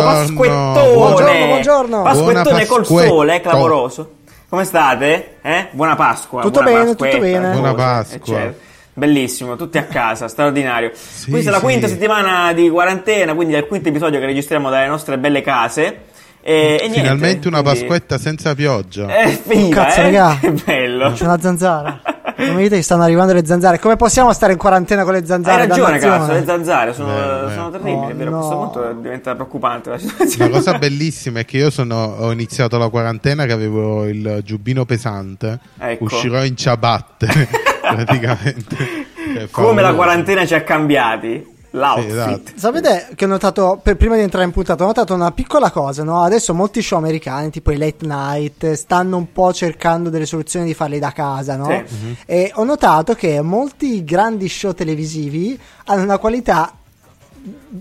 buongiorno, 0.00 0.34
buongiorno, 0.34 0.92
Buongiorno, 0.92 0.92
Pasquettone. 0.94 1.46
Buongiorno, 1.46 1.46
buongiorno. 1.46 2.02
Pasquettone 2.02 2.66
col 2.66 2.86
sole, 2.86 3.40
clamoroso. 3.40 4.12
Come 4.48 4.64
state? 4.64 5.36
Eh? 5.42 5.68
Buona 5.72 5.96
Pasqua. 5.96 6.42
Tutto 6.42 6.62
buona 6.62 6.78
bene, 6.78 6.94
Pasquetta, 6.94 7.16
tutto 7.16 7.24
bene. 7.30 7.50
Buona 7.52 7.70
cose, 7.74 7.82
Pasqua. 7.84 8.16
eccetera. 8.36 8.54
Bellissimo, 8.96 9.56
tutti 9.56 9.78
a 9.78 9.84
casa, 9.84 10.28
straordinario. 10.28 10.90
Questa 10.90 11.48
è 11.48 11.52
la 11.52 11.58
sì. 11.58 11.64
quinta 11.64 11.88
settimana 11.88 12.52
di 12.52 12.68
quarantena, 12.70 13.34
quindi 13.34 13.54
è 13.54 13.58
il 13.58 13.66
quinto 13.66 13.88
episodio 13.88 14.20
che 14.20 14.26
registriamo 14.26 14.70
dalle 14.70 14.86
nostre 14.86 15.18
belle 15.18 15.42
case. 15.42 16.12
E, 16.40 16.52
e 16.52 16.78
niente, 16.82 17.00
Finalmente 17.00 17.48
una 17.48 17.62
quindi- 17.62 17.80
Pasquetta 17.80 18.18
senza 18.18 18.54
pioggia. 18.54 19.06
È 19.08 19.28
finita, 19.30 19.86
Cazzo, 19.86 20.00
eh? 20.00 20.02
raga. 20.02 20.38
Che 20.40 20.50
bello. 20.52 21.12
C'è 21.12 21.24
una 21.24 21.40
zanzara. 21.40 22.00
Non 22.36 22.54
mi 22.56 22.62
dite 22.62 22.76
che 22.76 22.82
stanno 22.82 23.02
arrivando 23.02 23.32
le 23.32 23.44
zanzare. 23.46 23.78
Come 23.78 23.96
possiamo 23.96 24.32
stare 24.32 24.52
in 24.52 24.58
quarantena 24.58 25.04
con 25.04 25.12
le 25.12 25.18
Hai 25.20 25.26
zanzare? 25.26 25.66
ragione, 25.66 25.98
Dannazione. 25.98 26.18
cazzo, 26.18 26.32
le 26.32 26.44
zanzare 26.44 26.92
sono, 26.94 27.08
Vero, 27.08 27.36
vero. 27.46 27.50
sono 27.50 27.70
terribili, 27.70 27.96
Oh, 27.96 28.08
è 28.08 28.14
vero? 28.14 28.30
A 28.30 28.32
no. 28.32 28.38
questo 28.38 28.56
punto 28.56 28.92
diventa 29.00 29.34
preoccupante 29.34 29.90
la 29.90 29.96
La 29.96 30.00
situazione. 30.02 30.50
cosa 30.50 30.78
bellissima 30.78 31.40
è 31.40 31.44
che 31.44 31.56
io 31.58 31.70
sono, 31.70 31.96
ho 32.18 32.32
iniziato 32.32 32.76
la 32.78 32.88
quarantena 32.88 33.44
che 33.46 33.52
avevo 33.52 34.06
il 34.06 34.40
giubbino 34.44 34.84
pesante. 34.84 35.58
Ecco. 35.78 36.04
Uscirò 36.04 36.42
in 36.44 36.56
ciabatte 36.56 37.26
praticamente. 37.80 39.02
Cioè, 39.34 39.48
Come 39.50 39.80
la 39.80 39.94
quarantena 39.94 40.44
ci 40.46 40.54
ha 40.54 40.62
cambiati. 40.62 41.53
L'outfit. 41.76 42.04
Sì, 42.06 42.12
esatto. 42.12 42.52
Sapete 42.54 43.08
che 43.16 43.24
ho 43.24 43.28
notato, 43.28 43.80
per- 43.82 43.96
prima 43.96 44.14
di 44.14 44.20
entrare 44.22 44.44
in 44.44 44.52
puntata, 44.52 44.84
ho 44.84 44.86
notato 44.86 45.12
una 45.12 45.32
piccola 45.32 45.70
cosa, 45.72 46.04
no? 46.04 46.22
Adesso 46.22 46.54
molti 46.54 46.80
show 46.82 46.98
americani, 46.98 47.50
tipo 47.50 47.72
i 47.72 47.76
late 47.76 48.06
night, 48.06 48.72
stanno 48.74 49.16
un 49.16 49.32
po' 49.32 49.52
cercando 49.52 50.08
delle 50.08 50.26
soluzioni 50.26 50.66
di 50.66 50.74
farli 50.74 50.98
da 51.00 51.10
casa, 51.10 51.56
no? 51.56 51.82
Sì. 51.86 52.16
E 52.26 52.52
ho 52.54 52.62
notato 52.64 53.14
che 53.14 53.40
molti 53.40 54.04
grandi 54.04 54.48
show 54.48 54.72
televisivi 54.72 55.58
hanno 55.86 56.02
una 56.04 56.18
qualità 56.18 56.72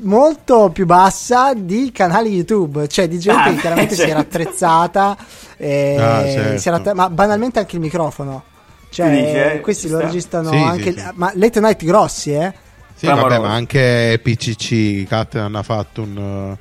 molto 0.02 0.70
più 0.72 0.86
bassa 0.86 1.54
di 1.54 1.92
canali 1.94 2.30
YouTube, 2.34 2.88
cioè 2.88 3.08
di 3.08 3.20
gente 3.20 3.42
Ah, 3.50 3.54
che 3.54 3.60
chiaramente 3.60 3.92
si 3.96 3.98
certo. 4.02 4.12
era 4.12 4.20
attrezzata, 4.22 5.18
e 5.56 5.98
Ah, 6.00 6.24
certo. 6.26 6.60
si 6.60 6.68
era 6.68 6.78
att- 6.78 6.94
ma 6.94 7.10
banalmente 7.10 7.60
anche 7.60 7.76
il 7.76 7.82
microfono. 7.82 8.44
Cioè, 8.90 9.54
eh? 9.56 9.62
questi 9.62 9.88
lo 9.88 9.98
sta. 9.98 10.06
registrano 10.08 10.50
Sì, 10.52 10.58
sì, 10.58 10.64
anche, 10.64 10.92
sì. 10.94 11.04
ma 11.16 11.32
late 11.36 11.60
night 11.60 11.84
grossi, 11.84 12.32
eh? 12.34 12.54
Sì, 12.96 13.06
vabbè, 13.08 13.40
ma 13.40 13.54
anche 13.54 14.20
PCC, 14.24 15.06
Cat 15.08 15.36
hanno 15.36 15.62
fatto 15.64 16.04
un, 16.04 16.58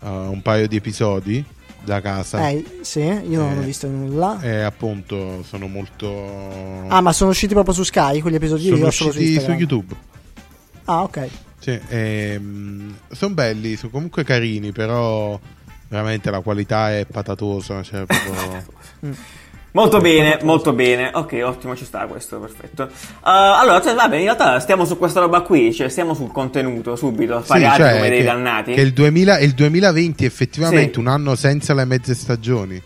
uh, 0.00 0.06
un 0.06 0.42
paio 0.42 0.66
di 0.68 0.76
episodi 0.76 1.42
da 1.82 2.00
casa. 2.00 2.48
Eh, 2.50 2.80
sì, 2.82 3.00
io 3.00 3.40
non 3.40 3.58
ho 3.58 3.62
Eh, 3.62 3.64
visto 3.64 3.86
nulla. 3.88 4.40
E 4.42 4.60
appunto 4.60 5.42
sono 5.42 5.66
molto. 5.68 6.86
Ah, 6.88 7.00
ma 7.00 7.12
sono 7.12 7.30
usciti 7.30 7.54
proprio 7.54 7.74
su 7.74 7.82
Sky 7.82 8.20
quegli 8.20 8.34
episodi 8.34 8.68
sono 8.68 8.90
su 8.90 9.06
usciti 9.06 9.24
su 9.24 9.30
Instagram? 9.32 9.58
YouTube. 9.58 9.94
Ah, 10.84 11.02
ok. 11.02 11.28
Sì, 11.60 11.78
sono 13.12 13.34
belli, 13.34 13.76
sono 13.76 13.90
comunque 13.92 14.24
carini, 14.24 14.72
però 14.72 15.38
veramente 15.88 16.30
la 16.30 16.40
qualità 16.40 16.90
è 16.96 17.06
patatosa. 17.06 17.82
Cioè, 17.82 18.04
proprio... 18.04 18.64
Molto 19.72 19.98
bene, 20.00 20.38
molto 20.42 20.72
bene. 20.72 21.10
Ok, 21.12 21.40
ottimo, 21.44 21.76
ci 21.76 21.84
sta 21.84 22.06
questo, 22.06 22.38
perfetto. 22.38 22.84
Uh, 22.84 22.88
allora, 23.22 23.80
cioè, 23.80 23.94
vabbè, 23.94 24.16
in 24.16 24.22
realtà 24.24 24.58
stiamo 24.58 24.84
su 24.84 24.98
questa 24.98 25.20
roba 25.20 25.42
qui, 25.42 25.72
cioè 25.72 25.88
stiamo 25.88 26.14
sul 26.14 26.32
contenuto 26.32 26.96
subito, 26.96 27.38
Sì, 27.38 27.44
spariati 27.44 27.76
cioè, 27.80 27.92
come 27.96 28.08
dei 28.08 28.18
che, 28.18 28.24
dannati. 28.24 28.72
che 28.74 28.80
il, 28.80 28.92
2000 28.92 29.38
il 29.38 29.52
2020 29.52 30.24
è 30.24 30.26
effettivamente 30.26 30.94
Sì. 30.94 30.98
un 30.98 31.06
anno 31.06 31.34
senza 31.36 31.72
le 31.74 31.84
mezze 31.84 32.14
stagioni. 32.14 32.82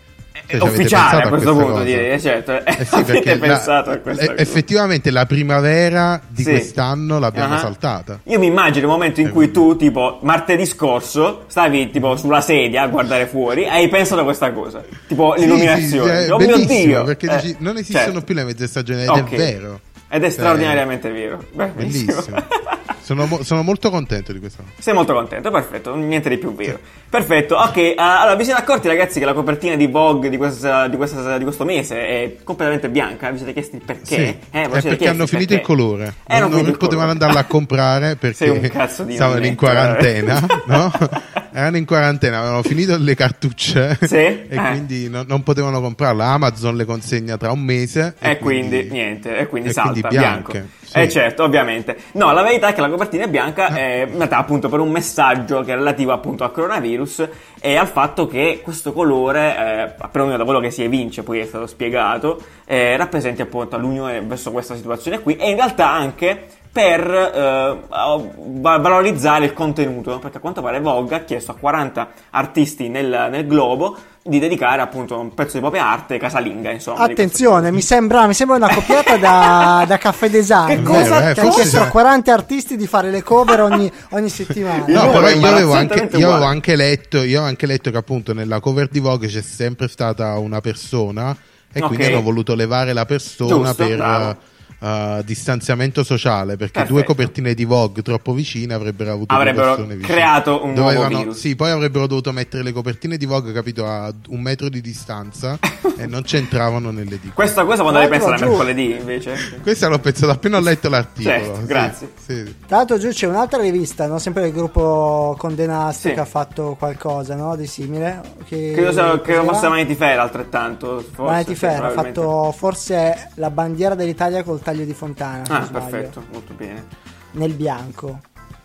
È 0.47 0.57
Cioè, 0.57 0.69
ufficiale 0.69 1.23
a 1.23 1.27
questo 1.29 1.53
punto, 1.53 1.71
cosa? 1.71 1.83
direi, 1.83 2.11
eh, 2.11 2.19
certo. 2.19 2.63
Eh 2.63 2.85
sì, 2.85 2.95
Avete 2.95 3.35
la- 3.37 3.47
pensato 3.47 3.89
a 3.89 3.97
questa 3.97 4.23
eh, 4.23 4.27
cosa. 4.27 4.39
effettivamente 4.41 5.09
la 5.11 5.25
primavera 5.25 6.21
di 6.27 6.43
Sì. 6.43 6.49
quest'anno 6.51 7.17
l'abbiamo 7.19 7.55
Ah. 7.55 7.59
saltata. 7.59 8.19
Io 8.25 8.37
mi 8.39 8.45
immagino 8.45 8.85
il 8.85 8.91
momento 8.91 9.21
in 9.21 9.27
Eh, 9.27 9.31
cui 9.31 9.49
tu, 9.51 9.75
tipo, 9.75 10.19
martedì 10.21 10.65
scorso, 10.65 11.45
stavi 11.47 11.89
tipo 11.89 12.15
sulla 12.15 12.41
sedia 12.41 12.83
a 12.83 12.87
guardare 12.87 13.25
fuori 13.25 13.63
e 13.63 13.69
hai 13.69 13.87
pensato 13.89 14.21
a 14.21 14.23
questa 14.23 14.51
cosa. 14.51 14.83
Tipo 15.07 15.33
Sì, 15.35 15.41
l'illuminazione. 15.43 16.23
sì, 16.25 16.29
oh 16.29 16.37
mio 16.37 16.47
bellissimo, 16.47 16.85
Dio! 16.85 17.03
perché 17.03 17.27
Eh, 17.27 17.35
dici, 17.41 17.55
non 17.59 17.77
esistono 17.77 18.03
certo. 18.05 18.21
più 18.21 18.35
le 18.35 18.43
mezze 18.43 18.67
stagioni 18.67 19.01
ed 19.01 19.09
Ok. 19.09 19.31
è 19.31 19.35
vero. 19.35 19.79
Ed 20.07 20.21
è 20.21 20.25
Cioè, 20.25 20.29
straordinariamente 20.31 21.09
vero. 21.09 21.43
Beh, 21.53 21.67
Bellissimo. 21.75 22.21
sono, 23.05 23.27
mo- 23.27 23.43
sono 23.43 23.61
molto 23.61 23.91
contento 23.91 24.33
di 24.33 24.39
questa 24.39 24.63
cosa. 24.63 24.81
Sei 24.81 24.93
molto 24.95 25.13
contento, 25.13 25.51
perfetto, 25.51 25.93
niente 25.95 26.27
di 26.27 26.37
più 26.39 26.55
vero. 26.55 26.79
Perfetto, 27.07 27.55
ok, 27.55 27.77
eh, 27.77 27.93
allora 27.97 28.33
vi 28.35 28.43
siete 28.43 28.59
accorti 28.59 28.87
ragazzi 28.87 29.19
che 29.19 29.25
la 29.25 29.33
copertina 29.33 29.75
di 29.75 29.85
Vogue 29.85 30.29
di, 30.29 30.37
questa- 30.37 30.87
di 30.87 30.97
questa- 30.97 31.37
di 31.37 31.43
questo 31.43 31.63
mese 31.65 31.95
è 32.07 32.35
completamente 32.43 32.89
bianca? 32.89 33.29
Vi 33.29 33.37
siete 33.37 33.53
chiesti 33.53 33.75
il 33.75 33.83
perché? 33.85 34.05
Sì, 34.15 34.21
Eh, 34.49 34.63
è 34.63 34.81
perché 34.81 35.07
hanno 35.07 35.27
finito 35.27 35.53
il 35.53 35.59
perché? 35.59 35.73
colore. 35.73 36.13
Eh, 36.27 36.39
non, 36.39 36.49
non 36.49 36.59
il 36.65 36.71
potevano 36.77 36.87
colore. 36.89 37.11
andarla 37.11 37.39
a 37.41 37.45
comprare 37.45 38.15
perché 38.17 38.71
stavano 39.09 39.45
in 39.45 39.55
quarantena, 39.55 40.45
no? 40.65 40.91
Erano 41.57 41.77
in 41.77 41.85
quarantena, 41.85 42.39
avevano 42.39 42.63
finito 42.63 42.97
le 42.99 43.15
cartucce 43.15 43.97
Sì? 44.05 44.15
e 44.17 44.47
Eh. 44.49 44.55
quindi 44.57 45.09
non, 45.09 45.25
non 45.27 45.41
potevano 45.43 45.79
comprarla. 45.79 46.25
Amazon 46.25 46.75
le 46.75 46.83
consegna 46.85 47.37
tra 47.37 47.51
un 47.51 47.61
mese 47.61 48.15
E 48.19 48.37
quindi, 48.39 48.89
niente, 48.91 49.37
e 49.37 49.47
quindi 49.47 49.69
e 49.69 49.71
salta, 49.71 49.91
quindi 49.91 50.07
bianco. 50.09 50.51
bianche, 50.51 50.69
sì. 50.83 50.97
Eh 50.99 51.09
certo, 51.09 51.43
ovviamente. 51.43 51.95
No, 52.13 52.33
la 52.33 52.41
verità 52.43 52.67
è 52.67 52.73
che 52.73 52.81
la 52.81 52.89
copertina 52.89 53.23
è 53.23 53.29
bianca 53.29 53.67
Ah. 53.67 53.75
è 53.77 54.07
nata 54.11 54.37
appunto 54.37 54.67
per 54.69 54.79
un 54.79 54.91
messaggio 54.91 55.61
che 55.61 55.71
è 55.71 55.75
relativo 55.75 56.11
appunto 56.11 56.43
al 56.43 56.51
coronavirus 56.51 57.27
e 57.61 57.75
al 57.77 57.87
fatto 57.87 58.27
che 58.27 58.59
questo 58.61 58.91
colore, 58.93 59.55
eh, 59.97 60.07
perlomeno 60.11 60.37
da 60.37 60.43
quello 60.43 60.59
che 60.59 60.71
si 60.71 60.83
evince, 60.83 61.23
poi 61.23 61.39
è 61.39 61.45
stato 61.45 61.67
spiegato, 61.67 62.41
eh, 62.65 62.97
rappresenti 62.97 63.41
appunto 63.41 63.77
l'unione 63.77 64.21
verso 64.21 64.51
questa 64.51 64.75
situazione 64.75 65.19
qui 65.21 65.35
e 65.37 65.49
in 65.49 65.55
realtà 65.55 65.89
anche 65.91 66.45
per 66.75 67.09
eh, 67.09 67.77
va- 67.87 68.77
valorizzare 68.79 69.45
il 69.45 69.53
contenuto, 69.53 70.19
perché 70.19 70.37
a 70.37 70.39
quanto 70.41 70.61
pare 70.61 70.81
Vogue 70.81 71.15
ha 71.15 71.19
chiesto 71.21 71.51
a 71.51 71.55
40 71.55 72.09
artisti 72.31 72.89
nel, 72.89 73.29
nel 73.31 73.47
globo 73.47 73.95
di 74.21 74.39
dedicare 74.39 74.81
appunto 74.81 75.17
un 75.17 75.33
pezzo 75.33 75.53
di 75.53 75.59
propria 75.59 75.89
arte 75.89 76.17
casalinga, 76.17 76.71
insomma. 76.71 76.99
Attenzione, 76.99 77.71
mi 77.71 77.81
sembra, 77.81 78.27
mi 78.27 78.33
sembra 78.33 78.57
una 78.57 78.73
copiata 78.73 79.15
da, 79.15 79.85
da 79.87 79.97
Caffè 79.97 80.29
Design. 80.29 80.67
Che 80.67 80.81
cosa- 80.81 81.31
Che 81.31 81.39
Eh, 81.41 81.47
ha 81.47 81.49
chiesto 81.49 81.79
a 81.79 81.87
40 81.87 82.33
artisti 82.33 82.75
di 82.75 82.87
fare 82.87 83.09
le 83.09 83.23
cover 83.23 83.61
ogni, 83.61 83.89
ogni 84.09 84.27
settimana. 84.27 84.83
No, 84.85 85.03
numero 85.03 85.11
però 85.11 85.29
io 85.29 85.47
avevo, 85.47 85.73
anche, 85.75 86.09
io 86.17 86.29
avevo 86.29 86.43
anche 86.45 86.75
letto, 86.75 87.17
io 87.19 87.23
avevo 87.37 87.45
anche 87.45 87.65
letto 87.67 87.89
che 87.89 87.97
appunto 87.97 88.33
nella 88.33 88.59
cover 88.59 88.89
di 88.89 88.99
Vogue 88.99 89.27
c'è 89.29 89.41
sempre 89.41 89.87
stata 89.87 90.37
una 90.39 90.59
persona 90.59 91.33
e 91.71 91.79
Ok. 91.79 91.87
quindi 91.87 92.05
hanno 92.07 92.21
voluto 92.21 92.53
levare 92.53 92.91
la 92.91 93.05
persona 93.05 93.49
Giusto, 93.67 93.75
per 93.85 93.95
bravo. 93.95 94.37
Eh, 94.85 95.21
distanziamento 95.25 96.03
sociale 96.03 96.55
perché 96.57 96.73
Perfetto. 96.73 96.93
due 96.93 97.03
copertine 97.03 97.53
di 97.53 97.65
Vogue 97.65 98.01
troppo 98.03 98.33
vicine 98.33 98.73
avrebbero 98.73 99.11
avuto 99.13 99.33
Avrebbero 99.33 99.75
persone 99.75 99.95
vicine. 99.95 100.13
creato 100.13 100.63
un 100.63 100.73
nuovo 100.73 100.89
Dovevano- 100.91 101.17
virus. 101.17 101.37
Sì, 101.39 101.55
poi 101.55 101.71
avrebbero 101.71 102.07
dovuto 102.07 102.31
mettere 102.31 102.63
le 102.63 102.71
copertine 102.71 103.17
di 103.17 103.25
Vogue, 103.25 103.51
capito, 103.51 103.85
a 103.87 104.13
un 104.29 104.41
metro 104.41 104.69
di 104.69 104.81
distanza 104.81 105.57
e 105.97 106.05
non 106.05 106.21
c'entravano 106.23 106.91
nelle 106.91 107.19
dita. 107.19 107.33
Questa 107.33 107.63
cosa 107.65 107.81
quando 107.81 108.07
pensare 108.07 108.37
giù. 108.37 108.45
mercoledì 108.47 108.91
invece. 108.91 109.59
Questa 109.61 109.87
l'ho 109.87 109.99
pensato 109.99 110.31
appena 110.31 110.57
ho 110.57 110.61
letto 110.61 110.89
l'articolo. 110.89 111.35
Certo, 111.35 111.59
Sì, 111.59 111.65
grazie. 111.65 112.11
sì. 112.23 112.55
Tra 112.67 112.77
l'altro 112.77 112.97
giù 112.99 113.09
c'è 113.09 113.27
un'altra 113.27 113.61
rivista, 113.61 114.05
no? 114.07 114.19
sempre 114.19 114.43
del 114.43 114.51
gruppo 114.51 115.35
Condenasti 115.37 116.09
Sì. 116.09 116.13
che 116.13 116.19
ha 116.19 116.25
fatto 116.25 116.75
qualcosa 116.77 117.35
no? 117.35 117.55
di 117.55 117.65
simile. 117.67 118.21
Che, 118.45 118.71
Credo, 118.73 118.91
sia- 118.91 119.19
credo 119.21 119.39
cos'era? 119.39 119.43
fosse 119.53 119.67
Vanity 119.67 119.95
Fair 119.95 120.19
altrettanto. 120.19 121.03
Forse, 121.11 121.31
Vanity 121.31 121.55
Fair 121.55 121.83
ha 121.83 121.89
fatto 121.91 122.51
forse 122.55 123.29
la 123.35 123.49
bandiera 123.49 123.95
dell'Italia 123.95 124.43
col 124.43 124.59
taglio 124.61 124.74
di 124.83 124.93
fontana. 124.93 125.43
Ah, 125.47 125.63
sbaglio, 125.63 125.85
perfetto, 125.89 126.23
molto 126.31 126.53
bene. 126.53 126.83
Nel 127.31 127.53
bianco. 127.53 128.19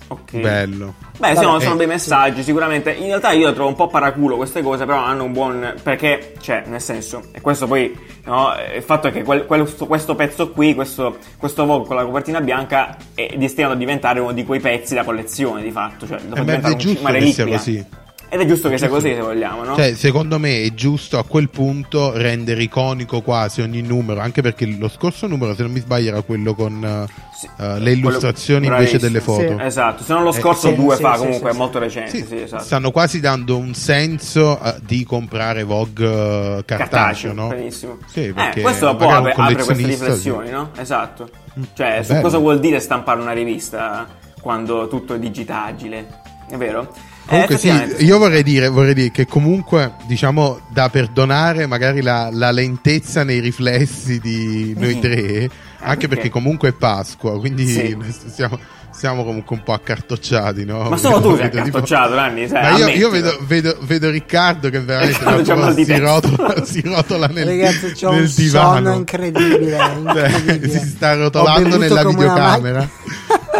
Ok. 0.09 0.38
Bello. 0.41 0.94
Beh, 1.19 1.37
sono, 1.37 1.53
Vabbè, 1.53 1.62
sono 1.62 1.75
eh, 1.75 1.78
dei 1.78 1.87
messaggi, 1.87 2.43
sicuramente. 2.43 2.91
In 2.91 3.07
realtà 3.07 3.30
io 3.30 3.53
trovo 3.53 3.68
un 3.68 3.77
po' 3.77 3.86
paraculo 3.86 4.34
queste 4.36 4.60
cose, 4.60 4.84
però 4.84 4.98
hanno 5.04 5.22
un 5.22 5.33
buon. 5.33 5.74
Perché, 5.80 6.34
cioè, 6.41 6.65
nel 6.66 6.80
senso, 6.80 7.22
e 7.30 7.41
questo 7.41 7.68
poi, 7.68 7.97
no, 8.24 8.57
eh, 8.57 8.78
il 8.78 8.83
fatto 8.83 9.07
è 9.07 9.12
che 9.12 9.22
quel- 9.22 9.47
questo, 9.47 9.86
questo 9.86 10.16
pezzo 10.16 10.51
qui, 10.51 10.74
questo, 10.74 11.16
questo 11.36 11.65
Vogue 11.65 11.86
con 11.86 11.95
la 11.95 12.04
copertina 12.04 12.41
bianca, 12.41 12.97
è 13.15 13.34
destinato 13.36 13.74
a 13.74 13.77
diventare 13.77 14.18
uno 14.18 14.33
di 14.33 14.45
quei 14.45 14.59
pezzi 14.59 14.95
da 14.95 15.04
collezione, 15.04 15.63
di 15.63 15.71
fatto. 15.71 16.09
Cioè, 16.09 16.18
dopo 16.22 16.41
Eh, 16.41 16.45
diventare 16.45 16.74
un- 16.74 16.80
una 16.80 16.89
che 16.91 16.97
sia 16.97 17.45
reliquia. 17.45 17.47
così. 17.47 17.86
Ed 18.32 18.41
è 18.41 18.47
giusto 18.47 18.68
che 18.68 18.78
sia 18.78 18.88
così, 18.88 19.09
se 19.12 19.21
vogliamo, 19.21 19.65
no? 19.65 19.74
Cioè, 19.74 19.94
secondo 19.94 20.38
me 20.38 20.62
è 20.62 20.72
giusto 20.72 21.18
a 21.18 21.24
quel 21.24 21.48
punto 21.50 22.12
rendere 22.16 22.62
iconico 22.62 23.22
quasi 23.22 23.60
ogni 23.60 23.82
numero, 23.82 24.21
anche 24.21 24.41
perché 24.41 24.66
lo 24.66 24.88
scorso 24.88 25.27
numero, 25.27 25.53
se 25.56 25.62
non 25.62 25.72
mi 25.72 25.80
sbaglio, 25.80 26.10
era 26.10 26.22
quello 26.22 26.54
con 26.54 26.84
eh, 26.84 27.12
Sì. 27.36 27.48
eh, 27.59 27.80
le 27.80 27.91
illustrazioni 27.91 28.66
Quello- 28.66 28.80
invece 28.82 28.98
delle 29.00 29.21
foto. 29.21 29.59
Esatto, 29.59 30.04
se 30.04 30.12
non 30.12 30.22
lo 30.22 30.30
Eh, 30.30 30.34
scorso 30.41 30.68
sì, 30.68 30.77
due 30.77 30.94
sì, 30.94 31.03
fa, 31.03 31.15
sì, 31.15 31.18
comunque 31.18 31.50
sì, 31.50 31.56
è 31.56 31.59
molto 31.59 31.78
recente. 31.80 32.10
Sì, 32.10 32.24
Sì, 32.24 32.36
esatto. 32.42 32.62
stanno 32.62 32.91
quasi 32.92 33.18
dando 33.18 33.56
un 33.56 33.74
senso 33.74 34.62
eh, 34.62 34.74
di 34.86 35.03
comprare 35.04 35.65
Vogue 35.65 36.59
eh, 36.59 36.65
cartaceo, 36.65 37.32
no? 37.32 37.48
benissimo. 37.48 37.98
Sì, 38.06 38.27
eh, 38.28 38.32
perché 38.32 38.60
questo 38.60 38.94
può 38.94 39.06
magari 39.06 39.24
un 39.24 39.30
apre, 39.30 39.42
apre 39.54 39.65
queste 39.65 39.86
riflessioni, 39.86 40.47
sì. 40.47 40.53
no? 40.53 40.71
Esatto. 40.77 41.28
Cioè, 41.74 41.98
su 42.03 42.12
bello. 42.12 42.22
cosa 42.22 42.38
vuol 42.38 42.60
dire 42.60 42.78
stampare 42.78 43.21
una 43.21 43.32
rivista 43.32 44.06
quando 44.41 44.86
tutto 44.86 45.15
è 45.15 45.18
digitagile? 45.18 46.06
È 46.48 46.56
vero? 46.56 46.92
Comunque 47.26 47.54
Eh, 47.54 47.58
sì, 47.58 48.04
io 48.04 48.18
vorrei 48.18 48.42
dire, 48.42 48.68
vorrei 48.68 48.94
dire 48.94 49.10
che 49.12 49.26
comunque, 49.26 49.92
diciamo, 50.06 50.60
da 50.68 50.88
perdonare 50.88 51.66
magari 51.66 52.02
la, 52.02 52.28
la 52.32 52.50
lentezza 52.50 53.22
nei 53.22 53.38
riflessi 53.40 54.18
di 54.18 54.74
noi 54.76 54.98
tre, 54.98 55.18
anche 55.18 55.50
perché? 55.78 56.08
perché 56.08 56.28
comunque 56.30 56.70
è 56.70 56.72
Pasqua, 56.72 57.38
quindi 57.38 57.66
Sì. 57.68 57.96
noi 57.96 58.12
stiamo, 58.26 58.58
siamo 58.90 59.24
comunque 59.24 59.54
un 59.54 59.62
po' 59.62 59.72
accartocciati, 59.72 60.64
no? 60.64 60.88
Ma 60.88 60.96
solo 60.96 61.20
tu 61.20 61.36
sei 61.36 61.48
Vedo 61.48 61.62
tipo- 61.62 61.76
accartocciato, 61.78 62.14
Nanni. 62.16 62.48
Cioè, 62.48 62.60
Ma 62.62 62.76
io, 62.78 62.88
io 62.88 63.10
vedo, 63.10 63.38
vedo- 63.46 63.78
vedo 63.82 64.10
Riccardo 64.10 64.68
che 64.68 64.80
veramente 64.80 65.18
Riccardo 65.24 65.72
si, 65.84 65.98
rotola, 65.98 66.64
si 66.64 66.80
rotola 66.84 67.26
nel, 67.28 67.46
Ragazzi, 67.46 67.92
c'ho 67.92 68.10
nel 68.10 68.22
un 68.24 68.32
divano. 68.34 68.74
sonno 68.74 68.94
incredibile, 68.94 69.76
Cioè, 70.12 70.28
incredibile. 70.28 70.78
si 70.80 70.86
sta 70.88 71.14
rotolando 71.14 71.76
nella 71.78 72.02
videocamera. 72.04 72.88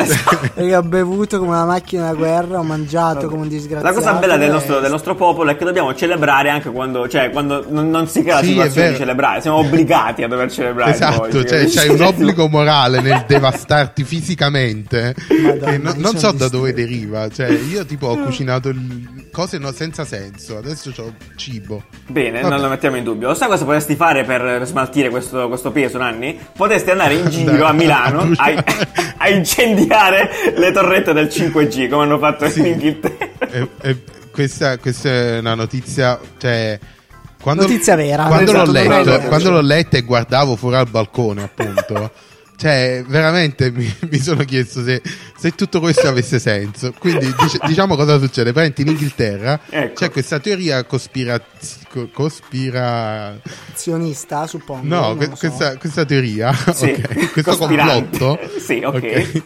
Mac- 0.07 0.51
Raga, 0.55 0.79
ho 0.79 0.83
bevuto 0.83 1.39
come 1.39 1.51
una 1.51 1.65
macchina 1.65 2.07
da 2.07 2.15
guerra, 2.15 2.59
ho 2.59 2.63
mangiato 2.63 3.29
come 3.29 3.43
un 3.43 3.49
disgraziato. 3.49 3.87
La 3.87 3.93
cosa 3.93 4.19
bella 4.19 4.37
del 4.37 4.51
nostro, 4.51 4.81
del 4.81 4.91
nostro 4.91 5.15
popolo 5.15 5.51
è 5.51 5.57
che 5.57 5.65
dobbiamo 5.65 5.95
celebrare 5.95 6.51
anche 6.51 6.71
quando, 6.71 7.09
cioè, 7.09 7.31
quando 7.31 7.65
non, 7.69 7.91
non 7.91 8.07
si 8.09 8.23
crea 8.23 8.37
la 8.37 8.41
Sì, 8.43 8.49
situazione 8.49 8.91
di 8.91 8.97
celebrare, 8.97 9.41
siamo 9.41 9.57
obbligati 9.59 10.23
a 10.23 10.29
dover 10.29 10.51
celebrare. 10.51 10.93
Esatto, 10.93 11.29
poi, 11.29 11.47
cioè 11.47 11.67
c'hai 11.69 11.89
un 11.89 12.01
obbligo 12.03 12.49
morale 12.49 13.01
nel 13.01 13.25
devastarti 13.27 14.05
fisicamente 14.05 15.15
Madonna, 15.43 15.77
no- 15.79 15.91
io 15.95 16.01
non 16.01 16.17
sono 16.17 16.19
so 16.19 16.33
da 16.33 16.49
dove 16.49 16.73
deriva. 16.73 17.29
Cioè, 17.29 17.49
io 17.51 17.85
tipo 17.85 18.07
ho 18.09 18.17
cucinato 18.19 18.73
cose 19.33 19.59
no- 19.59 19.73
senza 19.73 20.05
senso, 20.05 20.57
adesso 20.57 20.93
ho 20.97 21.13
cibo. 21.37 21.83
Bene, 22.07 22.41
Vabbè. 22.41 22.53
non 22.55 22.63
lo 22.63 22.69
mettiamo 22.69 22.97
in 22.97 23.05
dubbio. 23.05 23.29
Lo 23.29 23.35
sai 23.35 23.49
cosa 23.49 23.65
potresti 23.65 23.95
fare 23.97 24.25
per 24.25 24.63
smaltire 24.67 25.09
questo, 25.11 25.49
questo 25.49 25.71
peso, 25.71 25.99
Nanni? 25.99 26.39
Potresti 26.57 26.91
andare 26.91 27.15
in 27.15 27.29
giro 27.31 27.65
a 27.65 27.69
a 27.71 27.73
Milano 27.73 28.21
a, 28.21 28.25
bruciare. 28.25 28.65
a 29.19 29.29
incendiare 29.29 29.90
le 30.57 30.73
torrette 30.73 31.13
del 31.13 31.27
5G 31.27 31.89
come 31.89 32.05
hanno 32.05 32.19
fatto 32.19 32.49
Sì. 32.49 32.61
in 32.61 32.67
Inghilterra. 32.67 33.29
E- 33.51 33.69
e 33.83 33.97
questa, 34.31 34.79
questa 34.79 35.09
è 35.09 35.39
una 35.39 35.55
notizia, 35.55 36.19
cioè. 36.39 36.79
Quando, 37.43 37.63
Notizia 37.63 37.97
vera. 37.97 38.25
Quando, 38.27 38.51
Esatto, 38.51 38.67
l'ho 38.67 38.73
letto, 38.73 39.05
vera. 39.05 39.19
quando 39.29 39.51
l'ho 39.51 39.61
letta 39.63 39.97
e 39.97 40.03
guardavo 40.03 40.57
fuori 40.57 40.77
al 40.77 40.89
balcone, 40.91 41.43
appunto, 41.45 42.11
cioè, 42.61 43.03
veramente 43.07 43.71
mi, 43.71 43.91
mi 44.11 44.19
sono 44.19 44.45
chiesto 44.45 44.85
se, 44.85 45.01
se 45.39 45.53
tutto 45.53 45.81
questo 45.81 46.07
avesse 46.09 46.39
senso. 46.39 46.93
Quindi, 46.99 47.25
dic- 47.27 47.65
diciamo 47.67 47.97
cosa 47.97 48.19
succede. 48.19 48.53
Praticamente 48.53 48.83
in 48.83 48.89
Inghilterra 48.89 49.59
Ecco. 49.71 49.95
c'è 49.95 50.11
questa 50.11 50.39
teoria 50.41 50.85
cospira- 50.85 51.43
co- 51.89 52.11
cospira... 52.13 53.41
Azionista, 53.73 54.47
suppongo. 54.47 54.87
No, 54.87 55.17
que- 55.17 55.25
so. 55.25 55.37
questa, 55.39 55.77
questa 55.79 56.05
teoria, 56.05 56.53
Sì, 56.53 56.91
ok, 57.01 57.33
questo 57.33 57.57
complotto, 57.57 58.39
Sì, 58.63 58.83
ok. 58.85 59.43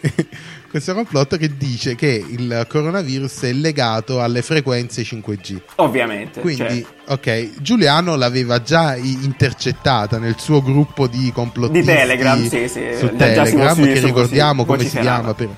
Questo 0.74 0.92
complotto 0.92 1.36
che 1.36 1.56
dice 1.56 1.94
che 1.94 2.24
il 2.28 2.66
coronavirus 2.68 3.42
è 3.42 3.52
legato 3.52 4.20
alle 4.20 4.42
frequenze 4.42 5.02
5G. 5.02 5.60
Ovviamente. 5.76 6.40
Quindi, 6.40 6.82
cioè, 6.82 6.84
ok, 7.12 7.62
Giuliano 7.62 8.16
l'aveva 8.16 8.60
già 8.60 8.96
intercettata 8.96 10.18
nel 10.18 10.34
suo 10.36 10.60
gruppo 10.64 11.06
di 11.06 11.30
complottisti 11.32 11.88
Di 11.88 11.96
Telegram, 11.96 12.48
sì, 12.48 12.66
sì, 12.66 12.88
su 12.98 13.14
Telegram, 13.14 13.84
che 13.84 14.00
ricordiamo 14.00 14.62
sì, 14.62 14.66
come 14.66 14.84
si 14.84 14.98
chiama. 14.98 15.32
Per, 15.32 15.48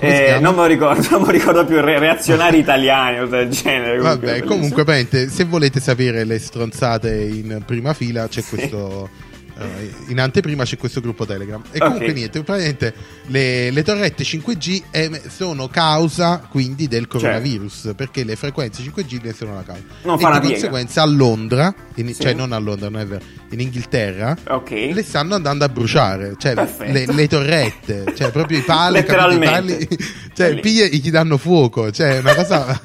eh, 0.00 0.38
non 0.40 0.56
me 0.56 0.62
lo 0.62 0.66
ricordo, 0.66 1.06
non 1.08 1.20
me 1.20 1.26
lo 1.26 1.32
ricordo 1.32 1.64
più. 1.64 1.80
Re- 1.80 2.00
reazionari 2.00 2.58
italiani 2.58 3.20
o 3.20 3.26
del 3.28 3.50
genere. 3.50 3.98
comunque, 3.98 4.26
Vabbè, 4.26 4.42
comunque, 4.42 5.28
se 5.30 5.44
volete 5.44 5.78
sapere 5.78 6.24
le 6.24 6.40
stronzate 6.40 7.14
in 7.14 7.62
prima 7.64 7.94
fila, 7.94 8.26
c'è 8.26 8.42
questo. 8.42 9.08
Eh, 9.58 9.92
in 10.08 10.20
anteprima 10.20 10.64
c'è 10.64 10.76
questo 10.76 11.00
gruppo 11.00 11.24
Telegram. 11.26 11.62
E 11.70 11.78
comunque, 11.78 12.06
Ok. 12.08 12.14
niente, 12.14 12.42
praticamente 12.42 12.94
le, 13.26 13.70
le 13.70 13.82
torrette 13.82 14.24
5G 14.24 14.82
em- 14.90 15.28
sono 15.28 15.68
causa 15.68 16.46
quindi 16.50 16.88
del 16.88 17.06
coronavirus 17.06 17.92
perché 17.96 18.24
le 18.24 18.36
frequenze 18.36 18.82
5G 18.82 19.20
ne 19.22 19.32
sono 19.32 19.54
la 19.54 19.62
causa. 19.62 19.82
Certo. 19.82 20.06
Non 20.08 20.18
e 20.18 20.34
di 20.40 20.46
piega. 20.46 20.54
conseguenza 20.54 21.02
a 21.02 21.06
Londra, 21.06 21.74
in- 21.96 22.14
Sì. 22.14 22.20
cioè 22.22 22.34
non 22.34 22.52
a 22.52 22.58
Londra, 22.58 22.88
non 22.88 23.00
è 23.00 23.06
vero, 23.06 23.24
in 23.54 23.60
Inghilterra. 23.60 24.36
Ok. 24.48 24.70
Le 24.70 25.02
stanno 25.02 25.34
andando 25.34 25.64
a 25.64 25.68
bruciare, 25.68 26.34
cioè 26.38 26.54
le, 26.54 27.06
le 27.06 27.28
torrette, 27.28 28.12
cioè 28.14 28.30
proprio 28.30 28.58
i 28.58 28.62
pali? 28.66 28.98
I 28.98 29.04
pali- 29.04 29.88
cioè 30.34 30.58
piglia 30.60 30.84
e 30.84 30.96
gli 30.96 31.10
danno 31.10 31.38
fuoco, 31.38 31.90
cioè 31.90 32.16
è 32.16 32.18
una 32.18 32.34
cosa 32.34 32.80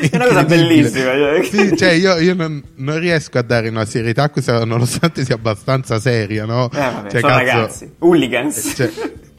È 0.00 0.10
una 0.16 0.26
cosa 0.26 0.44
bellissima. 0.44 1.12
Sì, 1.42 1.76
cioè 1.76 1.90
io, 1.92 2.18
io 2.18 2.34
non, 2.34 2.62
non 2.76 2.98
riesco 2.98 3.38
a 3.38 3.42
dare 3.42 3.68
una 3.68 3.84
serietà 3.84 4.24
a 4.24 4.30
questa, 4.30 4.64
nonostante 4.64 5.24
sia 5.24 5.34
abbastanza 5.34 5.98
seria, 5.98 6.44
no? 6.44 6.66
Eh, 6.72 6.76
vabbè, 6.78 7.10
Cioè, 7.10 7.20
sono 7.20 7.32
cazzo, 7.32 7.44
ragazzi. 7.44 7.92
Hooligans. 7.98 8.72
cioè, 8.76 8.90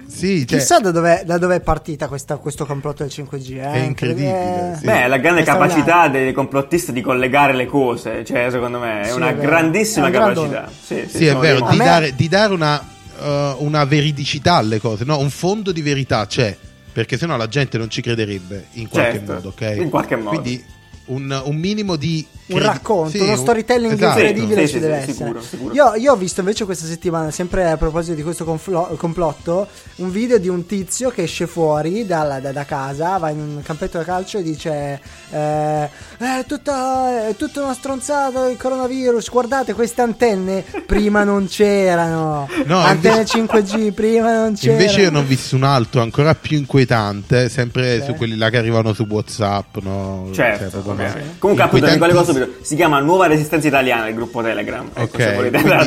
sì, 0.10 0.46
cioè, 0.48 0.58
Chissà 0.60 0.80
da 0.80 0.92
dove, 0.92 1.24
da 1.26 1.38
dove 1.38 1.56
è 1.56 1.60
partita 1.62 2.08
questa- 2.08 2.38
questo 2.38 2.66
complotto 2.66 3.04
del 3.04 3.12
5G. 3.12 3.52
Eh? 3.58 3.62
È 3.72 3.78
incredibile, 3.78 4.76
sì. 4.80 4.86
Beh, 4.86 5.08
la 5.08 5.18
grande 5.18 5.42
È 5.42 5.44
straordinario. 5.44 5.84
capacità 5.84 6.08
dei 6.10 6.34
complottisti 6.34 6.92
di 6.92 7.02
collegare 7.02 7.54
le 7.54 7.66
cose, 7.68 8.26
cioè, 8.26 8.48
secondo 8.50 8.80
me, 8.80 9.02
è 9.02 9.06
Sì, 9.10 9.16
una 9.16 9.30
è 9.30 9.36
grandissima 9.38 10.06
È 10.08 10.10
un 10.10 10.16
capacità. 10.16 10.68
Sì, 10.70 11.06
sì, 11.08 11.18
sì, 11.18 11.26
è 11.28 11.36
vero, 11.36 11.62
di 11.70 11.78
me- 11.78 11.84
dare, 11.84 12.16
di 12.16 12.28
dare 12.28 12.54
una, 12.54 12.84
uh, 13.20 13.64
una 13.64 13.84
veridicità 13.86 14.56
alle 14.56 14.80
cose, 14.80 15.04
no? 15.06 15.20
Un 15.20 15.30
fondo 15.30 15.72
di 15.72 15.82
verità 15.82 16.26
c'è, 16.26 16.58
perché 16.92 17.18
sennò 17.18 17.38
la 17.38 17.48
gente 17.48 17.78
non 17.78 17.90
ci 17.90 18.02
crederebbe 18.02 18.66
in 18.74 18.88
qualche 18.90 19.18
Certo, 19.20 19.34
modo, 19.34 19.48
ok? 19.50 19.76
in 19.78 19.90
qualche 19.90 20.16
modo. 20.16 20.30
Quindi 20.30 20.64
un, 21.10 21.42
un 21.46 21.56
minimo 21.56 21.96
di... 21.96 22.26
un 22.48 22.60
racconto, 22.60 23.10
sì, 23.12 23.20
uno 23.20 23.32
un- 23.32 23.38
storytelling 23.38 23.94
esatto. 23.94 24.20
incredibile 24.20 24.62
Sì, 24.62 24.68
ci 24.68 24.74
sì, 24.74 24.80
deve 24.80 25.02
sì, 25.04 25.10
essere. 25.12 25.14
sicuro, 25.28 25.42
sicuro. 25.42 25.74
Io, 25.74 25.96
io 25.96 26.12
ho 26.14 26.16
visto 26.16 26.40
invece 26.40 26.66
questa 26.66 26.86
settimana, 26.86 27.32
sempre 27.32 27.70
a 27.70 27.78
proposito 27.78 28.16
di 28.16 28.24
questo 28.24 28.44
conflo- 28.46 28.96
complotto, 28.98 29.68
un 29.98 30.12
video 30.12 30.38
di 30.38 30.48
un 30.48 30.66
tizio 30.66 31.10
che 31.10 31.24
esce 31.24 31.48
fuori 31.48 32.06
dalla- 32.06 32.40
da, 32.40 32.52
da 32.52 32.66
casa, 32.66 33.18
va 33.18 33.30
in 33.30 33.40
un 33.40 33.62
campetto 33.64 33.98
da 33.98 34.04
calcio 34.04 34.38
e 34.40 34.44
dice: 34.44 35.02
eh, 35.32 35.90
È 36.22 36.44
tutta, 36.46 37.30
è 37.30 37.36
tutta 37.38 37.64
una 37.64 37.74
stronzata 37.74 38.50
il 38.50 38.58
coronavirus. 38.58 39.30
Guardate 39.30 39.74
queste 39.74 40.02
antenne, 40.02 40.66
prima 40.86 41.24
non 41.24 41.48
c'erano. 41.48 42.46
No, 42.66 42.78
antenne 42.80 43.16
invece- 43.22 43.38
5G, 43.40 43.94
prima 43.94 44.34
non 44.44 44.54
c'erano. 44.54 44.82
Invece 44.82 45.02
io 45.02 45.12
ne 45.12 45.18
ho 45.20 45.24
visto 45.24 45.56
un 45.56 45.64
altro 45.64 46.02
ancora 46.02 46.36
più 46.36 46.58
inquietante, 46.58 47.48
sempre 47.48 48.00
Sì. 48.02 48.08
su 48.08 48.16
quelli 48.16 48.36
là 48.36 48.50
che 48.50 48.58
arrivano 48.58 48.92
su 48.92 49.06
WhatsApp, 49.10 49.78
no? 49.78 50.28
Certo, 50.34 50.70
Cioè, 50.70 50.80
ovviamente. 50.92 51.20
no. 51.20 51.26
Comunque 51.40 51.64
appunto 51.66 51.86
Inquietantissimo. 51.88 52.46
subito. 52.46 52.66
Si 52.66 52.76
chiama 52.76 53.00
Nuova 53.00 53.28
Resistenza 53.28 53.68
Italiana 53.68 54.08
il 54.10 54.16
gruppo 54.16 54.42
Telegram. 54.42 54.90
Ecco, 54.94 55.24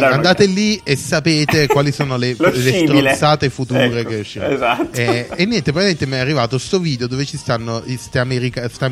andate 0.06 0.46
lì 0.46 0.80
e 0.82 0.96
sapete 0.96 1.66
quali 1.68 1.92
sono 1.92 2.16
le, 2.16 2.34
le 2.38 2.84
stronzate 2.86 3.50
future 3.50 3.84
Ecco, 3.84 4.08
che 4.08 4.16
usciranno. 4.16 4.54
esatto. 4.54 4.88
Eh, 4.98 5.28
e 5.36 5.44
niente, 5.44 5.72
praticamente 5.72 6.06
mi 6.06 6.14
è 6.14 6.20
arrivato 6.20 6.56
sto 6.56 6.78
video 6.78 7.06
dove 7.06 7.26
ci 7.26 7.36
stanno 7.36 7.82
sta, 7.98 8.22
america- 8.22 8.66
sta 8.70 8.86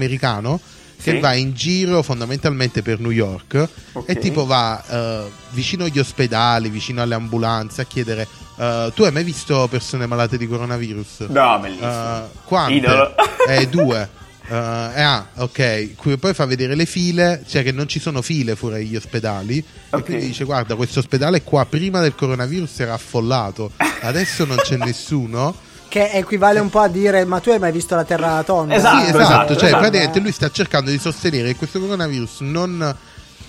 americano 1.00 1.02
che 1.02 1.10
Sì. 1.12 1.18
va 1.20 1.32
in 1.34 1.52
giro 1.54 2.02
fondamentalmente 2.02 2.82
per 2.82 3.00
New 3.00 3.10
York 3.10 3.68
Ok. 3.92 4.08
e 4.08 4.18
tipo 4.18 4.44
va 4.46 4.82
eh, 4.88 5.30
vicino 5.50 5.84
agli 5.84 5.98
ospedali, 5.98 6.68
vicino 6.68 7.02
alle 7.02 7.14
ambulanze 7.14 7.80
a 7.80 7.84
chiedere 7.84 8.26
eh, 8.58 8.92
tu 8.94 9.04
hai 9.04 9.12
mai 9.12 9.24
visto 9.24 9.66
persone 9.70 10.04
malate 10.06 10.36
di 10.36 10.46
coronavirus? 10.46 11.20
No, 11.28 11.58
bellissimo. 11.60 11.88
Eh, 11.88 12.22
quante? 12.44 12.72
Idolo. 12.74 13.14
Eh, 13.48 13.66
due. 13.68 14.08
Eh, 14.50 14.54
ah, 14.54 15.28
ok. 15.36 16.16
Poi 16.18 16.34
fa 16.34 16.44
vedere 16.44 16.74
le 16.74 16.84
file, 16.84 17.42
cioè 17.48 17.62
che 17.62 17.72
non 17.72 17.88
ci 17.88 17.98
sono 18.00 18.20
file 18.20 18.56
fuori 18.56 18.74
agli 18.82 18.96
ospedali. 18.96 19.64
Ok. 19.90 20.00
E 20.00 20.02
quindi 20.04 20.26
dice: 20.26 20.44
Guarda, 20.44 20.74
questo 20.74 20.98
ospedale 20.98 21.42
qua 21.42 21.64
prima 21.64 22.00
del 22.00 22.14
coronavirus 22.14 22.80
era 22.80 22.92
affollato, 22.92 23.70
adesso 24.02 24.44
non 24.44 24.56
c'è 24.58 24.76
nessuno. 24.84 25.56
Che 25.90 26.10
equivale 26.12 26.60
un 26.60 26.70
po' 26.70 26.78
a 26.78 26.88
dire: 26.88 27.24
Ma 27.24 27.40
tu 27.40 27.50
hai 27.50 27.58
mai 27.58 27.72
visto 27.72 27.96
la 27.96 28.04
Terra 28.04 28.42
tonda? 28.44 28.74
Esatto, 28.76 28.96
sì, 29.00 29.08
esatto. 29.08 29.20
esatto, 29.22 29.54
cioè, 29.56 29.64
esatto. 29.66 29.80
praticamente 29.80 30.20
lui 30.20 30.30
sta 30.32 30.48
cercando 30.50 30.90
di 30.90 30.98
sostenere 30.98 31.48
che 31.48 31.56
questo 31.56 31.80
coronavirus 31.80 32.40
non. 32.42 32.96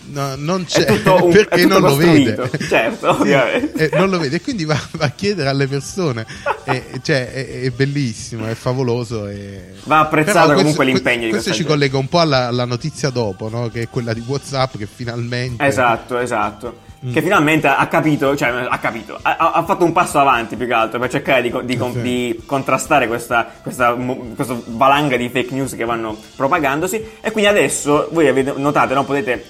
no, 0.04 0.36
non 0.38 0.66
c'è 0.66 0.90
un- 1.06 1.30
perché 1.32 1.66
non 1.68 1.82
lo 1.82 1.96
vede. 1.96 2.50
Certo, 2.68 3.14
Sì, 3.14 3.20
ovviamente. 3.22 3.90
e 3.90 3.96
non 3.98 4.10
lo 4.10 4.18
vede, 4.18 4.38
e 4.38 4.42
quindi 4.42 4.66
va, 4.66 4.76
va 4.94 5.06
a 5.06 5.12
chiedere 5.12 5.50
alle 5.50 5.68
persone. 5.68 6.26
E, 6.64 7.00
cioè, 7.04 7.32
è, 7.32 7.62
è 7.62 7.70
bellissimo, 7.70 8.48
è 8.48 8.56
favoloso. 8.56 9.28
E... 9.28 9.74
Va 9.84 10.00
apprezzato 10.00 10.40
questo- 10.48 10.56
comunque 10.62 10.86
l'impegno 10.86 11.26
di 11.26 11.30
Questo 11.30 11.50
questa 11.50 11.52
ci 11.52 11.58
gente. 11.60 11.72
collega 11.74 11.98
un 12.00 12.08
po' 12.08 12.20
alla, 12.22 12.48
alla 12.48 12.66
notizia 12.66 13.12
dopo, 13.12 13.50
no? 13.50 13.70
che 13.70 13.84
è 13.84 13.88
quella 13.88 14.14
di 14.14 14.24
WhatsApp 14.26 14.78
che 14.78 14.88
finalmente. 14.92 15.64
Esatto, 15.64 16.18
esatto. 16.18 16.90
Mm. 17.04 17.14
Che 17.14 17.22
finalmente 17.24 17.68
ha 17.68 17.88
capito, 17.88 18.36
cioè 18.36 18.50
ha 18.70 18.78
capito, 18.78 19.18
ha, 19.20 19.36
ha- 19.36 19.64
fatto 19.64 19.84
un 19.84 19.92
passo 19.92 20.20
avanti 20.20 20.56
più 20.56 20.68
che 20.68 20.74
altro 20.74 21.00
per 21.00 21.10
cercare 21.10 21.42
di, 21.42 21.52
di 21.64 21.76
Sì. 21.76 22.02
di 22.02 22.44
contrastare 22.46 23.08
questa, 23.08 23.48
questa, 23.64 23.96
questa 24.36 24.56
valanga 24.68 25.18
di 25.18 25.28
fake 25.28 25.52
news 25.52 25.76
che 25.76 25.84
vanno 25.84 26.16
propagandosi. 26.36 27.04
E 27.20 27.32
quindi 27.32 27.50
adesso 27.50 28.08
voi 28.12 28.28
avete, 28.28 28.54
notate, 28.56 28.94
no? 28.94 29.04
potete 29.04 29.44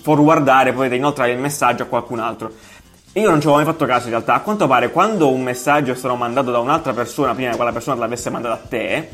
forwardare, 0.00 0.72
potete 0.72 0.94
inoltrare 0.94 1.32
il 1.32 1.38
messaggio 1.38 1.82
a 1.82 1.86
qualcun 1.86 2.20
altro. 2.20 2.50
Io 3.12 3.28
non 3.28 3.38
ci 3.38 3.46
avevo 3.48 3.62
mai 3.62 3.70
fatto 3.70 3.84
caso 3.84 4.04
in 4.04 4.10
realtà. 4.10 4.34
A 4.34 4.40
quanto 4.40 4.66
pare, 4.66 4.90
quando 4.90 5.30
un 5.30 5.42
messaggio 5.42 5.92
è 5.92 5.96
stato 5.96 6.14
mandato 6.16 6.50
da 6.50 6.58
un'altra 6.58 6.94
persona 6.94 7.34
prima 7.34 7.50
che 7.50 7.56
quella 7.56 7.72
persona 7.72 7.96
te 7.96 8.00
l'avesse 8.00 8.30
mandato 8.30 8.54
a 8.54 8.66
te, 8.66 9.08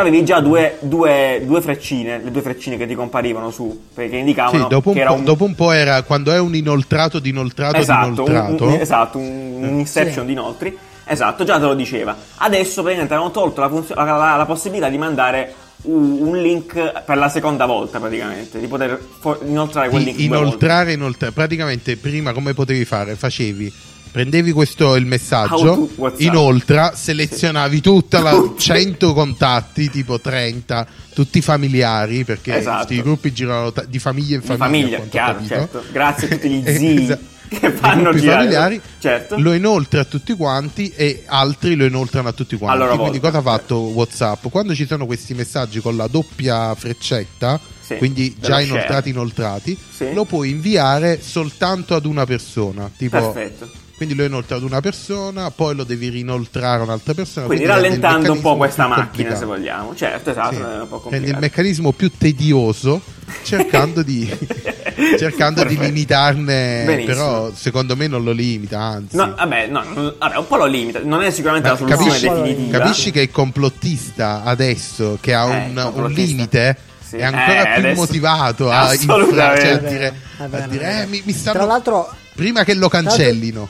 avevi 0.00 0.24
già 0.24 0.40
due, 0.40 0.76
due, 0.80 1.42
due 1.44 1.60
freccine, 1.60 2.20
le 2.22 2.30
due 2.30 2.42
freccine 2.42 2.76
che 2.76 2.86
ti 2.86 2.94
comparivano 2.94 3.50
su, 3.50 3.88
perché 3.94 4.16
indicavano 4.16 4.64
Sì, 4.64 4.68
dopo 4.68 4.90
un, 4.90 5.02
po', 5.04 5.12
un 5.14 5.24
dopo 5.24 5.44
un 5.44 5.54
po' 5.54 5.72
era 5.72 6.02
quando 6.02 6.32
è 6.32 6.38
un 6.38 6.54
inoltrato 6.54 7.18
di 7.18 7.28
inoltrato 7.30 7.76
esatto, 7.76 8.10
di 8.10 8.18
un, 8.20 8.26
inoltrato. 8.26 8.64
un- 8.64 8.72
esatto, 8.80 9.18
un, 9.18 9.56
un 9.62 9.78
inception 9.78 10.20
Sì. 10.20 10.26
di 10.26 10.32
inoltri. 10.32 10.78
Esatto, 11.08 11.44
già 11.44 11.54
te 11.58 11.64
lo 11.66 11.74
diceva. 11.74 12.16
Adesso 12.38 12.80
praticamente 12.82 13.14
hanno 13.14 13.30
tolto 13.30 13.60
la, 13.60 13.68
funzio- 13.68 13.94
la- 13.94 14.04
la- 14.04 14.36
la 14.36 14.44
possibilità 14.46 14.88
di 14.88 14.98
mandare 14.98 15.54
un, 15.82 16.18
un 16.20 16.40
link 16.40 17.02
per 17.04 17.16
la 17.16 17.28
seconda 17.28 17.64
volta 17.64 18.00
praticamente, 18.00 18.58
di 18.58 18.66
poter 18.66 19.00
inoltrare 19.46 19.88
quel 19.88 20.02
link 20.02 20.16
di 20.16 20.26
volte. 20.26 20.44
inoltrare, 20.44 20.92
inoltrare. 20.94 21.32
Praticamente 21.32 21.96
prima 21.96 22.32
come 22.32 22.54
potevi 22.54 22.84
fare? 22.84 23.14
Facevi 23.14 23.72
prendevi 24.16 24.50
questo 24.52 24.94
il 24.96 25.04
messaggio, 25.04 25.90
inoltre 26.16 26.92
selezionavi 26.94 27.82
tutta 27.82 28.20
la 28.22 28.52
100 28.56 29.12
contatti, 29.12 29.90
tipo 29.90 30.18
30, 30.18 30.86
tutti 31.12 31.42
familiari, 31.42 32.24
perché 32.24 32.56
Esatto. 32.56 32.86
questi 32.86 33.02
gruppi 33.02 33.30
girano 33.34 33.72
ta- 33.72 33.84
di 33.86 33.98
famiglia 33.98 34.36
in 34.36 34.40
famiglia. 34.40 34.64
famiglia, 34.64 35.00
chiaro, 35.10 35.44
certo. 35.46 35.84
Grazie 35.92 36.28
a 36.28 36.30
tutti 36.30 36.48
gli 36.48 36.62
Eh, 36.64 36.74
zii 36.78 37.02
esatto. 37.02 37.24
che 37.60 37.70
fanno 37.72 38.10
familiari 38.14 38.80
Certo. 38.98 39.38
lo 39.38 39.52
inoltra 39.52 40.00
a 40.00 40.04
tutti 40.04 40.32
quanti 40.32 40.90
e 40.96 41.24
altri 41.26 41.74
lo 41.74 41.84
inoltrano 41.84 42.28
a 42.28 42.32
tutti 42.32 42.56
quanti. 42.56 42.74
A 42.80 42.84
loro 42.86 42.96
Quindi 42.98 43.18
volta, 43.18 43.38
cosa 43.38 43.50
ha 43.50 43.58
fatto 43.58 43.76
WhatsApp? 43.80 44.46
Quando 44.48 44.74
ci 44.74 44.86
sono 44.86 45.04
questi 45.04 45.34
messaggi 45.34 45.80
con 45.80 45.94
la 45.94 46.06
doppia 46.06 46.74
freccetta, 46.74 47.60
Sì, 47.82 47.96
quindi 47.96 48.34
già 48.40 48.46
share. 48.52 48.64
inoltrati 48.64 49.10
inoltrati, 49.10 49.78
Sì. 49.94 50.14
lo 50.14 50.24
puoi 50.24 50.48
inviare 50.48 51.20
soltanto 51.20 51.94
ad 51.94 52.06
una 52.06 52.24
persona. 52.24 52.90
Tipo, 52.96 53.30
Perfetto. 53.32 53.84
Quindi 53.96 54.14
lo 54.14 54.24
inoltra 54.24 54.56
ad 54.56 54.62
una 54.62 54.80
persona, 54.80 55.50
poi 55.50 55.74
lo 55.74 55.84
devi 55.84 56.08
rinoltrare 56.10 56.80
a 56.80 56.84
un'altra 56.84 57.14
persona. 57.14 57.46
Quindi 57.46 57.64
il 57.64 57.70
rallentando 57.70 58.32
un 58.32 58.40
po' 58.40 58.56
questa 58.56 58.86
macchina, 58.86 59.04
complicato. 59.04 59.38
se 59.38 59.44
vogliamo. 59.46 59.94
Certo, 59.94 60.30
esatto, 60.30 60.54
Sì. 60.54 60.60
è 60.60 60.64
un 60.64 60.66
po' 60.66 60.74
Rende 60.74 60.86
il 60.86 61.00
complicato. 61.00 61.40
meccanismo 61.40 61.92
più 61.92 62.10
tedioso 62.16 63.00
cercando 63.42 64.02
di, 64.02 64.28
cercando 65.18 65.64
di 65.64 65.78
limitarne, 65.78 66.82
Benissimo. 66.84 67.06
però 67.14 67.50
secondo 67.54 67.96
me 67.96 68.06
non 68.06 68.22
lo 68.22 68.32
limita, 68.32 68.80
anzi. 68.80 69.16
No, 69.16 69.34
vabbè, 69.36 69.66
no, 69.68 69.82
vabbè, 70.18 70.36
un 70.36 70.46
po' 70.46 70.56
lo 70.56 70.66
limita. 70.66 71.00
Non 71.02 71.22
è 71.22 71.30
sicuramente 71.30 71.68
Ma 71.68 71.74
la 71.74 71.78
soluzione 71.80 72.06
capisci, 72.10 72.28
definitiva. 72.28 72.78
capisci 72.78 73.10
che 73.10 73.20
il 73.22 73.30
complottista 73.30 74.42
adesso 74.44 75.16
che 75.20 75.34
ha 75.34 75.46
Eh, 75.64 75.68
un, 75.70 75.90
un 75.94 76.10
limite 76.12 76.76
Sì. 77.06 77.16
è 77.16 77.24
ancora 77.24 77.60
Eh, 77.60 77.64
più 77.80 77.84
adesso- 77.84 78.00
motivato 78.00 78.70
a, 78.70 78.92
infra- 78.94 79.58
cioè, 79.58 79.68
a 79.70 79.76
dire, 79.78 80.14
a 80.38 80.66
dire, 80.66 81.02
eh, 81.02 81.06
mi, 81.06 81.22
mi 81.24 81.32
stanno 81.32 81.56
Tra 81.58 81.66
l'altro, 81.66 82.12
prima 82.34 82.62
che 82.64 82.74
lo 82.74 82.88
cancellino. 82.88 83.68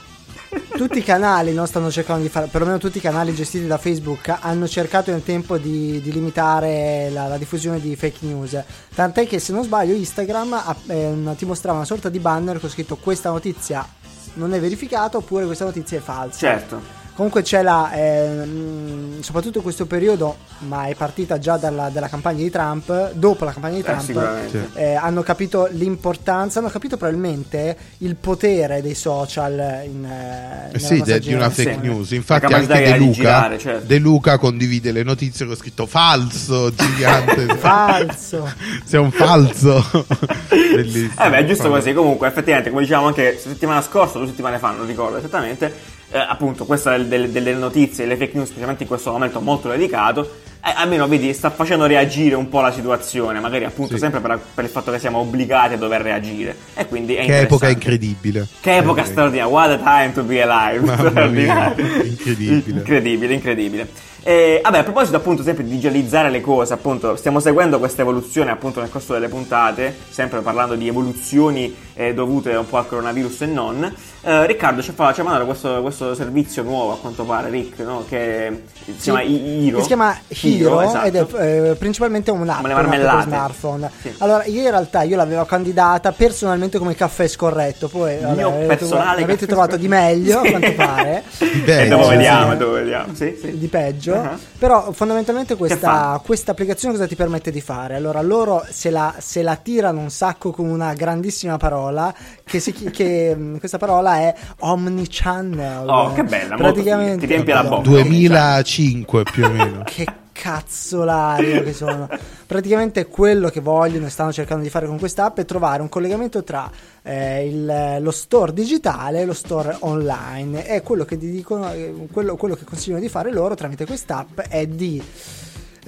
Tutti 0.77 0.99
i 0.99 1.03
canali 1.03 1.53
no, 1.53 1.67
stanno 1.67 1.91
cercando 1.91 2.23
di 2.23 2.29
fare, 2.29 2.47
perlomeno 2.47 2.79
tutti 2.79 2.99
i 2.99 3.01
canali 3.01 3.35
gestiti 3.35 3.67
da 3.67 3.79
Facebook 3.79 4.37
hanno 4.41 4.67
cercato 4.69 5.11
nel 5.11 5.23
tempo 5.23 5.59
di, 5.59 6.01
di 6.01 6.13
limitare 6.13 7.09
la, 7.11 7.27
la 7.27 7.39
diffusione 7.39 7.81
di 7.81 7.97
fake 7.97 8.27
news. 8.27 8.63
Tant'è 8.95 9.27
che 9.27 9.39
se 9.39 9.53
non 9.53 9.65
sbaglio 9.65 9.95
Instagram 9.95 10.77
ehm, 10.87 11.37
ti 11.37 11.45
mostrava 11.45 11.79
una 11.79 11.87
sorta 11.87 12.09
di 12.09 12.19
banner 12.19 12.61
con 12.61 12.69
scritto 12.71 12.97
questa 12.97 13.31
notizia 13.31 13.87
non 14.35 14.53
è 14.55 14.61
verificata 14.61 15.17
oppure 15.17 15.45
questa 15.47 15.65
notizia 15.65 15.99
è 15.99 16.01
falsa. 16.01 16.39
Certo. 16.39 17.06
Comunque 17.17 17.41
c'è 17.41 17.63
la, 17.63 17.91
ehm, 17.95 19.23
soprattutto 19.23 19.57
in 19.57 19.63
questo 19.65 19.87
periodo, 19.87 20.37
ma 20.69 20.85
è 20.85 20.95
partita 20.95 21.39
già 21.39 21.57
dalla, 21.57 21.89
dalla 21.89 22.09
campagna 22.11 22.43
di 22.43 22.51
Trump, 22.51 23.13
dopo 23.13 23.47
la 23.47 23.53
campagna 23.53 23.77
di 23.77 23.81
Eh, 23.81 23.85
Trump, 23.85 24.01
sicuramente. 24.03 24.69
eh, 24.75 24.95
hanno 24.97 25.23
capito 25.23 25.67
l'importanza, 25.71 26.59
hanno 26.59 26.69
capito 26.69 26.99
probabilmente 26.99 27.75
il 27.99 28.17
potere 28.17 28.83
dei 28.83 28.95
social 28.95 29.83
in, 29.87 30.05
eh, 30.05 30.75
Eh 30.77 30.79
sì, 30.79 31.01
de- 31.01 31.19
di 31.21 31.33
una 31.33 31.49
fake 31.49 31.79
news. 31.81 32.11
Infatti, 32.11 32.53
anche 32.53 32.67
che 32.83 32.91
De 32.93 32.97
Luca, 32.99 33.13
girare, 33.15 33.59
certo. 33.59 33.87
De 33.87 33.99
Luca 33.99 34.37
condivide 34.37 34.93
le 34.93 35.03
notizie 35.03 35.47
con 35.47 35.57
scritto 35.57 35.87
falso 35.87 36.71
gigante. 36.75 37.47
Falso. 37.57 38.47
Sei 38.85 39.01
un 39.01 39.11
falso. 39.11 39.83
Bellissimo. 40.51 41.13
Eh 41.25 41.31
beh, 41.31 41.39
è 41.39 41.45
giusto 41.47 41.63
Falso. 41.63 41.79
così. 41.79 41.93
Comunque, 41.95 42.29
effettivamente, 42.29 42.69
come 42.69 42.83
dicevamo 42.83 43.07
anche 43.07 43.39
settimana 43.39 43.81
scorsa, 43.81 44.19
due 44.19 44.27
settimane 44.27 44.59
fa, 44.59 44.73
non 44.73 44.87
ricordo 44.87 45.17
esattamente, 45.17 45.95
eh, 46.17 46.27
appunto, 46.29 46.65
questa 46.65 46.97
del- 46.97 47.07
del- 47.09 47.31
delle 47.31 47.53
notizie, 47.55 48.07
le 48.07 48.17
fake 48.17 48.33
news, 48.35 48.49
specialmente 48.49 48.83
in 48.85 48.89
questo 48.89 49.11
momento 49.13 49.41
molto 49.41 49.69
delicato, 49.69 50.23
eh, 50.65 50.73
almeno 50.75 51.07
vedi, 51.07 51.33
sta 51.33 51.51
facendo 51.51 51.87
reagire 51.87 52.35
un 52.35 52.49
po' 52.49 52.61
la 52.61 52.73
situazione, 52.73 53.39
magari 53.41 53.65
appunto 53.65 53.93
Sì. 53.95 53.99
sempre 54.01 54.21
per, 54.21 54.41
per 54.55 54.65
il 54.65 54.71
fatto 54.71 54.91
che 54.91 54.99
siamo 54.99 55.19
obbligati 55.19 55.75
a 55.75 55.77
dover 55.77 56.01
reagire. 56.01 56.57
E 56.75 56.87
quindi 56.87 57.15
è 57.15 57.25
Che 57.25 57.41
epoca 57.41 57.69
incredibile. 57.69 58.47
Che 58.61 58.77
epoca 58.77 59.03
Eh, 59.03 59.07
straordinaria, 59.07 59.53
what 59.53 59.71
a 59.71 59.77
time 59.79 60.13
to 60.13 60.23
be 60.25 60.43
alive. 60.43 61.29
Mia, 61.31 61.75
incredibile. 62.03 62.79
incredibile, 62.79 63.35
incredibile. 63.35 63.89
E, 64.23 64.59
vabbè, 64.61 64.79
a 64.79 64.83
proposito 64.83 65.17
appunto 65.17 65.45
sempre 65.45 65.63
di 65.63 65.71
digitalizzare 65.71 66.31
le 66.31 66.41
cose, 66.41 66.73
appunto, 66.73 67.15
stiamo 67.15 67.39
seguendo 67.39 67.79
questa 67.79 68.03
evoluzione 68.03 68.51
appunto 68.51 68.81
nel 68.81 68.91
corso 68.91 69.13
delle 69.13 69.29
puntate, 69.29 69.97
sempre 70.09 70.41
parlando 70.41 70.75
di 70.75 70.89
evoluzioni 70.89 71.73
eh, 71.95 72.13
dovute 72.13 72.51
un 72.57 72.67
po' 72.69 72.79
al 72.79 72.89
coronavirus 72.89 73.43
e 73.43 73.47
non. 73.47 73.95
Eh, 74.29 74.45
Riccardo 74.47 74.83
ci, 74.83 74.91
fa, 74.91 75.13
ci 75.13 75.21
ha 75.21 75.23
mandato 75.23 75.45
questo, 75.47 75.81
questo 75.83 76.13
servizio 76.17 76.65
nuovo 76.65 76.95
a 76.95 76.99
quanto 76.99 77.23
pare, 77.25 77.49
Rick, 77.49 77.79
no? 77.79 78.05
che 78.09 78.65
si 78.85 78.93
Sì, 78.97 79.01
chiama 79.03 79.23
Hero. 79.23 79.81
si 79.81 79.87
chiama 79.87 80.19
Hero 80.27 80.81
esatto. 80.81 81.07
ed 81.07 81.15
è 81.15 81.27
eh, 81.71 81.75
principalmente 81.77 82.33
un'app, 82.33 82.57
Come 82.57 82.69
le 82.69 82.75
un'app 82.75 82.89
per 82.91 82.99
marmellate. 82.99 83.29
smartphone. 83.29 83.91
Sì. 84.03 84.15
Allora, 84.19 84.45
io 84.47 84.63
in 84.63 84.71
realtà 84.71 85.03
io 85.03 85.15
l'avevo 85.15 85.45
candidata 85.45 86.11
personalmente 86.11 86.79
come 86.79 86.97
caffè 86.97 87.29
scorretto, 87.29 87.87
poi 87.87 88.19
vabbè, 88.19 88.35
mio 88.35 88.49
avete, 88.49 88.67
personale 88.67 89.23
avete 89.23 89.39
caffè 89.39 89.47
trovato 89.47 89.77
di 89.77 89.87
meglio, 89.87 90.41
Sì. 90.43 90.47
a 90.47 90.51
quanto 90.51 90.73
pare. 90.75 91.23
Beh, 91.65 91.83
e 91.83 91.89
dopo 91.89 92.03
sì, 92.05 92.09
vediamo, 92.11 92.51
sì. 92.51 92.57
dopo 92.57 92.73
vediamo. 92.73 93.15
Sì, 93.15 93.39
sì. 93.41 93.59
di 93.59 93.69
peggio. 93.69 94.15
Uh-huh. 94.15 94.39
Però 94.59 94.91
fondamentalmente 94.93 95.55
questa, 95.55 96.19
questa 96.25 96.53
applicazione 96.53 96.95
cosa 96.95 97.07
ti 97.07 97.15
permette 97.15 97.51
di 97.51 97.61
fare? 97.61 97.95
Allora, 97.95 98.23
loro 98.23 98.65
se 98.71 98.91
la, 98.91 99.15
se 99.19 99.43
la 99.43 99.57
tirano 99.57 100.01
un 100.01 100.11
sacco 100.11 100.51
con 100.51 100.67
una 100.67 100.95
grandissima 100.95 101.59
parola, 101.59 102.15
che, 102.43 102.59
si, 102.59 102.73
chi- 102.73 102.89
che 102.91 103.35
mh, 103.37 103.59
questa 103.59 103.77
parola 103.79 104.17
è 104.17 104.35
Omnichannel. 104.61 105.89
Oh, 105.89 106.13
che 106.13 106.25
bella, 106.25 106.57
Praticamente. 106.57 107.19
ti 107.19 107.27
riempie 107.27 107.53
la 107.55 107.65
bocca. 107.65 107.83
2005 107.83 109.23
più 109.25 109.45
o 109.45 109.51
meno. 109.51 109.83
Che 109.97 110.07
cazzolario 110.41 111.63
che 111.63 111.73
sono. 111.73 112.09
Praticamente 112.47 113.07
quello 113.07 113.49
che 113.49 113.61
vogliono 113.61 114.07
e 114.07 114.11
stanno 114.11 114.33
cercando 114.33 114.63
di 114.63 114.71
fare 114.71 114.87
con 114.87 114.99
quest'app 114.99 115.39
è 115.39 115.45
trovare 115.45 115.83
un 115.83 115.89
collegamento 115.89 116.45
tra 116.45 116.71
eh, 117.03 117.47
il- 117.47 117.97
lo 118.01 118.11
store 118.11 118.53
digitale 118.53 119.21
e 119.23 119.25
lo 119.25 119.33
store 119.33 119.77
online. 119.81 120.67
E 120.67 120.83
quello 120.83 121.05
che 121.05 121.17
dicono, 121.17 121.73
eh, 121.73 122.07
quello, 122.13 122.37
quello 122.37 122.55
che 122.55 122.65
consigliano 122.65 123.01
di 123.01 123.09
fare 123.09 123.33
loro 123.33 123.55
tramite 123.55 123.87
quest'app 123.87 124.41
è 124.41 124.67
di 124.67 125.03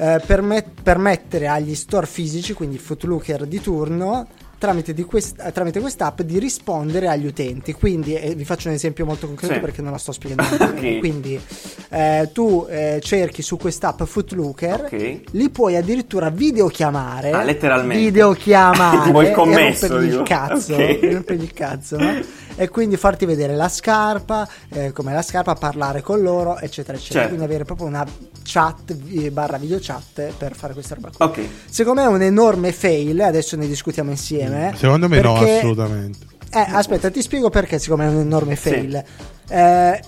eh, 0.01 0.23
permet- 0.25 0.81
permettere 0.83 1.49
agli 1.49 1.75
store 1.75 2.07
fisici, 2.07 2.53
quindi 2.53 2.79
Footlooker 2.79 3.47
di 3.47 3.61
turno, 3.61 4.27
tramite, 4.59 4.93
di 4.93 5.05
quest- 5.05 5.41
eh, 5.41 5.53
tramite 5.53 5.81
quest'app 5.81 6.21
di 6.23 6.39
rispondere 6.39 7.09
agli 7.09 7.27
utenti. 7.27 7.73
Quindi 7.73 8.15
eh, 8.15 8.35
vi 8.35 8.45
faccio 8.45 8.69
un 8.69 8.75
esempio 8.75 9.05
molto 9.07 9.27
concreto 9.27 9.55
Sì. 9.55 9.61
perché 9.61 9.81
non 9.83 9.93
la 9.93 9.99
sto 9.99 10.13
spiegando. 10.13 10.57
bene. 10.57 10.71
Ok. 10.95 10.99
Quindi 10.99 11.41
eh, 11.91 12.31
tu 12.33 12.67
eh, 12.69 13.01
cerchi 13.03 13.43
su 13.43 13.57
quest'app 13.57 14.03
Footlooker, 14.03 14.85
Ok. 14.93 15.21
li 15.31 15.49
puoi 15.51 15.77
addirittura 15.77 16.29
videochiamare. 16.31 17.31
Ah, 17.31 17.43
letteralmente. 17.43 18.03
Videochiamare. 18.05 19.03
Tipo 19.09 19.23
il 19.23 19.29
e 19.29 19.33
commesso, 19.33 19.87
rompergli 19.87 20.13
il 20.15 20.23
cazzo. 20.23 20.75
Ok. 20.75 20.79
e 20.81 21.11
rompergli 21.13 21.43
il 21.43 21.53
cazzo, 21.53 21.97
no? 21.99 22.21
E 22.57 22.69
quindi 22.69 22.97
farti 22.97 23.25
vedere 23.25 23.55
la 23.55 23.69
scarpa, 23.69 24.49
eh, 24.71 24.91
come 24.93 25.13
la 25.15 25.23
scarpa, 25.23 25.55
parlare 25.55 26.01
con 26.03 26.21
loro, 26.21 26.59
eccetera, 26.59 26.97
eccetera. 26.99 27.21
Certo. 27.21 27.29
Quindi 27.29 27.45
avere 27.45 27.65
proprio 27.65 27.87
una 27.87 28.05
chat 28.51 28.97
eh, 29.11 29.31
barra 29.31 29.59
video 29.59 29.79
chat 29.81 30.33
per 30.39 30.55
fare 30.55 30.73
questa 30.73 30.95
roba 30.95 31.11
qua. 31.15 31.27
Ok. 31.27 31.41
Secondo 31.69 32.01
me 32.01 32.07
è 32.07 32.11
un 32.11 32.23
enorme 32.23 32.73
fail, 32.73 33.21
adesso 33.21 33.57
ne 33.57 33.67
discutiamo 33.67 34.11
insieme. 34.11 34.73
Secondo 34.77 35.09
me 35.09 35.21
no, 35.21 35.35
perché- 35.35 35.59
assolutamente. 35.59 36.19
eh, 36.51 36.67
aspetta, 36.71 37.11
ti 37.11 37.21
spiego 37.21 37.51
perché 37.51 37.79
secondo 37.79 38.05
me 38.05 38.09
è 38.11 38.15
un 38.15 38.21
enorme 38.21 38.57
fail. 38.57 39.03
Eh, 39.51 40.01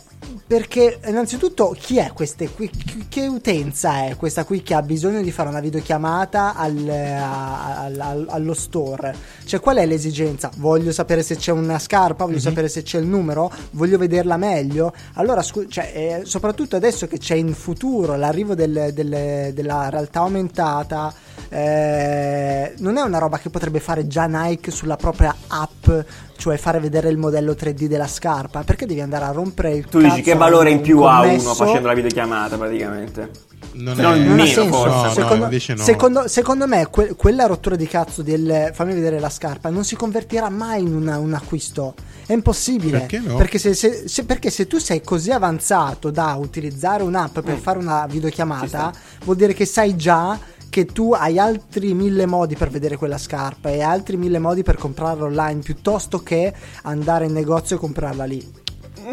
perché 0.47 0.99
innanzitutto 1.07 1.75
chi 1.79 1.99
è 1.99 2.13
queste 2.13 2.49
qui? 2.51 2.71
Che 3.09 3.27
utenza 3.27 4.07
è 4.07 4.17
questa 4.17 4.45
qui 4.45 4.63
che 4.63 4.75
ha 4.75 4.83
bisogno 4.83 5.23
di 5.23 5.31
fare 5.31 5.49
una 5.49 5.61
videochiamata 5.61 6.55
al- 6.57 6.89
al- 6.89 8.01
al- 8.01 8.27
allo 8.29 8.55
store? 8.55 9.15
Cioè 9.45 9.61
qual 9.61 9.77
è 9.79 9.87
l'esigenza? 9.87 10.51
Voglio 10.57 10.93
sapere 10.93 11.23
se 11.23 11.37
c'è 11.37 11.53
una 11.53 11.79
scarpa, 11.79 12.25
voglio 12.25 12.41
sapere 12.41 12.69
se 12.69 12.83
c'è 12.83 12.99
il 12.99 13.07
numero, 13.07 13.51
voglio 13.73 13.97
vederla 13.99 14.37
meglio. 14.37 14.93
Allora, 15.15 15.43
scu- 15.43 15.69
cioè, 15.69 15.93
eh, 15.95 16.21
soprattutto 16.25 16.77
adesso 16.77 17.07
che 17.07 17.19
c'è 17.19 17.35
in 17.37 17.55
futuro 17.55 18.17
l'arrivo 18.17 18.55
del- 18.55 18.91
del- 18.93 19.53
della 19.55 19.89
realtà 19.89 20.21
aumentata, 20.21 21.13
eh, 21.49 22.75
non 22.79 22.97
è 22.97 23.03
una 23.03 23.19
roba 23.19 23.39
che 23.39 23.51
potrebbe 23.51 23.81
fare 23.81 24.07
già 24.07 24.27
Nike 24.27 24.71
sulla 24.71 24.97
propria 24.97 25.35
app, 25.49 25.89
cioè 26.37 26.57
fare 26.57 26.81
vedere 26.81 27.09
il 27.09 27.17
modello 27.19 27.53
3D 27.53 27.85
della 27.87 28.07
scarpa, 28.07 28.63
perché 28.63 28.87
devi 28.87 29.01
andare 29.01 29.25
a 29.25 29.31
rompere 29.33 29.73
il 29.75 29.87
Tu 29.87 30.01
dici 30.01 30.23
che 30.23 30.35
valore 30.35 30.71
in 30.71 30.81
più 30.81 31.03
ha 31.03 31.21
uno 31.23 31.55
facendo 31.55 31.89
la 31.89 31.95
videochiamata 31.95 32.57
praticamente? 32.57 33.31
Non, 33.73 33.95
Non 33.97 34.13
è... 34.15 34.17
il 34.17 34.23
Non 34.23 34.33
ha 34.33 34.43
meno, 34.43 34.47
senso. 34.47 34.73
forse. 34.73 34.89
No, 34.97 35.03
no, 35.05 35.11
secondo, 35.13 35.45
invece 35.45 35.75
no. 35.75 35.83
secondo- 35.83 36.29
secondo 36.29 36.67
me 36.67 36.89
que- 36.91 37.15
quella 37.15 37.47
rottura 37.47 37.77
di 37.77 37.87
cazzo 37.87 38.23
del 38.23 38.71
fammi 38.75 38.95
vedere 38.95 39.21
la 39.21 39.31
scarpa 39.31 39.69
non 39.69 39.85
si 39.85 39.95
convertirà 39.95 40.49
mai 40.49 40.83
in 40.83 40.95
una- 40.95 41.19
un 41.19 41.35
acquisto. 41.35 41.95
È 42.27 42.33
impossibile. 42.33 42.99
Perché 43.01 43.19
no? 43.21 43.37
Perché 43.37 43.59
se, 43.59 43.75
se- 43.75 44.09
se- 44.09 44.25
perché 44.25 44.51
se 44.51 44.67
tu 44.67 44.79
sei 44.79 45.03
così 45.03 45.31
avanzato 45.31 46.11
da 46.11 46.35
utilizzare 46.41 47.03
un'app 47.05 47.39
per 47.41 47.55
Mm. 47.57 47.61
fare 47.61 47.79
una 47.79 48.07
videochiamata, 48.09 48.93
vuol 49.25 49.37
dire 49.37 49.53
che 49.53 49.67
sai 49.67 49.95
già 49.95 50.37
che 50.71 50.87
tu 50.87 51.13
hai 51.13 51.39
altri 51.39 51.93
mille 51.95 52.25
modi 52.27 52.55
per 52.55 52.71
vedere 52.71 52.97
quella 52.97 53.19
scarpa 53.19 53.71
e 53.71 53.83
altri 53.83 54.17
mille 54.17 54.39
modi 54.39 54.63
per 54.63 54.77
comprarla 54.77 55.25
online 55.25 55.61
piuttosto 55.61 56.23
che 56.23 56.55
andare 56.83 57.27
in 57.27 57.33
negozio 57.33 57.77
e 57.77 57.79
comprarla 57.79 58.25
lì. 58.25 58.53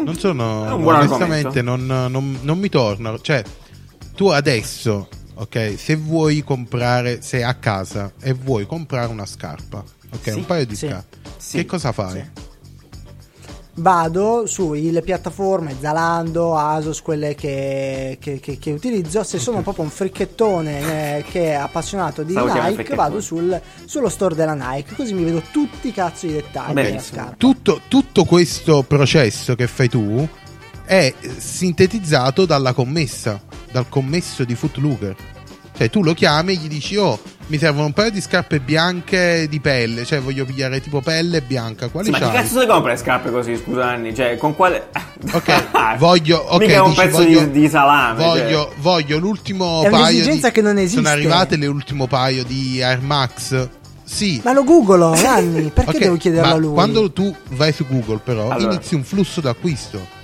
Non 0.04 0.16
sono. 0.16 0.74
Onestamente, 0.74 1.60
non, 1.60 1.84
non- 1.84 2.38
non 2.42 2.58
mi 2.58 2.68
torna. 2.68 3.18
Cioè, 3.20 3.42
tu 4.14 4.28
adesso, 4.28 5.08
ok, 5.34 5.74
se 5.76 5.96
vuoi 5.96 6.42
comprare, 6.42 7.20
sei 7.22 7.42
a 7.42 7.54
casa 7.54 8.12
e 8.20 8.32
vuoi 8.32 8.64
comprare 8.66 9.10
una 9.10 9.26
scarpa, 9.26 9.78
ok, 10.12 10.20
Sì, 10.22 10.30
un 10.30 10.46
paio 10.46 10.66
di 10.66 10.76
sì, 10.76 10.86
scarpe, 10.86 11.16
sì, 11.38 11.56
che 11.58 11.64
cosa 11.66 11.92
fai? 11.92 12.30
Vado 13.78 14.46
sulle 14.46 15.02
piattaforme 15.02 15.76
Zalando, 15.80 16.56
Asos, 16.56 17.00
quelle 17.02 17.34
che, 17.34 18.16
che- 18.20 18.40
che- 18.40 18.58
che 18.58 18.70
utilizzo. 18.72 19.22
Se 19.22 19.38
sono 19.38 19.62
proprio 19.62 19.84
un 19.84 19.90
fricchettone 19.90 21.18
eh, 21.18 21.24
che 21.30 21.50
è 21.50 21.54
appassionato 21.54 22.22
di 22.22 22.32
Stavo 22.32 22.52
Nike, 22.52 22.94
vado 22.94 23.20
sul- 23.20 23.60
sullo 23.84 24.08
store 24.08 24.34
della 24.34 24.54
Nike, 24.54 24.94
così 24.94 25.14
mi 25.14 25.24
vedo 25.24 25.42
tutti 25.52 25.88
i 25.88 25.92
cazzo 25.92 26.26
di 26.26 26.32
dettagli 26.32 26.74
della 26.74 27.00
scarpa. 27.00 27.34
tutto, 27.36 27.80
tutto 27.88 28.24
questo 28.24 28.82
processo 28.82 29.54
che 29.54 29.66
fai 29.66 29.88
tu 29.88 30.26
è 30.84 31.12
sintetizzato 31.36 32.46
dalla 32.46 32.72
commessa, 32.72 33.40
dal 33.70 33.88
commesso 33.88 34.44
di 34.44 34.54
Footlooker. 34.54 35.14
Cioè 35.76 35.90
tu 35.90 36.02
lo 36.02 36.14
chiami 36.14 36.54
e 36.54 36.56
gli 36.56 36.68
dici 36.68 36.96
oh 36.96 37.18
mi 37.48 37.58
servono 37.58 37.86
un 37.86 37.92
paio 37.92 38.10
di 38.10 38.20
scarpe 38.20 38.60
bianche 38.60 39.46
di 39.48 39.58
pelle, 39.60 40.04
cioè 40.04 40.20
voglio 40.20 40.44
pigliare 40.44 40.80
tipo 40.80 41.00
pelle 41.00 41.40
bianca, 41.40 41.88
quali 41.88 42.06
Sì, 42.06 42.10
ma 42.12 42.18
che 42.18 42.30
cazzo 42.30 42.60
si 42.60 42.66
compra 42.66 42.92
le 42.92 42.98
scarpe 42.98 43.30
così, 43.30 43.56
scusa 43.56 43.86
Anni? 43.86 44.14
Cioè, 44.14 44.36
con 44.36 44.54
quale... 44.54 44.88
Ok, 45.32 45.96
voglio, 45.98 46.36
ok, 46.38 46.60
Mica 46.60 46.82
un 46.82 46.90
dici, 46.90 47.00
pezzo 47.02 47.16
voglio- 47.16 47.44
di, 47.46 47.60
di 47.60 47.68
salame. 47.68 48.22
Voglio, 48.24 48.64
cioè. 48.64 48.74
voglio 48.78 49.18
l'ultimo 49.18 49.82
È 49.82 49.88
paio 49.90 50.24
di... 50.30 50.40
che 50.52 50.60
non 50.60 50.76
esiste. 50.78 50.96
Sono 50.96 51.08
arrivate 51.08 51.56
le 51.56 51.66
ultimo 51.66 52.06
paio 52.06 52.44
di 52.44 52.82
Air 52.82 53.00
Max. 53.00 53.68
Sì. 54.04 54.40
Ma 54.44 54.52
lo 54.52 54.64
googolo, 54.64 55.14
Nanni, 55.20 55.70
perché 55.70 55.96
Ok, 55.96 55.98
devo 55.98 56.16
chiederlo 56.16 56.52
a 56.54 56.56
lui? 56.56 56.72
Quando 56.74 57.10
tu 57.12 57.34
vai 57.50 57.72
su 57.72 57.86
Google, 57.86 58.20
però, 58.22 58.50
Allora. 58.50 58.72
inizi 58.74 58.94
un 58.94 59.04
flusso 59.04 59.40
d'acquisto. 59.40 60.16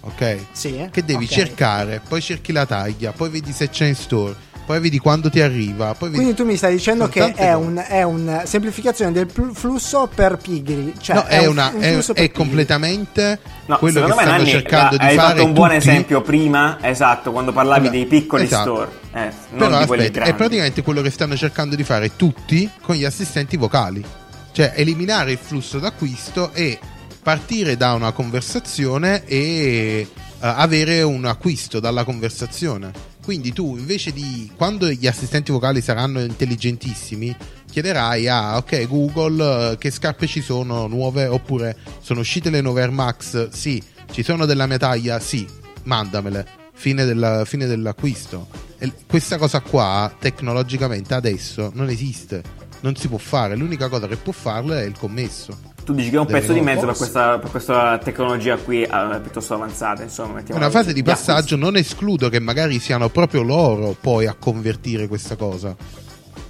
Ok? 0.00 0.38
Sì, 0.52 0.88
Che 0.90 1.04
devi 1.04 1.24
ok. 1.24 1.30
cercare, 1.30 2.00
poi 2.06 2.20
cerchi 2.22 2.52
la 2.52 2.64
taglia, 2.64 3.12
poi 3.12 3.28
vedi 3.28 3.52
se 3.52 3.68
c'è 3.68 3.86
in 3.86 3.94
store, 3.94 4.34
poi 4.68 4.80
vedi 4.80 4.98
quando 4.98 5.30
ti 5.30 5.40
arriva, 5.40 5.94
poi 5.94 6.10
vedi... 6.10 6.16
Quindi 6.16 6.34
tu 6.34 6.44
mi 6.44 6.54
stai 6.54 6.74
dicendo 6.74 7.08
che 7.08 7.32
è 7.32 7.54
un, 7.54 7.82
è 7.88 8.02
un 8.02 8.42
semplificazione 8.44 9.12
del 9.12 9.26
flusso 9.54 10.10
per 10.14 10.36
pigri. 10.36 10.92
Cioè 11.00 11.16
no, 11.16 11.24
è, 11.24 11.38
un- 11.46 11.52
una, 11.52 11.70
un 11.72 11.80
per 11.80 11.88
è 11.88 12.02
pigri. 12.12 12.30
completamente 12.32 13.40
No, 13.64 13.78
quello 13.78 14.00
che 14.02 14.06
secondo 14.10 14.14
me 14.16 14.22
stanno 14.22 14.36
Nanni, 14.36 14.50
cercando 14.50 14.96
di 14.98 15.04
hai 15.06 15.14
fare 15.16 15.28
fatto 15.38 15.44
un 15.46 15.52
buon 15.54 15.68
tutti. 15.68 15.78
esempio 15.78 16.20
prima, 16.20 16.76
esatto, 16.82 17.32
quando 17.32 17.52
parlavi 17.54 17.86
Allora, 17.86 17.92
dei 17.96 18.04
piccoli 18.06 18.42
esatto. 18.44 18.74
store, 18.74 18.90
eh, 19.14 19.32
non 19.52 19.68
Però 19.68 19.78
di 19.80 19.86
quelli 19.86 20.02
aspetta, 20.02 20.18
grandi. 20.18 20.30
è 20.30 20.34
praticamente 20.36 20.82
quello 20.82 21.00
che 21.00 21.10
stanno 21.10 21.34
cercando 21.36 21.74
di 21.74 21.84
fare 21.84 22.14
tutti 22.16 22.70
con 22.82 22.94
gli 22.94 23.04
assistenti 23.06 23.56
vocali. 23.56 24.04
Cioè 24.52 24.74
eliminare 24.76 25.32
il 25.32 25.38
flusso 25.40 25.78
d'acquisto 25.78 26.50
e 26.52 26.78
partire 27.22 27.78
da 27.78 27.94
una 27.94 28.12
conversazione 28.12 29.24
e 29.24 30.06
eh, 30.06 30.06
avere 30.40 31.00
un 31.00 31.24
acquisto 31.24 31.80
dalla 31.80 32.04
conversazione. 32.04 33.16
Quindi 33.28 33.52
tu 33.52 33.76
invece 33.76 34.10
di 34.14 34.50
quando 34.56 34.88
gli 34.88 35.06
assistenti 35.06 35.52
vocali 35.52 35.82
saranno 35.82 36.20
intelligentissimi, 36.20 37.36
chiederai 37.70 38.26
a 38.26 38.56
ok 38.56 38.86
Google 38.88 39.72
eh, 39.72 39.76
che 39.76 39.90
scarpe 39.90 40.26
ci 40.26 40.40
sono 40.40 40.86
nuove 40.86 41.26
oppure 41.26 41.76
sono 42.00 42.20
uscite 42.20 42.48
le 42.48 42.62
nuove 42.62 42.80
Air 42.80 42.90
Max? 42.90 43.50
Sì, 43.50 43.82
ci 44.12 44.22
sono 44.22 44.46
della 44.46 44.64
mia 44.66 44.78
taglia? 44.78 45.20
Sì, 45.20 45.46
mandamele. 45.82 46.46
Fine, 46.72 47.04
della- 47.04 47.44
fine 47.44 47.66
dell'acquisto. 47.66 48.48
E 48.78 48.90
questa 49.06 49.36
cosa 49.36 49.60
qua 49.60 50.10
tecnologicamente 50.18 51.12
adesso 51.12 51.70
non 51.74 51.90
esiste, 51.90 52.42
non 52.80 52.96
si 52.96 53.08
può 53.08 53.18
fare. 53.18 53.56
L'unica 53.56 53.90
cosa 53.90 54.08
che 54.08 54.16
può 54.16 54.32
farlo 54.32 54.72
è 54.72 54.84
il 54.84 54.96
commesso. 54.96 55.76
Tu 55.88 55.94
dici 55.94 56.10
che 56.10 56.16
è 56.16 56.18
un 56.18 56.26
pezzo 56.26 56.52
di 56.52 56.60
mezzo 56.60 56.84
per 56.84 56.94
questa, 56.94 57.38
per 57.38 57.50
questa 57.50 57.96
tecnologia 57.96 58.58
qui 58.58 58.82
eh, 58.82 59.20
piuttosto 59.22 59.54
avanzata, 59.54 60.02
insomma. 60.02 60.42
Una 60.50 60.68
fase 60.68 60.92
di 60.92 61.02
passaggio, 61.02 61.56
non 61.56 61.76
escludo 61.76 62.28
che 62.28 62.40
magari 62.40 62.78
siano 62.78 63.08
proprio 63.08 63.40
loro 63.40 63.96
poi 63.98 64.26
a 64.26 64.34
convertire 64.34 65.08
questa 65.08 65.36
cosa. 65.36 65.74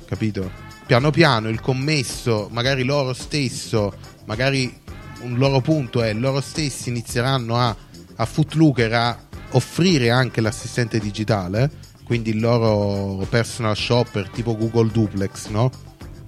Capito? 0.06 0.50
Piano 0.84 1.12
piano 1.12 1.48
il 1.50 1.60
commesso, 1.60 2.48
magari 2.50 2.82
loro 2.82 3.12
stesso, 3.12 3.92
magari 4.24 4.76
un 5.20 5.36
loro 5.36 5.60
punto 5.60 6.02
è 6.02 6.12
loro 6.14 6.40
stessi 6.40 6.88
inizieranno 6.88 7.56
a, 7.58 7.76
a 8.16 8.24
Footlooker 8.24 8.92
a 8.92 9.18
offrire 9.50 10.10
anche 10.10 10.40
l'assistente 10.40 10.98
digitale, 10.98 11.70
quindi 12.04 12.30
il 12.30 12.40
loro 12.40 13.24
personal 13.26 13.76
shopper 13.76 14.30
tipo 14.30 14.56
Google 14.56 14.90
Duplex, 14.90 15.46
no? 15.46 15.70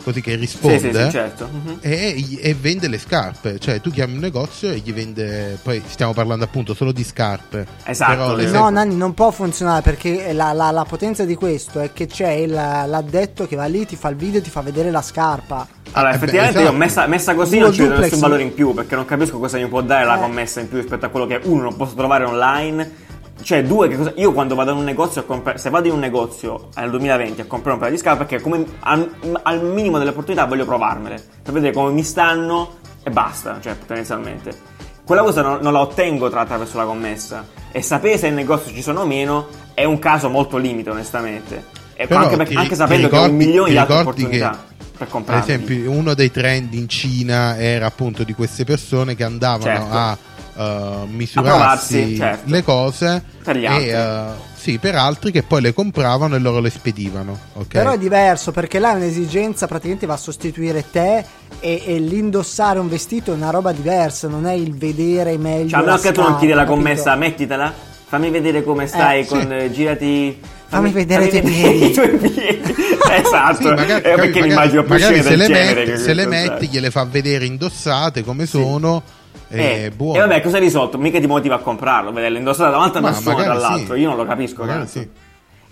Così 0.03 0.21
che 0.21 0.31
Sì, 0.33 0.37
risponde 0.37 0.79
sì, 0.79 0.93
sì, 1.05 1.11
certo. 1.11 1.49
Mhm. 1.53 1.79
e, 1.81 2.39
e 2.41 2.55
vende 2.55 2.89
le 2.89 2.99
scarpe. 2.99 3.59
Cioè, 3.59 3.81
tu 3.81 3.91
chiami 3.91 4.15
un 4.15 4.21
negozio 4.21 4.71
e 4.71 4.79
gli 4.79 4.93
vende. 4.93 5.59
Poi 5.63 5.83
stiamo 5.87 6.13
parlando 6.13 6.45
appunto 6.45 6.75
solo 6.75 6.93
di 6.93 7.05
scarpe. 7.05 7.67
Esatto, 7.85 8.11
Però 8.13 8.39
esatto. 8.39 8.59
No, 8.65 8.71
Nanni, 8.71 8.97
non 8.97 9.15
può 9.15 9.31
funzionare 9.31 9.83
perché 9.83 10.33
la, 10.33 10.53
la- 10.53 10.71
la 10.71 10.85
potenza 10.85 11.25
di 11.25 11.35
questo 11.35 11.81
è 11.81 11.93
che 11.93 12.07
c'è 12.07 12.31
il- 12.31 12.51
l'addetto 12.51 13.47
che 13.47 13.57
va 13.57 13.67
lì, 13.67 13.85
ti 13.87 13.97
fa 13.97 14.09
il 14.09 14.17
video 14.17 14.41
e 14.41 14.43
ti 14.43 14.51
fa 14.51 14.61
vedere 14.63 14.91
la 14.91 15.03
scarpa. 15.03 15.67
Allora, 15.93 16.11
Eh 16.15 16.19
beh, 16.19 16.25
effettivamente 16.25 16.59
esatto. 16.61 16.73
io 16.73 16.79
messa, 16.79 17.07
messa 17.07 17.35
così 17.35 17.59
Google 17.59 17.65
non 17.67 17.73
ci 17.73 17.81
vedo 17.81 17.91
Duplex. 17.95 18.11
nessun 18.13 18.29
valore 18.29 18.43
in 18.45 18.55
più 18.55 18.75
perché 18.75 18.95
non 18.95 19.05
capisco 19.05 19.39
cosa 19.39 19.59
mi 19.59 19.67
può 19.67 19.83
dare 19.83 20.05
la 20.05 20.17
Eh. 20.17 20.21
commessa 20.21 20.61
in 20.61 20.69
più 20.69 20.79
rispetto 20.79 21.05
a 21.07 21.09
quello 21.09 21.27
che 21.27 21.41
uno 21.45 21.63
non 21.63 21.77
posso 21.77 21.95
trovare 21.95 22.25
online. 22.25 23.09
Cioè, 23.43 23.63
due, 23.65 23.89
che 23.89 23.97
cosa- 23.97 24.13
io 24.17 24.33
quando 24.33 24.55
vado 24.55 24.73
in 24.73 24.79
un 24.79 24.85
negozio 24.85 25.21
a 25.23 25.25
comprare, 25.25 25.59
se 25.59 25.71
vado 25.71 25.87
in 25.89 25.95
un 25.95 25.99
negozio 26.01 26.69
nel 26.77 26.91
2020 26.91 27.41
a 27.41 27.45
comprare 27.47 27.73
un 27.75 27.79
paio 27.81 27.93
di 27.93 27.99
scarpe, 27.99 28.25
perché 28.25 28.43
come 28.43 28.65
al, 28.81 29.11
al 29.43 29.65
minimo 29.65 29.99
delle 29.99 30.11
opportunità 30.11 30.45
voglio 30.47 30.65
provarmele 30.65 31.23
per 31.43 31.53
vedere 31.53 31.73
come 31.73 31.91
mi 31.93 32.03
stanno 32.03 32.79
e 33.03 33.11
basta, 33.11 33.59
cioè, 33.61 33.75
potenzialmente. 33.75 34.79
Quella 35.05 35.23
cosa 35.23 35.43
non, 35.43 35.59
non 35.63 35.73
la 35.73 35.81
ottengo 35.81 36.29
tra 36.31 36.41
attraverso 36.43 36.77
la 36.77 36.85
commessa 36.85 37.47
e 37.73 37.83
sapere 37.83 38.17
se 38.19 38.29
in 38.29 38.35
negozio 38.35 38.73
ci 38.73 38.83
sono 38.83 39.01
o 39.01 39.07
meno 39.07 39.47
è 39.75 39.85
un 39.85 39.99
caso 39.99 40.29
molto 40.29 40.57
limite, 40.57 40.91
onestamente. 40.91 41.65
E 41.95 42.07
Però 42.07 42.21
anche, 42.21 42.45
ti- 42.45 42.55
anche 42.55 42.75
sapendo 42.75 43.09
che 43.09 43.17
ho 43.17 43.21
un 43.23 43.25
ricordi- 43.27 43.45
milione 43.47 43.71
di 43.71 43.77
altre 43.77 43.97
ricordi 43.99 44.23
opportunità 44.23 44.69
per 44.97 45.09
Per 45.25 45.35
esempio, 45.37 45.91
uno 45.91 46.13
dei 46.15 46.31
trend 46.31 46.75
in 46.75 46.87
Cina 46.89 47.59
era 47.59 47.87
appunto 47.87 48.23
di 48.23 48.35
queste 48.35 48.65
persone 48.65 49.15
che 49.17 49.25
andavano 49.25 49.63
Certo. 49.63 49.95
a 49.97 50.19
uh, 50.61 51.07
misurarsi 51.07 52.17
certo. 52.17 52.51
le 52.51 52.63
cose 52.63 53.23
Per 53.43 53.57
gli 53.57 53.65
e 53.65 53.95
uh, 53.95 54.33
sì, 54.55 54.79
per 54.79 54.95
altri 54.95 55.33
che 55.33 55.43
poi 55.43 55.63
le 55.63 55.73
compravano 55.73 56.35
e 56.35 56.39
loro 56.39 56.61
le 56.61 56.69
spedivano. 56.69 57.39
ok? 57.55 57.67
Però 57.69 57.93
è 57.93 57.99
diverso 57.99 58.53
perché 58.53 58.79
là 58.79 58.93
è 58.93 58.97
un'esigenza, 58.97 59.67
praticamente 59.67 60.05
va 60.07 60.15
a 60.15 60.19
sostituire 60.19 60.85
te 60.91 61.25
e, 61.61 61.83
e 61.87 61.99
l'indossare 61.99 62.79
un 62.79 62.89
vestito 62.89 63.33
è 63.33 63.35
una 63.35 63.49
roba 63.51 63.73
diversa, 63.73 64.29
non 64.29 64.47
è 64.47 64.53
il 64.53 64.77
vedere 64.77 65.39
meglio. 65.39 65.69
Cioè, 65.71 65.79
a 65.79 65.83
meno 65.83 65.95
la 65.95 66.01
che 66.01 66.13
tu 66.13 66.21
non 66.21 66.37
chiedi 66.37 66.53
la 66.53 66.65
scarpa, 66.65 66.75
commessa, 66.75 67.17
mettitela. 67.17 67.73
Fammi 68.11 68.29
vedere 68.31 68.65
come 68.65 68.87
stai 68.89 69.21
Eh, 69.21 69.27
con 69.27 69.41
sì. 69.41 69.55
eh, 69.55 69.71
girati. 69.71 70.41
Fammi 70.67 70.91
vedere 70.91 71.27
i 71.27 71.29
tuoi 71.31 71.41
vedere 71.43 71.71
piedi. 71.71 71.85
i 71.91 71.93
tuoi 71.93 72.17
piedi. 72.19 72.75
esatto. 73.17 73.57
Sì, 73.57 73.69
magari, 73.69 73.93
Eh, 73.93 74.15
perché 74.15 74.19
mi 74.19 74.49
magari- 74.49 74.51
immagino 74.51 74.83
più 74.83 74.93
magari 74.93 75.15
scene 75.15 75.23
se, 75.23 75.29
del 75.29 75.39
le 75.39 75.85
che 75.85 75.97
se 75.97 76.15
le 76.15 76.27
metti, 76.27 76.69
gliele 76.69 76.91
fa 76.91 77.05
vedere 77.05 77.47
indossate 77.47 78.23
come 78.25 78.45
sono. 78.47 79.03
Eh, 79.51 79.85
E 79.85 79.91
buono. 79.91 80.17
E 80.17 80.21
vabbè, 80.21 80.41
cosa 80.43 80.57
hai 80.59 80.63
risolto? 80.63 80.97
Mica 80.99 81.19
ti 81.19 81.27
motiva 81.27 81.57
a 81.57 81.59
comprarlo, 81.59 82.13
vederle 82.13 82.39
indossate 82.39 82.71
da 82.71 82.77
un'altra 82.77 83.01
Ma 83.01 83.09
persona, 83.11 83.35
tra 83.35 83.45
magari 83.47 83.61
l'altro. 83.61 83.95
sì. 83.95 84.01
Io 84.01 84.09
non 84.09 84.17
lo 84.17 84.25
capisco, 84.27 84.61
Magari 84.63 84.81
cazzo. 84.81 84.99
sì. 85.01 85.09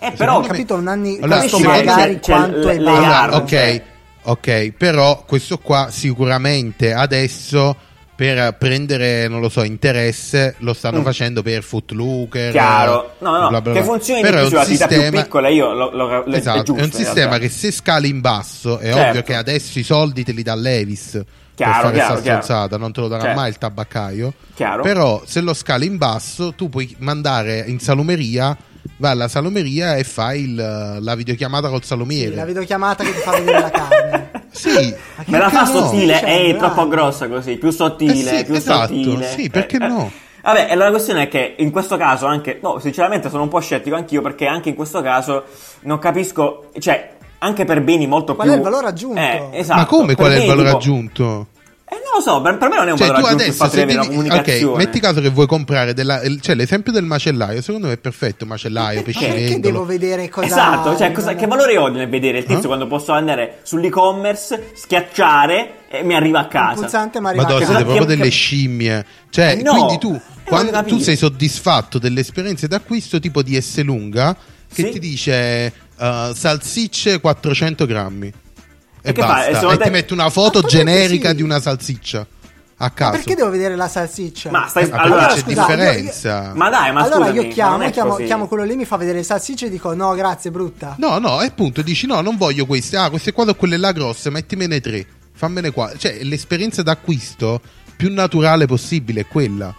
Eh, 0.01 0.13
però. 0.13 0.37
Ho 0.39 0.41
capito 0.41 0.75
un 0.75 0.87
anni 0.89 1.19
Allora, 1.21 1.39
questo 1.39 1.57
sì, 1.59 1.63
magari 1.65 1.87
c'è- 2.15 2.21
c'è 2.21 2.33
quanto 2.33 2.69
è 2.69 2.75
le- 2.75 2.79
le 2.79 2.85
valido. 2.85 3.13
armi. 3.13 3.35
Allora, 3.35 3.37
ok, 3.37 3.83
ok, 4.23 4.73
però 4.77 5.25
questo 5.27 5.59
qua 5.59 5.89
sicuramente 5.91 6.93
adesso 6.93 7.77
per 8.15 8.57
prendere, 8.59 9.29
non 9.29 9.41
lo 9.41 9.49
so, 9.49 9.63
interesse 9.63 10.57
lo 10.59 10.73
stanno 10.73 11.01
Mm. 11.01 11.05
facendo 11.05 11.43
per 11.43 11.63
Footlooker. 11.63 12.51
Chiaro, 12.51 13.13
no, 13.19 13.31
no, 13.39 13.49
bla 13.49 13.61
bla 13.61 13.73
che 13.75 13.79
bla. 13.81 13.89
funzioni 13.89 14.21
Però 14.23 14.39
di 14.41 14.47
è 14.47 14.49
più 14.49 14.57
un 14.59 14.65
sull'attività 14.65 14.87
più 14.89 14.97
sistema- 14.97 15.23
piccola, 15.23 15.49
io 15.49 15.73
lo, 15.73 15.91
lo, 15.95 16.25
lo- 16.27 16.35
Esatto, 16.35 16.59
è 16.59 16.63
giusto. 16.65 16.81
è 16.81 16.85
un 16.85 16.93
sistema 16.93 17.39
che 17.39 17.49
se 17.49 17.71
scali 17.71 18.09
in 18.09 18.21
basso 18.21 18.79
è 18.79 18.93
Certo. 18.93 19.09
ovvio 19.09 19.23
che 19.23 19.35
adesso 19.37 19.79
i 19.79 19.85
soldi 19.85 20.25
te 20.25 20.33
li 20.33 20.43
dà 20.43 20.55
Levis 20.57 21.21
Chiaro, 21.59 21.73
per 21.73 21.83
fare 21.83 21.95
chiaro, 21.95 22.13
questa 22.13 22.23
chiaro. 22.31 22.43
stronzata, 22.43 22.77
non 22.79 22.93
te 22.93 23.01
lo 23.01 23.09
darà 23.09 23.23
Certo. 23.23 23.39
mai 23.41 23.49
il 23.51 23.59
tabaccaio. 23.59 24.33
Chiaro. 24.55 24.83
Però 24.83 25.23
se 25.27 25.41
lo 25.41 25.53
scali 25.55 25.87
in 25.87 25.97
basso 25.97 26.53
tu 26.55 26.69
puoi 26.69 26.95
mandare 27.01 27.65
in 27.67 27.81
salumeria, 27.81 28.57
vai 28.99 29.11
alla 29.13 29.29
salumeria 29.29 29.97
e 29.97 30.05
fai 30.05 30.43
il- 30.43 30.99
la 31.01 31.15
videochiamata 31.15 31.69
col 31.69 31.83
salumiere. 31.85 32.35
La 32.37 32.45
videochiamata 32.45 33.03
che 33.05 33.13
ti 33.13 33.19
fa 33.21 33.33
vedere 33.33 33.61
la 33.61 33.71
carne. 33.71 34.31
Sì, 34.51 34.93
Me 35.27 35.39
la 35.39 35.51
fa 35.51 35.59
cazzo 35.65 35.85
sottile, 35.85 36.21
è 36.21 36.57
troppo 36.57 36.89
grossa 36.89 37.29
così, 37.29 37.57
più 37.59 37.71
sottile, 37.71 38.33
Eh 38.33 38.37
sì, 38.39 38.45
più 38.45 38.55
esatto, 38.55 38.87
sottile. 38.95 39.27
sì, 39.29 39.51
perché 39.51 39.77
Eh, 39.77 39.85
eh. 39.85 39.89
no? 39.89 40.11
Vabbè, 40.43 40.69
e 40.71 40.75
la 40.75 40.89
questione 40.91 41.25
è 41.25 41.29
che 41.29 41.55
in 41.59 41.71
questo 41.71 41.97
caso 41.99 42.27
anche, 42.27 42.59
no, 42.63 42.79
sinceramente 42.81 43.29
sono 43.29 43.43
un 43.43 43.49
po' 43.51 43.61
scettico 43.61 43.95
anch'io 43.95 44.23
perché 44.23 44.47
anche 44.47 44.71
in 44.71 44.75
questo 44.75 45.03
caso 45.03 45.45
non 45.83 45.99
capisco, 45.99 46.71
cioè, 46.79 47.18
anche 47.39 47.65
per 47.65 47.83
beni 47.83 48.07
molto 48.07 48.35
Qual 48.35 48.47
più... 48.47 48.55
è 48.57 48.59
il 48.59 48.65
valore 48.65 48.87
aggiunto? 48.89 49.21
Eh, 49.21 49.49
esatto. 49.53 49.79
Ma 49.81 49.87
come 49.87 50.15
qual 50.15 50.33
è 50.33 50.39
il 50.41 50.47
valore 50.47 50.67
tipo- 50.67 50.77
aggiunto? 50.79 51.47
Eh, 51.91 51.95
non 52.05 52.17
lo 52.17 52.21
so, 52.21 52.43
per, 52.43 52.59
per 52.59 52.69
me 52.69 52.77
non 52.77 52.89
è 52.89 52.91
un 52.91 52.99
Cioè, 52.99 53.07
valore 53.07 53.23
tu 53.23 53.27
aggiunto 53.29 53.45
il 53.45 53.49
adesso 53.49 53.65
fatto 53.65 53.77
di 53.77 53.91
se 53.93 53.97
avere 53.99 54.07
comunicazione. 54.09 54.73
ok, 54.73 54.77
metti 54.77 55.01
caso 55.01 55.21
che 55.23 55.31
vuoi 55.31 55.47
comprare 55.47 55.95
della, 55.95 56.21
il- 56.23 56.41
cioè 56.43 56.55
l'esempio 56.55 56.93
del 56.93 57.05
macellaio, 57.05 57.63
secondo 57.63 57.87
me 57.87 57.95
è 57.95 57.97
perfetto. 57.97 58.45
Macellaio, 58.45 58.99
Ma 58.99 59.05
perché 59.05 59.21
pescivendolo. 59.27 59.61
devo 59.73 59.85
vedere 59.87 60.29
cosa 60.29 60.47
Esatto, 60.47 60.97
cioè 60.99 61.13
cosa- 61.13 61.35
che 61.35 61.47
valore 61.47 61.79
ho 61.79 61.89
nel 61.89 62.07
vedere 62.11 62.39
il 62.39 62.45
tizio 62.45 62.65
Eh? 62.65 62.67
quando 62.67 62.87
posso 62.89 63.13
andare 63.13 63.61
sull'e-commerce, 63.63 64.73
schiacciare 64.75 65.71
e 65.89 66.03
mi 66.03 66.15
arriva 66.15 66.41
a 66.41 66.43
Un 66.43 66.49
casa? 66.49 66.81
pulsante 66.83 67.21
ma 67.21 67.29
arriva 67.31 67.45
Madonna, 67.45 67.63
a 67.63 67.67
siete 67.67 67.73
casa. 67.83 67.85
che- 67.87 67.97
proprio 67.97 68.15
che- 68.17 68.21
delle 68.23 68.31
scimmie. 68.35 69.07
Cioè, 69.31 69.57
Eh, 69.59 69.63
no, 69.63 69.71
quindi 69.73 69.99
tu, 69.99 70.15
eh, 70.15 70.21
quando 70.45 70.83
tu 70.85 70.99
sei 70.99 71.17
soddisfatto 71.17 71.99
delle 71.99 72.21
esperienze 72.21 72.69
d'acquisto 72.69 73.19
tipo 73.19 73.41
di 73.43 73.59
S 73.59 73.83
lunga, 73.83 74.37
che 74.71 74.83
Sì. 74.85 74.91
ti 74.91 74.99
dice 74.99 75.73
uh, 75.99 76.35
salsicce 76.35 77.21
400 77.21 77.87
grammi. 77.87 78.27
E, 78.29 79.11
E 79.11 79.13
che 79.13 79.21
fa? 79.21 79.47
E 79.47 79.53
basta. 79.53 79.73
E 79.73 79.77
te- 79.77 79.85
ti 79.85 79.91
mette 79.91 80.13
una 80.13 80.31
foto 80.31 80.63
generica 80.63 81.31
sì. 81.31 81.37
di 81.37 81.43
una 81.43 81.61
salsiccia. 81.61 82.27
a 82.81 82.91
caso. 82.91 83.11
Ma 83.11 83.17
perché 83.17 83.35
devo 83.35 83.51
vedere 83.51 83.75
la 83.77 83.89
salsiccia? 83.89 84.51
Ma 84.51 84.67
stai 84.69 84.85
Eh, 84.85 84.89
ma 84.89 84.97
allora, 84.99 85.27
c'è 85.27 85.39
scusa, 85.41 85.67
differenza. 85.67 86.53
Ma 86.55 86.69
dai, 86.69 86.93
ma 86.93 87.03
allora 87.03 87.27
scusami, 87.27 87.47
io 87.47 87.53
chiamo, 87.53 87.91
chiamo, 87.91 88.17
chiamo 88.17 88.47
quello 88.47 88.65
lì, 88.65 88.77
mi 88.77 88.85
fa 88.85 88.97
vedere 88.97 89.19
le 89.19 89.25
salsicce 89.25 89.67
e 89.67 89.71
dico 89.71 89.95
no, 89.95 90.15
grazie, 90.15 90.51
brutta. 90.51 90.95
No, 90.99 91.19
no, 91.19 91.43
e 91.43 91.47
appunto 91.47 91.83
dici 91.83 92.07
no, 92.07 92.21
non 92.21 92.37
voglio 92.37 92.67
queste. 92.67 92.97
Ah, 92.97 93.11
queste 93.11 93.33
qua 93.33 93.45
sono 93.45 93.57
quelle 93.57 93.77
là 93.77 93.93
grosse, 93.93 94.31
mettimene 94.31 94.81
tre. 94.81 95.07
Fammene 95.33 95.71
qua. 95.71 95.93
Cioè, 95.97 96.23
l'esperienza 96.23 96.83
d'acquisto 96.83 97.61
più 97.97 98.13
naturale 98.13 98.67
possibile 98.67 99.23
è 99.23 99.27
quella. 99.27 99.75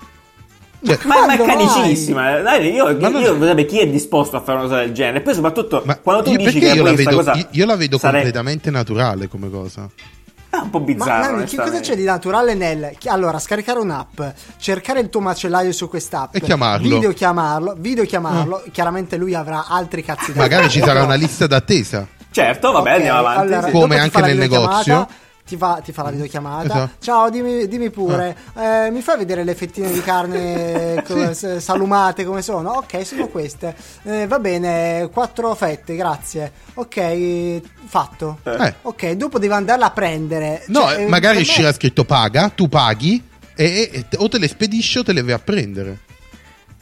Cioè, 0.81 0.97
Ma, 1.03 1.25
ma 1.25 1.33
è 1.33 1.37
Quando 1.37 1.63
mai? 1.65 1.67
canicissima. 1.73 2.39
Dai, 2.39 2.71
io, 2.71 2.85
Ma 2.99 3.09
non- 3.09 3.21
io 3.21 3.37
vorrei 3.37 3.65
chi 3.65 3.79
è 3.79 3.87
disposto 3.87 4.37
a 4.37 4.41
fare 4.41 4.59
una 4.59 4.67
cosa 4.67 4.79
del 4.79 4.93
genere. 4.93 5.17
E 5.17 5.21
poi, 5.21 5.33
soprattutto, 5.33 5.81
ma 5.85 5.97
quando 5.97 6.23
tu 6.23 6.31
io, 6.31 6.37
dici 6.37 6.59
che 6.59 6.69
io 6.71 6.83
la, 6.83 6.93
vedo, 6.93 7.15
cosa 7.17 7.33
io- 7.35 7.47
io 7.51 7.65
la 7.65 7.75
vedo 7.75 7.97
sare- 7.97 8.13
completamente 8.13 8.71
naturale 8.71 9.27
come 9.27 9.49
cosa. 9.49 9.89
È 10.51 10.55
un 10.55 10.69
po' 10.71 10.79
Ma 10.79 10.85
bizzarro. 10.85 11.35
Nanni, 11.35 11.45
che 11.45 11.57
cosa 11.57 11.79
c'è 11.79 11.95
di 11.95 12.03
naturale 12.05 12.55
nel 12.55 12.91
allora 13.05 13.37
scaricare 13.37 13.77
un'app, 13.79 14.19
cercare 14.57 14.99
il 15.01 15.09
tuo 15.09 15.19
macellaio 15.19 15.71
su 15.71 15.87
quest'app 15.87 16.33
E 16.35 16.41
chiamarlo. 16.41 16.87
video 16.87 17.11
chiamarlo, 17.13 17.75
video 17.77 18.03
chiamarlo, 18.05 18.63
chiaramente 18.71 19.15
lui 19.17 19.35
avrà 19.35 19.65
altri 19.67 20.03
cazzi 20.03 20.33
da 20.33 20.41
Magari 20.41 20.69
ci 20.69 20.79
sarà 20.79 21.03
una 21.03 21.13
lista 21.13 21.45
d'attesa. 21.45 22.07
Certo, 22.31 22.71
vabbè, 22.71 22.89
Ok, 22.89 22.95
andiamo 22.95 23.19
avanti. 23.19 23.39
allora, 23.53 23.65
sì. 23.67 23.71
Come 23.71 23.99
anche 23.99 24.21
nel 24.21 24.37
negozio. 24.37 25.07
Ti 25.49 25.57
fa, 25.57 25.81
ti 25.83 25.91
fa 25.91 26.03
la 26.03 26.11
videochiamata. 26.11 26.63
Esatto. 26.65 26.89
Ciao, 26.99 27.29
dimmi, 27.31 27.67
dimmi 27.67 27.89
pure. 27.89 28.37
eh, 28.55 28.91
mi 28.91 29.01
fai 29.01 29.17
vedere 29.17 29.43
le 29.43 29.55
fettine 29.55 29.91
di 29.91 29.99
carne 30.01 31.01
co- 31.07 31.33
s- 31.33 31.57
salumate 31.57 32.23
come 32.23 32.43
sono? 32.43 32.69
Ok, 32.73 33.03
sono 33.03 33.27
queste. 33.29 33.75
Eh, 34.03 34.27
va 34.27 34.37
bene, 34.37 35.09
quattro 35.11 35.55
fette, 35.55 35.95
grazie. 35.95 36.51
Ok, 36.75 37.61
fatto. 37.87 38.37
Eh. 38.43 38.75
Ok, 38.83 39.11
dopo 39.13 39.39
devi 39.39 39.51
andarla 39.53 39.87
a 39.87 39.89
prendere. 39.89 40.63
No, 40.67 40.81
Cioè, 40.81 40.99
eh, 40.99 41.03
eh, 41.05 41.07
magari 41.07 41.37
per 41.37 41.45
me- 41.45 41.49
uscirà 41.49 41.73
scritto 41.73 42.03
paga, 42.05 42.49
tu 42.49 42.69
paghi 42.69 43.23
e, 43.55 43.89
e- 43.91 44.05
o 44.17 44.29
te 44.29 44.37
le 44.37 44.47
spedisci 44.47 44.99
o 44.99 45.03
te 45.03 45.13
le 45.13 45.23
vai 45.23 45.31
a 45.33 45.39
prendere. 45.39 45.97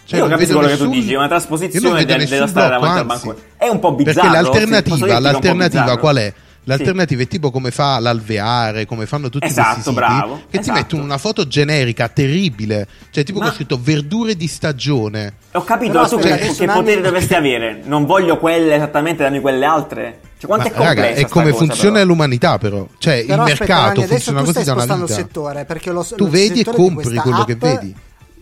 Cioè, 0.03 0.19
io 0.19 0.25
non 0.27 0.37
capisco 0.37 0.57
quello 0.57 0.67
che 0.71 0.77
tu 0.77 0.83
nessun- 0.87 0.99
dici, 1.01 1.13
è 1.13 1.17
una 1.17 1.27
trasposizione 1.29 2.03
del- 2.03 2.17
nessun 2.17 2.33
della 2.35 2.47
stare 2.47 2.67
blocco, 2.77 2.85
davanti 2.85 2.99
al 2.99 3.05
banco. 3.33 3.41
È 3.55 3.67
un 3.69 3.79
po' 3.79 3.93
bizzarro. 3.93 4.19
Perché 4.21 4.27
sì, 4.27 4.43
l'alternativa, 4.43 5.19
l'alternativa 5.19 5.97
qual 5.97 6.15
è? 6.17 6.33
L'alternativa 6.67 7.21
è 7.21 7.27
tipo 7.27 7.49
come 7.49 7.71
fa 7.71 7.97
l'alveare, 7.99 8.85
come 8.85 9.05
fanno 9.05 9.29
tutti 9.29 9.45
Esatto, 9.45 9.73
questi 9.75 9.83
siti, 9.89 9.95
bravo, 9.95 10.35
che 10.35 10.41
ti 10.49 10.57
esatto. 10.59 10.77
mettono 10.77 11.03
una 11.03 11.17
foto 11.17 11.47
generica, 11.47 12.09
terribile, 12.09 12.85
cioè 13.09 13.23
tipo 13.23 13.39
Ma- 13.39 13.45
con 13.45 13.53
scritto 13.55 13.79
verdure 13.81 14.35
di 14.35 14.47
stagione. 14.47 15.33
Ho 15.53 15.63
capito, 15.63 15.93
Però 15.93 16.07
tu 16.09 16.15
aspetta, 16.15 16.35
che, 16.35 16.53
che 16.53 16.65
poteri 16.65 17.01
dovresti 17.01 17.33
avere? 17.35 17.81
Non 17.85 18.05
voglio 18.05 18.37
quelle 18.37 18.75
esattamente, 18.75 19.23
dammi 19.23 19.39
quelle 19.39 19.65
altre. 19.65 20.19
Cioè, 20.37 20.45
quanto 20.47 20.67
Ma, 20.67 20.73
è 20.73 20.77
complessa 20.77 21.01
raga, 21.07 21.19
è 21.19 21.27
come 21.27 21.51
cosa, 21.51 21.65
funziona 21.65 21.93
però? 21.95 22.05
l'umanità 22.05 22.57
però, 22.57 22.87
cioè 22.97 23.25
Però 23.25 23.45
il 23.45 23.51
aspetta, 23.53 23.73
mercato 23.73 24.01
adesso 24.01 24.13
funziona 24.33 24.43
così 24.43 24.63
da 24.65 24.73
una 24.73 24.85
vita. 24.95 25.07
settore 25.07 25.65
perché 25.65 25.91
lo, 25.91 26.03
Tu 26.03 26.23
il 26.25 26.29
vedi 26.29 26.59
e 26.59 26.63
compri 26.65 27.15
quello 27.17 27.43
che 27.45 27.53
app- 27.53 27.61
vedi. 27.61 27.95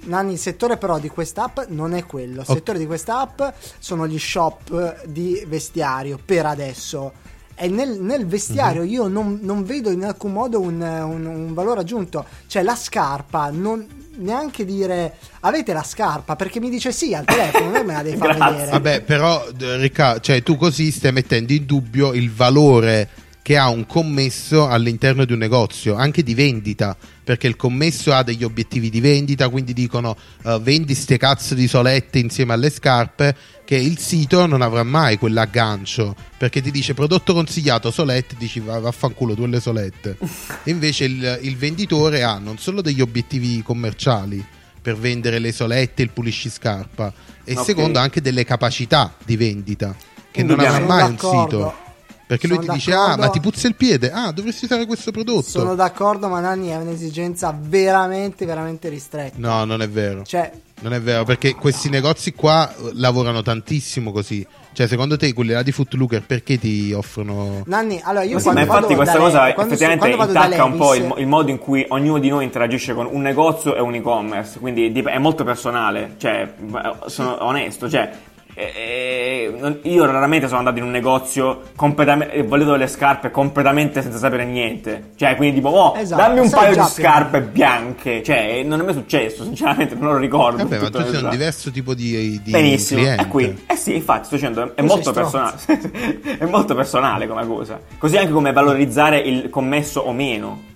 Nanni, 0.07 0.33
il 0.33 0.39
settore 0.39 0.77
però 0.77 0.99
di 0.99 1.07
questa 1.09 1.43
app 1.45 1.59
non 1.69 1.93
è 1.93 2.05
quello. 2.05 2.41
Il 2.41 2.45
Ok. 2.47 2.53
settore 2.57 2.77
di 2.79 2.85
questa 2.85 3.21
app 3.21 3.41
sono 3.79 4.05
gli 4.07 4.19
shop 4.19 5.03
di 5.05 5.43
vestiario 5.47 6.19
per 6.23 6.45
adesso. 6.47 7.11
E 7.57 7.67
nel, 7.69 7.99
nel 8.01 8.25
vestiario 8.27 8.81
Mhm. 8.81 8.87
io 8.89 9.07
non, 9.07 9.39
non 9.41 9.63
vedo 9.63 9.89
in 9.89 10.03
alcun 10.03 10.33
modo 10.33 10.59
un, 10.59 10.81
un- 10.81 11.25
un 11.25 11.53
valore 11.53 11.79
aggiunto. 11.81 12.25
Cioè, 12.47 12.63
la 12.63 12.75
scarpa, 12.75 13.49
non 13.51 14.03
neanche 14.17 14.63
dire 14.65 15.15
avete 15.41 15.73
la 15.73 15.83
scarpa 15.83 16.35
perché 16.37 16.59
mi 16.61 16.69
dice 16.69 16.91
sì 16.91 17.13
al 17.13 17.25
telefono, 17.25 17.69
non 17.71 17.85
me 17.85 17.93
la 17.93 18.01
devi 18.03 18.17
far 18.17 18.33
vedere. 18.37 18.71
Vabbè, 18.71 19.01
però 19.01 19.45
d- 19.55 19.75
Ricca, 19.79 20.19
cioè 20.19 20.43
tu 20.43 20.57
così 20.57 20.91
stai 20.91 21.11
mettendo 21.13 21.53
in 21.53 21.65
dubbio 21.65 22.13
il 22.13 22.29
valore 22.31 23.07
che 23.45 23.57
ha 23.57 23.69
un 23.69 23.85
commesso 23.85 24.67
all'interno 24.67 25.23
di 25.23 25.31
un 25.31 25.37
negozio, 25.37 25.93
anche 25.93 26.23
di 26.23 26.33
vendita, 26.33 26.97
perché 27.23 27.45
il 27.45 27.55
commesso 27.55 28.11
ha 28.11 28.23
degli 28.23 28.43
obiettivi 28.43 28.89
di 28.89 28.99
vendita, 28.99 29.49
quindi 29.49 29.71
dicono 29.73 30.17
eh, 30.43 30.57
vendi 30.63 30.95
ste 30.95 31.17
cazzo 31.17 31.53
di 31.53 31.67
solette 31.67 32.17
insieme 32.17 32.53
alle 32.53 32.71
scarpe, 32.71 33.35
che 33.63 33.75
il 33.75 33.99
sito 33.99 34.47
non 34.47 34.63
avrà 34.63 34.81
mai 34.81 35.19
quell'aggancio, 35.19 36.15
perché 36.39 36.59
ti 36.59 36.71
dice 36.71 36.95
prodotto 36.95 37.35
consigliato 37.35 37.91
solette, 37.91 38.33
dici 38.35 38.59
"Va- 38.61 38.79
vaffanculo 38.79 39.35
tu 39.35 39.45
le 39.45 39.59
solette. 39.59 40.17
E 40.63 40.71
invece 40.71 41.03
il, 41.03 41.39
il 41.43 41.55
venditore 41.55 42.23
ha 42.23 42.39
non 42.39 42.57
solo 42.57 42.81
degli 42.81 42.99
obiettivi 43.01 43.61
commerciali 43.61 44.43
per 44.81 44.97
vendere 44.97 45.37
le 45.37 45.51
solette, 45.51 46.01
il 46.01 46.09
pulisciscarpa, 46.09 47.13
e 47.43 47.53
Ok. 47.53 47.63
secondo 47.63 47.99
anche 47.99 48.21
delle 48.21 48.43
capacità 48.43 49.13
di 49.23 49.35
vendita 49.37 49.95
che 50.31 50.41
non 50.41 50.59
avrà 50.59 50.79
mai 50.79 51.03
un 51.03 51.19
sito. 51.19 51.83
Perché 52.27 52.47
lui 52.47 52.57
Sono 52.57 52.69
ti 52.69 52.73
dice. 52.75 52.93
Ah, 52.93 53.15
ma 53.17 53.29
ti 53.29 53.39
puzza 53.39 53.67
il 53.67 53.75
piede? 53.75 54.11
Ah, 54.11 54.31
dovresti 54.31 54.65
usare 54.65 54.85
questo 54.85 55.11
prodotto. 55.11 55.47
Sono 55.47 55.75
d'accordo, 55.75 56.27
ma 56.27 56.39
Nanni 56.39 56.69
è 56.69 56.75
un'esigenza 56.75 57.55
veramente, 57.57 58.45
veramente 58.45 58.89
ristretta. 58.89 59.35
No, 59.37 59.63
non 59.63 59.81
è 59.81 59.89
vero. 59.89 60.23
Cioè, 60.23 60.51
Non 60.81 60.93
è 60.93 61.01
vero, 61.01 61.23
perché 61.23 61.53
questi 61.53 61.89
negozi 61.89 62.33
qua 62.33 62.69
eh, 62.69 62.91
lavorano 62.93 63.41
tantissimo 63.43 64.11
così. 64.11 64.45
Cioè, 64.73 64.87
secondo 64.87 65.17
te, 65.17 65.31
quelli 65.33 65.51
là 65.53 65.61
di 65.63 65.71
Footlooker, 65.71 66.23
perché 66.23 66.59
ti 66.59 66.91
offrono. 66.91 67.61
Nanni, 67.67 68.01
allora 68.03 68.25
io 68.25 68.39
sì, 68.39 68.43
quando 68.43 68.59
ma 68.61 68.65
infatti 68.65 68.93
vado 68.93 68.95
questa 68.95 69.17
cosa 69.19 69.53
quando, 69.53 69.73
effettivamente 69.73 70.15
quando 70.15 70.33
intacca 70.33 70.63
un 70.65 70.77
po' 70.77 70.95
il, 70.95 71.13
il 71.17 71.27
modo 71.27 71.49
in 71.51 71.59
cui 71.59 71.85
ognuno 71.89 72.19
di 72.19 72.27
noi 72.27 72.43
interagisce 72.43 72.93
con 72.93 73.07
un 73.09 73.21
negozio 73.21 73.75
e 73.75 73.79
un 73.79 73.93
e-commerce, 73.93 74.59
quindi 74.59 74.91
è 74.91 75.17
molto 75.17 75.43
personale, 75.43 76.15
cioè 76.17 76.53
eh, 76.59 77.09
sono 77.09 77.37
onesto, 77.45 77.89
cioè 77.89 78.11
eh, 78.55 79.51
eh, 79.61 79.79
io 79.83 80.05
raramente 80.05 80.47
sono 80.47 80.59
andato 80.59 80.77
in 80.77 80.85
un 80.85 80.91
negozio 80.91 81.61
completamente 81.75 82.33
e 82.33 82.43
volevo 82.43 82.75
le 82.75 82.87
scarpe 82.87 83.29
completamente 83.29 84.01
senza 84.01 84.17
sapere 84.17 84.45
niente, 84.45 85.11
cioè 85.17 85.35
quindi 85.35 85.55
tipo 85.57 85.69
oh 85.69 85.95
Esatto, 85.97 86.21
dammi 86.21 86.39
un 86.39 86.49
paio 86.49 86.73
di 86.75 86.87
scarpe 86.87 87.41
bianche, 87.41 88.23
cè 88.23 88.63
non 88.63 88.79
è 88.79 88.83
mai 88.83 88.93
successo, 88.93 89.43
sinceramente 89.43 89.95
non 89.95 90.13
lo 90.13 90.17
ricordo. 90.17 90.63
Vabbè, 90.63 90.79
ma 90.79 90.89
tu 90.89 90.99
sei 90.99 91.09
un 91.09 91.15
esatto. 91.15 91.29
diverso 91.29 91.71
tipo 91.71 91.93
di, 91.93 92.41
di 92.41 92.51
Benissimo, 92.51 93.01
cliente. 93.01 93.23
è 93.23 93.27
qui. 93.27 93.63
Eh 93.67 93.75
sì, 93.75 93.95
infatti, 93.95 94.25
sto 94.25 94.35
dicendo, 94.35 94.73
è 94.73 94.81
Tu 94.81 94.85
molto 94.85 95.11
personale. 95.11 95.57
è 96.39 96.45
molto 96.45 96.75
personale 96.75 97.27
come 97.27 97.45
cosa. 97.45 97.79
Così 97.97 98.17
anche 98.17 98.31
come 98.31 98.53
valorizzare 98.53 99.19
il 99.19 99.49
commesso 99.49 99.99
o 99.99 100.13
meno. 100.13 100.73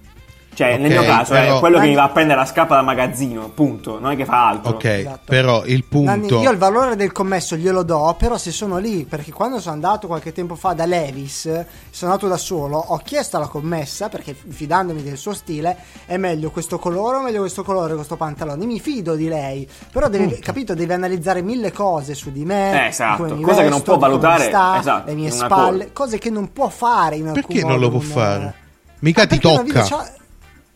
Cioè, 0.60 0.76
nel 0.78 0.91
Ok, 0.91 0.98
mio 1.00 1.10
caso 1.10 1.32
però- 1.32 1.56
è 1.56 1.60
quello 1.60 1.76
che 1.76 1.82
Nanni- 1.84 1.89
mi 1.91 1.95
va 1.95 2.04
a 2.04 2.10
prendere 2.10 2.38
la 2.39 2.45
scappa 2.45 2.76
dal 2.76 2.84
magazzino, 2.84 3.48
punto. 3.48 3.98
Non 3.98 4.12
è 4.12 4.17
che 4.17 4.26
fa 4.26 4.50
altro. 4.50 4.72
Ok, 4.74 4.84
Esatto. 4.84 5.19
però 5.24 5.63
il 5.63 5.86
Nanni, 5.89 6.19
punto. 6.28 6.41
io 6.41 6.52
il 6.52 6.58
valore 6.58 6.98
del 6.98 7.13
commesso 7.13 7.56
glielo 7.56 7.82
do, 7.84 8.13
però 8.19 8.38
se 8.38 8.52
sono 8.52 8.78
lì, 8.78 9.06
perché 9.06 9.32
quando 9.32 9.62
sono 9.62 9.76
andato 9.76 10.08
qualche 10.08 10.34
tempo 10.34 10.56
fa 10.56 10.74
da 10.74 10.86
Levis, 10.86 11.43
sono 11.91 12.12
andato 12.12 12.28
da 12.28 12.36
solo, 12.36 12.78
ho 12.78 12.98
chiesto 12.98 13.38
alla 13.38 13.48
commessa, 13.48 14.10
perché 14.10 14.36
fidandomi 14.36 15.02
del 15.02 15.15
suo 15.15 15.34
stile, 15.34 15.78
è 16.06 16.17
meglio 16.17 16.52
questo 16.52 16.78
colore 16.78 17.15
o 17.15 17.22
meglio 17.22 17.39
questo 17.39 17.63
colore, 17.63 17.95
questo 17.95 18.17
pantalone, 18.17 18.65
mi 18.65 18.82
fido 18.82 19.15
di 19.15 19.30
lei, 19.30 19.65
però 19.93 20.10
deve, 20.10 20.39
capito, 20.39 20.74
deve 20.74 20.93
analizzare 20.93 21.41
mille 21.41 21.72
cose 21.72 22.13
su 22.15 22.34
di 22.34 22.43
me, 22.43 22.84
Eh, 22.84 22.88
esatto. 22.89 23.24
mi 23.34 23.41
Cose 23.43 23.62
che 23.62 23.69
non 23.69 23.78
vesto, 23.78 23.84
può 23.93 23.98
valutare, 23.98 24.43
sta, 24.50 24.78
esatto, 24.78 25.08
le 25.08 25.15
mie 25.15 25.32
spalle, 25.32 25.93
cose 25.93 26.17
che 26.17 26.30
non 26.30 26.52
può 26.52 26.67
fare 26.67 27.15
in 27.15 27.28
alcun 27.28 27.41
Perché 27.41 27.62
non 27.62 27.72
modo 27.72 27.82
lo 27.84 27.89
può 27.91 28.00
fare? 28.02 28.54
Mica 29.00 29.22
Ah, 29.22 29.28
ti 29.28 29.39
perché 29.39 29.72
tocca. 29.72 30.17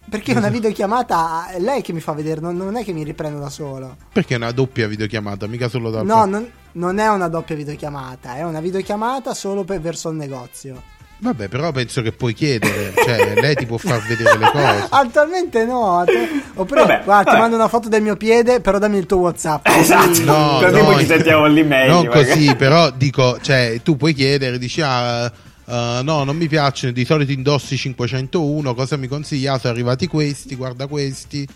Perché 0.09 0.33
una 0.33 0.49
videochiamata 0.49 1.47
è 1.49 1.59
lei 1.59 1.81
che 1.81 1.93
mi 1.93 1.99
fa 1.99 2.11
vedere, 2.13 2.39
non, 2.41 2.55
non 2.55 2.75
è 2.75 2.83
che 2.83 2.93
mi 2.93 3.03
riprendo 3.03 3.39
da 3.39 3.49
solo. 3.49 3.95
Perché 4.11 4.33
è 4.33 4.37
una 4.37 4.51
doppia 4.51 4.87
videochiamata, 4.87 5.47
mica 5.47 5.69
solo 5.69 5.89
da. 5.89 6.03
No, 6.03 6.25
non, 6.25 6.47
non 6.73 6.97
è 6.99 7.07
una 7.07 7.29
doppia 7.29 7.55
videochiamata, 7.55 8.35
è 8.35 8.43
una 8.43 8.59
videochiamata 8.59 9.33
solo 9.33 9.63
per, 9.63 9.79
verso 9.79 10.09
il 10.09 10.15
negozio. 10.17 10.91
Vabbè, 11.17 11.47
però 11.47 11.71
penso 11.71 12.01
che 12.01 12.11
puoi 12.11 12.33
chiedere. 12.33 12.93
cioè, 12.95 13.33
lei 13.39 13.55
ti 13.55 13.65
può 13.65 13.77
far 13.77 14.01
vedere 14.05 14.37
le 14.37 14.51
cose. 14.51 14.87
Attualmente 14.91 15.63
no. 15.63 16.03
Oppure, 16.55 16.81
Vabbè, 16.81 17.01
guarda, 17.05 17.23
ti 17.23 17.29
vabbè. 17.29 17.39
mando 17.39 17.55
una 17.55 17.67
foto 17.69 17.87
del 17.87 18.01
mio 18.01 18.17
piede, 18.17 18.59
però 18.59 18.77
dammi 18.77 18.97
il 18.97 19.05
tuo 19.05 19.19
WhatsApp. 19.19 19.65
Esatto. 19.71 20.07
Così- 20.09 20.23
No, 20.25 20.59
Così 20.61 20.71
no, 20.73 20.83
poi 20.83 20.97
ci 20.99 21.05
sentiamo 21.05 21.45
lì 21.47 21.63
meglio, 21.63 21.93
Non 21.93 22.05
magari. 22.07 22.25
così, 22.27 22.55
però 22.55 22.89
dico, 22.91 23.39
cioè, 23.41 23.79
tu 23.81 23.95
puoi 23.95 24.13
chiedere, 24.13 24.57
dici, 24.57 24.81
ah, 24.83 25.31
eh, 25.65 26.01
no, 26.03 26.23
non 26.23 26.35
mi 26.35 26.47
piacciono, 26.47 26.91
di 26.93 27.05
solito 27.05 27.31
indossi 27.31 27.77
501, 27.77 28.73
cosa 28.73 28.97
mi 28.97 29.07
consiglia? 29.07 29.57
Sono 29.57 29.73
arrivati 29.73 30.07
questi, 30.07 30.55
guarda 30.55 30.87
questi. 30.87 31.47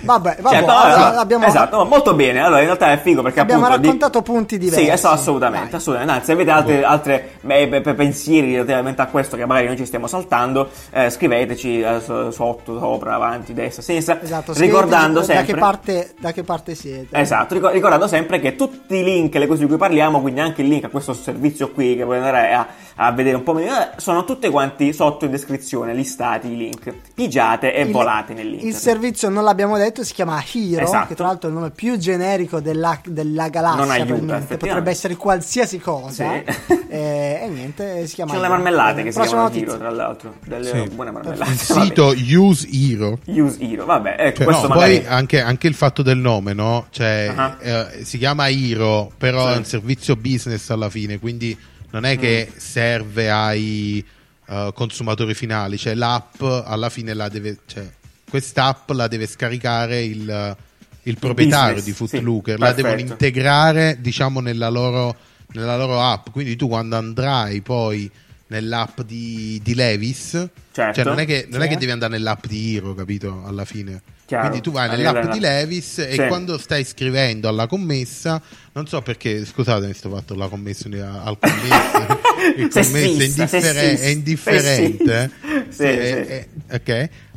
Vabbè, 0.00 0.36
vabbè, 0.40 0.54
Certo, 0.54 0.70
allora, 0.70 0.94
allora, 1.06 1.20
abbiamo, 1.20 1.44
esatto, 1.46 1.84
molto 1.84 2.14
bene. 2.14 2.38
Allora, 2.38 2.60
in 2.60 2.66
realtà 2.66 2.92
è 2.92 3.00
figo 3.00 3.20
perché 3.20 3.40
abbiamo 3.40 3.64
appunto. 3.64 3.80
di- 3.80 3.86
raccontato 3.86 4.22
punti 4.22 4.56
diversi. 4.56 4.84
Sì, 4.84 4.90
esatto, 4.90 5.14
assolutamente, 5.14 5.74
assolutamente. 5.74 6.14
Anzi, 6.14 6.26
se 6.26 6.32
avete 6.32 6.50
altre, 6.52 6.84
altre 6.84 7.30
beh, 7.40 7.66
beh, 7.68 7.80
beh, 7.80 7.94
pensieri 7.94 8.52
relativamente 8.52 9.02
a 9.02 9.06
questo 9.06 9.36
che 9.36 9.44
magari 9.44 9.66
noi 9.66 9.76
ci 9.76 9.84
stiamo 9.86 10.06
saltando, 10.06 10.70
eh, 10.92 11.10
scriveteci 11.10 11.80
eh, 11.80 12.00
so- 12.00 12.30
sotto, 12.30 12.78
sopra, 12.78 13.14
avanti, 13.14 13.52
destra, 13.54 13.82
sinistra. 13.82 14.22
Esatto, 14.22 14.52
ricordando 14.52 15.20
sempre. 15.24 15.46
da 15.46 15.52
che, 15.52 15.58
parte, 15.58 16.14
da 16.20 16.32
che 16.32 16.42
parte 16.44 16.74
siete. 16.76 17.18
Esatto, 17.18 17.54
ricor- 17.54 17.72
ricordando 17.72 18.06
sempre 18.06 18.38
che 18.38 18.54
tutti 18.54 18.94
i 18.94 19.02
link, 19.02 19.34
le 19.34 19.48
cose 19.48 19.62
di 19.62 19.66
cui 19.66 19.78
parliamo, 19.78 20.20
quindi 20.20 20.38
anche 20.38 20.62
il 20.62 20.68
link 20.68 20.84
a 20.84 20.90
questo 20.90 21.12
servizio 21.12 21.70
qui 21.72 21.96
che 21.96 22.04
puoi 22.04 22.18
andare 22.18 22.52
a, 22.52 22.66
a 23.00 23.12
vedere 23.12 23.36
un 23.36 23.42
po' 23.44 23.52
meglio, 23.54 23.72
eh, 23.72 23.90
sono 23.96 24.24
tutti 24.24 24.48
quanti 24.48 24.92
sotto 24.92 25.24
in 25.24 25.30
descrizione, 25.30 25.94
listati 25.94 26.48
i 26.50 26.56
link. 26.56 26.92
Pigiate 27.14 27.72
e 27.72 27.82
Il- 27.82 27.92
volate 27.92 28.34
nel 28.34 28.48
link. 28.50 28.62
Il 28.64 28.74
servizio 28.74 29.28
non 29.28 29.44
l'abbiamo 29.44 29.76
detto, 29.76 30.02
si 30.02 30.12
chiama 30.12 30.42
Hero, 30.52 30.82
Esatto. 30.84 31.06
che 31.08 31.14
tra 31.14 31.26
l'altro 31.26 31.48
è 31.48 31.52
il 31.52 31.58
nome 31.58 31.70
più 31.70 31.96
generico 31.96 32.60
della, 32.60 32.98
della 33.04 33.48
galassia. 33.48 33.80
Non 33.84 33.90
aiuta. 33.90 34.38
Potrebbe 34.56 34.90
essere 34.90 35.14
qualsiasi 35.16 35.78
cosa. 35.78 36.42
Sì. 36.66 36.76
Eh, 36.90 37.40
e 37.44 37.48
niente, 37.48 38.06
si 38.06 38.14
chiama 38.14 38.30
sono 38.30 38.42
le 38.42 38.48
marmellate 38.48 39.02
che 39.02 39.12
si 39.12 39.20
chiamano 39.20 39.42
notizia. 39.42 39.66
Hero, 39.68 39.78
tra 39.78 39.90
l'altro. 39.90 40.34
Delle 40.44 40.64
Sì. 40.70 40.88
buone 40.94 41.10
marmellate. 41.10 41.50
Il 41.52 41.58
sito 41.58 42.14
Use 42.16 42.66
Hero. 42.72 43.18
Use 43.26 43.58
Hero, 43.60 43.84
vabbè, 43.84 44.16
ecco, 44.18 44.36
Cioè, 44.38 44.44
questo 44.46 44.66
no, 44.68 44.74
magari... 44.74 45.00
poi 45.00 45.06
anche, 45.08 45.40
anche 45.40 45.66
il 45.68 45.74
fatto 45.74 46.02
del 46.02 46.18
nome, 46.18 46.52
no? 46.52 46.86
Cioè, 46.90 47.32
Ah. 47.36 47.56
eh, 47.60 48.04
si 48.04 48.18
chiama 48.18 48.48
Hero, 48.48 49.10
però 49.16 49.46
Sì. 49.48 49.52
è 49.54 49.56
un 49.58 49.64
servizio 49.64 50.16
business 50.16 50.70
alla 50.70 50.88
fine, 50.90 51.18
quindi 51.18 51.56
non 51.90 52.04
è 52.04 52.18
che 52.18 52.52
serve 52.56 53.30
ai 53.30 54.04
eh, 54.46 54.70
consumatori 54.74 55.34
finali, 55.34 55.78
cioè 55.78 55.94
l'app 55.94 56.42
alla 56.42 56.90
fine 56.90 57.14
la 57.14 57.28
deve, 57.28 57.58
cioè, 57.66 57.88
quest'app 58.28 58.90
la 58.90 59.08
deve 59.08 59.26
scaricare 59.26 60.02
il, 60.02 60.56
il 61.02 61.18
proprietario 61.18 61.74
business, 61.74 61.84
di 61.84 62.06
sì, 62.06 62.16
Footlooker, 62.16 62.58
la 62.58 62.72
devono 62.72 62.98
integrare, 63.00 63.98
diciamo, 64.00 64.40
nella 64.40 64.68
loro, 64.68 65.16
nella 65.52 65.76
loro 65.76 66.00
app, 66.00 66.30
quindi 66.30 66.56
tu 66.56 66.68
quando 66.68 66.96
andrai 66.96 67.60
poi 67.62 68.10
nell'app 68.48 69.00
di, 69.02 69.60
di 69.62 69.74
Levis, 69.74 70.48
Certo. 70.72 70.94
cioè 70.94 71.04
non 71.04 71.18
è 71.18 71.26
che, 71.26 71.46
non 71.50 71.60
è 71.60 71.64
Sì. 71.64 71.70
che 71.70 71.76
devi 71.78 71.90
andare 71.92 72.12
nell'app 72.12 72.46
di 72.46 72.76
Hero, 72.76 72.94
capito? 72.94 73.42
Alla 73.46 73.64
fine. 73.64 74.00
Chiaro. 74.26 74.48
Quindi 74.48 74.62
tu 74.62 74.72
vai 74.72 74.88
nell'app 74.90 75.30
di 75.32 75.40
Levis 75.40 75.98
e 75.98 76.12
Sì. 76.12 76.26
quando 76.26 76.58
stai 76.58 76.84
scrivendo 76.84 77.48
alla 77.48 77.66
commessa, 77.66 78.40
non 78.72 78.86
so 78.86 79.00
perché, 79.00 79.44
scusatemi, 79.46 79.94
sto 79.94 80.10
fatto 80.10 80.34
la 80.34 80.48
commessa 80.48 80.86
al 80.88 81.38
commesso. 81.38 82.18
Il 82.56 82.68
commesso 82.68 82.96
è, 82.96 83.28
sessista, 83.28 83.58
è 84.02 84.06
indifferente. 84.08 85.30
sessista. 85.30 85.30
Sì, 85.70 85.82
è- 85.82 86.24
sì. 86.26 86.32
è- 86.32 86.48
ok. 86.74 86.88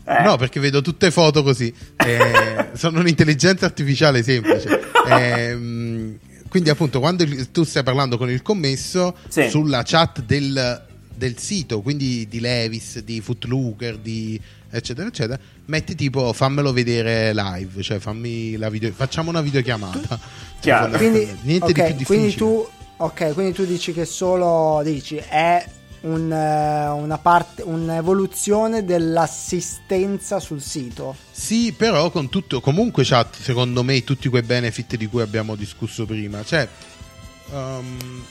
Eh. 0.04 0.24
No, 0.24 0.36
perché 0.36 0.60
vedo 0.60 0.82
tutte 0.82 1.12
foto 1.12 1.44
così. 1.44 1.74
Eh, 1.96 2.70
sono 2.74 3.00
un'intelligenza 3.00 3.66
artificiale 3.66 4.24
semplice. 4.24 4.82
Ehm, 5.08 6.18
quindi, 6.50 6.70
appunto, 6.70 7.00
quando 7.00 7.26
tu 7.52 7.64
stai 7.64 7.84
parlando 7.84 8.18
con 8.18 8.30
il 8.30 8.42
commesso 8.42 9.16
Sì. 9.30 9.48
sulla 9.50 9.84
chat 9.86 10.22
del, 10.24 10.86
del 11.22 11.38
sito, 11.38 11.82
quindi 11.82 12.28
di 12.28 12.40
Levis, 12.40 12.98
di 13.02 13.22
Footlooker, 13.22 14.00
di 14.00 14.42
eccetera, 14.72 15.08
eccetera, 15.08 15.40
metti 15.66 15.94
tipo 15.94 16.34
fammelo 16.34 16.74
vedere 16.74 17.32
live, 17.32 17.84
cioè 17.84 18.00
fammi 18.00 18.58
la 18.58 18.70
video, 18.72 18.92
facciamo 18.92 19.30
una 19.30 19.42
videochiamata. 19.42 20.20
Chiaro. 20.60 20.98
Quindi, 20.98 21.30
Niente 21.44 21.74
di 21.74 21.80
ok, 21.80 21.86
più 21.86 21.96
difficile. 21.96 22.06
quindi 22.06 22.36
tu, 22.36 22.68
ok, 22.98 23.34
quindi 23.34 23.54
tu 23.54 23.66
dici 23.66 23.94
che 23.94 24.06
solo 24.06 24.82
dici 24.84 25.18
è 25.18 25.64
un, 26.02 26.32
eh, 26.32 26.90
una 26.90 27.20
parte, 27.20 27.62
un'evoluzione 27.62 28.84
dell'assistenza 28.84 30.40
sul 30.40 30.60
sito. 30.60 31.16
Sì, 31.30 31.72
però 31.72 32.10
con 32.10 32.30
tutto, 32.30 32.62
comunque 32.62 33.04
chat, 33.06 33.36
secondo 33.40 33.84
me, 33.84 34.04
tutti 34.04 34.28
quei 34.28 34.42
benefit 34.42 34.96
di 34.96 35.06
cui 35.06 35.22
abbiamo 35.22 35.54
discusso 35.54 36.08
prima. 36.08 36.44
Cioè, 36.44 36.68
ehm, 37.54 38.24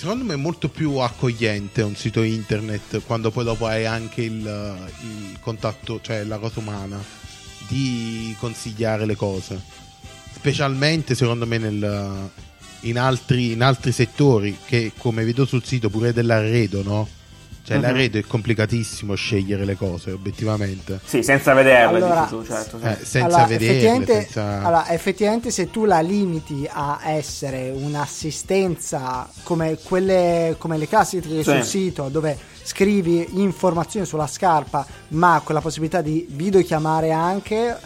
secondo 0.00 0.24
me 0.24 0.32
è 0.32 0.36
molto 0.38 0.70
più 0.70 0.96
accogliente 0.96 1.82
un 1.82 1.94
sito 1.94 2.22
internet 2.22 3.02
quando 3.04 3.30
poi 3.30 3.44
dopo 3.44 3.66
hai 3.66 3.84
anche 3.84 4.22
il, 4.22 4.88
il 5.02 5.38
contatto, 5.40 6.00
cioè 6.00 6.24
la 6.24 6.38
cosa 6.38 6.60
umana, 6.60 6.98
di 7.68 8.34
consigliare 8.38 9.04
le 9.04 9.14
cose. 9.14 9.60
Specialmente, 10.32 11.14
secondo 11.14 11.44
me, 11.44 11.58
nel, 11.58 12.30
in, 12.80 12.98
altri, 12.98 13.52
in 13.52 13.62
altri 13.62 13.92
settori, 13.92 14.56
che 14.64 14.92
come 14.96 15.22
vedo 15.22 15.44
sul 15.44 15.64
sito 15.64 15.90
pure 15.90 16.14
dell'arredo, 16.14 16.82
no? 16.82 17.06
Cioè, 17.62 17.76
Mhm. 17.76 17.82
l'arredo 17.82 18.18
è 18.18 18.22
complicatissimo 18.26 19.14
scegliere 19.14 19.64
le 19.64 19.76
cose, 19.76 20.12
obiettivamente. 20.12 20.98
Sì, 21.04 21.22
senza 21.22 21.52
vederle, 21.52 21.96
Allora, 21.98 22.20
dici 22.22 22.28
tu, 22.34 22.44
certo. 22.44 22.78
sì. 22.80 22.86
Eh, 22.86 22.96
senza 23.04 23.26
allora, 23.26 23.44
vederle, 23.44 23.66
effettivamente, 23.66 24.12
senza... 24.22 24.42
allora, 24.62 24.88
effettivamente 24.88 25.50
se 25.50 25.70
tu 25.70 25.84
la 25.84 26.00
limiti 26.00 26.66
a 26.70 27.00
essere 27.04 27.70
un'assistenza 27.70 29.28
come 29.42 29.78
quelle 29.82 30.54
come 30.58 30.78
le 30.78 30.88
classiche 30.88 31.28
Sì. 31.28 31.42
sul 31.42 31.62
sito 31.62 32.08
dove 32.08 32.36
scrivi 32.62 33.40
informazioni 33.40 34.06
sulla 34.06 34.26
scarpa 34.26 34.86
ma 35.08 35.40
con 35.44 35.54
la 35.54 35.60
possibilità 35.60 36.00
di 36.00 36.26
videochiamare 36.30 37.10
anche 37.10 37.76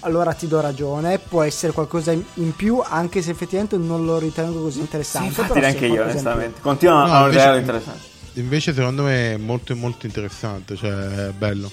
allora 0.00 0.32
ti 0.32 0.46
do 0.46 0.60
ragione 0.60 1.18
può 1.18 1.42
essere 1.42 1.72
qualcosa 1.72 2.12
in, 2.12 2.54
più 2.56 2.80
anche 2.82 3.22
se 3.22 3.30
effettivamente 3.32 3.76
non 3.76 4.04
lo 4.04 4.18
ritengo 4.18 4.60
così 4.62 4.76
Sì, 4.76 4.80
interessante 4.80 5.28
infatti 5.28 5.52
sì, 5.52 5.58
neanche 5.60 5.86
io, 5.86 6.02
onestamente. 6.02 6.60
Continuo 6.60 6.94
No, 6.94 7.02
a 7.02 7.06
non 7.06 7.16
invece- 7.24 7.36
ritenere 7.38 7.58
interessante. 7.60 8.08
Invece 8.40 8.72
secondo 8.74 9.02
me 9.04 9.34
è 9.34 9.36
molto 9.36 9.74
molto 9.76 10.06
interessante, 10.06 10.76
cioè 10.76 10.90
è 10.90 11.30
bello. 11.36 11.70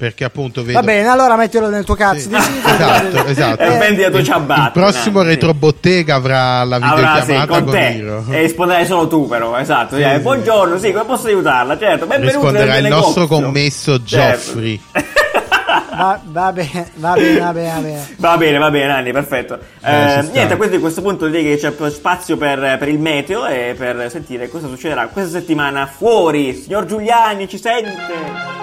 Perché 0.00 0.24
appunto 0.24 0.62
vedo... 0.62 0.78
va 0.78 0.82
bene 0.82 1.08
allora 1.08 1.36
mettilo 1.36 1.68
nel 1.68 1.84
tuo 1.84 1.94
cazzo 1.94 2.20
Sì. 2.20 2.28
di 2.30 2.40
sito 2.40 2.68
Esatto, 2.68 3.24
esatto. 3.26 3.62
E 3.62 3.76
vendi 3.76 4.00
la 4.00 4.08
tua 4.08 4.20
Il- 4.20 4.24
ciabatta, 4.24 4.64
Il 4.64 4.70
prossimo 4.72 5.20
retrobottega 5.20 6.14
avrà 6.14 6.64
la 6.64 6.76
Avrà, 6.76 6.88
sì, 7.20 7.26
videochiamata 7.32 7.46
con 7.52 7.64
con. 7.64 8.24
E 8.30 8.40
risponderai 8.40 8.86
solo 8.86 9.08
tu, 9.08 9.28
però, 9.28 9.58
esatto. 9.58 9.96
Sì, 9.96 10.02
Eh, 10.02 10.14
sì. 10.14 10.20
Buongiorno, 10.20 10.78
sì, 10.78 10.92
come 10.92 11.04
posso 11.04 11.26
aiutarla? 11.26 11.78
Certo, 11.78 12.06
benvenuto 12.06 12.38
Risponderà 12.38 12.72
nel 12.72 12.84
il 12.84 12.88
nostro 12.90 13.26
commesso 13.26 14.02
Certo. 14.02 14.52
Va, 15.70 16.20
va 16.24 16.52
bene 16.52 16.90
va 16.96 17.14
bene 17.14 17.38
va 17.38 17.52
bene, 17.52 17.72
va 17.72 17.80
bene. 17.80 18.08
Va 18.16 18.36
bene, 18.36 18.58
va 18.58 18.70
bene, 18.70 18.86
Nanni, 18.86 19.12
perfetto. 19.12 19.58
Eh, 19.82 20.18
Eh, 20.18 20.22
niente, 20.32 20.54
a 20.54 20.56
questo, 20.56 20.76
a 20.76 20.80
questo 20.80 21.02
punto 21.02 21.26
direi 21.26 21.44
che 21.44 21.56
c'è 21.56 21.90
spazio 21.90 22.36
per, 22.36 22.76
per 22.78 22.88
il 22.88 22.98
meteo 22.98 23.46
e 23.46 23.74
per 23.76 24.10
sentire 24.10 24.48
cosa 24.48 24.68
succederà 24.68 25.06
questa 25.08 25.38
settimana 25.38 25.86
fuori. 25.86 26.54
Signor 26.54 26.86
Giuliani, 26.86 27.48
ci 27.48 27.58
sente? 27.58 28.58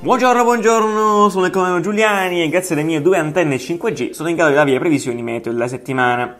Buongiorno, 0.00 0.44
buongiorno, 0.44 1.28
sono 1.28 1.46
il 1.46 1.50
Comando 1.52 1.80
Giuliani 1.80 2.42
e 2.42 2.48
grazie 2.48 2.74
alle 2.74 2.84
mie 2.84 3.02
due 3.02 3.18
antenne 3.18 3.56
5G 3.56 4.12
sono 4.12 4.28
in 4.28 4.36
grado 4.36 4.50
di 4.50 4.56
darvi 4.56 4.72
le 4.72 4.78
previsioni 4.78 5.22
meteo 5.22 5.52
della 5.52 5.68
settimana. 5.68 6.38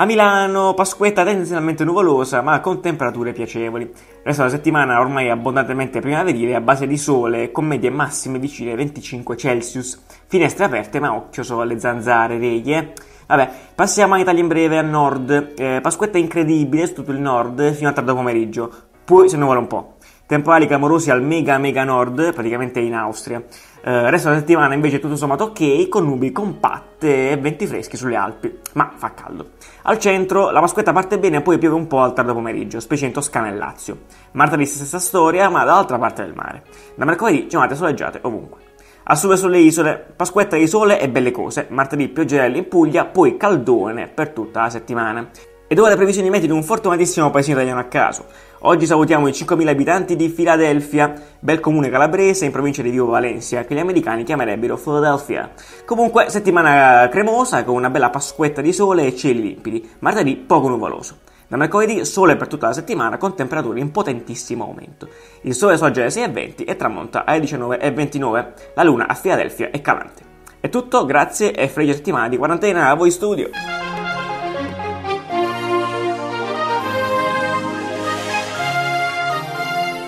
A 0.00 0.06
Milano, 0.06 0.72
Pasquetta 0.72 1.24
tendenzialmente 1.24 1.84
nuvolosa 1.84 2.40
ma 2.40 2.58
con 2.60 2.80
temperature 2.80 3.34
piacevoli. 3.34 3.84
Il 3.84 3.92
resto 4.22 4.40
della 4.40 4.54
settimana 4.54 4.98
ormai 4.98 5.28
abbondantemente 5.28 6.00
primaverile 6.00 6.54
a 6.54 6.62
base 6.62 6.86
di 6.86 6.96
sole 6.96 7.50
con 7.50 7.66
medie 7.66 7.90
massime 7.90 8.38
vicine 8.38 8.70
ai 8.70 8.78
25 8.78 9.36
Celsius. 9.36 10.02
Finestre 10.26 10.64
aperte 10.64 11.00
ma 11.00 11.14
occhio 11.14 11.42
solo 11.42 11.60
alle 11.60 11.78
zanzare, 11.78 12.38
vedi 12.38 12.72
eh? 12.72 12.92
Vabbè, 13.26 13.50
passiamo 13.74 14.14
a 14.14 14.18
Italia 14.18 14.40
in 14.40 14.48
breve 14.48 14.78
a 14.78 14.82
nord. 14.82 15.52
Eh, 15.54 15.80
Pasquetta 15.82 16.16
incredibile 16.16 16.86
su 16.86 16.94
tutto 16.94 17.10
il 17.10 17.20
nord 17.20 17.74
fino 17.74 17.90
a 17.90 17.92
tardo 17.92 18.14
pomeriggio. 18.14 18.72
Poi 19.04 19.28
si 19.28 19.36
nuvola 19.36 19.58
un 19.58 19.66
po'. 19.66 19.96
Temporali 20.30 20.68
clamorosi 20.68 21.10
al 21.10 21.24
mega 21.24 21.58
mega 21.58 21.82
nord, 21.82 22.32
praticamente 22.32 22.78
in 22.78 22.94
Austria. 22.94 23.42
Eh, 23.82 24.10
resto 24.10 24.28
della 24.28 24.38
settimana 24.38 24.74
invece 24.74 25.00
tutto 25.00 25.16
sommato 25.16 25.46
ok, 25.46 25.88
con 25.88 26.04
nubi 26.04 26.30
compatte 26.30 27.32
e 27.32 27.36
venti 27.36 27.66
freschi 27.66 27.96
sulle 27.96 28.14
Alpi, 28.14 28.60
ma 28.74 28.92
fa 28.94 29.12
caldo. 29.12 29.54
Al 29.82 29.98
centro 29.98 30.52
la 30.52 30.60
Pasquetta 30.60 30.92
parte 30.92 31.18
bene, 31.18 31.40
poi 31.40 31.58
piove 31.58 31.74
un 31.74 31.88
po' 31.88 32.02
al 32.02 32.12
tardo 32.12 32.32
pomeriggio, 32.32 32.78
specie 32.78 33.06
in 33.06 33.12
Toscana 33.12 33.48
e 33.48 33.56
Lazio. 33.56 34.02
Martedì 34.30 34.66
stessa 34.66 35.00
storia, 35.00 35.48
ma 35.48 35.64
dall'altra 35.64 35.98
parte 35.98 36.22
del 36.22 36.34
mare. 36.36 36.62
Da 36.94 37.04
mercoledì 37.04 37.48
giornate 37.48 37.74
soleggiate 37.74 38.20
ovunque. 38.22 38.58
A 39.02 39.16
sud 39.16 39.32
sulle 39.32 39.58
isole, 39.58 40.12
Pasquetta 40.14 40.56
di 40.56 40.68
sole 40.68 41.00
e 41.00 41.08
belle 41.08 41.32
cose, 41.32 41.66
martedì 41.70 42.06
pioggerelle 42.06 42.58
in 42.58 42.68
Puglia, 42.68 43.04
poi 43.04 43.36
caldone 43.36 44.06
per 44.06 44.28
tutta 44.28 44.60
la 44.60 44.70
settimana. 44.70 45.28
Ed 45.72 45.78
ora 45.78 45.90
le 45.90 45.94
previsioni 45.94 46.30
meteo 46.30 46.48
di 46.48 46.52
un 46.52 46.64
fortunatissimo 46.64 47.30
paesino 47.30 47.54
italiano 47.54 47.78
a 47.78 47.84
caso. 47.84 48.24
Oggi 48.62 48.86
salutiamo 48.86 49.28
i 49.28 49.30
5.000 49.30 49.68
abitanti 49.68 50.16
di 50.16 50.28
Filadelfia, 50.28 51.14
bel 51.38 51.60
comune 51.60 51.88
calabrese 51.88 52.44
in 52.44 52.50
provincia 52.50 52.82
di 52.82 52.90
Vibo 52.90 53.06
Valencia, 53.06 53.62
che 53.64 53.76
gli 53.76 53.78
americani 53.78 54.24
chiamerebbero 54.24 54.76
Philadelphia. 54.76 55.52
Comunque, 55.84 56.28
settimana 56.28 57.08
cremosa 57.08 57.62
con 57.62 57.76
una 57.76 57.88
bella 57.88 58.10
pasquetta 58.10 58.60
di 58.60 58.72
sole 58.72 59.06
e 59.06 59.14
cieli 59.14 59.42
limpidi, 59.42 59.88
martedì 60.00 60.34
poco 60.34 60.66
nuvoloso. 60.66 61.18
Da 61.46 61.56
mercoledì 61.56 62.04
sole 62.04 62.34
per 62.34 62.48
tutta 62.48 62.66
la 62.66 62.72
settimana 62.72 63.16
con 63.16 63.36
temperature 63.36 63.78
in 63.78 63.92
potentissimo 63.92 64.64
aumento. 64.64 65.06
Il 65.42 65.54
sole 65.54 65.76
sorge 65.76 66.00
alle 66.00 66.10
6.20 66.10 66.64
e 66.66 66.74
tramonta 66.74 67.24
alle 67.24 67.44
19.29. 67.44 68.46
La 68.74 68.82
luna 68.82 69.06
a 69.06 69.14
Filadelfia 69.14 69.70
è 69.70 69.80
calante. 69.80 70.24
È 70.58 70.68
tutto, 70.68 71.06
grazie 71.06 71.52
e 71.52 71.68
fregio 71.68 71.92
settimana 71.92 72.28
di 72.28 72.36
quarantena 72.36 72.88
a 72.88 72.94
voi 72.94 73.12
studio. 73.12 73.50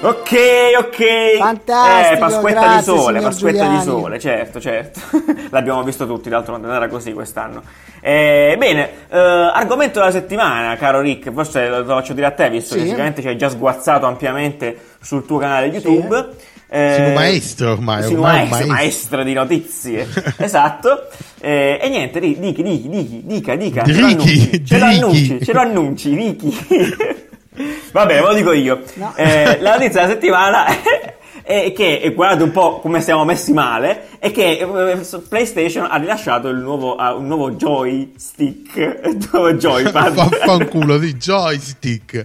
Ok, 0.04 0.32
ok. 0.78 1.36
Fantastico, 1.38 2.14
Eh, 2.14 2.18
Pasquetta 2.18 2.60
grazie, 2.60 2.92
di 2.92 2.98
sole, 2.98 3.20
Pasquetta 3.20 3.58
Giuliani. 3.58 3.78
di 3.78 3.82
sole, 3.84 4.18
certo, 4.18 4.60
certo. 4.60 5.00
L'abbiamo 5.50 5.82
visto 5.84 6.06
tutti, 6.06 6.28
d'altronde 6.28 6.66
non 6.66 6.74
era 6.74 6.88
così 6.88 7.12
quest'anno. 7.12 7.62
Eh, 8.00 8.56
bene, 8.58 8.88
eh, 9.08 9.16
argomento 9.18 10.00
della 10.00 10.10
settimana, 10.10 10.74
caro 10.76 11.00
Rick, 11.00 11.32
forse 11.32 11.68
lo, 11.68 11.78
lo 11.78 11.84
faccio 11.94 12.14
dire 12.14 12.26
a 12.26 12.30
te, 12.32 12.50
visto 12.50 12.74
Sì. 12.74 12.80
che 12.80 12.86
sicuramente 12.86 13.20
ci 13.22 13.28
hai 13.28 13.36
già 13.36 13.48
sguazzato 13.48 14.06
ampiamente 14.06 14.76
sul 15.00 15.24
tuo 15.24 15.38
canale 15.38 15.66
YouTube. 15.66 16.30
Eh, 16.68 16.92
Sei 16.96 17.06
un 17.08 17.12
maestro 17.12 17.72
ormai, 17.72 18.02
sì, 18.02 18.12
un 18.14 18.18
ormai 18.20 18.32
maestro, 18.34 18.56
maestro. 18.56 18.72
maestro 18.74 19.22
di 19.22 19.32
notizie. 19.34 20.08
esatto. 20.38 21.06
Eh, 21.40 21.78
e 21.80 21.88
niente, 21.88 22.18
Rick, 22.18 22.40
dica, 22.40 22.62
dica, 22.62 23.54
dica, 23.54 23.54
dica, 23.54 23.82
dica. 23.82 24.06
Ricky, 24.06 24.64
ce 24.64 24.78
lo 24.78 24.84
annunci, 24.86 25.44
ce 25.44 25.52
lo 25.52 25.60
annunci, 25.60 26.08
ce 26.10 26.12
lo 26.12 26.12
annunci, 26.12 26.14
Ricky. 26.14 27.20
Vabbè, 27.92 28.14
ve 28.14 28.20
lo 28.20 28.32
dico 28.34 28.52
io. 28.52 28.80
No. 28.94 29.12
Eh, 29.16 29.60
la 29.60 29.72
notizia 29.72 30.00
della 30.02 30.12
settimana 30.12 30.64
è 31.44 31.72
che, 31.74 31.98
e 32.00 32.12
guardate 32.14 32.42
un 32.44 32.50
po' 32.52 32.78
come 32.80 33.00
siamo 33.00 33.24
messi 33.24 33.52
male, 33.52 34.06
è 34.18 34.30
che 34.30 34.58
eh, 34.60 35.18
PlayStation 35.28 35.86
ha 35.90 35.96
rilasciato 35.96 36.48
il 36.48 36.56
nuovo, 36.58 36.94
ha 36.96 37.14
un 37.14 37.26
nuovo 37.26 37.50
joystick, 37.50 38.76
il 39.04 39.28
nuovo 39.30 39.52
joypad. 39.52 40.14
Vaffanculo 40.14 40.96
di 40.98 41.14
joystick. 41.18 42.24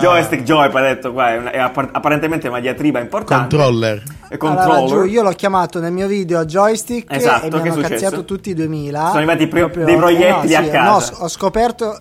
joystick, 0.00 0.42
joypad, 0.42 0.82
ha 0.84 0.88
detto 0.94 1.12
qua, 1.12 1.32
è, 1.34 1.36
una- 1.38 1.50
è 1.52 1.58
app- 1.58 1.78
apparentemente 1.92 2.48
una 2.48 2.60
diatriba 2.60 2.98
importante. 2.98 3.56
Controller. 3.56 4.02
E 4.28 4.36
Allora, 4.40 4.64
controller. 4.64 4.88
giù, 4.88 5.04
io 5.12 5.22
l'ho 5.22 5.32
chiamato 5.32 5.78
nel 5.78 5.92
mio 5.92 6.08
video 6.08 6.44
joystick 6.44 7.14
Esatto, 7.14 7.46
e 7.46 7.60
mi 7.60 7.68
hanno 7.68 7.80
cazziato 7.82 8.24
tutti 8.24 8.50
i 8.50 8.54
2000. 8.54 8.98
Sono 8.98 9.12
arrivati 9.18 9.42
i 9.44 9.46
pro- 9.46 9.60
Proprio- 9.60 9.84
dei 9.84 9.96
proiettili 9.96 10.52
eh, 10.52 10.56
a 10.56 10.62
sì, 10.64 10.70
casa. 10.70 11.10
no, 11.18 11.24
ho 11.24 11.28
scoperto 11.28 12.00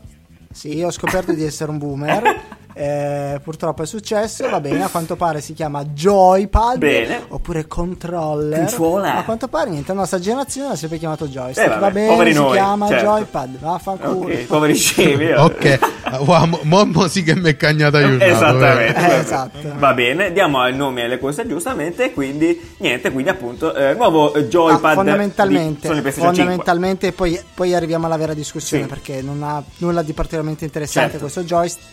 sì, 0.56 0.82
ho 0.82 0.90
scoperto 0.90 1.34
di 1.34 1.44
essere 1.44 1.70
un 1.70 1.78
boomer. 1.78 2.44
eh, 2.78 3.40
purtroppo 3.42 3.84
è 3.84 3.86
successo, 3.86 4.50
va 4.50 4.60
bene, 4.60 4.84
a 4.84 4.90
quanto 4.90 5.16
pare 5.16 5.40
si 5.40 5.54
chiama 5.54 5.86
joypad 5.86 6.78
Bene. 6.78 7.24
oppure 7.30 7.68
controller. 7.68 8.70
Ma 9.02 9.18
a 9.18 9.24
quanto 9.24 9.48
pare 9.48 9.70
niente, 9.70 9.94
la 9.94 10.00
nostra 10.00 10.20
generazione 10.20 10.68
l'ha 10.68 10.76
sempre 10.76 10.98
chiamato 10.98 11.26
joystick. 11.28 11.66
Eh, 11.66 11.70
vabbè, 11.70 11.80
va 11.80 11.92
bene, 11.92 12.08
poveri 12.08 12.34
si 12.34 12.40
noi, 12.40 12.52
chiama 12.52 12.88
certo. 12.90 13.06
joypad, 13.06 13.60
vaffanculo. 13.60 14.20
Ok, 14.34 14.44
poveri 14.46 14.76
scemi. 14.76 15.32
Ok, 15.46 15.80
wow, 16.26 16.46
mo, 16.46 16.60
mo- 16.64 16.86
mo 16.86 17.08
sì 17.08 17.24
che 17.24 17.36
mi 17.36 17.50
è 17.50 17.56
cagnata 17.56 18.00
giornata. 18.02 18.26
Esattamente. 18.26 19.00
Eh, 19.10 19.16
esatto. 19.20 19.60
Va 19.78 19.94
bene, 19.94 20.32
diamo 20.34 20.68
il 20.68 20.76
nome 20.76 21.04
alle 21.04 21.18
cose 21.18 21.48
giustamente. 21.48 22.12
Quindi, 22.12 22.60
niente, 22.78 23.12
quindi 23.12 23.30
appunto, 23.30 23.74
eh, 23.74 23.94
nuovo 23.94 24.34
eh, 24.34 24.48
joypad. 24.48 24.84
Ah, 24.84 24.90
di 24.90 24.96
fondamentalmente, 24.96 25.88
5. 25.88 26.12
fondamentalmente 26.12 27.12
poi, 27.14 27.40
poi 27.54 27.74
arriviamo 27.74 28.06
alla 28.06 28.18
vera 28.18 28.34
discussione 28.34 28.84
Sì. 28.84 28.90
perché 28.90 29.22
non 29.22 29.42
ha 29.44 29.64
nulla 29.78 30.02
di 30.02 30.14
particolarmente 30.14 30.66
interessante 30.66 31.12
Certo. 31.12 31.24
questo 31.26 31.44
joystick, 31.44 31.86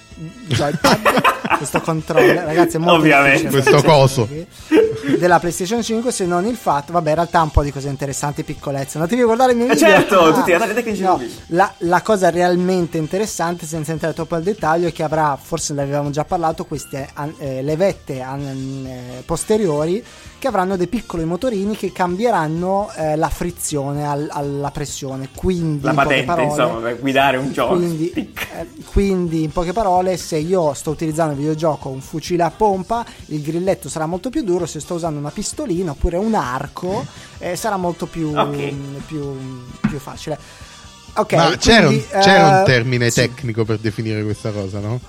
joypad, 0.49 0.72
questo 1.57 1.81
controller, 1.81 2.45
ragazzi 2.45 2.77
è 2.77 2.79
molto 2.79 2.99
Ovviamente. 2.99 3.49
Questo 3.49 3.83
coso. 3.83 4.29
Della 5.19 5.39
PlayStation 5.39 5.83
5 5.83 6.13
se 6.13 6.25
non 6.27 6.47
il 6.47 6.57
fatto, 6.57 6.93
vabbè 6.93 7.09
in 7.11 7.15
realtà 7.17 7.43
un 7.43 7.51
po' 7.51 7.63
di 7.63 7.73
cose 7.73 7.89
interessanti, 7.89 8.43
piccolezze, 8.45 8.97
andatevi 8.99 9.23
a 9.23 9.25
guardare 9.25 9.53
il 9.53 9.59
mio 9.59 9.67
Eh, 9.67 9.75
video. 9.75 9.89
certo, 9.89 10.33
tutti 10.33 10.51
i 10.51 10.53
dettagli 10.53 10.73
tecnici 10.75 11.03
No, 11.03 11.21
la, 11.49 11.73
la 11.79 12.03
cosa 12.03 12.31
realmente 12.31 12.99
interessante, 12.99 13.67
senza 13.67 13.93
entrare 13.93 14.15
troppo 14.15 14.35
al 14.35 14.43
dettaglio, 14.43 14.89
è 14.89 14.93
che 14.93 15.03
avrà, 15.03 15.39
forse 15.41 15.75
ne 15.75 15.83
avevamo 15.83 16.11
già 16.11 16.25
parlato, 16.25 16.65
queste 16.65 17.09
eh, 17.39 17.63
levette 17.63 18.21
eh, 18.21 19.23
posteriori 19.25 20.05
che 20.39 20.49
avranno 20.49 20.77
dei 20.77 20.89
piccoli 20.89 21.25
motorini 21.25 21.77
che 21.77 21.93
cambieranno 21.93 22.91
eh, 22.97 23.15
la 23.17 23.29
frizione 23.29 24.07
al- 24.09 24.29
alla 24.31 24.71
pressione. 24.73 25.29
Quindi, 25.35 25.85
La 25.85 25.91
in 25.91 25.97
patente, 25.97 26.25
parole, 26.25 26.47
insomma, 26.49 26.81
per 26.81 26.99
guidare 26.99 27.37
un 27.37 27.53
quindi, 27.53 28.11
joystick. 28.13 28.49
eh, 28.59 28.67
quindi, 28.87 29.43
in 29.45 29.53
poche 29.53 29.73
parole, 29.73 30.17
se 30.17 30.39
io 30.39 30.75
sto 30.75 30.91
utilizzando 30.91 31.33
il 31.33 31.39
videogioco 31.39 31.89
un 31.91 32.01
fucile 32.01 32.43
a 32.43 32.51
pompa, 32.51 33.05
il 33.27 33.41
grilletto 33.41 33.89
sarà 33.89 34.07
molto 34.07 34.31
più 34.31 34.43
duro. 34.43 34.67
Se 34.67 34.81
sto 34.81 34.92
usando 34.93 35.19
una 35.19 35.31
pistolina 35.31 35.93
oppure 35.93 36.17
un 36.17 36.35
arco, 36.35 37.05
eh, 37.39 37.57
sarà 37.57 37.77
molto 37.77 38.07
più, 38.07 38.33
Ok. 38.37 38.73
più, 39.07 39.37
più 39.81 39.99
facile. 39.99 40.39
Ok, 41.15 41.33
Ma 41.35 41.57
c'era, 41.57 41.87
quindi, 41.87 42.07
un, 42.11 42.21
c'era 42.21 42.47
un 42.47 42.61
eh, 42.61 42.65
termine 42.65 43.11
sì, 43.11 43.21
tecnico 43.21 43.65
per 43.65 43.79
definire 43.79 44.23
questa 44.23 44.51
cosa, 44.51 44.79
no? 44.79 45.01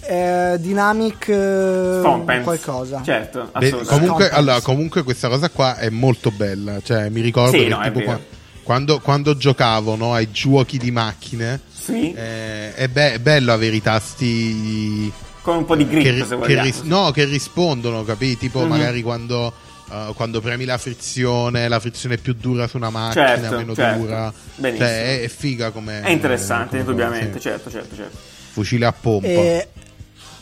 eh, 0.00 0.56
dynamic 0.58 1.28
eh, 1.28 2.40
qualcosa. 2.42 3.02
Certo, 3.04 3.50
Beh, 3.52 3.66
assolutamente. 3.66 3.86
comunque, 3.86 4.30
allora, 4.30 4.60
comunque 4.62 5.02
questa 5.02 5.28
cosa 5.28 5.50
qua 5.50 5.76
è 5.76 5.90
molto 5.90 6.30
bella. 6.30 6.80
Cioè, 6.82 7.08
mi 7.10 7.20
ricordo 7.20 7.58
Sì, 7.58 7.64
che 7.64 7.68
no, 7.68 7.80
è 7.80 7.84
tipo 7.84 7.98
vero. 8.00 8.10
qua- 8.12 8.20
quando, 8.62 9.00
quando 9.00 9.36
giocavo 9.36 9.96
no, 9.96 10.12
ai 10.14 10.30
giochi 10.30 10.78
di 10.78 10.90
macchine, 10.90 11.60
Sì, 11.72 12.12
eh, 12.12 12.74
è, 12.74 12.88
be- 12.88 13.14
è 13.14 13.18
bello 13.18 13.52
avere 13.52 13.76
i 13.76 13.82
tasti 13.82 15.10
con 15.42 15.56
un 15.56 15.64
po' 15.64 15.76
di 15.76 15.86
grip, 15.86 16.02
che, 16.02 16.12
se 16.18 16.28
che 16.28 16.34
vogliamo. 16.36 16.62
ris- 16.62 16.82
no, 16.82 17.10
che 17.10 17.24
rispondono, 17.24 18.04
capì? 18.04 18.36
Tipo 18.36 18.60
Mhm. 18.60 18.68
magari 18.68 19.02
quando, 19.02 19.52
uh, 19.90 20.14
quando 20.14 20.40
premi 20.40 20.64
la 20.64 20.78
frizione, 20.78 21.68
la 21.68 21.80
frizione 21.80 22.16
è 22.16 22.18
più 22.18 22.34
dura 22.34 22.66
su 22.66 22.76
una 22.76 22.90
macchina, 22.90 23.26
Certo, 23.36 23.56
meno 23.56 23.74
certo. 23.74 23.98
dura. 24.00 24.32
Benissimo. 24.56 24.86
Cioè, 24.88 25.20
è, 25.20 25.22
è 25.22 25.28
figa 25.28 25.70
come. 25.70 26.00
È 26.02 26.10
interessante, 26.10 26.68
come 26.68 26.80
indubbiamente, 26.80 27.34
sì. 27.34 27.48
certo, 27.48 27.70
certo, 27.70 27.94
certo. 27.96 28.16
Fucile 28.52 28.86
a 28.86 28.92
pompa. 28.92 29.26
E 29.26 29.68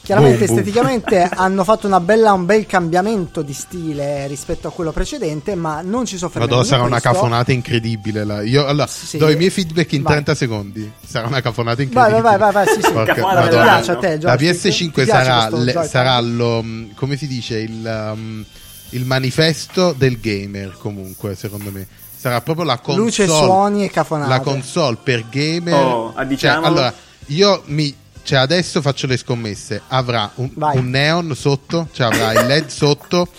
chiaramente 0.06 0.44
Boom, 0.46 0.46
boom. 0.46 0.58
esteticamente 0.58 1.22
hanno 1.34 1.64
fatto 1.64 1.86
una 1.88 1.98
bella, 2.00 2.32
un 2.32 2.46
bel 2.46 2.64
cambiamento 2.64 3.42
di 3.42 3.52
stile 3.52 4.26
rispetto 4.28 4.68
a 4.68 4.70
quello 4.70 4.92
precedente, 4.92 5.54
ma 5.56 5.80
non 5.82 6.06
ci 6.06 6.16
soffermiamo 6.16 6.54
Madonna, 6.54 6.64
sarà 6.76 6.82
una 6.86 7.00
cafonata 7.00 7.50
incredibile. 7.52 8.24
là. 8.24 8.42
Io 8.42 8.64
allora, 8.66 8.86
Sì. 8.86 9.18
do 9.18 9.28
i 9.28 9.36
miei 9.36 9.50
feedback 9.50 9.92
in 9.92 10.02
Vai. 10.02 10.12
30 10.12 10.34
secondi. 10.36 10.90
Sarà 11.04 11.26
una 11.26 11.40
cafonata 11.42 11.82
incredibile. 11.82 12.20
vai, 12.22 12.38
vai, 12.38 12.52
vai, 12.52 12.64
vai, 12.64 12.74
sì, 12.74 12.80
sì. 12.82 12.92
Porca- 12.92 13.14
Cafonata 13.14 13.48
piace 13.48 13.90
a 13.90 13.96
te, 13.96 14.18
La 14.20 14.36
joystick? 14.36 14.74
PS5 14.74 14.84
Ti 14.84 14.90
piace 14.92 15.10
sarà, 15.10 15.48
le- 15.56 15.88
sarà 15.88 16.20
lo, 16.20 16.62
mm, 16.62 16.90
come 16.94 17.16
si 17.16 17.26
dice, 17.26 17.58
il, 17.58 18.10
um, 18.14 18.44
il 18.90 19.04
manifesto 19.04 19.92
del 19.92 20.20
gamer 20.20 20.76
comunque, 20.78 21.34
secondo 21.34 21.70
me. 21.72 21.86
Sarà 22.16 22.40
proprio 22.40 22.64
la 22.64 22.78
console. 22.78 23.04
Luce, 23.04 23.26
suoni 23.26 23.84
e 23.84 23.90
cafonate. 23.90 24.28
La 24.30 24.40
console 24.40 24.96
per 25.02 25.24
gamer. 25.28 25.74
Oh, 25.74 26.12
ah, 26.14 26.24
diciamo- 26.24 26.60
Cioè, 26.60 26.66
allora, 26.70 26.94
io 27.26 27.62
mi... 27.66 27.94
Cioè, 28.26 28.38
adesso 28.40 28.82
faccio 28.82 29.06
le 29.06 29.16
scommesse. 29.16 29.82
Avrà 29.86 30.28
un, 30.34 30.50
un 30.56 30.90
neon 30.90 31.32
sotto, 31.36 31.86
cioè 31.92 32.06
avrà 32.06 32.32
il 32.40 32.46
LED 32.48 32.66
sotto. 32.66 33.28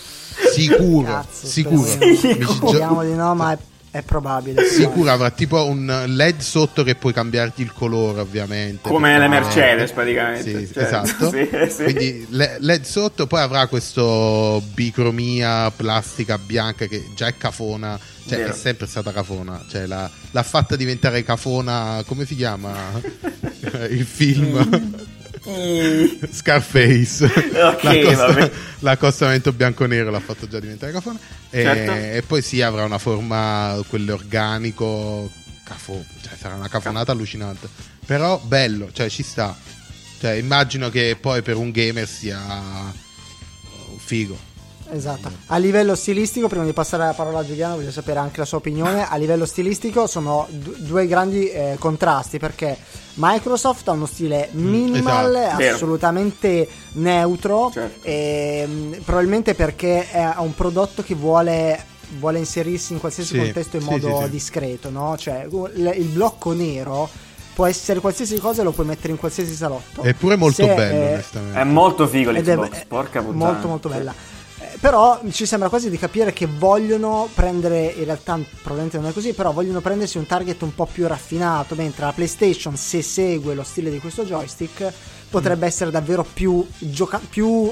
Sicuro, 0.54 1.04
Cazzo, 1.12 1.46
sicuro. 1.46 1.84
speriamo- 1.84 2.70
ci 2.70 2.76
gio- 2.78 3.02
di 3.02 3.12
no, 3.14 3.34
ma 3.34 3.52
è, 3.52 3.58
è 3.90 4.02
probabile. 4.02 4.64
Sicuro 4.64 5.10
avrà 5.10 5.30
tipo 5.30 5.64
un 5.66 6.04
LED 6.06 6.40
sotto 6.40 6.82
che 6.84 6.94
puoi 6.94 7.12
cambiarti 7.12 7.62
il 7.62 7.72
colore, 7.72 8.20
ovviamente. 8.20 8.88
Come 8.88 9.18
le 9.18 9.28
Mercedes, 9.28 9.92
praticamente. 9.92 10.66
Sì, 10.66 10.72
Certo. 10.72 10.80
esatto. 10.80 11.30
Sì, 11.38 11.48
sì. 11.74 11.82
Quindi 11.84 12.26
le- 12.30 12.56
LED 12.60 12.84
sotto, 12.84 13.26
poi 13.26 13.40
avrà 13.40 13.66
questo 13.66 14.62
bicromia 14.74 15.70
plastica 15.70 16.38
bianca 16.38 16.86
che 16.86 17.06
già 17.14 17.26
è 17.28 17.36
cafona, 17.36 17.98
cioè 18.26 18.38
Vero. 18.38 18.50
è 18.52 18.54
sempre 18.54 18.86
stata 18.86 19.12
cafona, 19.12 19.64
cioè 19.68 19.86
l'ha, 19.86 20.08
l'ha 20.30 20.42
fatta 20.42 20.76
diventare 20.76 21.22
cafona, 21.24 22.02
come 22.06 22.26
si 22.26 22.36
chiama 22.36 22.74
il 23.90 24.04
film? 24.04 25.06
I- 25.50 26.20
Scarface. 26.32 27.24
Ok, 27.58 27.82
L'accosta- 27.84 28.50
l'accostamento 28.80 29.52
bianco-nero 29.52 30.10
l'ha 30.10 30.20
fatto 30.20 30.46
già 30.48 30.60
diventare 30.60 30.92
cafona 30.92 31.18
e, 31.50 31.62
Certo. 31.62 31.92
e 31.92 32.22
poi 32.26 32.42
sì 32.42 32.60
avrà 32.62 32.84
una 32.84 32.98
forma 32.98 33.80
quell'organico 33.88 35.30
cafo, 35.64 36.04
cioè 36.22 36.32
sarà 36.38 36.54
una 36.54 36.68
cafonata 36.68 37.12
allucinante. 37.12 37.68
Però 38.06 38.38
bello 38.44 38.90
cioè 38.92 39.08
ci 39.08 39.22
sta. 39.22 39.56
Cioè 40.20 40.32
immagino 40.32 40.88
che 40.90 41.16
poi 41.20 41.42
per 41.42 41.56
un 41.56 41.70
gamer 41.70 42.08
sia 42.08 42.38
uh, 42.40 43.98
figo 43.98 44.38
Esatto. 44.90 45.30
A 45.46 45.56
livello 45.58 45.94
stilistico, 45.94 46.48
prima 46.48 46.64
di 46.64 46.72
passare 46.72 47.04
la 47.04 47.12
parola 47.12 47.40
a 47.40 47.44
Giuliano, 47.46 47.76
voglio 47.76 47.90
sapere 47.90 48.18
anche 48.18 48.38
la 48.40 48.44
sua 48.46 48.58
opinione. 48.58 49.06
A 49.08 49.16
livello 49.16 49.44
stilistico 49.46 50.06
sono 50.06 50.46
du- 50.50 50.74
due 50.78 51.06
grandi 51.06 51.48
eh, 51.50 51.76
contrasti 51.78 52.38
perché 52.38 52.76
Microsoft 53.14 53.86
ha 53.88 53.92
uno 53.92 54.06
stile 54.06 54.48
minimal, 54.52 55.34
esatto. 55.36 55.56
Vero. 55.56 55.74
assolutamente 55.74 56.68
neutro, 56.92 57.70
Certo. 57.72 58.00
ehm, 58.06 59.00
probabilmente 59.04 59.54
perché 59.54 60.10
è 60.10 60.20
ha 60.20 60.40
un 60.40 60.54
prodotto 60.54 61.02
che 61.02 61.14
vuole, 61.14 61.78
vuole 62.18 62.38
inserirsi 62.38 62.92
in 62.94 63.00
qualsiasi 63.00 63.34
Sì, 63.34 63.38
contesto 63.38 63.76
in 63.76 63.82
sì, 63.82 63.88
modo 63.90 64.16
sì, 64.18 64.24
sì. 64.24 64.30
discreto, 64.30 64.90
no? 64.90 65.16
Cioè, 65.18 65.46
il, 65.74 65.92
il 65.96 66.06
blocco 66.06 66.52
nero 66.52 67.08
può 67.54 67.66
essere 67.66 67.98
qualsiasi 67.98 68.38
cosa 68.38 68.60
e 68.60 68.64
lo 68.64 68.70
puoi 68.70 68.86
mettere 68.86 69.12
in 69.12 69.18
qualsiasi 69.18 69.52
salotto. 69.52 70.02
è 70.02 70.14
pure 70.14 70.36
molto 70.36 70.62
Se, 70.64 70.74
bello 70.74 71.04
eh, 71.04 71.12
onestamente 71.14 71.58
È 71.58 71.64
molto 71.64 72.06
figo 72.06 72.30
ed 72.30 72.48
è- 72.48 72.54
l'Xbox, 72.54 72.70
è 72.78 72.86
porca 72.86 73.20
puttana. 73.20 73.44
molto 73.52 73.66
molto 73.68 73.88
bella 73.88 74.14
però 74.80 75.20
ci 75.32 75.44
sembra 75.46 75.68
quasi 75.68 75.90
di 75.90 75.98
capire 75.98 76.32
che 76.32 76.46
vogliono 76.46 77.28
prendere 77.34 77.86
in 77.96 78.04
realtà 78.04 78.38
probabilmente 78.62 78.98
non 78.98 79.08
è 79.08 79.12
così 79.12 79.32
però 79.32 79.52
vogliono 79.52 79.80
prendersi 79.80 80.18
un 80.18 80.26
target 80.26 80.62
un 80.62 80.74
po' 80.74 80.86
più 80.86 81.06
raffinato 81.06 81.74
mentre 81.74 82.04
la 82.04 82.12
PlayStation 82.12 82.76
se 82.76 83.02
segue 83.02 83.54
lo 83.54 83.64
stile 83.64 83.90
di 83.90 83.98
questo 83.98 84.24
joystick 84.24 84.92
potrebbe 85.30 85.64
Mm. 85.64 85.68
essere 85.68 85.90
davvero 85.90 86.24
più 86.24 86.66
gioca- 86.78 87.20
più, 87.28 87.70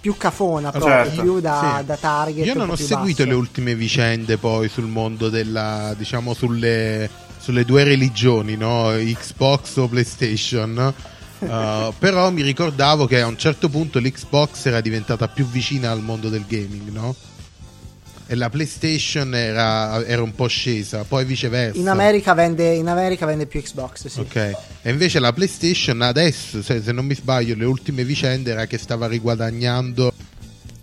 più 0.00 0.16
cafona 0.16 0.70
proprio, 0.70 0.92
Certo, 1.04 1.20
più 1.22 1.40
da, 1.40 1.76
Sì. 1.80 1.84
da 1.86 1.96
target 1.96 2.46
Io 2.46 2.54
non 2.54 2.70
ho 2.70 2.76
seguito 2.76 3.24
basso. 3.24 3.24
le 3.24 3.34
ultime 3.34 3.74
vicende 3.74 4.36
poi 4.38 4.68
sul 4.68 4.84
mondo 4.86 5.28
della, 5.28 5.92
diciamo, 5.98 6.32
sulle, 6.32 7.10
sulle 7.38 7.64
due 7.66 7.84
religioni, 7.84 8.56
no? 8.56 8.90
Xbox 8.96 9.76
o 9.76 9.88
PlayStation. 9.88 10.94
Uh, 11.38 11.92
però 11.98 12.30
mi 12.30 12.42
ricordavo 12.42 13.06
che 13.06 13.20
a 13.20 13.26
un 13.26 13.36
certo 13.36 13.68
punto 13.68 13.98
l'Xbox 13.98 14.66
era 14.66 14.80
diventata 14.80 15.28
più 15.28 15.46
vicina 15.46 15.90
al 15.90 16.00
mondo 16.00 16.28
del 16.28 16.44
gaming, 16.46 16.90
no? 16.90 17.14
E 18.26 18.34
la 18.36 18.48
PlayStation 18.48 19.34
era, 19.34 20.02
era 20.06 20.22
un 20.22 20.34
po' 20.34 20.46
scesa, 20.46 21.04
poi 21.04 21.26
viceversa. 21.26 21.78
in 21.78 21.88
America, 21.88 22.32
vende, 22.32 22.72
in 22.72 22.88
America 22.88 23.26
vende 23.26 23.44
più 23.46 23.60
Xbox 23.60 24.06
sì. 24.06 24.20
Ok, 24.20 24.36
e 24.36 24.90
invece 24.90 25.18
la 25.18 25.32
PlayStation 25.34 26.00
adesso, 26.00 26.62
se, 26.62 26.80
se 26.80 26.92
non 26.92 27.04
mi 27.04 27.14
sbaglio, 27.14 27.54
le 27.54 27.66
ultime 27.66 28.02
vicende 28.04 28.52
era 28.52 28.64
che 28.64 28.78
stava 28.78 29.06
riguadagnando 29.06 30.12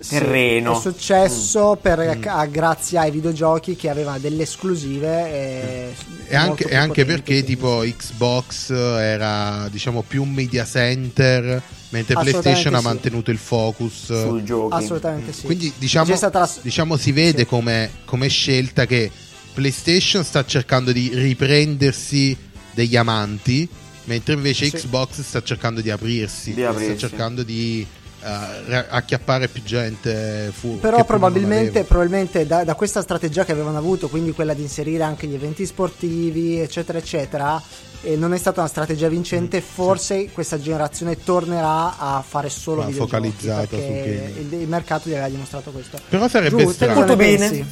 terreno. 0.08 0.78
È 0.78 0.82
successo 0.82 1.78
per, 1.82 2.20
a- 2.26 2.46
grazie 2.46 2.98
ai 3.00 3.12
videogiochi 3.12 3.76
che 3.76 3.90
aveva 3.90 4.18
delle 4.18 4.44
esclusive 4.44 5.08
e, 5.32 5.96
E 6.28 6.36
anche, 6.36 6.64
e 6.68 6.76
anche 6.76 7.06
perché 7.06 7.44
quindi- 7.44 7.46
tipo 7.46 7.84
Xbox 7.86 8.70
era 8.72 9.68
diciamo 9.70 10.04
più 10.08 10.24
un 10.24 10.32
media 10.32 10.66
center 10.66 11.62
mentre 11.90 12.16
PlayStation 12.16 12.74
ha 12.76 12.80
sì. 12.80 12.84
mantenuto 12.86 13.32
il 13.32 13.38
focus 13.38 14.06
sui 14.06 14.44
giochi. 14.46 14.74
assolutamente 14.76 15.34
sì 15.34 15.46
Quindi 15.46 15.74
diciamo, 15.78 16.18
la- 16.20 16.50
diciamo 16.62 16.96
si 16.98 17.12
vede 17.12 17.40
Sì. 17.40 17.46
come, 17.46 17.90
come 18.06 18.28
scelta 18.30 18.86
che 18.86 19.12
PlayStation 19.54 20.24
sta 20.24 20.46
cercando 20.46 20.92
di 20.94 21.10
riprendersi 21.14 22.36
degli 22.74 22.96
amanti, 22.96 23.68
mentre 24.06 24.34
invece 24.36 24.66
Sì. 24.66 24.72
Xbox 24.78 25.20
sta 25.22 25.44
cercando 25.44 25.82
di 25.82 25.90
aprirsi, 25.92 26.54
Di 26.54 26.64
aprirsi. 26.64 26.98
sta 26.98 27.08
cercando 27.10 27.44
di 27.44 27.86
ra- 28.22 28.88
acchiappare 28.90 29.48
più 29.48 29.64
gente 29.64 30.52
fu- 30.54 30.80
Però 30.80 31.04
probabilmente, 31.04 31.84
probabilmente 31.84 32.46
da, 32.46 32.64
da 32.64 32.76
questa 32.76 33.02
strategia 33.02 33.44
che 33.44 33.52
avevano 33.52 33.78
avuto, 33.78 34.10
quindi 34.10 34.32
quella 34.32 34.54
di 34.54 34.62
inserire 34.62 35.04
anche 35.04 35.28
gli 35.28 35.34
eventi 35.34 35.66
sportivi, 35.66 36.60
eccetera, 36.60 36.98
eccetera, 36.98 37.62
e 38.02 38.16
non 38.16 38.34
è 38.34 38.38
stata 38.38 38.62
una 38.62 38.70
strategia 38.70 39.08
vincente. 39.08 39.58
Mm, 39.60 39.64
forse 39.64 40.30
questa 40.32 40.60
generazione 40.60 41.24
tornerà 41.24 41.98
a 41.98 42.24
fare 42.28 42.50
solo 42.50 42.82
Ma 42.82 42.88
videogiochi 42.88 43.12
focalizzata 43.12 43.76
sul 43.76 43.86
il, 43.86 44.54
il 44.62 44.68
mercato 44.68 45.10
gli 45.10 45.14
aveva 45.14 45.30
dimostrato 45.30 45.72
questo. 45.72 46.00
Però 46.10 46.28
sarebbe 46.28 46.64
Giù, 46.64 46.72
strano. 46.72 46.94
Molto 46.96 47.16
bene. 47.16 47.50
pensi? 47.50 47.66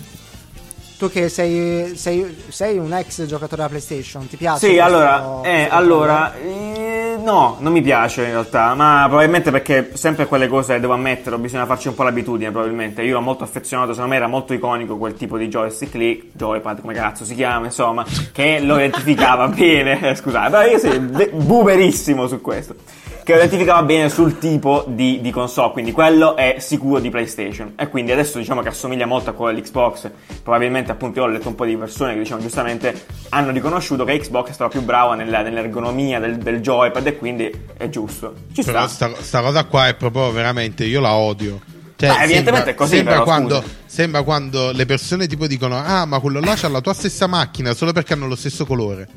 Tu 0.99 1.09
che 1.09 1.29
sei, 1.29 1.95
sei, 1.95 2.43
sei 2.49 2.77
un 2.77 2.93
ex 2.93 3.23
giocatore 3.23 3.55
della 3.55 3.69
PlayStation, 3.69 4.27
ti 4.27 4.35
piace? 4.35 4.67
Sì, 4.67 4.79
allora, 4.79 5.39
eh, 5.43 5.65
allora 5.71 6.35
eh, 6.35 7.17
no, 7.23 7.55
non 7.59 7.71
mi 7.71 7.81
piace 7.81 8.25
in 8.25 8.31
realtà, 8.31 8.73
ma 8.73 9.05
probabilmente 9.07 9.49
perché 9.49 9.91
sempre 9.93 10.25
quelle 10.25 10.49
cose 10.49 10.77
devo 10.77 10.91
ammetterlo, 10.91 11.37
bisogna 11.37 11.65
farci 11.65 11.87
un 11.87 11.95
po' 11.95 12.03
l'abitudine 12.03 12.51
probabilmente. 12.51 13.01
Io 13.03 13.11
ero 13.11 13.21
molto 13.21 13.45
affezionato, 13.45 13.91
secondo 13.93 14.11
me 14.11 14.17
era 14.17 14.27
molto 14.27 14.53
iconico 14.53 14.97
quel 14.97 15.13
tipo 15.13 15.37
di 15.37 15.47
joystick 15.47 15.93
lì, 15.93 16.31
joypad 16.33 16.81
come 16.81 16.95
cazzo 16.95 17.23
si 17.23 17.33
chiama, 17.33 17.67
insomma, 17.67 18.05
che 18.33 18.59
lo 18.59 18.75
identificava 18.75 19.47
bene, 19.55 20.01
eh, 20.01 20.15
scusate, 20.15 20.49
però 20.49 20.69
io 20.69 20.79
sì, 20.79 21.11
de- 21.11 21.29
boomerissimo 21.33 22.27
su 22.27 22.41
questo. 22.41 22.75
Che 23.21 23.35
lo 23.35 23.41
identificava 23.43 23.83
bene 23.83 24.09
sul 24.09 24.39
tipo 24.39 24.85
di, 24.87 25.19
di 25.21 25.29
console, 25.29 25.71
quindi 25.71 25.91
quello 25.91 26.35
è 26.35 26.55
sicuro 26.59 26.99
di 26.99 27.09
PlayStation. 27.11 27.73
E 27.77 27.87
quindi 27.87 28.11
adesso 28.11 28.39
diciamo 28.39 28.61
che 28.61 28.69
assomiglia 28.69 29.05
molto 29.05 29.29
a 29.29 29.33
quello 29.33 29.53
dell'Xbox. 29.53 30.09
Probabilmente, 30.41 30.91
appunto, 30.91 31.19
io 31.19 31.25
ho 31.25 31.27
letto 31.27 31.47
un 31.47 31.55
po' 31.55 31.65
di 31.65 31.77
persone 31.77 32.13
che 32.13 32.19
diciamo 32.19 32.41
giustamente 32.41 33.05
hanno 33.29 33.51
riconosciuto 33.51 34.03
che 34.03 34.17
Xbox 34.17 34.49
stava 34.51 34.69
più 34.71 34.81
brava 34.81 35.13
nella- 35.15 35.43
nell'ergonomia 35.43 36.19
del, 36.19 36.37
del 36.37 36.59
joypad 36.59 37.05
e 37.05 37.17
quindi 37.17 37.51
è 37.77 37.89
giusto. 37.89 38.33
Ci 38.51 38.63
Però 38.63 38.87
sta. 38.87 39.09
sta, 39.09 39.21
sta 39.21 39.41
cosa 39.41 39.63
qua 39.65 39.87
è 39.87 39.93
proprio 39.95 40.31
veramente 40.31 40.85
io 40.85 40.99
la 40.99 41.13
odio. 41.13 41.59
Cioè, 41.97 42.09
Beh, 42.09 42.23
evidentemente 42.23 42.45
sembra, 42.55 42.71
è 42.71 42.75
così, 42.75 42.95
sembra 42.95 43.13
però, 43.13 43.23
quando, 43.25 43.63
sembra 43.85 44.23
quando 44.23 44.71
le 44.71 44.85
persone 44.85 45.27
tipo 45.27 45.45
dicono: 45.47 45.77
Ah, 45.77 46.05
ma 46.05 46.19
quello 46.19 46.39
là 46.39 46.55
c'ha 46.55 46.69
la 46.69 46.81
tua 46.81 46.93
stessa 46.93 47.27
macchina 47.27 47.73
solo 47.73 47.91
perché 47.91 48.13
hanno 48.13 48.25
lo 48.25 48.35
stesso 48.37 48.65
colore. 48.65 49.07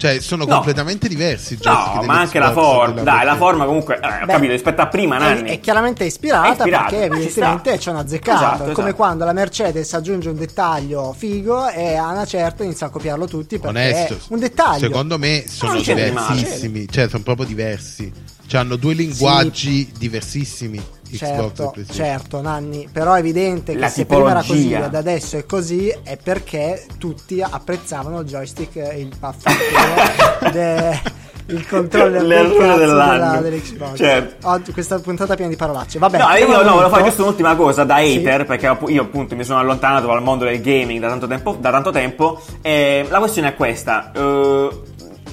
Cioè, 0.00 0.18
sono 0.20 0.46
No. 0.46 0.54
completamente 0.54 1.08
diversi. 1.08 1.52
i 1.52 1.56
joystick 1.58 1.96
No, 1.96 2.02
ma 2.04 2.20
anche 2.20 2.38
la 2.38 2.52
forma. 2.52 3.02
Dai, 3.02 3.22
la 3.26 3.36
forma 3.36 3.66
comunque. 3.66 3.96
Eh, 4.00 4.06
ho 4.22 4.24
Beh, 4.24 4.32
capito, 4.32 4.52
rispetto 4.52 4.80
a 4.80 4.86
prima, 4.86 5.16
È, 5.16 5.18
Nanni. 5.18 5.50
è 5.50 5.60
chiaramente 5.60 6.04
ispirata, 6.04 6.46
È 6.48 6.50
ispirata, 6.56 6.88
perché 6.88 7.04
evidentemente 7.04 7.78
ci 7.78 7.88
hanno 7.90 7.98
azzeccato. 7.98 8.38
Esatto, 8.38 8.54
è 8.54 8.72
come 8.72 8.72
esatto. 8.88 8.94
quando 8.94 9.24
la 9.26 9.32
Mercedes 9.34 9.92
aggiunge 9.92 10.30
un 10.30 10.36
dettaglio 10.36 11.14
figo 11.14 11.68
e 11.68 11.96
a 11.96 12.08
una 12.12 12.24
certa 12.24 12.64
inizia 12.64 12.86
a 12.86 12.88
copiarlo 12.88 13.26
tutti 13.26 13.58
perché 13.58 13.78
Onesto, 13.78 14.14
è 14.14 14.18
un 14.28 14.38
dettaglio. 14.38 14.78
Secondo 14.86 15.18
me 15.18 15.44
sono 15.46 15.78
c'è 15.80 15.94
diversissimi. 15.94 16.88
Cioè, 16.88 17.08
sono 17.10 17.22
proprio 17.22 17.44
diversi. 17.44 18.10
Cioè, 18.46 18.60
hanno 18.60 18.76
due 18.76 18.94
linguaggi 18.94 19.92
diversissimi. 19.98 20.82
E 21.12 21.16
Certo, 21.16 21.74
certo, 21.90 22.40
Nanni, 22.40 22.88
però 22.92 23.14
è 23.14 23.18
evidente 23.18 23.72
che 23.72 23.78
La 23.78 23.88
se 23.88 24.06
prima 24.06 24.30
era 24.30 24.42
così 24.46 24.72
ed 24.72 24.94
adesso 24.94 25.36
è 25.38 25.44
così 25.46 25.88
è 26.04 26.16
perché 26.22 26.86
tutti 26.98 27.42
apprezzavano 27.42 28.20
il 28.20 28.26
joystick, 28.26 28.76
eh, 28.76 29.00
il 29.00 29.10
affatto, 29.18 29.50
de- 30.52 31.18
il 31.46 31.66
controller 31.66 32.20
del 32.20 32.26
L'errore 32.28 32.58
cazzo 32.66 32.78
dell'anno. 32.78 33.12
della, 33.30 33.40
dell'Xbox. 33.40 33.96
Certo. 33.96 34.48
Oggi 34.48 34.72
questa 34.72 35.00
puntata 35.00 35.34
piena 35.34 35.50
di 35.50 35.56
parolacce. 35.56 35.98
Vabbè, 35.98 36.18
No, 36.18 36.36
io 36.36 36.46
no, 36.62 36.74
volevo 36.74 36.88
fare 36.90 37.02
questa 37.02 37.22
un'ultima 37.22 37.56
cosa 37.56 37.82
da 37.82 37.96
Sì. 37.98 38.18
hater, 38.18 38.46
perché 38.46 38.68
app- 38.68 38.88
io 38.88 39.02
appunto 39.02 39.34
mi 39.34 39.42
sono 39.42 39.58
allontanato 39.58 40.06
dal 40.06 40.22
mondo 40.22 40.44
del 40.44 40.60
gaming 40.60 41.00
da 41.00 41.08
tanto 41.08 41.26
tempo. 41.26 41.56
Da 41.58 41.70
tanto 41.72 41.90
tempo 41.90 42.40
e 42.62 43.04
la 43.08 43.18
questione 43.18 43.48
è 43.48 43.54
questa. 43.56 44.12
eh, 44.14 44.68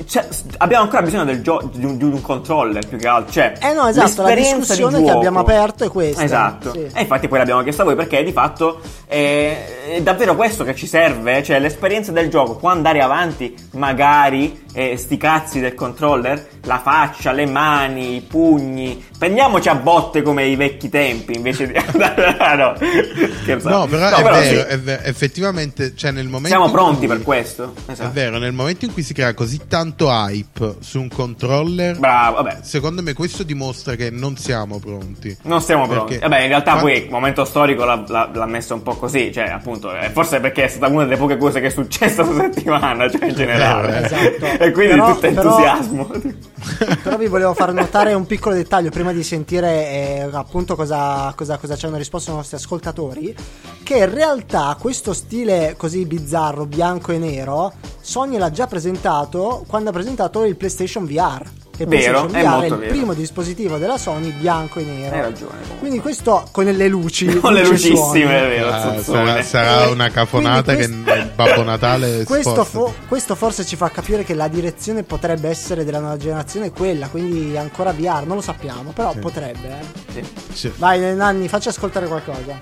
c'è- 0.05 0.27
abbiamo 0.57 0.83
ancora 0.83 1.01
bisogno 1.01 1.25
del 1.25 1.41
gio- 1.41 1.69
di, 1.73 1.85
un, 1.85 1.97
di 1.97 2.03
un 2.03 2.21
controller 2.21 2.85
più 2.87 2.97
che 2.97 3.07
altro. 3.07 3.31
Cioè, 3.31 3.53
Eh 3.61 3.73
no, 3.73 3.87
esatto, 3.87 4.21
la 4.21 4.27
l'esperienza 4.29 4.51
di 4.53 4.59
discussione 4.81 5.03
che 5.03 5.09
abbiamo 5.11 5.39
aperto 5.39 5.83
è 5.85 5.89
questa. 5.89 6.23
Esatto. 6.23 6.71
Sì. 6.73 6.89
E 6.93 7.01
infatti 7.01 7.27
poi 7.27 7.37
l'abbiamo 7.39 7.61
chiesto 7.63 7.81
a 7.81 7.85
voi 7.85 7.95
perché 7.95 8.23
di 8.23 8.31
fatto 8.31 8.79
è, 9.05 9.65
è 9.95 10.01
davvero 10.01 10.35
questo 10.35 10.63
che 10.63 10.75
ci 10.75 10.87
serve, 10.87 11.41
cioè 11.43 11.59
l'esperienza 11.59 12.11
del 12.11 12.29
gioco, 12.29 12.55
può 12.55 12.69
andare 12.69 13.01
avanti 13.01 13.55
magari 13.71 14.65
eh, 14.73 14.97
sti 14.97 15.17
cazzi 15.17 15.59
del 15.59 15.73
controller, 15.75 16.47
la 16.67 16.79
faccia, 16.79 17.31
le 17.31 17.45
mani, 17.45 18.17
i 18.17 18.21
pugni, 18.21 19.03
prendiamoci 19.17 19.69
a 19.69 19.75
botte 19.75 20.21
come 20.21 20.45
i 20.45 20.55
vecchi 20.55 20.89
tempi 20.89 21.33
invece 21.35 21.67
di... 21.67 21.73
no, 21.97 22.75
scherzate. 22.77 23.73
No, 23.75 23.87
però, 23.87 24.09
No, 24.09 24.15
è, 24.17 24.23
vero, 24.23 24.41
sì, 24.43 24.55
è 24.55 24.79
ver- 24.79 25.07
effettivamente, 25.07 25.95
cioè 25.95 26.11
nel 26.11 26.25
momento 26.27 26.49
siamo 26.49 26.69
pronti 26.69 26.99
cui- 27.05 27.07
per 27.07 27.21
questo. 27.23 27.73
È 27.85 27.91
Esatto. 27.91 28.11
vero, 28.13 28.37
nel 28.37 28.51
momento 28.53 28.85
in 28.85 28.93
cui 28.93 29.01
si 29.03 29.13
crea 29.13 29.33
così 29.33 29.61
tanto 29.67 30.09
hype 30.09 30.75
su 30.79 30.99
un 30.99 31.07
controller, 31.09 31.97
Bravo, 31.97 32.35
vabbè. 32.43 32.57
secondo 32.61 33.01
me 33.01 33.13
questo 33.13 33.43
dimostra 33.43 33.95
che 33.95 34.09
non 34.09 34.35
siamo 34.37 34.79
pronti. 34.79 35.35
Non 35.43 35.61
siamo 35.61 35.87
pronti. 35.87 36.17
Vabbè, 36.17 36.41
in 36.41 36.47
realtà 36.49 36.71
quando- 36.73 36.91
poi 36.91 37.03
il 37.03 37.09
momento 37.09 37.45
storico 37.45 37.85
l'ha, 37.85 38.03
l'ha- 38.07 38.29
l'ha 38.33 38.45
messo 38.45 38.73
un 38.73 38.83
po' 38.83 38.95
così, 38.95 39.31
cioè 39.31 39.45
appunto, 39.49 39.95
eh, 39.97 40.09
forse 40.09 40.39
perché 40.41 40.65
è 40.65 40.67
stata 40.67 40.87
una 40.91 41.03
delle 41.05 41.17
poche 41.17 41.37
cose 41.37 41.59
che 41.61 41.67
è 41.67 41.69
successa 41.69 42.23
questa 42.25 42.51
settimana, 42.51 43.09
cioè 43.09 43.25
in 43.29 43.35
generale. 43.35 44.05
Esatto. 44.05 44.45
e 44.63 44.71
quindi 44.71 44.93
Però- 44.95 45.07
tutto 45.13 45.19
però- 45.27 45.41
entusiasmo. 45.41 46.05
Però 46.05 46.19
vi 47.17 47.27
volevo 47.27 47.53
far 47.53 47.73
notare 47.73 48.13
un 48.13 48.25
piccolo 48.25 48.55
dettaglio 48.55 48.89
prima 48.89 49.13
di 49.13 49.23
sentire 49.23 49.69
eh, 49.69 50.29
appunto 50.31 50.75
cosa, 50.75 51.33
cosa, 51.35 51.57
cosa 51.57 51.75
ci 51.75 51.85
hanno 51.85 51.97
risposto 51.97 52.31
i 52.31 52.35
nostri 52.35 52.57
ascoltatori. 52.57 53.35
Che 53.83 53.97
in 53.97 54.13
realtà 54.13 54.75
questo 54.79 55.13
stile 55.13 55.75
così 55.77 56.05
bizzarro, 56.05 56.65
bianco 56.65 57.11
e 57.11 57.17
nero, 57.17 57.73
Sony 58.01 58.37
l'ha 58.37 58.51
già 58.51 58.67
presentato 58.67 59.63
quando 59.67 59.89
ha 59.89 59.93
presentato 59.93 60.43
il 60.43 60.55
PlayStation 60.55 61.05
VR. 61.05 61.66
Che 61.77 61.83
il 61.83 61.89
Vero, 61.89 62.25
è 62.25 62.41
VR 62.43 62.47
molto 62.49 62.73
il 62.73 62.79
vero. 62.79 62.91
primo 62.91 63.13
dispositivo 63.13 63.77
della 63.77 63.99
Sony 63.99 64.31
bianco 64.31 64.79
e 64.79 64.83
nero. 64.83 65.15
Hai 65.15 65.21
ragione, 65.21 65.51
comunque. 65.51 65.77
Quindi 65.77 65.99
questo 65.99 66.47
con 66.51 66.65
le 66.65 66.87
luci. 66.87 67.25
Con 67.39 67.53
le 67.53 67.59
luci 67.61 67.89
lucissime, 67.91 67.95
suoni. 67.95 68.21
è 68.23 68.47
vero. 68.47 68.69
Ah, 68.69 69.01
sarà, 69.03 69.43
sarà 69.43 69.87
una 69.89 70.09
cafonata 70.09 70.75
che 70.75 70.87
quindi 70.87 71.11
il 71.11 71.31
Babbo 71.35 71.61
Natale 71.61 72.23
Questo, 72.27 72.63
fo- 72.63 72.93
questo 73.07 73.35
forse 73.35 73.63
ci 73.63 73.75
fa 73.75 73.89
capire 73.91 74.23
che 74.23 74.33
la 74.33 74.47
direzione 74.47 75.03
potrebbe 75.03 75.49
essere 75.49 75.85
della 75.85 75.99
nuova 75.99 76.17
generazione 76.17 76.71
quella, 76.71 77.07
quindi 77.09 77.55
ancora 77.55 77.91
VR, 77.91 78.23
non 78.25 78.37
lo 78.37 78.41
sappiamo, 78.41 78.91
però 78.91 79.13
potrebbe. 79.13 79.67
eh. 79.69 79.85
Sì. 80.13 80.23
Sì. 80.53 80.71
Vai 80.77 81.13
Nanni, 81.15 81.47
facci 81.47 81.67
ascoltare 81.67 82.07
qualcosa. 82.07 82.57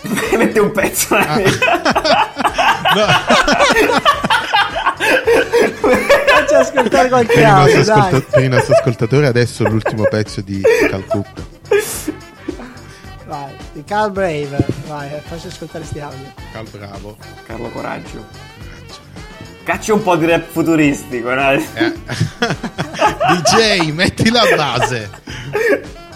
Metti 0.38 0.58
un 0.58 0.72
pezzo. 0.72 1.14
Ah. 1.14 1.36
No, 2.94 3.04
Facci 6.36 6.54
ascoltare 6.54 7.08
qualche 7.08 7.40
dai. 7.40 7.72
ascolta- 7.72 8.20
per 8.20 8.42
i 8.42 8.48
nostri 8.48 8.74
ascoltatori 8.74 9.24
adesso 9.24 9.64
l'ultimo 9.64 10.02
pezzo 10.04 10.42
di 10.42 10.60
Calcutta. 10.90 11.42
Vai, 13.24 13.52
di 13.72 13.82
Carl 13.84 14.10
Brave. 14.12 14.58
Vai, 14.86 15.08
facci 15.26 15.46
ascoltare 15.46 15.84
sti 15.84 16.00
audio. 16.00 16.32
Cal 16.52 16.68
bravo. 16.68 17.16
Carlo 17.46 17.70
Coraggio. 17.70 18.24
Cacci 19.64 19.90
un 19.90 20.02
po' 20.02 20.14
di 20.16 20.26
rap 20.26 20.44
futuristico, 20.48 21.32
no? 21.32 21.52
Eh. 21.52 21.60
DJ, 23.32 23.90
metti 23.92 24.30
la 24.30 24.44
base. 24.54 25.10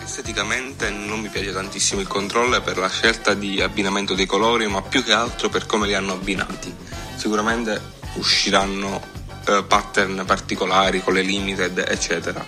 Esteticamente 0.05 0.91
non 0.91 1.21
mi 1.21 1.29
piace 1.29 1.51
tantissimo 1.53 2.01
il 2.03 2.07
controller 2.07 2.61
per 2.61 2.77
la 2.77 2.89
scelta 2.89 3.33
di 3.33 3.61
abbinamento 3.63 4.15
dei 4.15 4.27
colori, 4.27 4.67
ma 4.69 4.83
più 4.83 5.03
che 5.03 5.13
altro 5.13 5.49
per 5.49 5.65
come 5.67 5.87
li 5.87 5.95
hanno 5.95 6.13
abbinati. 6.13 6.73
Sicuramente 7.17 7.81
usciranno 8.15 9.01
eh, 9.47 9.65
pattern 9.67 10.25
particolari 10.27 11.03
con 11.03 11.15
le 11.15 11.23
limited, 11.23 11.85
eccetera. 11.87 12.45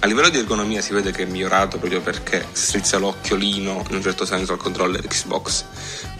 A 0.00 0.06
livello 0.06 0.28
di 0.28 0.38
ergonomia 0.38 0.82
si 0.82 0.92
vede 0.92 1.10
che 1.10 1.22
è 1.22 1.26
migliorato 1.26 1.78
proprio 1.78 2.00
perché 2.00 2.46
strizza 2.52 2.98
l'occhiolino 2.98 3.84
in 3.88 3.96
un 3.96 4.02
certo 4.02 4.26
senso 4.26 4.52
al 4.52 4.58
controller 4.58 5.06
Xbox. 5.06 5.64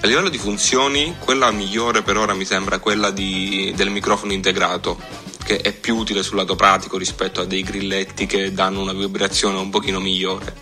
A 0.00 0.06
livello 0.06 0.30
di 0.30 0.38
funzioni, 0.38 1.14
quella 1.18 1.50
migliore 1.50 2.02
per 2.02 2.16
ora 2.16 2.32
mi 2.32 2.44
sembra 2.44 2.78
quella 2.78 3.10
di- 3.10 3.72
del 3.76 3.90
microfono 3.90 4.32
integrato, 4.32 4.98
che 5.44 5.58
è 5.58 5.72
più 5.72 5.96
utile 5.96 6.22
sul 6.22 6.36
lato 6.36 6.56
pratico 6.56 6.96
rispetto 6.96 7.42
a 7.42 7.44
dei 7.44 7.62
grilletti 7.62 8.26
che 8.26 8.52
danno 8.52 8.80
una 8.80 8.94
vibrazione 8.94 9.58
un 9.58 9.70
pochino 9.70 10.00
migliore. 10.00 10.54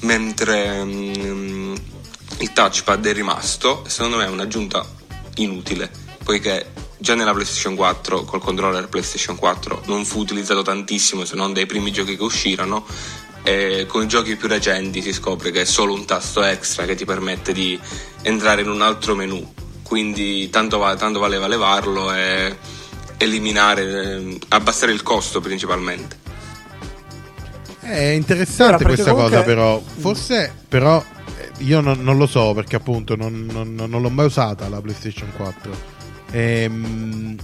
Mentre 0.00 0.82
mm, 0.82 1.74
il 2.38 2.52
touchpad 2.52 3.06
è 3.06 3.12
rimasto, 3.12 3.84
secondo 3.86 4.16
me 4.16 4.24
è 4.24 4.28
un'aggiunta 4.28 4.84
inutile, 5.36 5.90
poiché 6.24 6.72
già 7.02 7.16
nella 7.16 7.32
PlayStation 7.32 7.74
4 7.74 8.22
col 8.22 8.40
controller 8.40 8.88
PlayStation 8.88 9.34
4 9.36 9.82
non 9.86 10.04
fu 10.04 10.20
utilizzato 10.20 10.62
tantissimo 10.62 11.24
se 11.24 11.34
non 11.34 11.52
dai 11.52 11.66
primi 11.66 11.90
giochi 11.90 12.16
che 12.16 12.22
uscirono 12.22 12.86
e 13.42 13.86
con 13.88 14.04
i 14.04 14.06
giochi 14.06 14.36
più 14.36 14.46
recenti 14.46 15.02
si 15.02 15.12
scopre 15.12 15.50
che 15.50 15.62
è 15.62 15.64
solo 15.64 15.94
un 15.94 16.04
tasto 16.04 16.44
extra 16.44 16.84
che 16.84 16.94
ti 16.94 17.04
permette 17.04 17.52
di 17.52 17.76
entrare 18.22 18.62
in 18.62 18.68
un 18.68 18.82
altro 18.82 19.16
menu, 19.16 19.52
quindi 19.82 20.48
tanto, 20.48 20.78
va, 20.78 20.94
tanto 20.94 21.18
valeva 21.18 21.48
levarlo 21.48 22.14
e 22.14 22.56
eliminare, 23.16 23.82
eh, 23.82 24.38
abbassare 24.50 24.92
il 24.92 25.02
costo 25.02 25.40
principalmente. 25.40 26.20
È 27.80 27.98
interessante 28.10 28.84
questa 28.84 29.10
comunque- 29.10 29.38
cosa, 29.38 29.42
però. 29.42 29.82
Forse, 29.98 30.54
però, 30.68 31.04
eh, 31.36 31.50
io 31.64 31.80
non, 31.80 32.00
non 32.00 32.16
lo 32.18 32.28
so 32.28 32.54
perché, 32.54 32.76
appunto, 32.76 33.16
non, 33.16 33.48
non- 33.50 33.74
non 33.74 34.00
l'ho 34.00 34.08
mai 34.08 34.26
usata 34.26 34.68
la 34.68 34.80
PlayStation 34.80 35.32
4. 35.34 36.00
Ehm, 36.32 37.36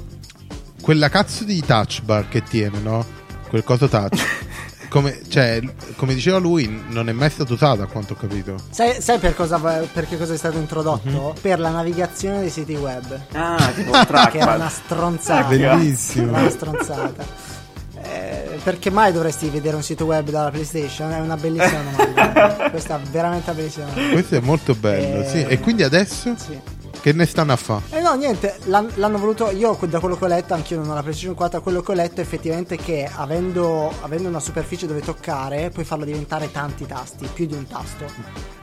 quella 0.80 1.08
cazzo 1.08 1.44
di 1.44 1.60
touch 1.64 2.02
bar 2.02 2.28
che 2.28 2.42
tiene, 2.42 2.78
no? 2.80 3.04
Quel 3.48 3.62
coso 3.64 3.88
touch. 3.88 4.20
come, 4.88 5.20
cioè, 5.28 5.60
come 5.96 6.14
diceva 6.14 6.38
lui, 6.38 6.82
non 6.88 7.08
è 7.08 7.12
mai 7.12 7.28
stata 7.30 7.52
usata, 7.52 7.82
a 7.82 7.86
quanto 7.86 8.14
ho 8.14 8.16
capito. 8.16 8.54
Sai, 8.70 9.00
sai 9.00 9.18
per 9.18 9.34
cosa, 9.34 9.58
perché 9.58 10.16
cosa 10.16 10.32
è 10.34 10.36
stato 10.36 10.56
introdotto? 10.58 11.08
Mhm. 11.34 11.40
Per 11.40 11.60
la 11.60 11.70
navigazione 11.70 12.40
dei 12.40 12.50
siti 12.50 12.74
web. 12.74 13.18
Ah, 13.32 13.70
tipo 13.74 13.90
un 13.92 14.04
Che 14.06 14.38
era 14.38 14.54
una 14.54 14.66
trackpad. 14.66 14.68
stronzata. 14.68 15.46
Ah, 15.46 15.48
Bellissimo. 15.48 16.28
Era 16.30 16.40
una 16.40 16.50
stronzata. 16.50 17.56
Eh, 18.00 18.58
perché 18.62 18.90
mai 18.90 19.12
dovresti 19.12 19.48
vedere 19.48 19.76
un 19.76 19.82
sito 19.82 20.04
web 20.06 20.30
dalla 20.30 20.50
PlayStation? 20.50 21.10
È 21.12 21.18
una 21.20 21.36
bellissima 21.36 21.82
domanda. 21.82 22.70
Questa 22.70 22.96
è 22.96 23.00
veramente 23.10 23.50
una 23.50 23.58
bellissima 23.58 23.86
domanda. 23.86 24.12
Questo 24.12 24.34
è 24.36 24.40
molto 24.40 24.74
bello, 24.74 25.22
Eh, 25.22 25.28
sì. 25.28 25.42
E 25.44 25.58
quindi 25.58 25.82
adesso 25.82 26.34
Sì. 26.38 26.58
Che 27.00 27.12
ne 27.12 27.26
stanno 27.26 27.52
a 27.52 27.56
fare? 27.56 27.82
Eh 27.90 28.00
no, 28.00 28.14
niente, 28.14 28.56
l'han- 28.64 28.90
l'hanno 28.96 29.18
voluto. 29.18 29.50
Io, 29.50 29.76
da 29.82 30.00
quello 30.00 30.16
che 30.16 30.24
ho 30.24 30.28
letto, 30.28 30.54
anch'io 30.54 30.78
non 30.78 30.90
ho 30.90 30.94
la 30.94 31.02
PlayStation 31.02 31.34
4. 31.34 31.60
Quello 31.60 31.80
che 31.80 31.92
ho 31.92 31.94
letto, 31.94 32.20
effettivamente, 32.20 32.76
che 32.76 33.08
avendo, 33.14 33.92
avendo 34.02 34.28
una 34.28 34.40
superficie 34.40 34.86
dove 34.86 35.00
toccare, 35.00 35.70
puoi 35.70 35.84
farlo 35.84 36.04
diventare 36.04 36.50
tanti 36.50 36.86
tasti, 36.86 37.28
più 37.32 37.46
di 37.46 37.54
un 37.54 37.66
tasto. 37.66 38.04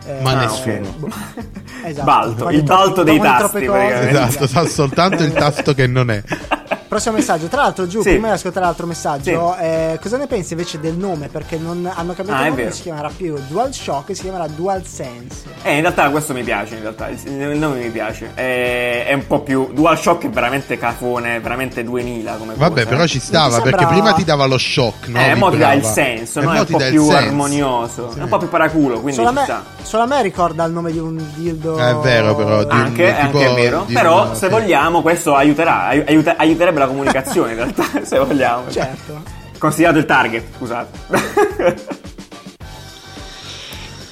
Eh, 0.05 0.21
Ma 0.21 0.31
Ah, 0.31 0.39
nessuno. 0.41 0.93
boh. 0.97 1.09
Esatto. 1.85 2.05
Balto, 2.05 2.49
il 2.49 2.63
balto 2.63 3.03
dei 3.03 3.19
tasti, 3.19 3.65
cose. 3.65 4.09
Esatto, 4.09 4.47
sa 4.47 4.65
soltanto 4.67 5.21
il 5.23 5.33
tasto 5.33 5.73
che 5.75 5.85
non 5.87 6.09
è. 6.09 6.23
Prossimo 6.87 7.15
messaggio. 7.15 7.47
Tra 7.47 7.63
l'altro, 7.63 7.87
giù, 7.87 8.01
Sì. 8.01 8.11
prima 8.11 8.27
di 8.27 8.33
ascoltare 8.33 8.65
l'altro 8.65 8.85
messaggio, 8.85 9.55
eh, 9.57 9.99
cosa 10.01 10.17
ne 10.17 10.27
pensi 10.27 10.53
invece 10.53 10.79
del 10.79 10.93
nome? 10.95 11.27
Perché 11.29 11.57
non 11.57 11.89
hanno 11.93 12.13
cambiato 12.13 12.41
Ah, 12.41 12.45
il 12.47 12.53
nome, 12.53 12.71
si 12.71 12.83
chiamerà 12.83 13.09
più 13.15 13.37
DualShock, 13.47 14.15
si 14.15 14.21
chiamerà 14.21 14.47
DualSense. 14.47 15.43
Eh, 15.63 15.75
in 15.75 15.81
realtà 15.81 16.09
questo 16.09 16.33
mi 16.33 16.43
piace, 16.43 16.75
in 16.75 16.81
realtà, 16.81 17.09
il 17.09 17.19
il 17.25 17.57
nome 17.57 17.79
mi 17.79 17.89
piace. 17.89 18.31
È, 18.33 19.05
è 19.07 19.13
un 19.13 19.25
po' 19.27 19.39
più... 19.41 19.69
DualShock 19.73 20.25
è 20.25 20.29
veramente 20.29 20.77
cafone, 20.77 21.39
veramente 21.39 21.83
2000 21.83 22.33
come 22.35 22.53
Vabbè, 22.55 22.83
cosa. 22.83 22.95
però 22.95 23.05
ci 23.07 23.19
stava 23.19 23.53
sembra- 23.55 23.71
perché 23.71 23.85
prima 23.87 24.13
ti 24.13 24.23
dava 24.23 24.45
lo 24.45 24.57
shock, 24.57 25.07
no? 25.07 25.19
eh, 25.19 25.33
mo 25.35 25.49
ti 25.49 25.57
dà 25.57 25.73
il 25.73 25.81
Vibrava. 25.81 25.93
senso, 25.93 26.39
E 26.39 26.43
no? 26.43 26.53
È 26.53 26.59
un 26.59 26.65
po' 26.67 26.77
più 26.77 27.09
armonioso, 27.09 28.11
Sì. 28.11 28.19
è 28.19 28.21
un 28.23 28.29
po' 28.29 28.37
più 28.37 28.49
paraculo, 28.49 28.95
quindi 29.01 29.13
Solo 29.15 29.27
a, 29.29 29.31
ci 29.31 29.37
me, 29.37 29.43
sta. 29.43 29.63
solo 29.81 30.03
a 30.03 30.05
me 30.05 30.21
ricorda 30.21 30.63
il 30.65 30.71
nome 30.71 30.91
di 30.91 30.99
un 30.99 31.21
dildo. 31.33 31.77
È 31.77 31.95
vero, 31.95 32.35
però, 32.35 32.63
di 32.63 32.73
un- 32.75 32.79
Anche, 32.81 33.05
tipo 33.07 33.37
anche 33.39 33.51
è 33.51 33.53
vero, 33.55 33.83
di 33.87 33.93
però 33.93 34.23
una- 34.25 34.33
se 34.35 34.45
sì. 34.45 34.51
vogliamo 34.51 35.01
questo 35.01 35.35
aiuterà, 35.35 35.87
ai- 35.87 36.03
aiuta- 36.07 36.35
aiuterebbe 36.37 36.74
la 36.79 36.87
comunicazione 36.87 37.51
in 37.51 37.57
realtà, 37.57 37.89
se 38.03 38.17
vogliamo. 38.19 38.71
Certo. 38.71 39.23
Considerato 39.57 39.99
il 39.99 40.05
target, 40.05 40.43
scusate. 40.57 42.03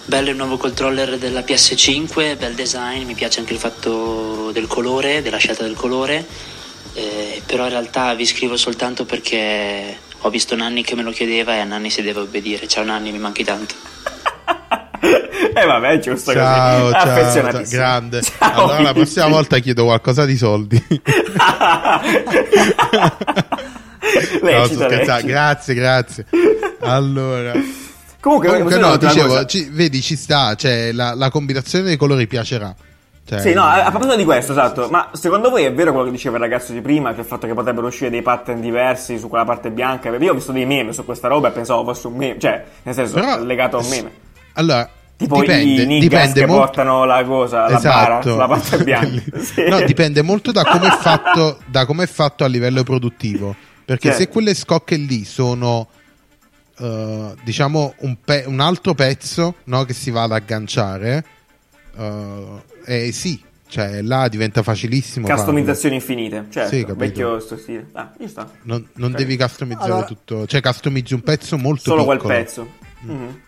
Bello 0.05 0.29
il 0.29 0.35
nuovo 0.35 0.57
controller 0.57 1.17
della 1.17 1.41
PS5, 1.41 2.37
bel 2.37 2.53
design, 2.53 3.05
mi 3.05 3.15
piace 3.15 3.39
anche 3.39 3.53
il 3.53 3.59
fatto 3.59 4.51
del 4.51 4.67
colore, 4.67 5.21
della 5.21 5.37
scelta 5.37 5.63
del 5.63 5.75
colore, 5.75 6.25
eh, 6.93 7.41
però 7.45 7.63
in 7.63 7.69
realtà 7.69 8.13
vi 8.13 8.25
scrivo 8.25 8.55
soltanto 8.55 9.05
perché 9.05 9.97
ho 10.19 10.29
visto 10.29 10.55
Nanni 10.55 10.83
che 10.83 10.95
me 10.95 11.03
lo 11.03 11.11
chiedeva 11.11 11.55
e 11.55 11.59
a 11.59 11.63
Nanni 11.63 11.89
si 11.89 12.01
deve 12.01 12.19
obbedire. 12.19 12.67
Ciao 12.67 12.83
Nanni, 12.83 13.11
mi 13.11 13.17
manchi 13.19 13.43
tanto. 13.43 13.73
E 15.55 15.65
vabbè, 15.65 15.99
giusto 15.99 16.31
Ciao, 16.31 16.91
così. 16.91 16.93
ciao, 16.93 17.51
ciao, 17.51 17.61
grande. 17.69 18.21
Ciao, 18.21 18.63
allora 18.63 18.81
la 18.81 18.93
prossima 18.93 19.27
volta 19.27 19.59
chiedo 19.59 19.83
qualcosa 19.85 20.25
di 20.25 20.37
soldi. 20.37 20.83
No, 24.41 24.49
lecito, 24.49 24.87
lecito. 24.87 25.25
Grazie, 25.25 25.73
grazie. 25.73 26.25
Allora, 26.81 27.53
Comunque, 28.19 28.49
comunque 28.49 28.77
no, 28.77 28.97
dicevo, 28.97 29.45
ci- 29.45 29.69
vedi, 29.71 30.01
ci 30.01 30.15
sta, 30.15 30.55
cioè 30.55 30.91
la, 30.91 31.13
la 31.13 31.29
combinazione 31.29 31.85
dei 31.85 31.97
colori 31.97 32.27
piacerà. 32.27 32.75
Cioè, 33.25 33.39
Sì, 33.39 33.53
no, 33.53 33.63
a 33.63 33.85
a 33.85 33.89
proposito 33.89 34.17
di 34.17 34.25
questo, 34.25 34.51
esatto, 34.51 34.89
ma 34.89 35.09
secondo 35.13 35.49
voi 35.49 35.63
è 35.63 35.73
vero 35.73 35.91
quello 35.91 36.05
che 36.07 36.11
diceva 36.11 36.35
il 36.35 36.41
ragazzo 36.41 36.73
di 36.73 36.81
prima, 36.81 37.13
che 37.13 37.21
il 37.21 37.25
fatto 37.25 37.47
che 37.47 37.53
potrebbero 37.53 37.87
uscire 37.87 38.09
dei 38.09 38.21
pattern 38.21 38.59
diversi 38.59 39.17
su 39.17 39.29
quella 39.29 39.45
parte 39.45 39.71
bianca? 39.71 40.09
Perché 40.09 40.25
io 40.25 40.31
ho 40.31 40.35
visto 40.35 40.51
dei 40.51 40.65
meme 40.65 40.91
su 40.91 41.05
questa 41.05 41.27
roba 41.29 41.47
e 41.47 41.51
pensavo 41.51 41.83
fosse 41.85 42.07
un 42.07 42.15
meme, 42.15 42.39
cioè, 42.39 42.63
nel 42.83 42.93
senso, 42.93 43.43
legato 43.43 43.77
a 43.77 43.79
un 43.79 43.87
meme. 43.87 44.11
Allora, 44.53 44.89
Tipo 45.15 45.39
dipende, 45.39 45.83
i 45.83 45.85
niggas 45.85 46.01
dipende 46.09 46.39
che 46.41 46.45
molto... 46.47 46.63
portano 46.65 47.05
la 47.05 47.23
cosa, 47.23 47.69
la 47.69 47.79
bara 47.79 48.21
sulla 48.21 48.47
parte 48.47 48.77
bianca. 48.83 49.39
Sì. 49.39 49.63
No, 49.67 49.81
dipende 49.81 50.21
molto 50.21 50.51
da 50.51 50.63
come 50.65 50.87
è 50.87 50.97
fatto, 50.97 51.59
da 51.65 51.85
come 51.85 52.03
è 52.03 52.07
fatto 52.07 52.43
a 52.43 52.47
livello 52.47 52.83
produttivo. 52.83 53.55
Perché 53.85 54.09
Certo. 54.09 54.23
se 54.23 54.29
quelle 54.29 54.53
scocche 54.53 54.95
lì 54.95 55.23
sono, 55.25 55.87
eh, 56.79 57.33
diciamo, 57.43 57.93
un, 57.99 58.17
pe- 58.23 58.43
un 58.47 58.59
altro 58.59 58.93
pezzo 58.93 59.55
no, 59.65 59.83
che 59.83 59.93
si 59.93 60.09
va 60.09 60.23
ad 60.23 60.31
agganciare, 60.31 61.23
eh, 61.97 62.43
eh, 62.85 63.11
sì, 63.11 63.41
cioè 63.67 64.01
là 64.01 64.27
diventa 64.27 64.63
facilissimo. 64.63 65.27
farlo. 65.27 65.41
Customizzazioni 65.43 65.95
infinite, 65.95 66.47
certo, 66.49 66.75
Sì, 66.75 66.85
vecchio 66.95 67.39
sto 67.39 67.57
stile. 67.57 67.87
Ah. 67.93 68.11
Non, 68.63 68.87
non 68.93 69.11
Ok. 69.11 69.17
devi 69.17 69.37
customizzare 69.37 69.91
Allora- 69.91 70.05
tutto, 70.05 70.45
cioè 70.47 70.61
customizzi 70.61 71.13
un 71.13 71.21
pezzo 71.21 71.57
molto 71.57 71.81
Solo 71.83 72.01
piccolo. 72.01 72.19
quel 72.19 72.37
pezzo. 72.43 72.67
Mhm. 73.01 73.39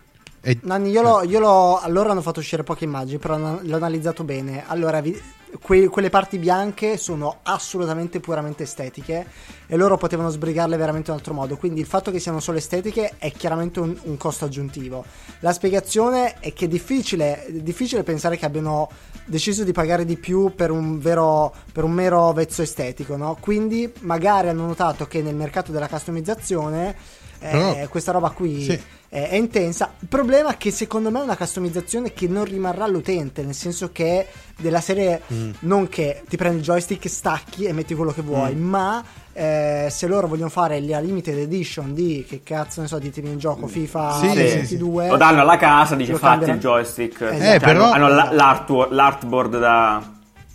E- 0.48 0.58
Nanni, 0.62 0.90
io 0.90 1.02
l'ho, 1.02 1.24
io 1.24 1.40
l'ho- 1.40 1.80
Allora 1.80 2.12
hanno 2.12 2.22
fatto 2.22 2.38
uscire 2.38 2.62
poche 2.62 2.84
immagini, 2.84 3.18
però 3.18 3.36
l'ho 3.36 3.74
analizzato 3.74 4.22
bene. 4.22 4.62
Allora, 4.68 5.00
vi- 5.00 5.20
que- 5.60 5.88
quelle 5.88 6.08
parti 6.08 6.38
bianche 6.38 6.96
sono 6.98 7.38
assolutamente 7.42 8.20
puramente 8.20 8.62
estetiche 8.62 9.26
e 9.66 9.76
loro 9.76 9.96
potevano 9.96 10.28
sbrigarle 10.28 10.76
veramente 10.76 11.08
in 11.10 11.14
un 11.14 11.18
altro 11.18 11.34
modo. 11.34 11.56
Quindi 11.56 11.80
il 11.80 11.86
fatto 11.86 12.12
che 12.12 12.20
siano 12.20 12.38
solo 12.38 12.58
estetiche 12.58 13.14
è 13.18 13.32
chiaramente 13.32 13.80
un, 13.80 13.98
un 14.04 14.16
costo 14.16 14.44
aggiuntivo. 14.44 15.04
La 15.40 15.52
spiegazione 15.52 16.34
è 16.38 16.52
che 16.52 16.66
è 16.66 16.68
difficile, 16.68 17.44
è 17.44 17.50
difficile 17.50 18.04
pensare 18.04 18.36
che 18.36 18.44
abbiano 18.46 18.88
deciso 19.24 19.64
di 19.64 19.72
pagare 19.72 20.04
di 20.04 20.16
più 20.16 20.54
per 20.54 20.70
un, 20.70 21.00
vero, 21.00 21.52
per 21.72 21.82
un 21.82 21.90
mero 21.90 22.32
vezzo 22.32 22.62
estetico, 22.62 23.16
no? 23.16 23.36
Quindi 23.40 23.92
magari 24.02 24.46
hanno 24.46 24.64
notato 24.64 25.06
che 25.08 25.22
nel 25.22 25.34
mercato 25.34 25.72
della 25.72 25.88
customizzazione 25.88 27.24
eh, 27.40 27.50
Però- 27.50 27.88
questa 27.88 28.12
roba 28.12 28.30
qui 28.30 28.62
Sì. 28.64 28.80
è, 29.08 29.28
è 29.30 29.34
intensa. 29.36 29.92
Il 30.00 30.08
problema 30.08 30.50
è 30.52 30.56
che 30.56 30.70
secondo 30.70 31.10
me 31.10 31.20
è 31.20 31.22
una 31.22 31.36
customizzazione 31.36 32.12
che 32.12 32.26
non 32.28 32.44
rimarrà 32.44 32.84
all'utente, 32.84 33.42
nel 33.42 33.54
senso 33.54 33.90
che 33.92 34.26
della 34.58 34.80
serie 34.80 35.22
Mm. 35.32 35.50
non 35.60 35.88
che 35.88 36.22
ti 36.28 36.36
prendi 36.36 36.58
il 36.58 36.62
joystick, 36.64 37.08
stacchi 37.08 37.64
e 37.64 37.72
metti 37.72 37.94
quello 37.94 38.12
che 38.12 38.22
vuoi, 38.22 38.54
Mm. 38.54 38.68
ma 38.68 39.04
eh, 39.38 39.88
se 39.90 40.06
loro 40.06 40.26
vogliono 40.28 40.48
fare 40.48 40.80
la 40.80 40.98
limited 40.98 41.36
edition 41.36 41.92
di 41.92 42.24
che 42.26 42.40
cazzo 42.42 42.80
ne 42.80 42.86
so, 42.86 42.98
ditemi 42.98 43.28
in 43.30 43.38
gioco 43.38 43.66
FIFA 43.66 44.18
Sì, 44.18 44.28
sì, 44.30 44.34
22 44.34 45.08
Lo 45.08 45.16
danno 45.18 45.42
alla 45.42 45.58
casa, 45.58 45.94
dice 45.94 46.12
fatti 46.14 46.24
il 46.24 46.28
cambieranno. 46.46 46.60
joystick. 46.60 47.20
Eh, 47.20 47.38
Cioè, 47.38 47.60
però- 47.60 47.90
hanno, 47.92 48.06
hanno 48.06 48.08
la- 48.14 48.32
l'artwo- 48.32 48.88
l'artboard 48.90 49.58
da... 49.58 50.12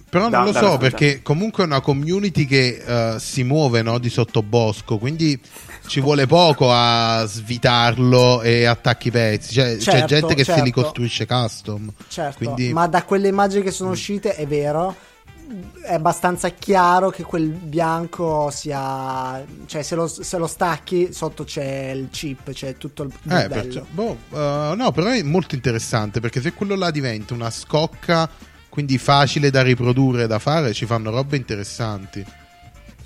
Però 0.10 0.28
da- 0.30 0.38
non 0.40 0.48
lo 0.48 0.54
so 0.54 0.78
perché 0.78 1.22
comunque 1.22 1.64
è 1.64 1.68
una 1.68 1.80
community 1.80 2.46
che 2.46 2.84
eh, 3.16 3.20
si 3.20 3.44
muove 3.44 3.82
no, 3.84 3.98
di 4.00 4.10
sottobosco, 4.10 4.98
quindi 4.98 5.40
ci 5.88 6.00
vuole 6.00 6.26
poco 6.28 6.70
a 6.72 7.26
svitarlo 7.26 8.42
e 8.42 8.66
attacchi 8.66 9.08
i 9.10 9.12
pezzi. 9.12 9.54
Cioè, 9.54 9.76
c'è 9.78 9.82
Certo, 9.82 10.06
gente 10.08 10.36
che 10.36 10.44
se 10.44 10.54
li 10.56 10.66
certo. 10.66 10.82
costruisce 10.82 11.26
custom. 11.26 11.92
Certo, 12.08 12.38
Quindi- 12.38 12.72
ma 12.74 12.88
da 12.88 13.04
quelle 13.04 13.28
immagini 13.28 13.64
che 13.64 13.72
sono 13.72 13.92
uscite 13.92 14.36
è 14.36 14.46
vero. 14.48 14.96
È 15.84 15.94
abbastanza 15.96 16.48
chiaro 16.50 17.10
che 17.10 17.24
quel 17.24 17.50
bianco 17.50 18.50
sia. 18.52 19.44
cioè, 19.66 19.82
se 19.82 19.96
lo, 19.96 20.08
se 20.08 20.38
lo 20.38 20.48
stacchi, 20.48 21.12
sotto 21.12 21.44
c'è 21.44 21.90
il 21.94 22.08
chip, 22.10 22.52
c'è 22.54 22.78
tutto 22.78 23.04
il 23.04 23.12
Eh, 23.30 23.48
perciò- 23.50 23.86
boh, 23.90 24.18
eh, 24.32 24.74
no, 24.78 24.92
però 24.94 25.10
è 25.10 25.22
molto 25.24 25.56
interessante 25.56 26.22
perché 26.22 26.40
se 26.40 26.54
quello 26.54 26.76
là 26.76 26.90
diventa 26.90 27.34
una 27.34 27.50
scocca, 27.50 28.30
quindi 28.70 28.98
facile 28.98 29.50
da 29.50 29.62
riprodurre, 29.62 30.26
da 30.26 30.40
fare, 30.40 30.72
ci 30.72 30.86
fanno 30.86 31.10
robe 31.12 31.36
interessanti. 31.36 32.26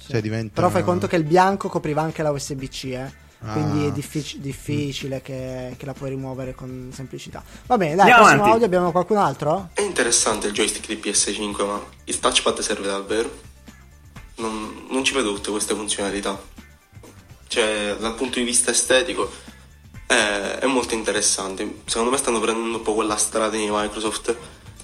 Cioè, 0.07 0.21
diventa... 0.21 0.53
Però 0.55 0.69
fai 0.69 0.83
conto 0.83 1.07
che 1.07 1.15
il 1.15 1.23
bianco 1.23 1.67
copriva 1.69 2.01
anche 2.01 2.21
la 2.23 2.31
USB-C, 2.31 2.83
eh. 2.85 3.23
Quindi 3.51 3.85
Ah. 3.85 3.87
è 3.89 3.91
diffic- 3.91 4.37
difficile 4.37 5.21
che, 5.21 5.75
che 5.77 5.85
la 5.85 5.93
puoi 5.93 6.09
rimuovere 6.09 6.55
con 6.55 6.89
semplicità. 6.93 7.43
Va 7.67 7.77
bene, 7.77 7.91
dai, 7.95 7.99
Andiamo 8.09 8.21
prossimo 8.21 8.41
avanti. 8.43 8.51
audio 8.53 8.65
abbiamo 8.65 8.91
qualcun 8.91 9.17
altro? 9.17 9.69
È 9.73 9.81
interessante 9.81 10.47
il 10.47 10.53
joystick 10.53 10.87
di 10.87 10.95
PS5, 10.95 11.65
ma 11.65 11.83
il 12.05 12.19
touchpad 12.19 12.59
serve 12.59 12.87
davvero? 12.87 13.29
Non, 14.37 14.85
non 14.89 15.03
ci 15.03 15.13
vedo 15.13 15.33
tutte 15.33 15.51
queste 15.51 15.75
funzionalità. 15.75 16.41
Cioè, 17.47 17.95
dal 17.99 18.15
punto 18.15 18.39
di 18.39 18.45
vista 18.45 18.71
estetico, 18.71 19.29
è, 20.07 20.57
è 20.61 20.65
molto 20.65 20.93
interessante. 20.95 21.81
Secondo 21.85 22.11
me 22.11 22.17
stanno 22.17 22.39
prendendo 22.39 22.77
un 22.77 22.83
po' 22.83 22.93
quella 22.95 23.15
strada 23.17 23.55
di 23.55 23.67
Microsoft 23.69 24.35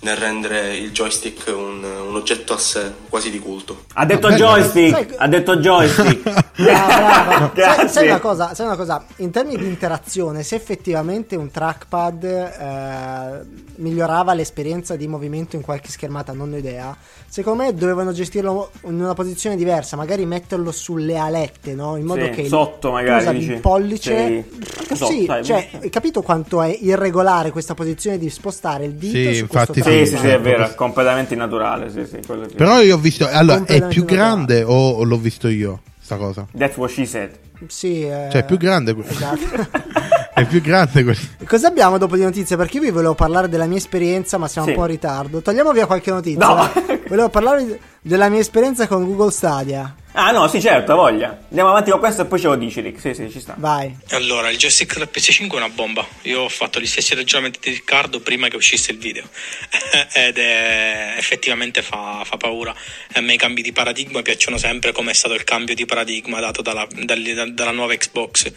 nel 0.02 0.16
rendere 0.18 0.76
il 0.78 0.92
joystick 0.92 1.48
un, 1.56 1.84
un 1.84 2.16
oggetto 2.16 2.54
a 2.54 2.58
sé, 2.58 2.92
quasi 3.10 3.30
di 3.30 3.40
culto. 3.40 3.84
Ha 3.94 4.06
detto 4.06 4.28
Ah, 4.28 4.36
joystick, 4.36 4.90
Sai- 4.96 5.16
ha 5.18 5.28
detto 5.28 5.58
joystick. 5.58 6.52
Brava. 6.62 7.52
sai, 7.56 7.90
sai 7.90 8.08
una 8.08 8.20
cosa, 8.20 8.54
sai 8.56 8.66
una 8.66 8.76
cosa, 8.76 9.06
in 9.18 9.30
termini 9.32 9.58
di 9.62 9.68
interazione, 9.68 10.42
se 10.44 10.56
effettivamente 10.56 11.36
un 11.36 11.52
trackpad 11.52 12.24
eh, 12.24 13.42
migliorava 13.82 14.34
l'esperienza 14.34 14.96
di 14.96 15.08
movimento 15.08 15.56
in 15.56 15.62
qualche 15.62 15.90
schermata, 15.90 16.32
non 16.34 16.54
ho 16.54 16.58
idea. 16.58 16.96
Secondo 17.28 17.64
me 17.64 17.74
dovevano 17.74 18.12
gestirlo 18.12 18.72
in 18.86 19.00
una 19.02 19.14
posizione 19.14 19.56
diversa, 19.56 19.96
magari 19.98 20.26
metterlo 20.26 20.72
sulle 20.72 21.18
alette, 21.18 21.74
no? 21.74 21.98
In 21.98 22.06
modo 22.06 22.26
Sì, 22.26 22.30
che 22.32 22.42
il- 22.42 22.48
sotto 22.48 22.92
magari, 22.92 23.38
dici. 23.40 23.52
il 23.54 23.60
pollice. 23.60 24.16
Sì. 24.16 24.60
Anche 24.80 24.96
sotto, 24.96 25.12
Sì, 25.12 25.26
dai, 25.26 25.44
cioè, 25.44 25.70
hai 25.82 25.90
capito 25.90 26.22
quanto 26.22 26.62
è 26.62 26.76
irregolare 26.80 27.52
questa 27.52 27.74
posizione 27.74 28.18
di 28.18 28.30
spostare 28.30 28.86
il 28.86 28.94
dito 28.94 29.18
Sì, 29.18 29.34
su 29.36 29.42
infatti 29.44 29.82
questo 29.82 29.92
sì, 29.92 30.06
Sì, 30.06 30.16
sì, 30.16 30.18
sì, 30.18 30.28
è 30.28 30.40
vero, 30.40 30.66
è 30.66 30.76
completamente 30.76 31.34
innaturale, 31.34 31.90
sì, 31.90 32.06
sì, 32.06 32.20
quello 32.26 32.48
sì. 32.48 32.56
Però 32.56 32.80
io 32.82 32.96
ho 32.96 33.00
visto. 33.00 33.28
Allora, 33.28 33.64
è 33.66 33.88
più 33.88 34.04
naturale. 34.04 34.06
grande 34.06 34.64
o, 34.64 34.74
o 34.92 35.04
l'ho 35.04 35.18
visto 35.18 35.48
io? 35.48 35.82
Sta 36.00 36.18
cosa? 36.18 36.46
That's 36.56 36.78
what 36.78 36.92
she 36.92 37.06
said. 37.06 37.32
Sì, 37.68 38.02
eh, 38.04 38.28
Cioè, 38.32 38.42
è 38.42 38.46
più 38.46 38.58
grande. 38.58 38.96
Esatto. 39.08 39.40
è 40.42 40.46
più 40.46 40.62
grande 40.62 41.04
quello. 41.04 41.20
Cosa 41.46 41.68
abbiamo 41.68 41.98
dopo 41.98 42.16
di 42.16 42.24
notizie? 42.24 42.56
Perché 42.58 42.78
io 42.78 42.84
vi 42.84 42.90
volevo 42.92 43.16
parlare 43.16 43.50
della 43.50 43.66
mia 43.66 43.78
esperienza, 43.78 44.38
ma 44.38 44.48
siamo 44.48 44.68
Sì. 44.68 44.74
un 44.74 44.80
po' 44.80 44.86
in 44.86 44.92
ritardo. 44.92 45.42
Togliamo 45.42 45.72
via 45.72 45.86
qualche 45.86 46.12
notizia. 46.12 46.46
No. 46.46 46.72
Volevo 47.08 47.30
parlare 47.30 47.80
della 48.02 48.30
mia 48.30 48.40
esperienza 48.40 48.88
con 48.88 49.06
Google 49.06 49.32
Stadia. 49.32 49.96
Ah, 50.14 50.32
no, 50.32 50.46
sì, 50.50 50.60
certo, 50.60 50.94
voglia. 50.96 51.40
Andiamo 51.48 51.70
avanti 51.70 51.90
con 51.90 52.00
questo 52.00 52.24
e 52.24 52.26
poi 52.26 52.38
ce 52.40 52.48
lo 52.48 52.56
dici, 52.56 52.82
Rick. 52.82 53.00
Sì, 53.00 53.14
sì, 53.14 53.30
ci 53.32 53.40
sta. 53.40 53.56
Vai. 53.58 53.96
Allora, 54.10 54.50
il 54.50 54.58
joystick 54.58 54.98
del 54.98 55.08
PS5 55.10 55.52
è 55.54 55.56
una 55.56 55.70
bomba. 55.70 56.06
Io 56.24 56.42
ho 56.42 56.50
fatto 56.50 56.82
gli 56.82 56.86
stessi 56.86 57.16
ragionamenti 57.16 57.60
di 57.64 57.70
Riccardo 57.70 58.20
prima 58.20 58.50
che 58.50 58.58
uscisse 58.58 58.92
il 58.92 58.98
video. 58.98 59.24
Ed 60.14 60.38
è, 60.38 61.16
effettivamente 61.18 61.82
fa, 61.82 62.24
fa 62.26 62.36
paura. 62.36 62.76
A 63.14 63.22
me 63.22 63.34
i 63.34 63.38
cambi 63.38 63.62
di 63.62 63.72
paradigma 63.72 64.22
piacciono 64.22 64.58
sempre, 64.58 64.92
come 64.92 65.12
è 65.12 65.14
stato 65.14 65.34
il 65.34 65.46
cambio 65.46 65.76
di 65.76 65.86
paradigma 65.86 66.40
dato 66.42 66.62
dalla, 66.62 66.86
dal- 67.06 67.54
dalla 67.54 67.72
nuova 67.72 67.96
Xbox. 67.96 68.52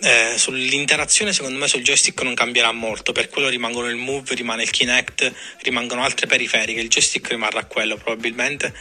Eh, 0.00 0.34
sull'interazione, 0.36 1.32
secondo 1.32 1.58
me, 1.58 1.68
sul 1.68 1.82
joystick 1.82 2.20
non 2.22 2.34
cambierà 2.34 2.72
molto. 2.72 3.12
Per 3.12 3.28
quello 3.28 3.48
rimangono 3.48 3.88
il 3.88 3.96
Move, 3.96 4.34
rimane 4.34 4.62
il 4.62 4.70
Kinect, 4.70 5.32
rimangono 5.62 6.02
altre 6.02 6.26
periferiche. 6.26 6.80
Il 6.80 6.88
joystick 6.88 7.28
rimarrà 7.28 7.64
quello 7.64 7.96
probabilmente, 7.96 8.74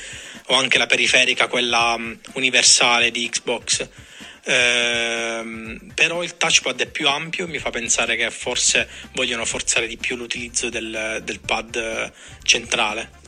o 0.48 0.56
anche 0.56 0.78
la 0.78 0.86
periferica, 0.86 1.48
quella 1.48 1.98
mh, 1.98 2.20
universale 2.34 3.12
di 3.12 3.30
Xbox. 3.30 3.88
Ehm, 4.46 5.92
però 5.94 6.22
il 6.22 6.36
touchpad 6.36 6.82
è 6.82 6.88
più 6.88 7.08
ampio, 7.08 7.48
mi 7.48 7.60
fa 7.60 7.70
pensare 7.70 8.18
che 8.18 8.30
forse 8.30 8.90
vogliono 9.14 9.46
forzare 9.46 9.88
di 9.88 9.96
più 9.98 10.18
l'utilizzo 10.18 10.70
del, 10.70 11.22
del 11.24 11.40
pad 11.40 11.76
eh, 11.76 12.12
centrale. 12.44 13.22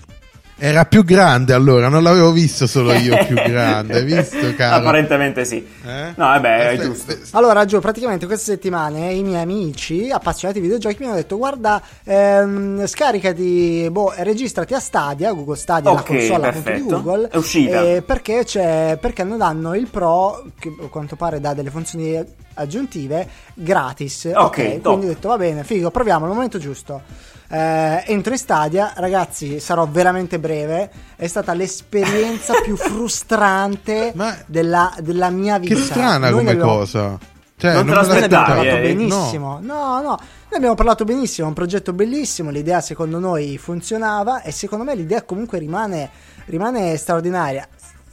Era 0.58 0.86
più 0.86 1.04
grande 1.04 1.52
allora, 1.52 1.90
non 1.90 2.02
l'avevo 2.02 2.32
visto 2.32 2.66
solo 2.66 2.94
io 2.94 3.18
più 3.26 3.36
grande. 3.36 3.98
Hai 3.98 4.06
visto, 4.06 4.38
caro? 4.56 4.78
Apparentemente 4.78 5.44
sì. 5.44 5.58
Eh? 5.58 6.14
No, 6.16 6.26
vabbè, 6.28 6.58
è 6.58 6.66
Aspetta, 6.68 6.84
giusto. 6.84 7.12
aspetta. 7.12 7.38
Allora, 7.38 7.66
Gio, 7.66 7.82
praticamente 7.82 8.26
queste 8.26 8.52
settimane 8.54 9.12
i 9.12 9.22
miei 9.22 9.42
amici 9.42 10.10
appassionati 10.10 10.60
di 10.62 10.66
videogiochi 10.68 10.96
mi 11.00 11.08
hanno 11.08 11.16
detto: 11.18 11.36
Guarda, 11.38 11.82
ehm, 12.06 12.88
scaricati, 12.88 13.90
boh, 13.92 14.14
registrati 14.20 14.74
a 14.74 14.80
Stadia, 14.80 15.34
Google 15.34 15.58
Stadia, 15.58 15.92
la 15.92 16.00
Ok, 16.00 16.06
console 16.06 16.48
appunto 16.48 16.72
di. 16.72 16.82
Google. 16.84 17.28
È 17.32 17.36
uscita. 17.36 17.82
eh, 17.84 18.02
perché, 18.02 18.44
c'è, 18.46 18.98
perché 19.02 19.24
non 19.26 19.38
danno 19.38 19.76
il 19.76 19.88
Pro, 19.90 20.42
che 20.58 20.74
a 20.82 20.88
quanto 20.88 21.18
pare 21.18 21.42
dà 21.42 21.54
delle 21.54 21.70
funzioni 21.70 22.18
aggiuntive 22.54 23.28
gratis. 23.54 24.32
Ok, 24.34 24.56
top. 24.80 24.82
quindi 24.84 25.06
ho 25.08 25.10
detto: 25.10 25.28
Va 25.28 25.38
bene, 25.38 25.66
figo, 25.66 25.92
proviamo 25.92 26.24
al 26.26 26.32
momento 26.32 26.58
giusto. 26.60 27.02
Eh, 27.48 28.04
entro 28.08 28.34
in 28.34 28.40
Stadia, 28.40 28.94
ragazzi, 28.96 29.60
sarò 29.60 29.88
veramente 29.88 30.40
breve. 30.40 30.90
È 31.16 31.28
stata 31.28 31.54
l'esperienza 31.54 32.54
più 32.64 32.76
frustrante 32.76 34.14
della, 34.48 34.94
della 35.00 35.30
mia 35.30 35.58
vita. 35.60 35.76
Che 35.76 35.82
strana 35.82 36.30
Noi 36.30 36.40
come 36.40 36.52
abbiamo- 36.52 36.72
cosa. 36.78 37.18
Cioè, 37.58 37.72
Non 37.74 37.86
te 37.86 37.92
ne 37.92 37.98
abbiamo 37.98 38.14
l'aspettavi, 38.14 38.46
parlato 38.46 38.76
eh? 38.78 38.82
benissimo. 38.82 39.60
No. 39.62 40.02
no, 40.02 40.02
Noi 40.02 40.18
abbiamo 40.56 40.76
parlato 40.76 41.06
benissimo. 41.06 41.46
È 41.46 41.50
un 41.50 41.56
progetto 41.56 41.94
bellissimo. 41.94 42.50
L'idea, 42.50 42.82
secondo 42.82 43.18
noi, 43.18 43.58
funzionava. 43.58 44.42
E 44.42 44.52
secondo 44.52 44.84
me 44.84 44.94
l'idea 44.94 45.24
comunque 45.24 45.58
rimane, 45.58 46.10
rimane 46.48 46.98
straordinaria. 46.98 47.66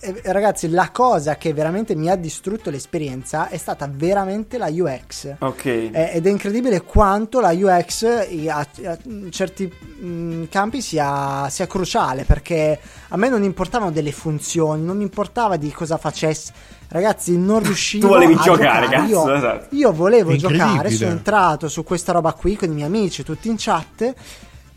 E, 0.05 0.21
ragazzi, 0.25 0.69
la 0.69 0.91
cosa 0.91 1.37
che 1.37 1.55
veramente 1.55 1.95
mi 1.95 2.11
ha 2.11 2.17
distrutto 2.17 2.71
l'esperienza 2.71 3.49
è 3.49 3.57
stata 3.57 3.89
veramente 3.89 4.59
la 4.59 4.67
UX. 4.69 5.37
Ok. 5.39 5.65
Eh, 5.65 6.11
ed 6.15 6.27
è 6.27 6.29
incredibile 6.29 6.83
quanto 6.83 7.39
la 7.39 7.53
UX 7.53 8.03
a, 8.49 8.59
a 8.59 8.99
certi 9.31 9.73
mh, 9.73 10.49
campi 10.51 10.83
sia, 10.83 11.49
sia 11.51 11.69
cruciale 11.69 12.25
perché 12.25 12.81
a 13.11 13.17
me 13.17 13.29
non 13.29 13.45
importavano 13.45 13.93
delle 13.93 14.11
funzioni, 14.11 14.83
non 14.83 14.97
mi 14.97 15.05
importava 15.05 15.57
di 15.57 15.71
cosa 15.71 15.97
facesse. 15.99 16.53
Ragazzi, 16.89 17.39
non 17.39 17.63
riuscivo 17.63 18.09
Tu 18.09 18.13
volevi 18.13 18.33
a 18.33 18.39
giocare, 18.39 18.89
cazzo, 18.89 19.07
Io, 19.09 19.35
esatto. 19.35 19.75
io 19.77 19.93
volevo 19.93 20.35
giocare, 20.35 20.91
sono 20.91 21.13
entrato 21.13 21.69
su 21.69 21.85
questa 21.85 22.11
roba 22.11 22.33
qui 22.33 22.57
con 22.57 22.71
i 22.71 22.75
miei 22.75 22.89
amici, 22.89 23.23
tutti 23.23 23.49
in 23.49 23.55
chat. 23.57 24.15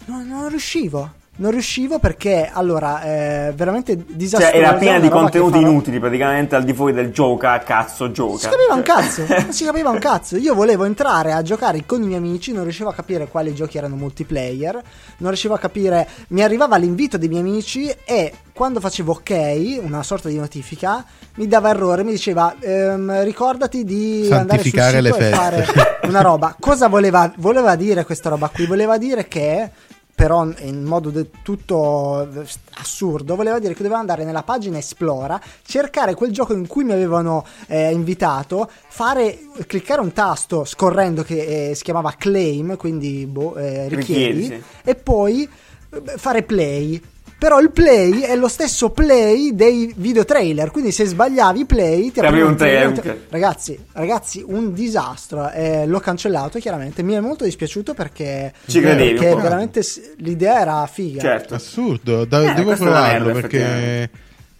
No, 0.05 0.23
non 0.23 0.49
riuscivo. 0.49 1.23
Non 1.37 1.51
riuscivo 1.51 1.99
perché 1.99 2.49
allora 2.51 3.03
eh, 3.03 3.51
veramente 3.53 3.97
disastroso. 4.07 4.53
Cioè, 4.55 4.61
era 4.63 4.73
piena 4.75 4.99
di 4.99 5.09
contenuti 5.09 5.57
farò- 5.57 5.67
inutili, 5.69 5.99
praticamente 5.99 6.55
al 6.55 6.63
di 6.63 6.73
fuori 6.73 6.93
del 6.93 7.11
gioca, 7.11 7.59
cazzo, 7.59 8.09
gioca. 8.11 8.37
si 8.37 8.47
capiva 8.49 8.73
un 8.73 8.83
Cioè- 8.85 8.95
cazzo, 8.95 9.25
non 9.43 9.51
si 9.51 9.65
capiva 9.65 9.89
un 9.89 9.99
cazzo. 9.99 10.37
Io 10.37 10.53
volevo 10.53 10.85
entrare 10.85 11.33
a 11.33 11.41
giocare 11.41 11.85
con 11.85 12.01
i 12.03 12.05
miei 12.05 12.19
amici, 12.19 12.53
non 12.53 12.63
riuscivo 12.63 12.87
a 12.89 12.93
capire 12.93 13.27
quali 13.27 13.53
giochi 13.53 13.77
erano 13.77 13.95
multiplayer, 13.95 14.73
non 15.17 15.29
riuscivo 15.29 15.53
a 15.53 15.59
capire. 15.59 16.07
Mi 16.29 16.41
arrivava 16.41 16.77
l'invito 16.77 17.17
dei 17.17 17.27
miei 17.27 17.41
amici 17.41 17.93
e 18.05 18.31
quando 18.53 18.79
facevo 18.79 19.11
ok, 19.11 19.79
una 19.81 20.03
sorta 20.03 20.29
di 20.29 20.37
notifica, 20.37 21.03
mi 21.35 21.47
dava 21.47 21.69
errore, 21.69 22.05
mi 22.05 22.11
diceva 22.11 22.55
ehm, 22.57 23.23
ricordati 23.23 23.83
di 23.83 24.25
Santificare 24.29 24.97
andare 24.99 25.13
sul 25.13 25.27
le 25.27 25.29
sito 25.35 25.51
e 25.51 25.65
feste." 25.65 25.73
fare 25.73 26.07
una 26.07 26.21
roba. 26.21 26.55
Cosa 26.57 26.87
voleva, 26.87 27.29
voleva 27.39 27.75
dire 27.75 28.05
questa 28.05 28.29
roba 28.29 28.47
qui? 28.47 28.65
Voleva 28.65 28.97
dire 28.97 29.27
che 29.27 29.69
però 30.15 30.47
in 30.59 30.83
modo 30.83 31.09
del 31.09 31.29
tutto 31.43 32.27
assurdo, 32.75 33.35
voleva 33.35 33.59
dire 33.59 33.73
che 33.73 33.83
dovevo 33.83 33.99
andare 33.99 34.23
nella 34.23 34.43
pagina 34.43 34.77
Esplora, 34.77 35.39
cercare 35.61 36.13
quel 36.13 36.31
gioco 36.31 36.53
in 36.53 36.67
cui 36.67 36.85
mi 36.85 36.93
avevano 36.93 37.45
eh, 37.67 37.91
invitato, 37.91 38.69
fare, 38.87 39.37
cliccare 39.67 39.99
un 39.99 40.13
tasto 40.13 40.63
scorrendo 40.63 41.21
che 41.21 41.69
eh, 41.69 41.75
si 41.75 41.83
chiamava 41.83 42.13
claim, 42.17 42.77
quindi 42.77 43.25
boh, 43.25 43.57
eh, 43.57 43.89
richiedi, 43.89 44.39
Richiedi, 44.39 44.63
e 44.85 44.95
poi 44.95 45.49
eh, 45.89 46.01
fare 46.15 46.43
play. 46.43 47.01
Però 47.37 47.59
il 47.59 47.69
play 47.71 48.21
è 48.21 48.35
lo 48.35 48.47
stesso 48.47 48.89
play 48.91 49.53
dei 49.53 49.93
video 49.97 50.23
trailer, 50.23 50.71
quindi 50.71 50.91
se 50.91 51.05
sbagliavi 51.05 51.59
i 51.59 51.65
play 51.65 52.11
ti 52.11 52.19
apriva 52.21 52.47
un 52.47 52.55
trailer. 52.55 52.91
trailer. 52.93 53.25
Ragazzi, 53.29 53.77
ragazzi, 53.91 54.43
un 54.47 54.73
disastro. 54.73 55.49
Eh, 55.51 55.85
l'ho 55.85 55.99
cancellato 55.99 56.57
chiaramente. 56.59 57.03
Mi 57.03 57.13
è 57.13 57.19
molto 57.19 57.43
dispiaciuto 57.43 57.93
perché, 57.93 58.53
Ci 58.65 58.79
credevi 58.79 59.11
perché 59.13 59.27
un 59.29 59.35
po'. 59.35 59.41
veramente 59.41 59.83
s- 59.83 60.13
l'idea 60.17 60.59
era 60.61 60.87
figa. 60.87 61.19
Certo. 61.21 61.55
Assurdo, 61.55 62.25
da- 62.25 62.51
Eh, 62.51 62.53
devo 62.53 62.73
provarlo 62.73 63.25
merda, 63.25 63.39
perché 63.41 64.09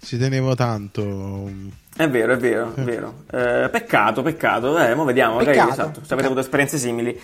ci 0.04 0.18
tenevo 0.18 0.54
tanto. 0.56 1.50
È 1.98 2.10
vero, 2.10 2.34
è 2.34 2.38
vero, 2.38 2.74
è 2.76 2.82
vero. 2.82 3.24
Eh, 3.32 3.70
peccato, 3.72 4.22
peccato. 4.22 4.78
Eh, 4.78 4.94
mo 4.96 5.06
vediamo, 5.06 5.36
magari 5.38 5.58
Peccato, 5.58 5.72
esatto, 5.82 6.02
se 6.06 6.12
avete 6.12 6.28
avuto 6.28 6.42
esperienze 6.42 6.78
simili. 6.78 7.18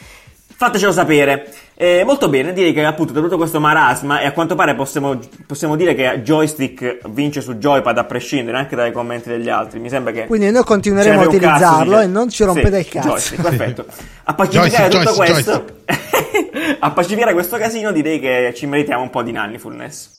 Fatecelo 0.62 0.92
sapere. 0.92 1.52
Eh, 1.74 2.04
molto 2.06 2.30
bene, 2.30 2.54
direi 2.54 2.72
che 2.72 2.84
appunto 2.86 3.14
da 3.14 3.20
tutto 3.22 3.36
questo 3.36 3.60
marasma 3.60 4.20
e 4.22 4.28
a 4.28 4.32
quanto 4.32 4.54
pare 4.54 4.76
possiamo, 4.76 5.18
possiamo 5.48 5.76
dire 5.76 5.96
che 5.96 6.22
joystick 6.22 7.10
vince 7.10 7.42
su 7.42 7.56
joypad 7.56 7.98
a 7.98 8.04
prescindere 8.04 8.58
anche 8.60 8.76
dai 8.76 8.92
commenti 8.92 9.28
degli 9.30 9.50
altri. 9.50 9.80
Mi 9.80 9.90
sembra 9.90 10.12
che 10.14 10.28
Quindi 10.28 10.52
noi 10.52 10.64
continueremo 10.64 11.16
a 11.20 11.24
cazzo, 11.24 11.36
utilizzarlo 11.36 11.92
dice- 11.96 12.04
e 12.04 12.08
non 12.08 12.30
ci 12.30 12.44
rompete 12.44 12.78
il 12.78 12.84
Sì, 12.86 12.92
cazzo. 12.92 13.08
joystick, 13.08 13.42
perfetto. 13.42 13.86
A 14.26 14.34
pacificare 14.36 14.90
Joystick, 14.90 15.00
tutto 15.00 15.26
joystick, 15.26 15.32
questo, 15.34 16.76
a 16.80 16.92
pacificare 16.92 17.34
questo 17.34 17.58
casino, 17.58 17.92
direi 17.92 18.20
che 18.20 18.54
ci 18.56 18.68
meritiamo 18.68 19.02
un 19.02 19.10
po' 19.10 19.24
di 19.24 19.32
nannifulness. 19.32 20.12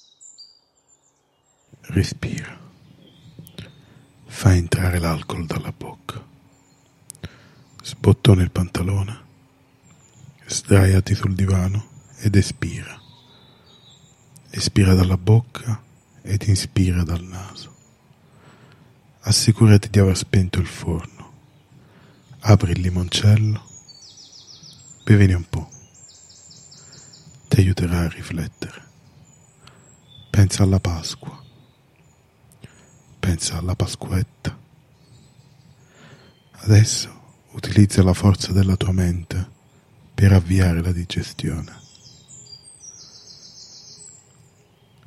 Respira. 1.82 2.58
Fai 4.26 4.58
entrare 4.58 4.98
l'alcol 4.98 5.46
dalla 5.46 5.72
bocca. 5.76 6.20
Sbottona 7.80 8.42
il 8.42 8.50
pantalone. 8.50 9.21
Sdraiati 10.52 11.14
sul 11.14 11.34
divano 11.34 11.86
ed 12.18 12.36
espira. 12.36 13.00
Espira 14.50 14.92
dalla 14.92 15.16
bocca 15.16 15.82
ed 16.20 16.42
inspira 16.42 17.02
dal 17.04 17.22
naso. 17.22 17.74
Assicurati 19.20 19.88
di 19.88 19.98
aver 19.98 20.14
spento 20.14 20.60
il 20.60 20.66
forno. 20.66 21.32
Apri 22.40 22.72
il 22.72 22.80
limoncello. 22.80 23.66
Bevene 25.04 25.32
un 25.32 25.48
po'. 25.48 25.70
Ti 27.48 27.60
aiuterà 27.60 28.00
a 28.00 28.08
riflettere. 28.08 28.84
Pensa 30.28 30.64
alla 30.64 30.80
Pasqua. 30.80 31.42
Pensa 33.18 33.56
alla 33.56 33.74
Pasquetta. 33.74 34.54
Adesso 36.50 37.20
utilizza 37.52 38.02
la 38.02 38.12
forza 38.12 38.52
della 38.52 38.76
tua 38.76 38.92
mente 38.92 39.51
per 40.14 40.32
avviare 40.32 40.82
la 40.82 40.92
digestione. 40.92 41.80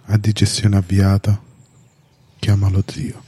A 0.06 0.18
digestione 0.18 0.78
avviata. 0.78 1.42
Chiama 2.40 2.70
lo 2.70 2.84
zio. 2.88 3.24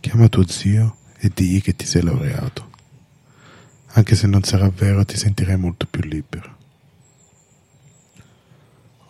Chiama 0.00 0.28
tuo 0.28 0.46
zio 0.46 0.96
e 1.18 1.30
digli 1.34 1.60
che 1.60 1.74
ti 1.74 1.86
sei 1.86 2.02
laureato. 2.02 2.70
Anche 3.94 4.14
se 4.14 4.26
non 4.26 4.42
sarà 4.42 4.68
vero, 4.68 5.04
ti 5.04 5.16
sentirai 5.16 5.56
molto 5.56 5.86
più 5.86 6.02
libero. 6.02 6.56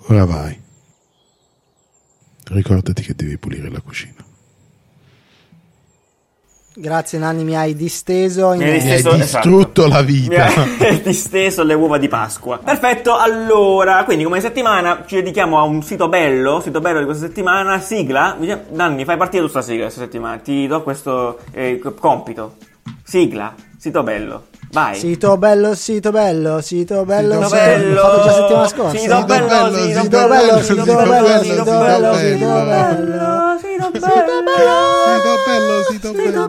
Ora 0.08 0.24
vai. 0.24 0.60
Ricordati 2.44 3.02
che 3.02 3.14
devi 3.14 3.38
pulire 3.38 3.70
la 3.70 3.80
cucina. 3.80 4.31
Grazie 6.74 7.18
Nanni, 7.18 7.44
mi 7.44 7.54
hai 7.54 7.74
disteso. 7.74 8.52
In... 8.52 8.60
Mi 8.60 8.70
hai 8.70 8.82
Mi 8.82 8.90
hai 8.90 9.16
distrutto 9.18 9.86
la 9.86 10.00
Mi 10.00 10.12
vita. 10.12 10.46
ha 10.46 10.64
disteso 11.04 11.62
le 11.64 11.74
uova 11.74 11.98
di 11.98 12.08
Pasqua. 12.08 12.58
Perfetto, 12.58 13.16
allora, 13.16 14.04
quindi 14.04 14.24
come 14.24 14.40
settimana 14.40 15.04
ci 15.06 15.16
dedichiamo 15.16 15.58
a 15.58 15.62
un 15.64 15.82
sito 15.82 16.08
bello, 16.08 16.60
sito 16.60 16.80
bello 16.80 17.00
di 17.00 17.04
questa 17.04 17.26
settimana, 17.26 17.78
sigla. 17.80 18.38
Danni, 18.70 19.04
fai 19.04 19.16
partire 19.18 19.42
tu 19.42 19.50
sta 19.50 19.60
sigla 19.60 19.82
questa 19.82 20.00
settimana, 20.00 20.38
ti 20.38 20.66
do 20.66 20.82
questo 20.82 21.40
eh, 21.52 21.78
compito. 21.98 22.56
Sigla, 23.04 23.54
sito 23.76 24.02
bello. 24.02 24.44
Vai. 24.72 24.94
Sito 24.98 25.36
bello, 25.36 25.74
sito 25.74 26.10
bello, 26.10 26.62
sito 26.62 27.04
bello, 27.04 27.34
Sito 27.34 27.44
sito 27.44 27.56
bello. 27.56 27.92
L'ho 27.92 28.00
fatto 28.00 28.22
già 28.24 28.32
settimana 28.32 28.68
scorsa. 28.68 28.98
Sito 28.98 29.14
Sito 29.14 29.24
bello, 29.26 29.46
bello, 29.46 29.76
sito 29.76 29.82
sito 29.82 30.00
Sito 30.02 30.16
bello, 30.16 30.28
bello, 30.28 30.62
sito 30.62 30.74
sito 30.74 30.84
bello, 30.94 31.10
bello, 31.10 31.42
sito 31.42 31.54
sito 31.54 31.64
bello, 31.64 31.82
bello. 31.82 32.16
sito 32.16 32.46
bello. 32.46 33.58
sito 33.60 33.84
Sito 33.92 33.92
bello, 35.46 35.82
sito 35.90 36.12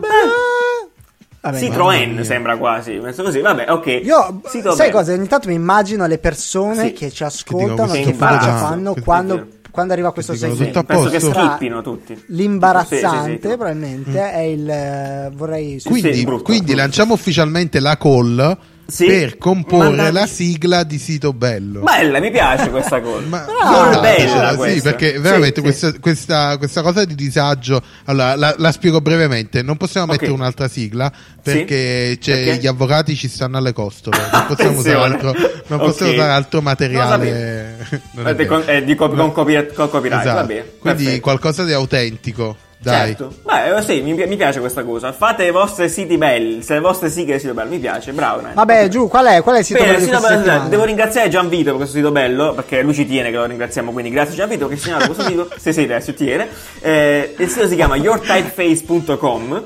Vabbè, 1.42 1.58
Citroën 1.58 2.12
mia. 2.14 2.24
sembra 2.24 2.56
quasi, 2.56 2.92
penso 2.94 3.22
così, 3.22 3.40
vabbè, 3.40 3.70
ok. 3.70 3.86
Io, 4.02 4.40
Sito 4.46 4.70
sai 4.72 4.86
bello. 4.88 4.98
cosa? 4.98 5.12
Ogni 5.12 5.26
tanto 5.28 5.48
mi 5.48 5.54
immagino 5.54 6.06
le 6.06 6.16
persone 6.16 6.86
Sì. 6.86 6.92
che 6.94 7.10
ci 7.10 7.22
ascoltano, 7.22 7.92
che 7.92 8.14
faccia 8.14 8.46
da- 8.46 8.56
fanno 8.56 8.94
quando, 9.04 9.34
figo. 9.34 9.46
Quando 9.74 9.92
arriva 9.92 10.12
questo 10.12 10.34
segmento. 10.36 10.64
tutto 10.66 10.78
a 10.78 10.84
Penso 10.84 11.08
che 11.10 11.18
posto. 11.18 11.34
schippino 11.34 11.82
tutti. 11.82 12.24
L'imbarazzante, 12.28 13.24
Sì, 13.24 13.24
sì, 13.24 13.32
sì. 13.32 13.38
probabilmente, 13.56 14.30
è 14.32 14.38
il. 14.38 14.70
eh, 14.70 15.30
vorrei. 15.34 15.80
Sì, 15.80 15.88
Quindi, 15.88 16.24
brutto, 16.24 16.42
quindi 16.44 16.64
brutto. 16.66 16.80
lanciamo 16.80 17.14
ufficialmente 17.14 17.80
la 17.80 17.96
call 17.98 18.56
Sì. 18.86 19.06
per 19.06 19.38
comporre 19.38 19.88
Mandate- 19.88 20.12
la 20.12 20.26
sigla 20.26 20.82
di 20.84 20.98
Sito 20.98 21.32
Bello. 21.32 21.80
Bella, 21.80 22.20
mi 22.20 22.30
piace 22.30 22.68
questa 22.70 23.00
cosa. 23.00 23.24
Ma 23.26 23.44
guardate, 23.46 24.00
bella 24.24 24.50
sì, 24.50 24.56
questa. 24.56 24.90
perché 24.90 25.18
veramente 25.18 25.54
Sì, 25.56 25.60
questa, 25.62 25.92
Questa, 25.98 26.58
questa 26.58 26.82
cosa 26.82 27.04
di 27.04 27.14
disagio 27.14 27.82
allora 28.04 28.36
la, 28.36 28.54
la 28.58 28.72
spiego 28.72 29.00
brevemente 29.00 29.62
non 29.62 29.76
possiamo 29.76 30.06
Ok. 30.06 30.12
mettere 30.12 30.32
un'altra 30.32 30.68
sigla 30.68 31.10
perché, 31.42 32.18
c'è- 32.20 32.44
Perché? 32.44 32.56
gli 32.60 32.66
avvocati 32.66 33.14
ci 33.16 33.28
stanno 33.28 33.56
alle 33.58 33.72
costole 33.72 34.16
non 34.32 34.44
possiamo 34.46 34.78
usare 34.78 34.96
altro, 35.12 35.32
non 35.68 35.80
Ok. 35.80 35.86
possiamo 35.86 36.12
usare 36.12 36.32
altro 36.32 36.60
materiale 36.60 37.76
Non 38.12 38.26
è 38.28 38.34
Eh, 38.38 38.46
con, 38.46 38.62
eh, 38.66 38.84
di 38.84 38.94
copy- 38.94 39.16
con 39.16 39.32
copy- 39.32 39.72
con 39.74 39.88
copyright, 39.88 40.20
Esatto. 40.22 40.36
va 40.40 40.44
bene. 40.44 40.64
quindi 40.78 41.02
perfetto. 41.04 41.22
qualcosa 41.22 41.64
di 41.64 41.72
autentico 41.72 42.56
dai 42.78 43.06
Certo. 43.06 43.34
Beh, 43.42 43.76
eh, 43.76 43.82
sì, 43.82 44.00
mi, 44.00 44.14
mi 44.14 44.36
piace 44.36 44.60
questa 44.60 44.84
cosa. 44.84 45.12
Fate 45.12 45.44
i 45.44 45.50
vostri 45.50 45.88
siti 45.88 46.16
belli, 46.16 46.62
se 46.62 46.74
le 46.74 46.80
vostre 46.80 47.08
sigle 47.10 47.34
di 47.34 47.40
sito 47.40 47.54
bello, 47.54 47.70
mi 47.70 47.78
piace, 47.78 48.12
bravo. 48.12 48.40
Nani. 48.40 48.54
Vabbè, 48.54 48.88
giù, 48.88 49.08
qual 49.08 49.26
è, 49.26 49.42
qual 49.42 49.56
è 49.56 49.58
il 49.60 49.64
sito 49.64 49.82
Bene, 49.82 49.98
bello 49.98 50.20
bello, 50.20 50.68
devo 50.68 50.84
ringraziare 50.84 51.28
Gianvito 51.28 51.70
per 51.70 51.76
questo 51.76 51.96
sito 51.96 52.10
bello, 52.10 52.54
perché 52.54 52.82
lui 52.82 52.94
ci 52.94 53.06
tiene 53.06 53.30
che 53.30 53.36
lo 53.36 53.44
ringraziamo, 53.44 53.92
quindi 53.92 54.10
grazie 54.10 54.34
Gianvito 54.34 54.68
che 54.68 54.76
segnalato 54.76 55.12
questo 55.12 55.24
sito. 55.24 55.48
Se 55.56 55.72
sei 55.72 55.84
adesso 55.84 56.14
tiene. 56.14 56.48
Eh, 56.80 57.34
il 57.38 57.48
sito 57.48 57.66
si 57.68 57.74
chiama 57.74 57.96
yourtypeface.com 57.96 59.62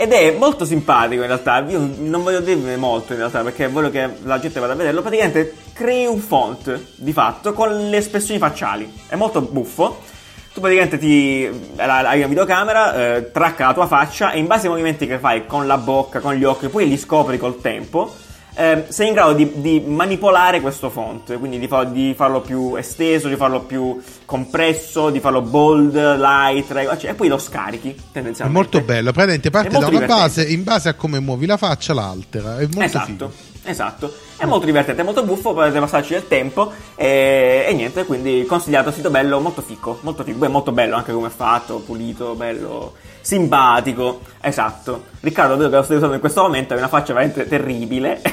ed 0.00 0.12
è 0.12 0.34
molto 0.38 0.64
simpatico 0.64 1.20
in 1.20 1.26
realtà. 1.26 1.62
Io 1.68 1.78
non 1.98 2.22
voglio 2.22 2.40
dirne 2.40 2.76
molto 2.76 3.12
in 3.12 3.18
realtà, 3.18 3.42
perché 3.42 3.68
voglio 3.68 3.90
che 3.90 4.08
la 4.22 4.38
gente 4.38 4.58
vada 4.58 4.72
a 4.72 4.76
vederlo. 4.76 5.02
Praticamente 5.02 5.54
crei 5.74 6.06
un 6.06 6.20
font 6.20 6.80
di 6.94 7.12
fatto 7.12 7.52
con 7.52 7.90
le 7.90 7.96
espressioni 7.98 8.40
facciali. 8.40 8.90
È 9.06 9.14
molto 9.14 9.42
buffo. 9.42 10.00
Tu 10.52 10.60
praticamente 10.60 10.98
ti 10.98 11.48
hai 11.76 12.18
una 12.18 12.26
videocamera, 12.26 13.16
eh, 13.16 13.30
tracca 13.30 13.66
la 13.66 13.72
tua 13.74 13.86
faccia 13.86 14.32
e 14.32 14.38
in 14.40 14.46
base 14.46 14.64
ai 14.66 14.70
movimenti 14.72 15.06
che 15.06 15.18
fai 15.18 15.46
con 15.46 15.66
la 15.68 15.78
bocca, 15.78 16.18
con 16.18 16.34
gli 16.34 16.42
occhi, 16.42 16.68
poi 16.68 16.88
li 16.88 16.96
scopri 16.98 17.38
col 17.38 17.60
tempo, 17.60 18.12
eh, 18.56 18.86
sei 18.88 19.06
in 19.08 19.14
grado 19.14 19.32
di, 19.32 19.48
di 19.60 19.80
manipolare 19.86 20.60
questo 20.60 20.90
font, 20.90 21.38
quindi 21.38 21.60
di, 21.60 21.68
fa- 21.68 21.84
di 21.84 22.14
farlo 22.16 22.40
più 22.40 22.74
esteso, 22.74 23.28
di 23.28 23.36
farlo 23.36 23.60
più 23.60 24.02
compresso, 24.24 25.10
di 25.10 25.20
farlo 25.20 25.40
bold, 25.40 25.94
light, 25.94 26.68
reg- 26.72 26.96
cioè, 26.96 27.10
e 27.10 27.14
poi 27.14 27.28
lo 27.28 27.38
scarichi 27.38 27.90
è 27.90 27.94
tendenzialmente. 28.10 28.60
molto 28.60 28.80
bello 28.84 29.12
praticamente 29.12 29.50
parte 29.50 29.68
È 29.68 29.70
da 29.70 29.78
una 29.78 29.88
divertente. 29.88 30.20
base 30.20 30.42
in 30.48 30.64
base 30.64 30.88
a 30.88 30.94
come 30.94 31.20
muovi 31.20 31.46
la 31.46 31.56
faccia 31.58 31.94
l'altera 31.94 32.58
è 32.58 32.62
molto 32.64 32.80
Esatto, 32.82 33.04
figo 33.06 33.32
esatto. 33.70 34.12
È 34.36 34.44
molto 34.44 34.66
divertente, 34.66 35.00
è 35.02 35.04
molto 35.04 35.22
buffo, 35.24 35.52
potete 35.54 35.78
passarci 35.78 36.12
del 36.12 36.28
tempo 36.28 36.72
e, 36.94 37.66
e 37.68 37.72
niente, 37.74 38.04
quindi 38.04 38.44
consigliato, 38.46 38.90
sito 38.90 39.10
bello, 39.10 39.40
molto 39.40 39.62
fico, 39.62 39.98
molto 40.02 40.24
fico, 40.24 40.38
Beh, 40.38 40.48
molto 40.48 40.72
bello 40.72 40.96
anche 40.96 41.12
come 41.12 41.28
è 41.28 41.30
fatto, 41.30 41.78
pulito, 41.78 42.34
bello, 42.34 42.94
simpatico, 43.20 44.20
esatto. 44.40 45.04
Riccardo, 45.20 45.56
vedo 45.56 45.70
che 45.70 45.76
lo 45.76 45.82
stai 45.82 45.96
usando 45.96 46.14
in 46.14 46.20
questo 46.20 46.42
momento, 46.42 46.72
hai 46.72 46.78
una 46.78 46.88
faccia 46.88 47.12
veramente 47.12 47.46
terribile. 47.48 48.20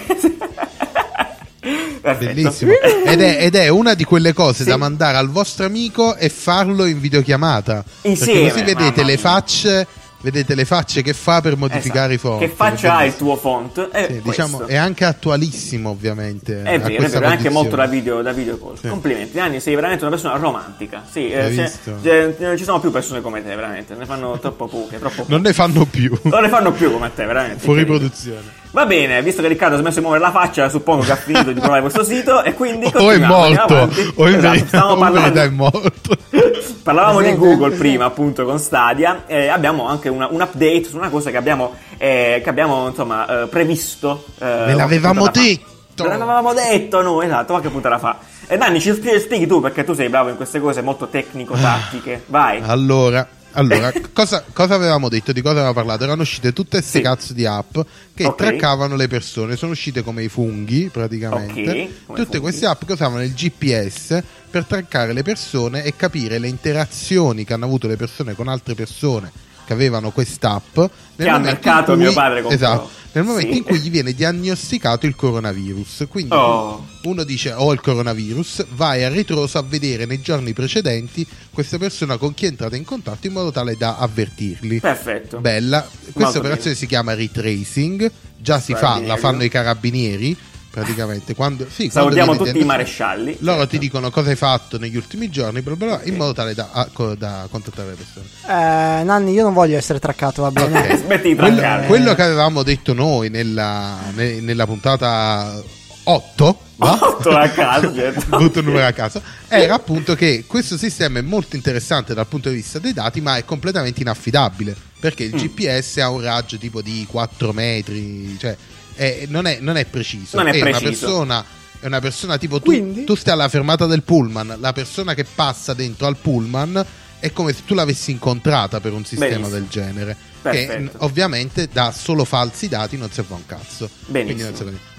Perfetto. 2.01 2.33
Bellissimo. 2.33 2.71
Ed 3.05 3.21
è, 3.21 3.37
ed 3.43 3.55
è 3.55 3.67
una 3.67 3.93
di 3.93 4.05
quelle 4.05 4.31
cose 4.33 4.63
Sì. 4.63 4.69
da 4.69 4.77
mandare 4.77 5.17
al 5.17 5.29
vostro 5.29 5.65
amico 5.65 6.15
e 6.15 6.29
farlo 6.29 6.85
in 6.85 6.99
videochiamata. 7.01 7.83
Insieme, 8.03 8.39
Perché 8.43 8.51
così 8.61 8.63
vedete 8.63 9.03
le 9.03 9.17
facce. 9.17 9.87
Vedete 10.19 10.55
le 10.55 10.65
facce 10.65 11.03
che 11.03 11.13
fa 11.13 11.41
per 11.41 11.55
modificare 11.57 12.15
Esatto. 12.15 12.27
i 12.27 12.37
font. 12.37 12.39
Che 12.39 12.49
faccia 12.49 12.95
ha 12.97 13.05
il 13.05 13.15
tuo 13.15 13.35
font? 13.35 13.89
È 13.89 14.07
Sì, 14.09 14.21
diciamo, 14.21 14.65
è 14.65 14.75
anche 14.75 15.05
attualissimo, 15.05 15.89
ovviamente. 15.91 16.63
È 16.63 16.79
vero, 16.79 17.03
è 17.05 17.07
vero, 17.07 17.25
è 17.25 17.29
anche 17.29 17.49
molto 17.49 17.75
da 17.75 17.85
video, 17.85 18.23
da 18.23 18.31
video 18.31 18.57
call. 18.57 18.77
Sì. 18.79 18.87
Complimenti, 18.87 19.37
Nanni, 19.37 19.59
sei 19.59 19.75
veramente 19.75 20.03
una 20.05 20.15
persona 20.15 20.35
romantica. 20.37 21.03
Sì, 21.09 21.29
eh, 21.29 21.49
visto? 21.49 21.99
c'è- 22.01 22.35
non 22.39 22.57
ci 22.57 22.63
sono 22.63 22.79
più 22.79 22.89
persone 22.89 23.21
come 23.21 23.43
te, 23.43 23.53
veramente. 23.55 23.93
Ne 23.93 24.05
fanno 24.05 24.39
troppo 24.39 24.67
poche, 24.67 24.97
troppo 24.97 25.17
poche. 25.21 25.31
Non 25.31 25.41
ne 25.41 25.53
fanno 25.53 25.85
più. 25.85 26.17
Non 26.23 26.41
ne 26.41 26.49
fanno 26.49 26.71
più 26.71 26.91
come 26.91 27.11
te, 27.13 27.25
veramente. 27.25 27.63
Fuori 27.63 27.85
produzione. 27.85 28.56
Va 28.71 28.85
bene, 28.85 29.21
visto 29.23 29.41
che 29.41 29.47
Riccardo 29.47 29.75
ha 29.75 29.79
smesso 29.79 29.95
di 29.99 30.01
muovere 30.05 30.23
la 30.23 30.31
faccia, 30.31 30.69
suppongo 30.69 31.03
che 31.03 31.11
ha 31.11 31.15
finito 31.15 31.51
di 31.51 31.59
provare 31.59 31.81
questo 31.81 32.03
sito 32.03 32.43
e 32.43 32.53
quindi 32.53 32.85
O 32.93 33.11
è 33.11 33.17
morto, 33.17 33.89
o 34.15 34.27
in 34.27 34.35
Esatto, 34.35 34.49
verità, 34.49 34.67
stavamo 34.67 34.91
o 34.91 34.93
in 34.93 34.99
parlando- 34.99 35.41
è 35.41 35.49
morto. 35.49 36.15
Parlavamo 36.83 37.17
di 37.19 37.23
Presente, 37.25 37.45
Google 37.47 37.75
prima, 37.75 38.05
appunto, 38.05 38.45
con 38.45 38.59
Stadia. 38.59 39.23
E 39.25 39.47
abbiamo 39.47 39.87
anche 39.87 40.09
una- 40.09 40.27
un 40.29 40.41
update 40.41 40.83
su 40.85 40.95
una 40.97 41.09
cosa 41.09 41.31
che 41.31 41.37
abbiamo, 41.37 41.73
eh, 41.97 42.39
che 42.43 42.49
abbiamo 42.49 42.87
insomma, 42.87 43.43
eh, 43.43 43.47
previsto. 43.47 44.25
eh, 44.39 44.45
Ve 44.67 44.73
l'avevamo 44.73 45.27
detto. 45.29 46.03
Ve 46.03 46.09
l'avevamo 46.09 46.53
detto 46.53 47.01
noi, 47.01 47.25
esatto, 47.25 47.53
qualche 47.53 47.69
puntata 47.69 47.97
fa. 47.99 48.17
E 48.47 48.55
Danni, 48.57 48.79
ci 48.79 48.93
spieghi, 48.93 49.19
spieghi 49.19 49.47
tu 49.47 49.59
perché 49.59 49.83
tu 49.83 49.93
sei 49.93 50.07
bravo 50.09 50.29
in 50.29 50.35
queste 50.37 50.59
cose 50.61 50.81
molto 50.81 51.07
tecnico-tattiche. 51.07 52.23
Vai. 52.27 52.61
Allora, 52.65 53.27
allora 53.53 53.91
cosa, 54.13 54.43
cosa 54.53 54.75
avevamo 54.75 55.09
detto? 55.09 55.31
Di 55.31 55.41
cosa 55.41 55.53
avevamo 55.55 55.73
parlato? 55.73 56.03
Erano 56.03 56.21
uscite 56.21 56.53
tutte 56.53 56.77
queste 56.79 56.97
Sì. 56.97 57.03
cazzo 57.03 57.33
di 57.33 57.45
app 57.45 57.77
che 58.13 58.25
Ok. 58.25 58.35
traccavano 58.35 58.95
le 58.95 59.07
persone. 59.07 59.55
Sono 59.55 59.71
uscite 59.71 60.03
come 60.03 60.23
i 60.23 60.29
funghi, 60.29 60.89
praticamente. 60.91 61.61
Ok, 61.61 61.65
come 62.05 62.17
tutte 62.19 62.23
funghi. 62.23 62.39
queste 62.39 62.65
app 62.65 62.83
che 62.85 62.91
usavano 62.93 63.23
il 63.23 63.33
GPS 63.33 64.21
per 64.49 64.65
traccare 64.65 65.13
le 65.13 65.23
persone 65.23 65.83
e 65.83 65.95
capire 65.95 66.37
le 66.39 66.47
interazioni 66.47 67.43
che 67.43 67.53
hanno 67.53 67.65
avuto 67.65 67.87
le 67.87 67.95
persone 67.97 68.33
con 68.35 68.47
altre 68.47 68.75
persone 68.75 69.31
che 69.67 69.73
avevano 69.73 70.11
quest'app 70.11 70.77
nel 70.77 71.27
Che 71.27 71.35
in 71.35 71.41
mercato 71.41 71.91
cui- 71.93 72.01
mio 72.01 72.13
padre 72.13 72.41
comprò. 72.41 72.55
esatto, 72.55 72.89
nel 73.11 73.23
momento 73.25 73.51
Sì. 73.51 73.57
in 73.57 73.63
cui 73.65 73.79
gli 73.79 73.89
viene 73.89 74.13
diagnosticato 74.13 75.05
il 75.05 75.15
coronavirus. 75.15 76.05
Quindi 76.09 76.33
Oh. 76.33 76.85
uno 77.03 77.23
dice 77.23 77.51
ho 77.51 77.73
il 77.73 77.81
coronavirus, 77.81 78.65
vai 78.75 79.03
a 79.03 79.09
ritroso 79.09 79.57
a 79.57 79.63
vedere 79.67 80.05
nei 80.05 80.21
giorni 80.21 80.53
precedenti 80.53 81.25
questa 81.51 81.77
persona 81.77 82.17
con 82.17 82.33
chi 82.33 82.45
è 82.45 82.47
entrata 82.47 82.75
in 82.77 82.85
contatto 82.85 83.27
in 83.27 83.33
modo 83.33 83.51
tale 83.51 83.75
da 83.77 83.97
avvertirli. 83.97 84.79
Perfetto. 84.79 85.39
Bella, 85.39 85.81
questa 85.81 86.19
Molto 86.19 86.37
operazione 86.39 86.61
bene. 86.73 86.75
si 86.75 86.85
chiama 86.87 87.13
retracing, 87.13 88.11
già 88.37 88.59
si 88.59 88.73
fa, 88.73 89.01
la 89.01 89.17
fanno 89.17 89.43
i 89.43 89.49
carabinieri 89.49 90.37
praticamente. 90.81 91.33
Quando, 91.33 91.65
sì, 91.73 91.89
Salutiamo 91.89 92.35
quando 92.35 92.45
tutti 92.51 92.59
i 92.63 92.65
marescialli. 92.65 93.37
Loro 93.39 93.59
certo. 93.59 93.71
ti 93.71 93.77
dicono 93.79 94.11
cosa 94.11 94.29
hai 94.29 94.35
fatto 94.35 94.77
negli 94.77 94.95
ultimi 94.95 95.29
giorni, 95.29 95.61
bla 95.61 95.75
bla 95.75 95.85
bla, 95.87 96.01
in 96.03 96.15
modo 96.15 96.33
tale 96.33 96.53
da, 96.53 96.69
a- 96.71 96.87
da 97.17 97.47
contattare 97.49 97.89
le 97.89 97.95
persone. 97.95 98.25
Eh, 98.45 99.03
Nanni, 99.03 99.31
io 99.31 99.43
non 99.43 99.53
voglio 99.53 99.75
essere 99.77 99.99
traccato, 99.99 100.43
va 100.43 100.51
bene? 100.51 100.79
Ok. 100.79 100.97
Smetti 100.97 101.29
di 101.29 101.35
Quello, 101.35 101.55
traccare. 101.57 101.87
quello 101.87 102.13
che 102.13 102.21
avevamo 102.21 102.61
detto 102.63 102.93
noi 102.93 103.29
nella, 103.29 103.97
ne- 104.13 104.39
nella 104.39 104.65
puntata 104.67 105.59
8, 106.03 106.59
va? 106.75 106.99
Otto 107.01 107.29
a 107.31 107.47
caso, 107.49 107.93
certo. 107.95 108.37
butto 108.37 108.59
un 108.59 108.65
numero 108.65 108.85
a 108.85 108.91
caso, 108.91 109.21
era 109.47 109.73
appunto 109.73 110.13
che 110.15 110.43
questo 110.47 110.77
sistema 110.77 111.19
è 111.19 111.21
molto 111.23 111.55
interessante 111.55 112.13
dal 112.13 112.27
punto 112.27 112.49
di 112.49 112.55
vista 112.55 112.77
dei 112.79 112.93
dati, 112.93 113.19
ma 113.19 113.35
è 113.37 113.43
completamente 113.45 114.01
inaffidabile 114.01 114.75
perché 114.99 115.25
Mm. 115.27 115.33
il 115.33 115.41
GPS 115.41 115.97
ha 115.97 116.09
un 116.09 116.21
raggio 116.21 116.57
tipo 116.57 116.81
di 116.81 117.05
4 117.09 117.51
metri, 117.53 118.35
cioè 118.39 118.55
è- 118.97 119.25
non, 119.29 119.45
è, 119.45 119.59
non 119.61 119.77
è 119.77 119.85
preciso. 119.85 120.35
Non 120.37 120.47
è 120.47 120.51
una 120.51 120.59
preciso. 120.59 120.83
persona. 120.89 121.45
È 121.79 121.85
una 121.85 121.99
persona 122.01 122.37
tipo 122.39 122.57
tu, 122.59 122.65
Quindi? 122.71 123.03
tu 123.03 123.13
stai 123.15 123.33
alla 123.33 123.47
fermata 123.49 123.85
del 123.85 124.01
pullman, 124.01 124.57
la 124.59 124.73
persona 124.73 125.13
che 125.13 125.23
passa 125.23 125.75
dentro 125.75 126.07
al 126.07 126.17
pullman 126.17 126.83
è 127.19 127.31
come 127.31 127.53
se 127.53 127.61
tu 127.65 127.75
l'avessi 127.75 128.09
incontrata 128.11 128.79
per 128.79 128.93
un 128.93 129.05
sistema 129.05 129.29
Benissimo. 129.37 129.55
del 129.55 129.67
genere. 129.69 130.17
Perfetto. 130.41 130.91
Che 130.97 131.03
ovviamente 131.05 131.69
da 131.71 131.91
solo 131.95 132.25
falsi 132.25 132.67
dati 132.67 132.97
non 132.97 133.11
serve 133.11 133.33
a 133.35 133.37
un 133.37 133.45
cazzo. 133.45 133.89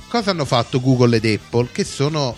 Cosa 0.08 0.30
hanno 0.30 0.44
fatto 0.44 0.80
Google 0.80 1.16
ed 1.16 1.24
Apple? 1.24 1.68
Che 1.72 1.82
sono 1.84 2.34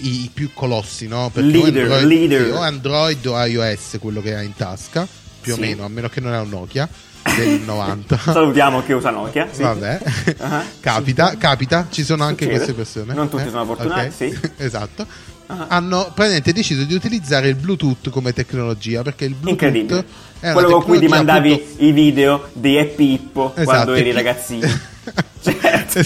i, 0.00 0.22
i 0.24 0.30
più 0.32 0.50
colossi, 0.54 1.06
no? 1.08 1.30
Perché 1.32 1.50
Leader, 1.50 1.90
o 1.90 1.94
Android, 1.94 2.06
leader. 2.06 2.44
sì, 2.46 2.50
o 2.52 2.60
Android 2.60 3.26
o 3.26 3.44
iOS, 3.44 3.96
quello 4.00 4.22
che 4.22 4.34
hai 4.34 4.46
in 4.46 4.54
tasca, 4.54 5.06
più 5.40 5.54
Sì. 5.54 5.58
o 5.58 5.62
meno, 5.62 5.84
a 5.84 5.88
meno 5.88 6.08
che 6.08 6.20
non 6.20 6.32
è 6.34 6.38
un 6.38 6.48
Nokia 6.48 6.88
del 7.36 7.60
90. 7.60 8.18
Salutiamo 8.32 8.82
chi 8.82 8.92
usa 8.92 9.10
Nokia. 9.10 9.48
sì. 9.50 9.62
Vabbè, 9.62 10.00
Ah. 10.38 10.62
capita, 10.80 11.36
capita, 11.36 11.86
ci 11.90 12.04
sono 12.04 12.24
anche 12.24 12.44
Succede. 12.44 12.56
queste 12.64 12.72
persone. 12.74 13.14
Non 13.14 13.28
tutti 13.28 13.46
Eh, 13.46 13.50
sono 13.50 13.64
fortunati, 13.64 14.06
ok. 14.06 14.12
sì. 14.12 14.38
esatto. 14.62 15.06
Ah. 15.48 15.66
Hanno 15.68 16.04
praticamente 16.12 16.52
deciso 16.52 16.82
di 16.84 16.94
utilizzare 16.94 17.48
il 17.48 17.54
Bluetooth 17.54 18.10
come 18.10 18.32
tecnologia 18.32 19.02
perché 19.02 19.26
il 19.26 19.34
Bluetooth 19.34 20.04
Una 20.40 20.52
Quello 20.52 20.68
con 20.72 20.82
cui 20.84 20.98
ti 20.98 21.08
mandavi 21.08 21.52
appunto- 21.52 21.84
i 21.84 21.92
video 21.92 22.48
di 22.52 22.78
Happy 22.78 23.12
Hippo 23.14 23.52
Esatto, 23.54 23.64
quando 23.64 23.94
eri 23.94 24.08
e 24.08 24.10
chi- 24.10 24.16
ragazzino. 24.16 24.68
Certo. 25.40 26.00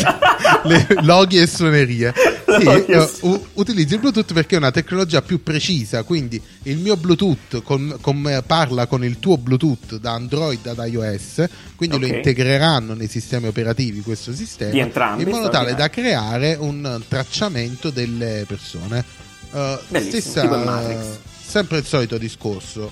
Le 0.64 0.86
loghi 1.02 1.38
e 1.38 1.46
suonerie. 1.46 2.12
Sì, 2.50 2.64
Loghi 2.64 2.90
e 2.92 2.96
eh, 2.96 3.06
su- 3.06 3.26
u- 3.28 3.46
utilizzi 3.54 3.94
il 3.94 4.00
Bluetooth 4.00 4.32
perché 4.32 4.56
è 4.56 4.58
una 4.58 4.72
tecnologia 4.72 5.22
più 5.22 5.40
precisa. 5.40 6.02
Quindi 6.02 6.42
il 6.64 6.78
mio 6.78 6.96
Bluetooth 6.96 7.62
con- 7.62 7.96
con- 8.00 8.42
parla 8.44 8.86
con 8.86 9.04
il 9.04 9.20
tuo 9.20 9.38
Bluetooth 9.38 9.96
da 9.98 10.12
Android 10.14 10.66
ad 10.66 10.82
iOS. 10.84 11.44
Quindi 11.76 11.94
Ok. 11.96 12.02
lo 12.02 12.08
integreranno 12.08 12.94
nei 12.94 13.06
sistemi 13.06 13.46
operativi 13.46 14.00
questo 14.00 14.34
sistema. 14.34 14.72
Entrambi, 14.72 15.22
in 15.22 15.28
modo 15.28 15.48
tale 15.48 15.74
da 15.76 15.88
creare 15.90 16.56
un 16.58 17.00
tracciamento 17.06 17.90
delle 17.90 18.44
persone. 18.48 19.04
Eh, 19.52 19.78
Bellissimo, 19.86 20.20
stessa- 20.20 21.18
sempre 21.46 21.78
il 21.78 21.84
solito 21.86 22.18
discorso. 22.18 22.90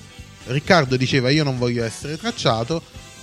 Riccardo 0.49 0.97
diceva: 0.97 1.29
Io 1.29 1.43
non 1.43 1.57
voglio 1.57 1.83
essere 1.83 2.17
tracciato. 2.17 2.81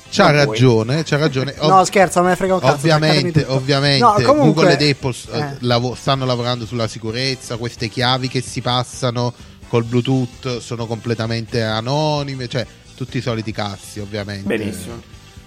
C'ha 0.09 0.31
Non 0.31 0.45
ragione, 0.47 1.03
c'ha 1.03 1.17
ragione. 1.17 1.55
No, 1.63 1.85
scherzo, 1.85 2.23
me 2.23 2.29
ne 2.31 2.37
frega 2.37 2.55
un 2.55 2.61
cazzo. 2.61 2.75
Ovviamente, 2.75 3.45
ovviamente 3.49 3.99
No, 4.05 4.13
comunque- 4.23 4.63
Google 4.65 4.73
ed 4.73 4.89
Apple 4.95 5.15
eh, 5.33 5.39
eh. 5.39 5.57
lavo- 5.61 5.97
stanno 5.97 6.25
lavorando 6.25 6.65
sulla 6.65 6.87
sicurezza, 6.87 7.57
queste 7.57 7.89
chiavi 7.89 8.29
che 8.29 8.41
si 8.41 8.61
passano 8.61 9.35
col 9.69 9.83
Bluetooth 9.83 10.59
sono 10.59 10.87
completamente 10.87 11.61
anonime, 11.61 12.47
cioè 12.47 12.65
tutti 12.95 13.19
i 13.19 13.21
soliti 13.21 13.51
cazzi 13.51 13.99
ovviamente. 13.99 14.47
Benissimo. 14.47 15.03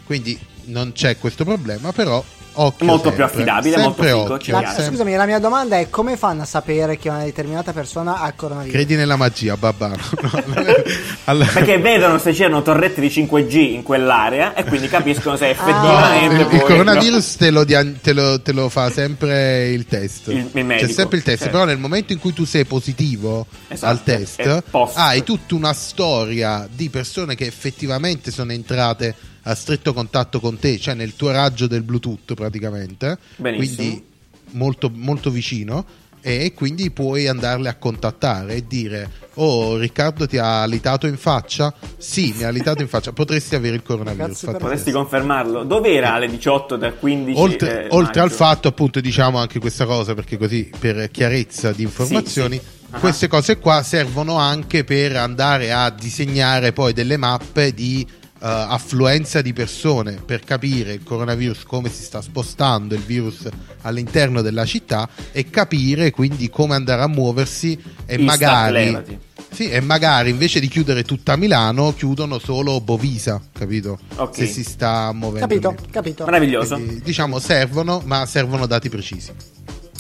Quindi 0.10 0.40
non 0.66 0.92
c'è 0.92 1.20
questo 1.20 1.44
problema, 1.46 1.92
però 1.92 2.24
occhio 2.52 2.86
Molto 2.88 3.12
più 3.12 3.24
sempre, 3.24 3.26
affidabile, 3.26 3.78
molto 3.78 4.02
figo, 4.02 4.34
occhio, 4.34 4.60
scusami, 4.88 5.14
la 5.14 5.28
mia 5.28 5.38
domanda 5.38 5.78
è 5.78 5.88
come 5.92 6.18
fanno 6.18 6.42
a 6.42 6.46
sapere 6.46 6.98
che 6.98 7.10
una 7.10 7.24
determinata 7.24 7.74
persona 7.74 8.20
ha 8.22 8.28
il 8.30 8.34
coronavirus? 8.36 8.74
Credi 8.74 8.96
nella 8.96 9.16
magia. 9.18 9.56
No, 9.60 9.70
è- 9.70 10.84
allora- 11.26 11.52
Perché 11.52 11.78
vedono 11.78 12.18
se 12.18 12.32
c'erano 12.34 12.64
torrette 12.64 13.00
di 13.02 13.08
5G 13.08 13.54
in 13.56 13.84
quell'area 13.84 14.56
e 14.56 14.64
quindi 14.66 14.88
capiscono 14.88 15.36
se 15.38 15.46
No, 15.46 15.52
effettivamente 15.52 16.34
il, 16.36 16.40
il 16.42 16.48
poi- 16.48 16.60
coronavirus 16.60 17.36
te, 17.36 17.52
lo 17.52 17.64
dia- 17.64 17.86
te 18.02 18.14
lo- 18.14 18.42
te 18.42 18.52
lo 18.52 18.68
fa 18.70 18.90
sempre 18.90 19.70
il 19.70 19.86
test. 19.86 20.30
Il- 20.30 20.50
il 20.52 20.66
medico, 20.66 20.88
C'è 20.88 20.92
sempre 20.92 21.18
il 21.18 21.24
test, 21.24 21.44
certo. 21.44 21.54
però 21.54 21.66
nel 21.66 21.78
momento 21.78 22.14
in 22.14 22.20
cui 22.20 22.34
tu 22.34 22.46
sei 22.46 22.66
positivo 22.66 23.46
Esatto, 23.68 23.92
al 23.92 24.04
test, 24.04 24.64
hai 24.96 25.24
tutta 25.24 25.54
una 25.54 25.74
storia 25.74 26.68
di 26.70 26.90
persone 26.90 27.36
che 27.36 27.46
effettivamente 27.46 28.32
sono 28.32 28.52
entrate 28.52 29.16
a 29.44 29.56
stretto 29.56 29.94
contatto 29.94 30.40
con 30.40 30.58
te, 30.60 30.78
cioè 30.78 30.94
nel 30.94 31.16
tuo 31.16 31.32
raggio 31.32 31.68
del 31.68 31.84
Bluetooth 31.84 32.34
praticamente. 32.34 33.18
Benissimo. 33.38 33.76
Quindi 33.76 34.04
molto, 34.52 34.92
molto 34.94 35.30
vicino. 35.30 35.86
E 36.22 36.52
quindi 36.54 36.92
puoi 36.92 37.30
andarle 37.30 37.70
a 37.70 37.76
contattare 37.76 38.56
e 38.56 38.68
dire: 38.68 39.10
Oh, 39.36 39.78
Riccardo 39.78 40.28
ti 40.28 40.38
ha 40.38 40.66
litato 40.66 41.08
in 41.08 41.16
faccia? 41.16 41.74
Sì, 41.98 42.34
mi 42.38 42.44
ha 42.44 42.50
litato 42.50 42.82
in 42.82 42.90
faccia. 42.90 43.14
Potresti 43.14 43.56
avere 43.56 43.78
il 43.78 43.84
coronavirus. 43.84 44.50
Potresti 44.52 44.92
test." 44.92 44.98
confermarlo? 44.98 45.64
Dov'era 45.64 46.16
alle 46.16 46.28
18 46.28 46.76
del 46.76 46.96
15 47.00 47.40
oltre, 47.40 47.86
eh, 47.86 47.88
oltre 47.92 48.20
al 48.20 48.32
fatto, 48.32 48.68
appunto, 48.68 49.00
diciamo 49.00 49.38
anche 49.38 49.60
questa 49.60 49.86
cosa 49.86 50.14
perché 50.14 50.38
così 50.38 50.70
per 50.78 51.10
chiarezza 51.10 51.72
di 51.72 51.84
informazioni, 51.84 52.58
Sì, 52.58 52.64
sì. 52.64 52.78
Ah. 52.92 53.00
queste 53.00 53.28
cose 53.30 53.58
qua 53.60 53.82
servono 53.82 54.36
anche 54.36 54.84
per 54.84 55.16
andare 55.16 55.72
a 55.72 55.90
disegnare 55.90 56.74
poi 56.74 56.92
delle 56.92 57.16
mappe 57.16 57.74
di 57.74 58.06
eh, 58.06 58.19
affluenza 58.42 59.42
di 59.42 59.54
persone 59.54 60.14
per 60.26 60.42
capire 60.42 60.94
il 60.94 61.04
coronavirus 61.04 61.64
come 61.64 61.90
si 61.90 62.04
sta 62.04 62.22
spostando 62.22 62.96
il 62.96 63.02
virus 63.02 63.48
all'interno 63.82 64.42
della 64.42 64.66
città 64.66 65.10
e 65.32 65.50
capire 65.50 66.12
quindi 66.12 66.50
come 66.50 66.76
andare 66.76 67.02
a 67.02 67.08
muoversi 67.08 67.78
e 68.06 68.16
Istat, 68.16 68.26
magari 68.26 68.86
levati. 68.86 69.20
sì, 69.52 69.70
e 69.70 69.82
magari 69.82 70.30
invece 70.30 70.60
di 70.60 70.68
chiudere 70.68 71.04
tutta 71.04 71.36
Milano 71.36 71.94
chiudono 71.94 72.40
solo 72.40 72.80
Bovisa, 72.82 73.42
capito? 73.52 74.00
Ok. 74.16 74.36
Se 74.36 74.46
si 74.48 74.64
sta 74.64 75.12
muovendo. 75.14 75.48
Capito, 75.48 75.76
capito. 75.92 76.26
Meraviglioso. 76.26 76.76
Quindi, 76.76 77.02
diciamo 77.02 77.40
servono, 77.40 78.02
ma 78.06 78.26
servono 78.26 78.66
dati 78.66 78.90
precisi. 78.90 79.32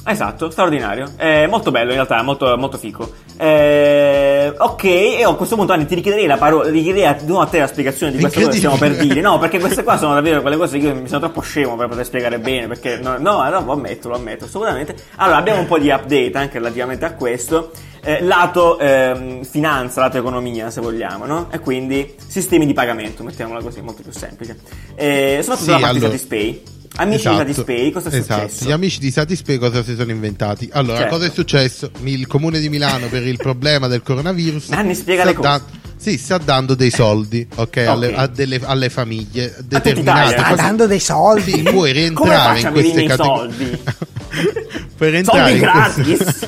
Esatto, 0.06 0.50
straordinario. 0.50 1.12
È 1.18 1.45
molto 1.45 1.72
bello 1.72 1.89
in 1.89 1.95
realtà, 1.95 2.22
molto, 2.24 2.58
molto 2.58 2.78
fico. 2.78 3.12
Eh, 3.38 4.54
ok, 4.58 4.84
e 4.84 5.24
a 5.24 5.34
questo 5.34 5.56
punto 5.56 5.74
Anni 5.74 5.86
ti 5.86 5.95
richiederei 5.95 6.26
la 6.26 6.38
parola, 6.38 6.70
richiederei 6.70 7.16
di 7.20 7.26
nuovo 7.28 7.43
a 7.43 7.47
te 7.47 7.60
la 7.60 7.68
spiegazione 7.68 8.14
di 8.14 8.20
queste 8.20 8.39
cose 8.39 8.52
che 8.52 8.58
stiamo 8.58 8.78
per 8.78 8.95
dire. 8.95 9.22
No, 9.22 9.38
perché 9.38 9.60
queste 9.60 9.84
qua 9.84 9.97
sono 10.00 10.14
davvero 10.14 10.41
quelle 10.41 10.58
cose 10.58 10.80
che 10.80 10.88
io 10.88 10.95
mi 10.95 11.08
sono 11.08 11.20
troppo 11.20 11.41
scemo 11.41 11.76
per 11.76 11.89
poter 11.89 12.06
spiegare 12.06 12.39
bene. 12.39 12.68
Perché 12.68 12.97
no, 12.97 13.18
no, 13.18 13.47
no, 13.50 13.64
lo 13.66 13.72
ammetto, 13.74 14.08
lo 14.10 14.16
ammetto, 14.16 14.45
assolutamente. 14.45 14.95
Allora, 15.18 15.38
abbiamo 15.38 15.60
un 15.60 15.68
po' 15.68 15.78
di 15.78 15.89
update 15.89 16.32
anche 16.34 16.58
relativamente 16.58 17.06
a 17.06 17.14
questo. 17.14 17.72
Eh, 18.02 18.22
lato 18.24 18.80
ehm, 18.80 19.43
finanza, 19.43 20.00
lato 20.00 20.18
economia, 20.18 20.72
se 20.72 20.80
vogliamo, 20.80 21.26
no? 21.26 21.50
E 21.52 21.60
quindi 21.60 22.16
sistemi 22.26 22.66
di 22.66 22.74
pagamento, 22.74 23.24
mettiamola 23.24 23.62
così, 23.62 23.82
molto 23.82 24.02
più 24.02 24.12
semplice. 24.14 24.58
Eh, 24.95 25.39
soprattutto 25.41 25.66
Sì, 25.66 25.72
la 25.72 25.80
parte 25.80 25.97
allora- 25.97 26.12
Satispay. 26.12 26.64
Amici 27.02 27.20
Esatto, 27.28 27.43
di 27.43 27.54
Satispay, 27.54 27.91
cosa 27.91 28.10
è 28.10 28.16
esatto. 28.16 28.41
successo? 28.50 28.66
Gli 28.68 28.72
amici 28.72 29.00
di 29.00 29.12
Satispay 29.12 29.58
cosa 29.58 29.84
si 29.84 29.95
sono 29.95 30.12
inventati? 30.12 30.70
Allora, 30.74 30.97
Certo. 31.00 31.16
cosa 31.16 31.28
è 31.28 31.32
successo? 31.34 31.91
Il 32.04 32.28
comune 32.28 32.60
di 32.60 32.68
Milano 32.70 33.08
per 33.08 33.26
il 33.26 33.38
problema 33.38 33.88
del 33.88 34.02
coronavirus 34.04 34.68
Nanni, 34.76 34.95
spiega 34.95 35.22
sta 35.22 35.30
le 35.30 35.36
cose. 35.36 35.47
da- 35.47 35.62
sì, 35.95 36.18
sta 36.18 36.38
dando 36.38 36.76
dei 36.76 36.91
soldi, 36.91 37.45
ok, 37.56 37.78
alle, 37.78 38.08
Ok. 38.08 38.18
a 38.18 38.28
delle- 38.28 38.60
alle 38.64 38.89
famiglie 38.89 39.54
determinate. 39.64 40.38
Sta 40.38 40.56
dando 40.56 40.88
dei 40.88 41.00
soldi. 41.00 41.52
Sì, 41.52 41.62
puoi 41.64 41.91
rientrare 41.93 42.60
in 42.60 42.72
queste 42.72 43.04
categorie. 43.06 43.52
soldi? 43.54 43.80
per 44.97 45.16
entrare 45.16 45.50
Soldi 45.52 45.64
in 45.64 45.72
queste- 45.72 46.47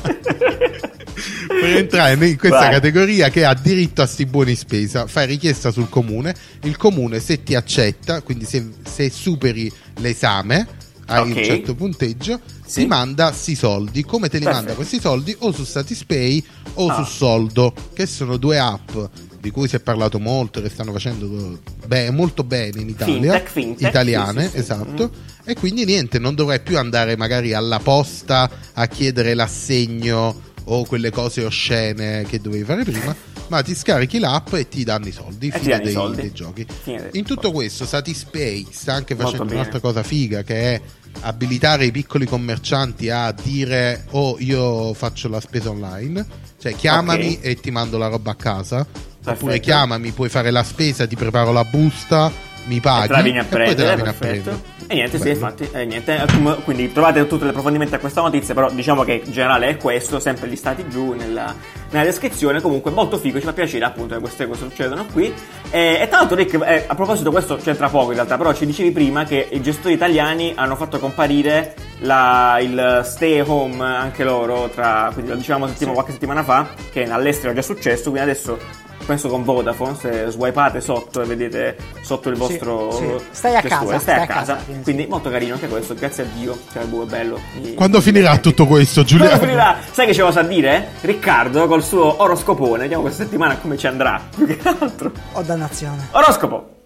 Per 1.46 1.76
entrare 1.76 2.26
in 2.26 2.38
questa 2.38 2.58
Vai. 2.58 2.70
categoria 2.70 3.28
che 3.30 3.44
ha 3.44 3.54
diritto 3.54 4.02
a 4.02 4.06
sti 4.06 4.26
buoni 4.26 4.54
spesa, 4.54 5.06
fai 5.06 5.26
richiesta 5.26 5.70
sul 5.70 5.88
comune, 5.88 6.34
il 6.62 6.76
comune 6.76 7.20
se 7.20 7.42
ti 7.42 7.54
accetta, 7.54 8.22
quindi 8.22 8.44
se, 8.44 8.66
se 8.88 9.10
superi 9.10 9.70
l'esame, 10.00 10.66
hai 11.06 11.20
Ok. 11.30 11.36
un 11.36 11.44
certo 11.44 11.74
punteggio, 11.74 12.40
Sì. 12.64 12.82
ti 12.82 12.86
manda 12.86 13.32
sti 13.32 13.54
soldi. 13.54 14.04
Come 14.04 14.28
te 14.28 14.38
li 14.38 14.44
Perfetto. 14.44 14.64
manda 14.64 14.76
questi 14.76 15.00
soldi? 15.00 15.34
O 15.40 15.52
su 15.52 15.64
Satispay 15.64 16.42
o 16.74 16.88
Ah. 16.88 17.04
su 17.04 17.10
Soldo, 17.10 17.74
che 17.92 18.06
sono 18.06 18.36
due 18.38 18.58
app 18.58 18.96
di 19.40 19.50
cui 19.50 19.66
si 19.68 19.74
è 19.76 19.80
parlato 19.80 20.18
molto, 20.20 20.62
che 20.62 20.68
stanno 20.70 20.92
facendo 20.92 21.58
be- 21.86 22.10
molto 22.12 22.44
bene 22.44 22.80
in 22.80 22.88
Italia, 22.88 23.32
Fintech, 23.32 23.50
fintech, 23.50 23.88
italiane, 23.88 24.44
sì, 24.44 24.50
sì. 24.52 24.56
esatto. 24.58 25.10
Mm. 25.12 25.30
E 25.44 25.54
quindi 25.54 25.84
niente, 25.84 26.20
non 26.20 26.36
dovrai 26.36 26.60
più 26.60 26.78
andare 26.78 27.16
magari 27.16 27.52
alla 27.52 27.80
posta 27.80 28.48
a 28.72 28.86
chiedere 28.86 29.34
l'assegno 29.34 30.50
o 30.64 30.84
quelle 30.84 31.10
cose 31.10 31.44
oscene 31.44 32.24
che 32.28 32.40
dovevi 32.40 32.64
fare 32.64 32.84
prima, 32.84 33.14
ma 33.48 33.62
ti 33.62 33.74
scarichi 33.74 34.18
l'app 34.18 34.52
e 34.54 34.68
ti 34.68 34.84
danno 34.84 35.06
i 35.08 35.12
soldi, 35.12 35.48
E 35.48 35.58
fine 35.58 35.80
dei, 35.80 35.92
soldi. 35.92 36.20
dei 36.22 36.32
giochi. 36.32 36.66
Fine 36.82 37.10
In 37.12 37.24
tutto 37.24 37.50
questo 37.52 37.84
Satispay 37.84 38.66
sta 38.70 38.94
anche 38.94 39.14
facendo 39.14 39.52
un'altra 39.52 39.80
cosa 39.80 40.02
figa 40.02 40.42
che 40.42 40.74
è 40.74 40.80
abilitare 41.20 41.84
i 41.84 41.90
piccoli 41.90 42.24
commercianti 42.26 43.10
a 43.10 43.32
dire 43.32 44.06
oh 44.12 44.36
io 44.38 44.94
faccio 44.94 45.28
la 45.28 45.40
spesa 45.40 45.70
online, 45.70 46.24
cioè 46.60 46.74
chiamami 46.74 47.34
Ok. 47.38 47.44
e 47.46 47.54
ti 47.56 47.70
mando 47.70 47.98
la 47.98 48.06
roba 48.08 48.30
a 48.30 48.34
casa, 48.34 48.80
oppure 48.80 49.22
Perfetto. 49.34 49.60
chiamami, 49.60 50.10
puoi 50.12 50.28
fare 50.30 50.50
la 50.50 50.62
spesa, 50.62 51.06
ti 51.06 51.16
preparo 51.16 51.52
la 51.52 51.64
busta, 51.64 52.32
mi 52.64 52.80
paghi 52.80 53.04
E 53.04 53.06
te 53.08 53.12
la 53.12 53.22
vieni 53.22 53.38
a 53.38 53.42
e 53.42 53.44
prendere, 53.44 53.96
perfetto. 54.02 54.18
prendere. 54.18 54.70
E 54.88 54.94
niente, 54.94 55.18
sì, 55.20 55.28
infatti, 55.30 55.68
e 55.72 55.84
niente. 55.86 56.16
eh, 56.22 56.26
come- 56.32 56.56
Quindi 56.64 56.92
trovate 56.92 57.26
tutti 57.26 57.44
gli 57.44 57.48
approfondimenti 57.48 57.94
a 57.94 57.98
questa 57.98 58.20
notizia, 58.20 58.52
però 58.52 58.70
diciamo 58.70 59.04
che 59.04 59.22
in 59.24 59.32
generale 59.32 59.68
è 59.68 59.76
questo, 59.76 60.20
sempre 60.20 60.48
listati 60.48 60.86
giù 60.88 61.12
nella, 61.14 61.54
nella 61.90 62.04
descrizione. 62.04 62.60
Comunque 62.60 62.90
molto 62.90 63.16
figo, 63.18 63.38
ci 63.38 63.44
fa 63.46 63.52
piacere 63.52 63.84
appunto 63.84 64.14
che 64.14 64.20
queste 64.20 64.46
cose 64.46 64.60
succedono 64.68 65.06
qui. 65.12 65.32
E, 65.70 65.98
e 66.00 66.08
tra 66.08 66.18
l'altro 66.18 66.36
Rick, 66.36 66.60
eh, 66.62 66.84
a 66.86 66.94
proposito 66.94 67.30
questo 67.30 67.56
c'entra 67.56 67.88
poco 67.88 68.08
in 68.08 68.14
realtà, 68.16 68.36
però 68.36 68.52
ci 68.52 68.66
dicevi 68.66 68.90
prima 68.90 69.24
che 69.24 69.48
i 69.50 69.62
gestori 69.62 69.94
italiani 69.94 70.52
hanno 70.56 70.76
fatto 70.76 70.98
comparire 70.98 71.74
la- 72.00 72.58
il 72.60 73.00
stay 73.04 73.40
home 73.46 73.82
anche 73.84 74.24
loro, 74.24 74.68
tra, 74.74 75.08
quindi 75.12 75.30
lo 75.30 75.36
dicevamo 75.36 75.68
settima- 75.68 75.92
qualche 75.92 76.12
settimana 76.12 76.42
fa, 76.42 76.68
che 76.92 77.04
all'estero 77.04 77.52
è 77.52 77.54
già 77.54 77.62
successo, 77.62 78.10
quindi 78.10 78.20
adesso... 78.30 78.58
Penso 79.04 79.28
con 79.28 79.42
Vodafone, 79.44 79.96
se 79.96 80.26
swipate 80.30 80.80
sotto 80.80 81.22
e 81.22 81.26
vedete 81.26 81.76
sotto 82.02 82.28
il 82.28 82.36
vostro 82.36 82.90
sì. 82.92 83.06
Stai 83.30 83.56
a 83.56 83.60
casa, 83.62 83.84
stai 83.84 83.94
a 83.96 83.98
stai 83.98 84.14
a 84.22 84.26
casa. 84.26 84.54
casa, 84.54 84.64
quindi 84.82 85.06
molto 85.06 85.28
carino 85.30 85.54
anche 85.54 85.68
questo, 85.68 85.94
grazie 85.94 86.22
a 86.24 86.26
Dio. 86.34 86.58
Cioè, 86.72 86.84
boh, 86.84 87.02
è 87.04 87.06
bello. 87.06 87.40
Quando 87.74 88.00
finirà 88.00 88.38
tutto 88.38 88.66
questo, 88.66 89.02
Quando 89.02 89.24
Giuliano? 89.24 89.40
finirà? 89.40 89.76
Sai 89.90 90.06
che 90.06 90.12
c'è 90.12 90.22
cosa 90.22 90.40
a 90.40 90.44
dire? 90.44 90.88
Riccardo 91.00 91.66
col 91.66 91.82
suo 91.82 92.22
oroscopone, 92.22 92.82
vediamo 92.82 93.02
questa 93.02 93.24
settimana 93.24 93.56
come 93.56 93.76
ci 93.76 93.86
andrà. 93.86 94.20
Più 94.34 94.46
che 94.46 94.58
altro. 94.62 95.10
Oh 95.32 95.42
dannazione. 95.42 96.08
Oroscopo! 96.12 96.81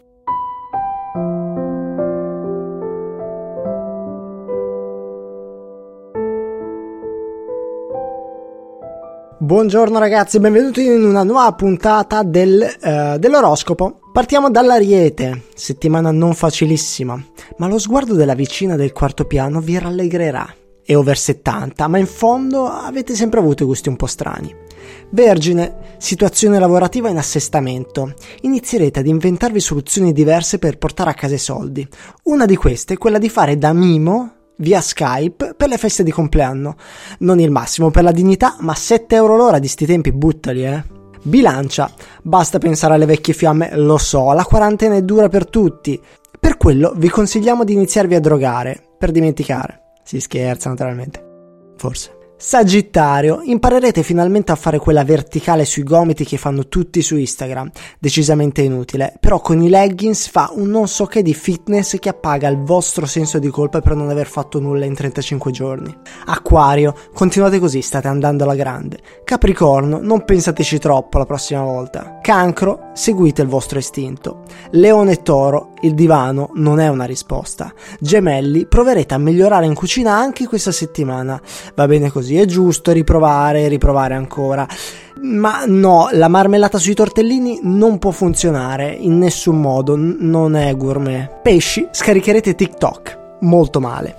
Buongiorno 9.46 10.00
ragazzi, 10.00 10.40
benvenuti 10.40 10.84
in 10.84 11.04
una 11.04 11.22
nuova 11.22 11.52
puntata 11.52 12.24
del, 12.24 12.60
eh, 12.62 13.16
dell'oroscopo. 13.20 14.00
Partiamo 14.12 14.50
dall'Ariete, 14.50 15.44
settimana 15.54 16.10
non 16.10 16.34
facilissima, 16.34 17.24
ma 17.58 17.68
lo 17.68 17.78
sguardo 17.78 18.14
della 18.14 18.34
vicina 18.34 18.74
del 18.74 18.90
quarto 18.90 19.24
piano 19.24 19.60
vi 19.60 19.78
rallegrerà. 19.78 20.52
È 20.82 20.96
over 20.96 21.16
70, 21.16 21.86
ma 21.86 21.96
in 21.98 22.08
fondo 22.08 22.66
avete 22.66 23.14
sempre 23.14 23.38
avuto 23.38 23.66
gusti 23.66 23.88
un 23.88 23.94
po' 23.94 24.06
strani. 24.06 24.52
Vergine, 25.10 25.76
situazione 25.98 26.58
lavorativa 26.58 27.08
in 27.08 27.16
assestamento. 27.16 28.14
Inizierete 28.40 28.98
ad 28.98 29.06
inventarvi 29.06 29.60
soluzioni 29.60 30.12
diverse 30.12 30.58
per 30.58 30.76
portare 30.76 31.10
a 31.10 31.14
casa 31.14 31.36
i 31.36 31.38
soldi. 31.38 31.86
Una 32.24 32.46
di 32.46 32.56
queste 32.56 32.94
è 32.94 32.98
quella 32.98 33.18
di 33.18 33.28
fare 33.28 33.56
da 33.56 33.72
mimo 33.72 34.35
via 34.56 34.80
Skype 34.80 35.54
per 35.56 35.68
le 35.68 35.78
feste 35.78 36.02
di 36.02 36.10
compleanno. 36.10 36.76
Non 37.20 37.40
il 37.40 37.50
massimo 37.50 37.90
per 37.90 38.02
la 38.02 38.12
dignità, 38.12 38.56
ma 38.60 38.74
7 38.74 39.14
euro 39.14 39.36
l'ora 39.36 39.58
di 39.58 39.68
sti 39.68 39.86
tempi 39.86 40.12
buttali, 40.12 40.64
eh. 40.64 40.84
Bilancia. 41.22 41.90
Basta 42.22 42.58
pensare 42.58 42.94
alle 42.94 43.06
vecchie 43.06 43.34
fiamme, 43.34 43.76
lo 43.76 43.98
so, 43.98 44.32
la 44.32 44.44
quarantena 44.44 44.94
è 44.94 45.02
dura 45.02 45.28
per 45.28 45.48
tutti. 45.48 46.00
Per 46.38 46.56
quello 46.56 46.92
vi 46.96 47.08
consigliamo 47.08 47.64
di 47.64 47.72
iniziarvi 47.72 48.14
a 48.14 48.20
drogare, 48.20 48.80
per 48.96 49.10
dimenticare. 49.10 49.94
Si 50.04 50.20
scherza 50.20 50.68
naturalmente. 50.68 51.24
Forse. 51.76 52.15
Sagittario, 52.38 53.40
imparerete 53.42 54.02
finalmente 54.02 54.52
a 54.52 54.56
fare 54.56 54.78
quella 54.78 55.04
verticale 55.04 55.64
sui 55.64 55.82
gomiti 55.82 56.26
che 56.26 56.36
fanno 56.36 56.68
tutti 56.68 57.00
su 57.00 57.16
Instagram, 57.16 57.70
decisamente 57.98 58.60
inutile, 58.60 59.14
però 59.18 59.40
con 59.40 59.62
i 59.62 59.70
leggings 59.70 60.28
fa 60.28 60.50
un 60.52 60.68
non 60.68 60.86
so 60.86 61.06
che 61.06 61.22
di 61.22 61.32
fitness 61.32 61.98
che 61.98 62.10
appaga 62.10 62.46
il 62.48 62.58
vostro 62.58 63.06
senso 63.06 63.38
di 63.38 63.48
colpa 63.48 63.80
per 63.80 63.94
non 63.94 64.10
aver 64.10 64.26
fatto 64.26 64.60
nulla 64.60 64.84
in 64.84 64.92
35 64.92 65.50
giorni. 65.50 65.96
Acquario, 66.26 66.94
continuate 67.14 67.58
così, 67.58 67.80
state 67.80 68.06
andando 68.06 68.44
alla 68.44 68.54
grande. 68.54 68.98
Capricorno, 69.24 69.98
non 70.02 70.26
pensateci 70.26 70.78
troppo 70.78 71.16
la 71.16 71.24
prossima 71.24 71.62
volta. 71.62 72.18
Cancro, 72.20 72.90
seguite 72.92 73.40
il 73.40 73.48
vostro 73.48 73.78
istinto. 73.78 74.42
Leone 74.72 75.12
e 75.12 75.22
Toro, 75.22 75.72
il 75.80 75.94
divano 75.94 76.50
non 76.54 76.80
è 76.80 76.88
una 76.88 77.04
risposta. 77.04 77.72
Gemelli, 78.00 78.66
proverete 78.66 79.14
a 79.14 79.18
migliorare 79.18 79.66
in 79.66 79.74
cucina 79.74 80.12
anche 80.12 80.46
questa 80.46 80.72
settimana. 80.72 81.40
Va 81.74 81.86
bene 81.86 82.10
così 82.10 82.36
è 82.36 82.44
giusto 82.44 82.92
riprovare, 82.92 83.68
riprovare 83.68 84.14
ancora. 84.14 84.66
Ma 85.22 85.64
no, 85.66 86.08
la 86.12 86.28
marmellata 86.28 86.78
sui 86.78 86.94
tortellini 86.94 87.60
non 87.62 87.98
può 87.98 88.10
funzionare 88.10 88.90
in 88.90 89.18
nessun 89.18 89.60
modo, 89.60 89.94
non 89.96 90.56
è 90.56 90.76
gourmet. 90.76 91.40
Pesci, 91.42 91.88
scaricherete 91.90 92.54
TikTok, 92.54 93.18
molto 93.40 93.80
male. 93.80 94.16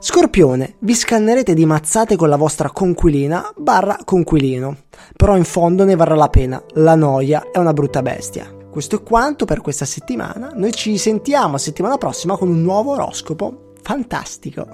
Scorpione, 0.00 0.76
vi 0.80 0.94
scannerete 0.94 1.54
di 1.54 1.66
mazzate 1.66 2.14
con 2.14 2.28
la 2.28 2.36
vostra 2.36 2.70
conquilina 2.70 3.52
barra 3.56 3.98
conquilino. 4.04 4.76
Però 5.16 5.36
in 5.36 5.44
fondo 5.44 5.84
ne 5.84 5.96
varrà 5.96 6.14
la 6.14 6.28
pena, 6.28 6.62
la 6.74 6.94
noia 6.94 7.48
è 7.52 7.58
una 7.58 7.72
brutta 7.72 8.00
bestia. 8.00 8.57
Questo 8.78 8.94
è 8.94 9.02
quanto 9.02 9.44
per 9.44 9.60
questa 9.60 9.84
settimana, 9.84 10.52
noi 10.54 10.70
ci 10.70 10.98
sentiamo 10.98 11.58
settimana 11.58 11.98
prossima 11.98 12.36
con 12.36 12.48
un 12.48 12.62
nuovo 12.62 12.92
oroscopo 12.92 13.72
fantastico. 13.82 14.68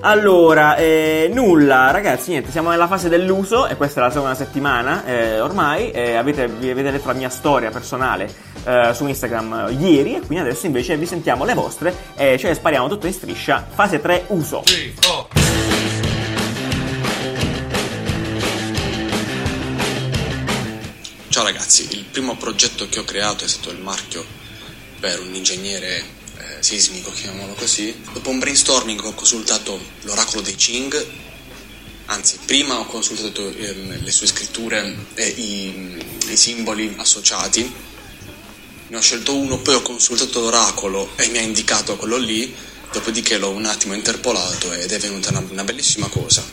Allora, 0.00 0.76
eh, 0.76 1.30
nulla, 1.32 1.90
ragazzi, 1.90 2.32
niente, 2.32 2.50
siamo 2.50 2.68
nella 2.68 2.86
fase 2.86 3.08
dell'uso 3.08 3.66
e 3.66 3.76
questa 3.76 4.00
è 4.00 4.04
la 4.04 4.10
seconda 4.10 4.34
settimana 4.34 5.06
eh, 5.06 5.40
ormai. 5.40 5.90
Eh, 5.90 6.16
avete, 6.16 6.48
vi 6.48 6.68
avete 6.68 6.90
letto 6.90 7.06
la 7.06 7.14
mia 7.14 7.30
storia 7.30 7.70
personale 7.70 8.30
eh, 8.62 8.90
su 8.92 9.06
Instagram 9.06 9.68
eh, 9.70 9.72
ieri 9.72 10.16
e 10.16 10.20
quindi 10.20 10.40
adesso 10.40 10.66
invece 10.66 10.98
vi 10.98 11.06
sentiamo 11.06 11.46
le 11.46 11.54
vostre 11.54 11.94
e 12.14 12.36
ce 12.36 12.48
le 12.48 12.54
spariamo 12.56 12.88
tutto 12.88 13.06
in 13.06 13.14
striscia. 13.14 13.66
Fase 13.66 14.02
3 14.02 14.24
uso. 14.26 14.62
Ciao 21.40 21.48
ragazzi, 21.48 21.88
il 21.92 22.04
primo 22.04 22.36
progetto 22.36 22.86
che 22.90 22.98
ho 22.98 23.04
creato 23.04 23.46
è 23.46 23.48
stato 23.48 23.70
il 23.70 23.78
marchio 23.78 24.22
per 25.00 25.20
un 25.20 25.34
ingegnere 25.34 26.04
eh, 26.36 26.62
sismico, 26.62 27.10
chiamiamolo 27.10 27.54
così. 27.54 27.98
Dopo 28.12 28.28
un 28.28 28.38
brainstorming 28.38 29.02
ho 29.02 29.14
consultato 29.14 29.80
l'oracolo 30.02 30.42
dei 30.42 30.54
Ching, 30.54 31.06
anzi 32.04 32.40
prima 32.44 32.78
ho 32.78 32.84
consultato 32.84 33.48
ehm, 33.56 34.04
le 34.04 34.10
sue 34.10 34.26
scritture 34.26 34.94
e 35.14 35.28
i, 35.28 36.04
i 36.28 36.36
simboli 36.36 36.92
associati, 36.98 37.72
ne 38.88 38.96
ho 38.98 39.00
scelto 39.00 39.34
uno, 39.34 39.60
poi 39.60 39.76
ho 39.76 39.82
consultato 39.82 40.40
l'oracolo 40.40 41.12
e 41.16 41.28
mi 41.28 41.38
ha 41.38 41.40
indicato 41.40 41.96
quello 41.96 42.18
lì, 42.18 42.54
dopodiché 42.92 43.38
l'ho 43.38 43.48
un 43.48 43.64
attimo 43.64 43.94
interpolato 43.94 44.74
ed 44.74 44.92
è 44.92 44.98
venuta 44.98 45.30
una, 45.30 45.42
una 45.48 45.64
bellissima 45.64 46.08
cosa. 46.08 46.44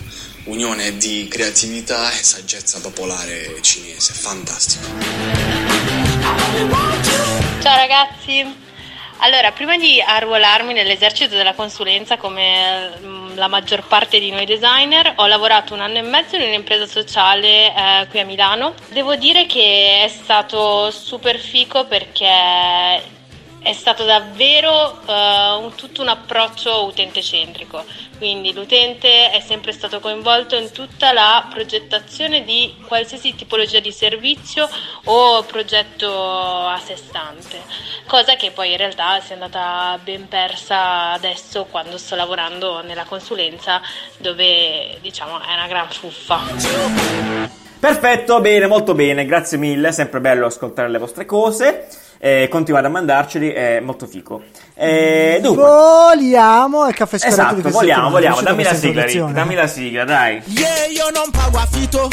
Unione 0.48 0.96
di 0.96 1.28
creatività 1.30 2.10
e 2.10 2.24
saggezza 2.24 2.80
popolare 2.80 3.62
cinese, 3.62 4.14
fantastico. 4.14 4.88
Ciao 7.62 7.76
ragazzi, 7.76 8.46
allora 9.18 9.52
prima 9.52 9.76
di 9.78 10.00
arruolarmi 10.00 10.72
nell'esercito 10.72 11.36
della 11.36 11.54
consulenza 11.54 12.16
come 12.16 12.98
mm, 12.98 13.36
la 13.36 13.50
maggior 13.50 13.86
parte 13.88 14.20
di 14.20 14.32
noi 14.32 14.46
designer 14.46 15.16
ho 15.18 15.28
lavorato 15.28 15.74
un 15.74 15.82
anno 15.82 15.98
e 15.98 16.04
mezzo 16.04 16.38
in 16.38 16.44
un'impresa 16.44 16.88
sociale 16.88 17.68
eh, 17.76 18.08
qui 18.10 18.22
a 18.22 18.26
Milano. 18.26 18.74
Devo 18.92 19.18
dire 19.18 19.48
che 19.48 20.04
è 20.06 20.08
stato 20.08 20.92
super 20.92 21.38
fico 21.40 21.86
perché 21.88 23.16
è 23.68 23.74
stato 23.74 24.06
davvero 24.06 24.98
eh, 25.06 25.58
un, 25.62 25.74
tutto 25.76 26.02
un 26.02 26.08
approccio 26.08 26.86
utente 26.86 27.22
centrico, 27.22 27.84
quindi 28.18 28.54
l'utente 28.54 29.30
è 29.30 29.42
sempre 29.42 29.74
stato 29.74 30.00
coinvolto 30.00 30.56
in 30.56 30.72
tutta 30.72 31.12
la 31.12 31.46
progettazione 31.54 32.46
di 32.46 32.74
qualsiasi 32.88 33.36
tipologia 33.36 33.82
di 33.82 33.92
servizio 33.92 34.70
o 35.04 35.44
progetto 35.44 36.10
a 36.10 36.80
sé 36.82 36.96
stante, 36.96 37.60
cosa 38.08 38.38
che 38.38 38.52
poi 38.52 38.72
in 38.72 38.78
realtà 38.78 39.20
si 39.20 39.32
è 39.32 39.34
andata 39.34 40.00
ben 40.02 40.30
persa 40.30 41.12
adesso 41.12 41.66
quando 41.70 41.98
sto 41.98 42.16
lavorando 42.16 42.82
nella 42.84 43.04
consulenza 43.04 43.82
dove 44.16 44.98
diciamo 45.02 45.42
è 45.42 45.54
una 45.54 45.68
gran 45.68 45.90
fuffa. 45.90 46.40
Perfetto, 47.80 48.40
bene, 48.40 48.66
molto 48.66 48.94
bene, 48.94 49.26
grazie 49.26 49.58
mille, 49.58 49.92
sempre 49.92 50.22
bello 50.22 50.46
ascoltare 50.46 50.90
le 50.90 50.98
vostre 50.98 51.26
cose. 51.26 52.07
Eh, 52.20 52.48
continuate 52.50 52.88
a 52.88 52.90
mandarceli, 52.90 53.50
è 53.52 53.80
molto 53.80 54.08
fico. 54.08 54.42
Eh, 54.74 55.40
dunque, 55.42 55.64
Voliamo 55.64 56.88
il 56.88 56.96
caffè 56.96 57.18
scorretto 57.18 57.36
di 57.36 57.42
esatto, 57.42 57.62
questa 57.62 57.80
vogliamo, 57.80 58.10
vogliamo, 58.10 58.42
dammi 58.42 58.64
la 58.64 58.74
sigla, 58.74 59.06
Rick, 59.06 59.32
dammi 59.32 59.56
la 59.56 59.68
sigla, 59.68 60.04
dai. 60.04 60.42
Yeah, 60.46 60.86
io 60.86 61.10
non 61.14 61.30
pago 61.32 61.58
affitto, 61.58 62.10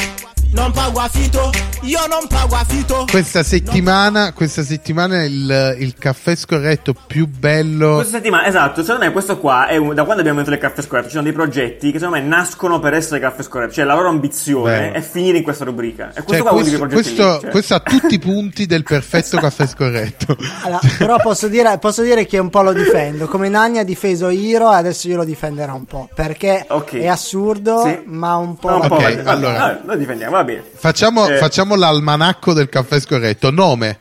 non 0.55 0.71
pago 0.71 1.01
affitto, 1.01 1.51
io 1.83 1.99
non 2.09 2.27
pago 2.29 2.55
affitto. 2.55 3.07
Questa 3.11 3.43
settimana, 3.43 4.33
questa 4.33 4.63
settimana 4.63 5.21
è 5.21 5.25
il, 5.25 5.77
il 5.81 5.95
caffè 5.99 6.37
scorretto 6.37 6.95
più 6.95 7.27
bello. 7.27 7.95
Questa 7.97 8.17
settimana, 8.19 8.47
esatto, 8.47 8.83
secondo 8.83 9.05
me 9.07 9.13
questo 9.13 9.39
qua 9.39 9.67
è 9.67 9.77
un, 9.77 9.95
da 9.95 10.05
quando 10.05 10.21
abbiamo 10.23 10.39
inventato 10.39 10.53
il 10.53 10.59
caffè 10.71 10.83
scorretto, 10.87 11.07
ci 11.09 11.13
sono 11.15 11.25
dei 11.25 11.33
progetti 11.33 11.91
che 11.91 11.99
secondo 11.99 12.21
me 12.21 12.25
nascono 12.27 12.79
per 12.79 12.95
essere 12.95 13.19
caffè 13.21 13.43
scorretto, 13.43 13.73
cioè 13.73 13.85
la 13.85 13.95
loro 13.95 14.09
ambizione 14.09 14.79
Vero. 14.79 14.95
è 14.95 15.01
finire 15.01 15.39
in 15.39 15.43
questa 15.43 15.65
rubrica. 15.65 16.11
E 16.15 16.23
questo 16.23 16.33
Cioè, 16.35 16.41
qua 16.43 16.51
è 16.51 16.55
questo, 16.55 16.79
progetti 16.79 17.03
questo, 17.03 17.33
lì, 17.35 17.41
cioè. 17.41 17.51
questo 17.51 17.75
ha 17.75 17.81
tutti 17.81 18.15
i 18.15 18.19
punti 18.21 18.67
del 18.67 18.85
perfetto 18.85 19.37
caffè 19.39 19.67
scorretto. 19.67 20.37
Allora, 20.63 20.81
però 20.99 21.17
posso 21.19 21.49
dire, 21.49 21.77
posso 21.79 22.03
dire 22.03 22.27
che 22.27 22.39
un 22.39 22.51
po' 22.51 22.63
lo 22.63 22.73
difendo. 22.73 23.27
Come 23.27 23.49
Nani 23.49 23.79
ha 23.79 23.85
difeso 23.85 24.29
Hiro, 24.31 24.69
adesso 24.69 25.09
io 25.09 25.17
lo 25.17 25.25
difenderò 25.25 25.75
un 25.75 25.85
po'. 25.85 26.09
Perché 26.15 26.65
Ok. 26.69 26.95
è 26.95 27.09
assurdo, 27.09 27.83
Sì. 27.85 28.03
ma 28.07 28.37
un 28.37 28.57
po'. 28.57 28.69
No, 28.71 28.81
un 28.83 28.89
po', 28.89 28.95
Ok, 28.95 29.03
va 29.03 29.09
bene, 29.09 29.23
allora. 29.31 29.67
bene, 29.67 29.81
lo 29.85 29.97
difendiamo, 29.97 30.33
va 30.37 30.44
bene. 30.45 30.63
Facciamo, 30.75 31.27
Eh. 31.29 31.37
facciamo 31.39 31.75
l'almanacco 31.75 32.53
del 32.53 32.69
caffè 32.69 33.01
scorretto. 33.01 33.51
Nome. 33.51 33.99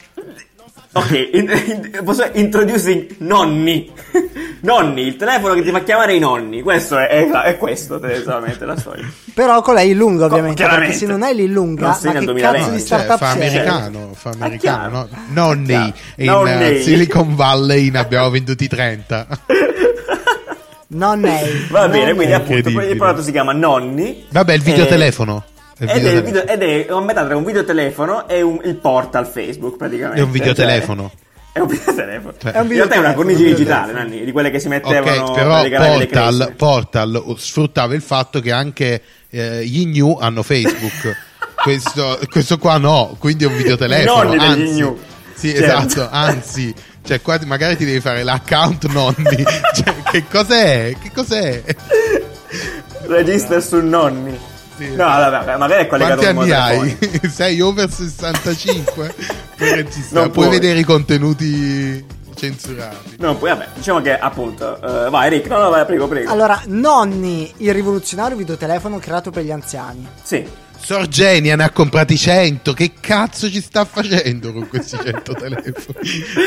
Ok, 0.95 1.29
in, 1.33 1.49
in- 1.65 2.01
posso 2.03 2.23
introducing 2.33 3.15
nonni. 3.19 3.91
nonni, 4.61 5.01
il 5.07 5.15
telefono 5.15 5.55
che 5.55 5.63
ti 5.63 5.71
fa 5.71 5.81
chiamare 5.81 6.13
i 6.13 6.19
nonni. 6.19 6.61
Questo 6.61 6.99
è, 6.99 7.07
è, 7.07 7.27
è 7.31 7.57
questo, 7.57 7.99
tendenzialmente, 7.99 8.63
la 8.63 8.77
storia. 8.77 9.09
Però 9.33 9.59
con 9.63 9.73
lei 9.73 9.95
lunga, 9.95 10.25
ovviamente. 10.25 10.57
chiaramente. 10.57 10.91
Perché 10.91 11.05
se 11.07 11.11
non 11.11 11.23
hai 11.23 11.33
l'illunga, 11.33 11.87
Non 11.87 11.95
sei 11.95 12.13
ma 12.13 12.19
nel 12.19 12.27
che 12.27 12.33
2020. 12.33 12.59
cazzo 12.59 12.75
di 12.75 12.85
Cioè, 13.07 13.17
fa 13.17 13.29
americano, 13.31 14.09
fa 14.13 14.29
americano, 14.29 14.89
no? 14.89 15.07
Nonni. 15.29 15.93
In 16.17 16.25
Nonni. 16.25 16.51
eh, 16.77 16.81
Silicon 16.83 17.35
Valley 17.35 17.89
ne 17.89 17.97
abbiamo 17.97 18.29
venduti 18.29 18.67
30. 18.67 19.27
Non 20.89 21.21
lei. 21.21 21.65
Va 21.71 21.87
bene, 21.87 22.13
quindi 22.13 22.33
appunto 22.33 22.69
il 22.69 22.97
prodotto 22.97 23.23
si 23.23 23.31
chiama 23.31 23.51
Nonni. 23.51 24.25
Vabbè, 24.29 24.53
il 24.53 24.61
Eh, 24.61 24.63
videotelefono. 24.63 25.43
Il 25.83 25.89
Ed 25.89 25.95
è, 25.95 26.21
videotelefono. 26.21 26.25
video- 26.25 26.53
ed 26.53 26.87
è 26.87 26.91
a 26.91 27.01
metà 27.01 27.25
tra 27.25 27.35
un 27.37 27.43
videotelefono 27.43 28.27
e 28.27 28.41
un- 28.41 28.61
il 28.63 28.75
portal 28.75 29.25
Facebook, 29.27 29.77
praticamente. 29.77 30.19
È 30.21 30.23
un 30.23 30.31
videotelefono. 30.31 31.11
Cioè, 31.13 31.21
è 31.53 31.59
un 31.59 31.67
videotelefono. 31.67 32.33
Cioè- 32.41 32.51
È 32.51 32.59
un 32.59 32.65
In 32.65 32.71
realtà 32.73 32.95
è 32.95 32.97
una 32.97 33.07
videotelefono, 33.09 33.15
cornice 33.15 33.43
digitale, 33.43 33.57
videotelefono. 33.87 34.09
Nanni, 34.09 34.25
di 34.25 34.31
quelle 34.31 34.49
che 34.51 34.59
si 34.59 34.67
mettevano 34.67 35.23
Ok, 35.25 35.39
però 35.69 35.95
Portal. 35.97 36.53
Portal 36.57 37.35
sfruttava 37.37 37.93
il 37.95 38.01
fatto 38.01 38.39
che 38.39 38.51
anche 38.51 39.01
eh, 39.29 39.65
gli 39.65 39.85
New 39.85 40.17
hanno 40.19 40.41
Facebook. 40.43 41.15
questo, 41.63 42.19
questo 42.29 42.57
qua 42.57 42.77
no, 42.77 43.15
quindi 43.19 43.43
è 43.43 43.47
un 43.47 43.55
videotelefono. 43.57 44.21
I 44.33 44.37
nonni 44.37 44.37
degli 44.39 44.61
anzi, 44.67 44.79
New. 44.79 44.99
Sì, 45.35 45.49
Certo. 45.55 45.63
esatto, 45.63 46.07
anzi. 46.11 46.73
Cioè, 47.05 47.21
qua 47.21 47.37
magari 47.45 47.75
ti 47.75 47.83
devi 47.85 47.99
fare 47.99 48.23
l'account 48.23 48.85
nonni. 48.91 49.43
cioè, 49.75 49.93
che 50.09 50.23
cos'è? 50.29 50.95
Che 51.01 51.11
cos'è? 51.13 51.61
Register 53.07 53.61
su 53.61 53.79
Nonni. 53.81 54.37
Sì. 54.77 54.89
No, 54.89 55.05
vabbè, 55.05 55.57
magari 55.57 55.83
è 55.83 55.87
collegato 55.87 56.21
Quanti 56.21 56.51
anni 56.51 56.51
hai? 56.51 56.97
Sei 57.29 57.61
over 57.61 57.89
65? 57.91 59.15
Puoi 59.57 59.75
registrare, 59.75 60.25
Non 60.25 60.31
puoi 60.31 60.47
puoi. 60.47 60.59
vedere 60.59 60.79
i 60.79 60.83
contenuti 60.83 62.05
censurati. 62.35 63.15
No, 63.19 63.35
poi 63.35 63.49
vabbè, 63.51 63.67
diciamo 63.75 64.01
che 64.01 64.17
appunto. 64.17 65.05
eh, 65.05 65.09
vai, 65.09 65.29
Rick, 65.29 65.47
no, 65.47 65.59
no, 65.59 65.69
vai, 65.69 65.85
prego, 65.85 66.07
prego. 66.07 66.31
Allora, 66.31 66.59
Nonni, 66.65 67.53
il 67.57 67.73
rivoluzionario 67.73 68.35
videotelefono 68.35 68.97
creato 68.99 69.29
per 69.31 69.43
gli 69.43 69.51
anziani. 69.51 70.07
Sì. 70.21 70.61
Sorgenia 70.85 71.55
ne 71.55 71.63
ha 71.63 71.69
comprati 71.69 72.17
100. 72.17 72.73
Che 72.73 72.91
cazzo 72.99 73.49
ci 73.49 73.61
sta 73.61 73.85
facendo 73.85 74.51
con 74.51 74.67
questi 74.67 74.97
100 75.01 75.31
telefoni? 75.39 75.97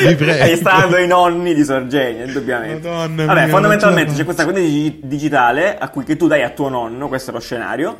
Mi 0.04 0.14
prego. 0.14 0.44
E 0.44 0.56
sta 0.56 0.80
dando 0.80 0.98
i 0.98 1.06
nonni 1.06 1.54
di 1.54 1.64
Sorgenia, 1.64 2.24
indubbiamente. 2.26 2.86
Madonna 2.86 3.24
Vabbè, 3.24 3.40
mia, 3.44 3.48
fondamentalmente 3.48 4.12
c'è 4.12 4.24
questa 4.24 4.42
quindi 4.44 4.60
digi- 4.70 5.00
digitale 5.04 5.78
a 5.78 5.88
cui 5.88 6.04
che 6.04 6.16
tu 6.18 6.26
dai 6.26 6.42
a 6.42 6.50
tuo 6.50 6.68
nonno, 6.68 7.08
questo 7.08 7.30
è 7.30 7.32
lo 7.32 7.40
scenario. 7.40 7.96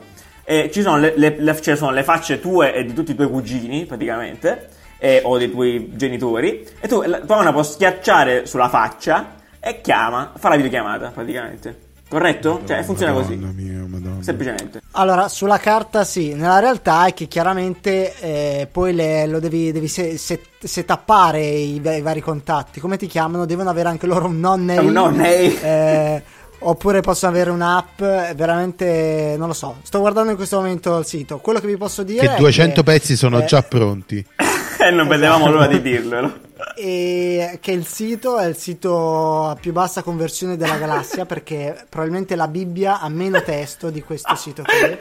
E 0.49 0.71
ci 0.73 0.81
sono 0.81 0.97
le, 0.99 1.13
le- 1.17 1.35
le- 1.39 1.61
cioè 1.61 1.75
sono 1.75 1.91
le 1.91 2.05
facce 2.05 2.39
tue 2.41 2.73
e 2.73 2.85
di 2.85 2.93
tutti 2.93 3.11
i 3.11 3.15
tuoi 3.17 3.29
cugini, 3.29 3.85
praticamente, 3.85 4.69
e- 4.99 5.21
o 5.25 5.37
dei 5.39 5.51
tuoi 5.51 5.91
genitori. 5.97 6.65
E 6.81 6.87
tu 6.87 7.03
la 7.05 7.19
tua 7.19 7.37
nonna 7.37 7.53
può 7.53 7.65
schiacciare 7.65 8.47
sulla 8.47 8.69
faccia 8.69 9.35
e 9.59 9.81
chiama, 9.81 10.33
fa 10.39 10.49
la 10.51 10.55
videochiamata, 10.57 11.11
praticamente. 11.13 11.81
Corretto? 12.09 12.61
cioè, 12.65 12.85
funziona 12.85 13.13
così. 13.13 13.35
Madonna 13.35 13.53
mia, 13.61 13.85
madonna. 13.85 14.23
Semplicemente. 14.23 14.81
Allora, 14.93 15.27
sulla 15.27 15.59
carta 15.59 16.05
sì, 16.05 16.35
nella 16.35 16.61
realtà 16.61 17.07
è 17.07 17.13
che 17.13 17.27
chiaramente 17.27 18.15
eh, 18.21 18.69
poi 18.71 18.95
le- 18.95 19.27
lo 19.27 19.41
devi, 19.41 19.73
devi 19.73 19.89
se, 19.89 20.17
se- 20.17 20.41
setappare 20.61 21.41
i, 21.45 21.75
i 21.85 22.01
vari 22.03 22.21
contatti. 22.21 22.79
Come 22.79 22.97
ti 22.97 23.09
chiamano? 23.09 23.45
Devono 23.45 23.71
avere 23.71 23.89
anche 23.89 24.07
loro 24.07 24.27
un 24.27 24.39
nonne. 24.39 24.79
Un 24.79 24.93
nonne. 24.93 25.61
Eh, 25.61 26.23
oppure 26.59 27.01
possono 27.01 27.33
avere 27.33 27.51
un'app, 27.51 28.01
eh, 28.01 28.33
veramente 28.37 29.35
non 29.39 29.49
lo 29.49 29.55
so. 29.55 29.77
Sto 29.83 30.01
guardando 30.01 30.31
in 30.31 30.37
questo 30.37 30.57
momento 30.57 30.99
il 30.99 31.07
sito. 31.07 31.39
Quello 31.39 31.61
che 31.61 31.67
vi 31.67 31.77
posso 31.77 32.03
dire 32.03 32.27
Che 32.27 32.35
è 32.35 32.39
200 32.39 32.83
che, 32.83 32.93
pezzi 32.93 33.17
sono 33.17 33.41
eh, 33.41 33.45
già 33.45 33.63
pronti. 33.63 34.25
E 34.79 34.91
non 34.91 35.09
vedevamo 35.09 35.51
l'ora 35.51 35.67
di 35.67 35.81
dirvelo. 35.81 36.33
e 36.77 37.59
che 37.63 37.73
il 37.73 37.87
sito 37.87 38.39
è 38.39 38.47
il 38.47 38.57
sito 38.57 39.47
a 39.49 39.57
più 39.57 39.73
bassa 39.73 40.03
conversione 40.03 40.57
della 40.59 40.77
galassia 40.77 41.25
perché 41.27 41.87
probabilmente 41.89 42.37
la 42.37 42.47
Bibbia 42.47 43.01
ha 43.01 43.09
meno 43.09 43.43
testo 43.43 43.89
di 43.89 44.03
questo 44.03 44.37
sito 44.37 44.63
qui. 44.63 44.97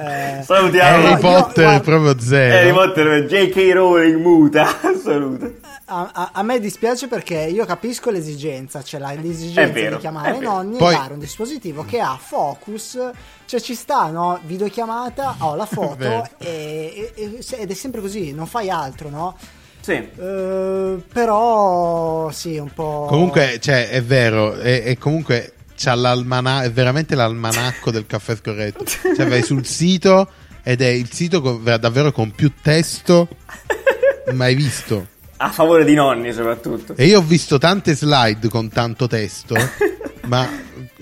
Eh, 0.00 0.42
Salutiamo. 0.42 0.96
Harry 1.06 1.10
io- 1.12 1.18
Potter 1.18 1.64
guarda- 1.64 1.80
proprio 1.80 2.18
zero. 2.18 2.56
Harry 2.56 2.72
Potter, 2.72 3.24
J.K. 3.26 3.72
Rowling 3.74 4.20
muta, 4.20 4.80
assoluta. 4.82 5.48
A, 5.86 6.10
a- 6.14 6.30
a 6.32 6.42
me 6.42 6.60
dispiace 6.60 7.08
perché 7.08 7.34
io 7.40 7.66
capisco 7.66 8.10
l'esigenza, 8.10 8.82
cioè 8.82 8.98
la- 9.00 9.12
l'esigenza 9.12 9.60
È 9.62 9.70
vero, 9.72 9.96
di 9.96 10.00
chiamare 10.00 10.32
è 10.32 10.36
i 10.36 10.40
nonni 10.40 10.78
Poi- 10.78 10.94
e 10.94 10.96
dare 10.96 11.12
un 11.12 11.18
dispositivo 11.18 11.84
che 11.84 12.00
ha 12.00 12.16
focus, 12.18 12.98
cioè 13.44 13.60
ci 13.60 13.74
sta, 13.74 14.06
no? 14.10 14.40
Videochiamata, 14.44 15.36
ho 15.40 15.54
la 15.54 15.66
foto 15.70 16.26
e- 16.38 17.12
e- 17.14 17.38
e- 17.38 17.44
ed 17.58 17.70
è 17.70 17.74
sempre 17.74 18.00
così, 18.00 18.32
non 18.32 18.46
fai 18.46 18.70
altro, 18.70 19.10
no? 19.10 19.36
Sì. 19.80 19.92
Eh, 19.92 21.02
però 21.12 22.30
sì, 22.30 22.56
un 22.56 22.72
po'... 22.72 23.04
Comunque, 23.08 23.58
cioè, 23.60 23.90
è 23.90 24.02
vero, 24.02 24.58
e, 24.58 24.82
e 24.86 24.96
comunque 24.96 25.52
c'ha 25.76 25.94
l'almana- 25.94 26.62
è 26.62 26.70
veramente 26.72 27.14
l'almanacco 27.14 27.90
del 27.90 28.06
caffè 28.06 28.34
scorretto. 28.36 28.84
Cioè, 28.86 29.26
vai 29.28 29.42
sul 29.42 29.66
sito 29.66 30.30
ed 30.62 30.80
è 30.80 30.86
il 30.88 31.12
sito 31.12 31.42
con- 31.42 31.62
davvero 31.78 32.10
con 32.12 32.30
più 32.30 32.50
testo 32.62 33.28
mai 34.32 34.54
visto. 34.54 35.08
A 35.36 35.50
favore 35.50 35.84
di 35.84 35.94
nonni, 35.94 36.32
soprattutto. 36.32 36.94
E 36.96 37.06
io 37.06 37.18
ho 37.18 37.22
visto 37.22 37.58
tante 37.58 37.94
slide 37.94 38.48
con 38.48 38.68
tanto 38.68 39.06
testo, 39.06 39.54
ma 40.26 40.48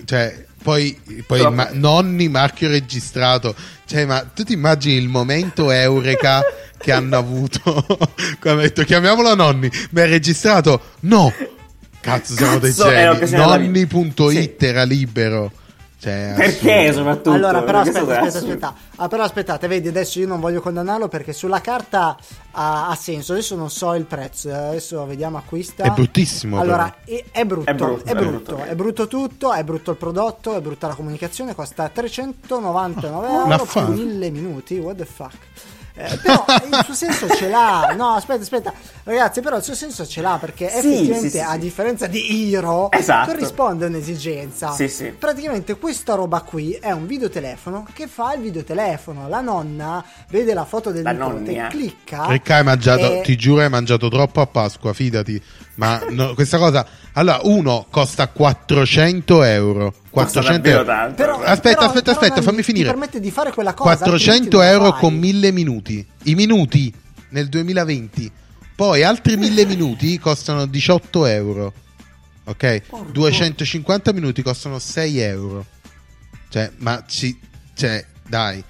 cioè, 0.05 0.45
poi, 0.61 0.99
poi 1.25 1.49
ma- 1.51 1.69
nonni 1.73 2.27
marchio 2.29 2.67
registrato. 2.67 3.55
Cioè, 3.85 4.05
ma 4.05 4.21
tu 4.33 4.43
ti 4.43 4.53
immagini 4.53 4.95
il 4.95 5.07
momento 5.07 5.69
eureka 5.71 6.41
che 6.77 6.91
hanno 6.91 7.17
avuto 7.17 7.61
quando 7.87 8.49
hanno 8.49 8.61
detto 8.61 8.83
chiamiamolo 8.83 9.35
nonni, 9.35 9.69
ma 9.91 10.01
è 10.03 10.07
registrato? 10.07 10.81
No! 11.01 11.31
Cazzo, 12.01 12.33
siamo 12.33 12.57
dei 12.59 12.73
Cazzo, 12.73 12.89
geni. 12.89 13.05
l'occasione 13.05 13.43
della 13.43 13.57
vita. 13.57 13.87
Nonni.it 13.93 14.59
Sì. 14.59 14.65
era 14.65 14.83
libero. 14.83 15.51
Cioè, 16.03 16.33
Perché 16.35 16.91
soprattutto? 16.91 17.31
Allora, 17.31 17.61
però 17.63 17.79
aspetta, 17.79 17.99
aspetta, 18.01 18.21
assurdo. 18.25 18.37
aspetta. 18.47 18.75
Ah, 18.97 19.07
però 19.07 19.23
aspettate, 19.23 19.67
vedi, 19.67 19.87
adesso 19.87 20.19
io 20.19 20.27
non 20.27 20.41
voglio 20.41 20.59
condannarlo 20.59 21.07
perché 21.07 21.31
sulla 21.31 21.61
carta 21.61 22.17
ha, 22.51 22.89
ha 22.89 22.95
senso. 22.95 23.31
Adesso 23.31 23.55
non 23.55 23.69
so 23.69 23.93
il 23.93 24.03
prezzo, 24.03 24.49
eh, 24.49 24.53
adesso 24.53 25.05
vediamo 25.05 25.37
acquista. 25.37 25.83
È 25.85 25.91
bruttissimo, 25.91 26.59
Allora, 26.59 26.93
è, 27.05 27.23
è 27.31 27.45
brutto, 27.45 27.69
È 27.69 27.73
brutto, 27.73 28.03
è 28.03 28.11
è 28.11 28.15
brutto, 28.15 28.55
brutto. 28.55 28.63
è 28.69 28.75
brutto 28.75 29.07
tutto, 29.07 29.53
è 29.53 29.63
brutto 29.63 29.91
il 29.91 29.97
prodotto, 29.97 30.57
è 30.57 30.59
brutta 30.59 30.87
la 30.87 30.95
comunicazione, 30.95 31.55
costa 31.55 31.87
399 31.87 33.27
Ma 33.27 33.53
euro 33.53 33.63
fa- 33.65 33.85
più 33.85 33.93
1000 33.93 34.29
minuti, 34.29 34.77
what 34.79 34.97
the 34.97 35.05
fuck. 35.05 35.37
Eh, 35.95 36.17
però 36.23 36.43
il 36.71 36.81
suo 36.85 36.93
senso 36.95 37.27
ce 37.29 37.47
l'ha. 37.49 37.93
No, 37.95 38.13
aspetta, 38.15 38.41
aspetta. 38.41 38.73
Ragazzi, 39.03 39.41
però 39.41 39.57
il 39.57 39.63
suo 39.63 39.75
senso 39.75 40.07
ce 40.07 40.21
l'ha 40.21 40.37
perché 40.39 40.67
Sì, 40.69 40.77
effettivamente 40.77 41.29
sì, 41.29 41.37
sì, 41.37 41.39
a 41.39 41.55
differenza 41.57 42.07
di 42.07 42.51
Hero 42.53 42.91
Esatto. 42.91 43.29
corrisponde 43.31 43.85
a 43.85 43.87
un'esigenza. 43.89 44.71
Sì, 44.71 44.87
sì. 44.87 45.09
Praticamente 45.11 45.75
questa 45.77 46.15
roba 46.15 46.41
qui 46.41 46.71
è 46.73 46.91
un 46.91 47.05
videotelefono 47.05 47.85
che 47.93 48.07
fa 48.07 48.33
il 48.33 48.41
videotelefono. 48.41 49.27
La 49.29 49.41
nonna 49.41 50.03
vede 50.29 50.53
la 50.55 50.65
foto 50.65 50.91
del 50.91 51.03
La 51.03 51.11
nipote, 51.11 51.51
nonna. 51.53 51.67
clicca. 51.67 52.25
Perché 52.25 52.53
hai 52.53 52.63
mangiato, 52.63 53.13
e- 53.13 53.21
ti 53.21 53.35
giuro, 53.35 53.61
hai 53.61 53.69
mangiato 53.69 54.09
troppo 54.09 54.41
a 54.41 54.47
Pasqua, 54.47 54.93
fidati. 54.93 55.41
Ma 55.75 56.03
no, 56.09 56.33
questa 56.35 56.57
cosa, 56.59 56.85
allora, 57.13 57.39
uno 57.43 57.87
costa 57.89 58.27
400 58.27 59.43
euro. 59.43 59.91
Costa 60.11 60.41
400 60.41 60.69
davvero 60.69 60.79
euro. 60.79 60.85
tanto. 60.85 61.15
Però- 61.15 61.33
Aspetta, 61.41 61.61
però- 61.75 61.85
aspetta, 61.87 62.01
però 62.13 62.19
aspetta, 62.25 62.41
fammi 62.41 62.57
ti 62.57 62.63
finire. 62.63 62.89
permette 62.89 63.19
di 63.19 63.31
fare 63.31 63.51
quella 63.51 63.73
cosa, 63.73 63.89
400 63.97 64.21
altrimenti 64.21 64.55
non 64.55 64.65
euro 64.83 64.91
fai. 64.91 64.99
con 64.99 65.13
1000 65.19 65.51
minuti. 65.51 66.07
I 66.23 66.35
minuti 66.35 66.93
nel 67.29 67.49
2020. 67.49 68.31
Poi 68.75 69.03
altri 69.03 69.37
1000 69.37 69.65
minuti 69.65 70.19
costano 70.19 70.65
18 70.65 71.25
euro. 71.25 71.73
Ok? 72.45 72.81
250 73.11 74.11
minuti 74.13 74.41
costano 74.41 74.77
6 74.79 75.19
euro. 75.19 75.65
Cioè, 76.49 76.71
ma 76.77 77.03
ci. 77.07 77.37
Cioè, 77.73 78.05
dai. 78.27 78.63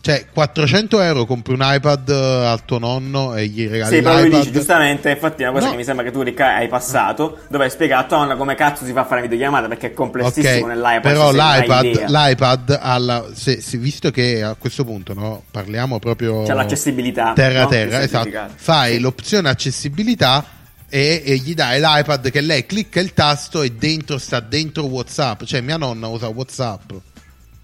Cioè, 0.00 0.26
400 0.32 1.00
euro 1.00 1.26
compri 1.26 1.52
un 1.54 1.60
iPad 1.62 2.08
eh, 2.08 2.46
al 2.46 2.64
tuo 2.64 2.78
nonno 2.78 3.34
e 3.34 3.46
gli 3.46 3.66
regali 3.68 3.96
Sì, 3.96 4.00
però 4.02 4.14
lui 4.14 4.24
l'iPad. 4.24 4.40
dice 4.40 4.52
giustamente, 4.52 5.10
infatti 5.10 5.42
è 5.42 5.46
una 5.46 5.52
cosa 5.54 5.64
No. 5.66 5.70
che 5.72 5.76
mi 5.78 5.84
sembra 5.84 6.04
che 6.04 6.10
tu 6.12 6.22
Ricca 6.22 6.54
hai 6.54 6.68
passato, 6.68 7.38
dove 7.48 7.64
hai 7.64 7.70
spiegato 7.70 8.14
a 8.14 8.18
nonna 8.18 8.36
come 8.36 8.54
cazzo 8.54 8.84
si 8.84 8.92
fa 8.92 9.00
a 9.00 9.04
fare 9.04 9.22
videochiamata 9.22 9.66
perché 9.68 9.88
è 9.88 9.92
complessissimo 9.92 10.60
Ok, 10.66 10.66
nell'iPad. 10.68 11.00
però 11.02 11.30
l'iPad, 11.32 12.04
l'iPad 12.08 12.78
alla, 12.80 13.26
se, 13.34 13.60
se- 13.60 13.76
visto 13.78 14.10
che 14.10 14.42
a 14.42 14.54
questo 14.58 14.84
punto 14.84 15.14
no, 15.14 15.42
parliamo 15.50 15.98
proprio 15.98 16.42
C'è 16.44 16.54
l'accessibilità, 16.54 17.32
terra 17.34 17.62
no? 17.62 17.68
terra, 17.68 18.00
esatto. 18.02 18.30
Fai 18.54 18.94
Sì. 18.94 19.00
l'opzione 19.00 19.48
accessibilità 19.48 20.44
e, 20.90 21.22
e 21.22 21.36
gli 21.36 21.52
dai 21.54 21.80
l'iPad 21.80 22.30
che 22.30 22.40
lei 22.40 22.64
clicca 22.64 22.98
il 23.00 23.12
tasto 23.12 23.62
e 23.62 23.72
dentro 23.72 24.16
sta 24.16 24.40
dentro 24.40 24.84
WhatsApp, 24.86 25.42
cioè 25.44 25.60
mia 25.60 25.76
nonna 25.76 26.06
usa 26.06 26.28
WhatsApp. 26.28 26.92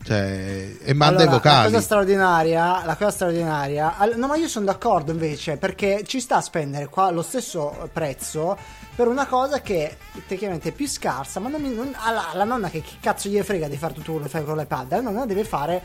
Cioè, 0.04 0.76
e 0.82 0.92
manda 0.92 1.22
Allora, 1.22 1.30
i 1.30 1.38
vocali. 1.38 1.62
La 1.64 1.70
cosa 1.70 1.80
straordinaria, 1.80 2.84
la 2.84 2.94
cosa 2.96 3.10
straordinaria. 3.10 3.96
all- 3.96 4.16
no, 4.16 4.26
ma 4.26 4.36
io 4.36 4.48
sono 4.48 4.66
d'accordo 4.66 5.12
invece 5.12 5.56
perché 5.56 6.02
ci 6.04 6.20
sta 6.20 6.36
a 6.36 6.40
spendere 6.42 6.88
qua 6.88 7.10
lo 7.10 7.22
stesso 7.22 7.88
prezzo 7.90 8.56
per 8.94 9.08
una 9.08 9.26
cosa 9.26 9.62
che 9.62 9.96
tecnicamente 10.26 10.68
è 10.68 10.72
più 10.72 10.86
scarsa, 10.86 11.40
ma 11.40 11.48
non 11.48 11.62
mi, 11.62 11.74
non- 11.74 11.94
alla, 11.96 12.30
alla 12.30 12.44
nonna 12.44 12.68
che, 12.68 12.82
che 12.82 12.96
cazzo 13.00 13.30
gli 13.30 13.40
frega 13.40 13.66
di 13.66 13.78
fare 13.78 13.94
tutto 13.94 14.12
quello 14.12 14.26
che 14.26 14.30
fai 14.30 14.44
con 14.44 14.58
l'iPad, 14.58 14.90
la 14.90 15.00
nonna 15.00 15.24
deve 15.24 15.44
fare 15.44 15.82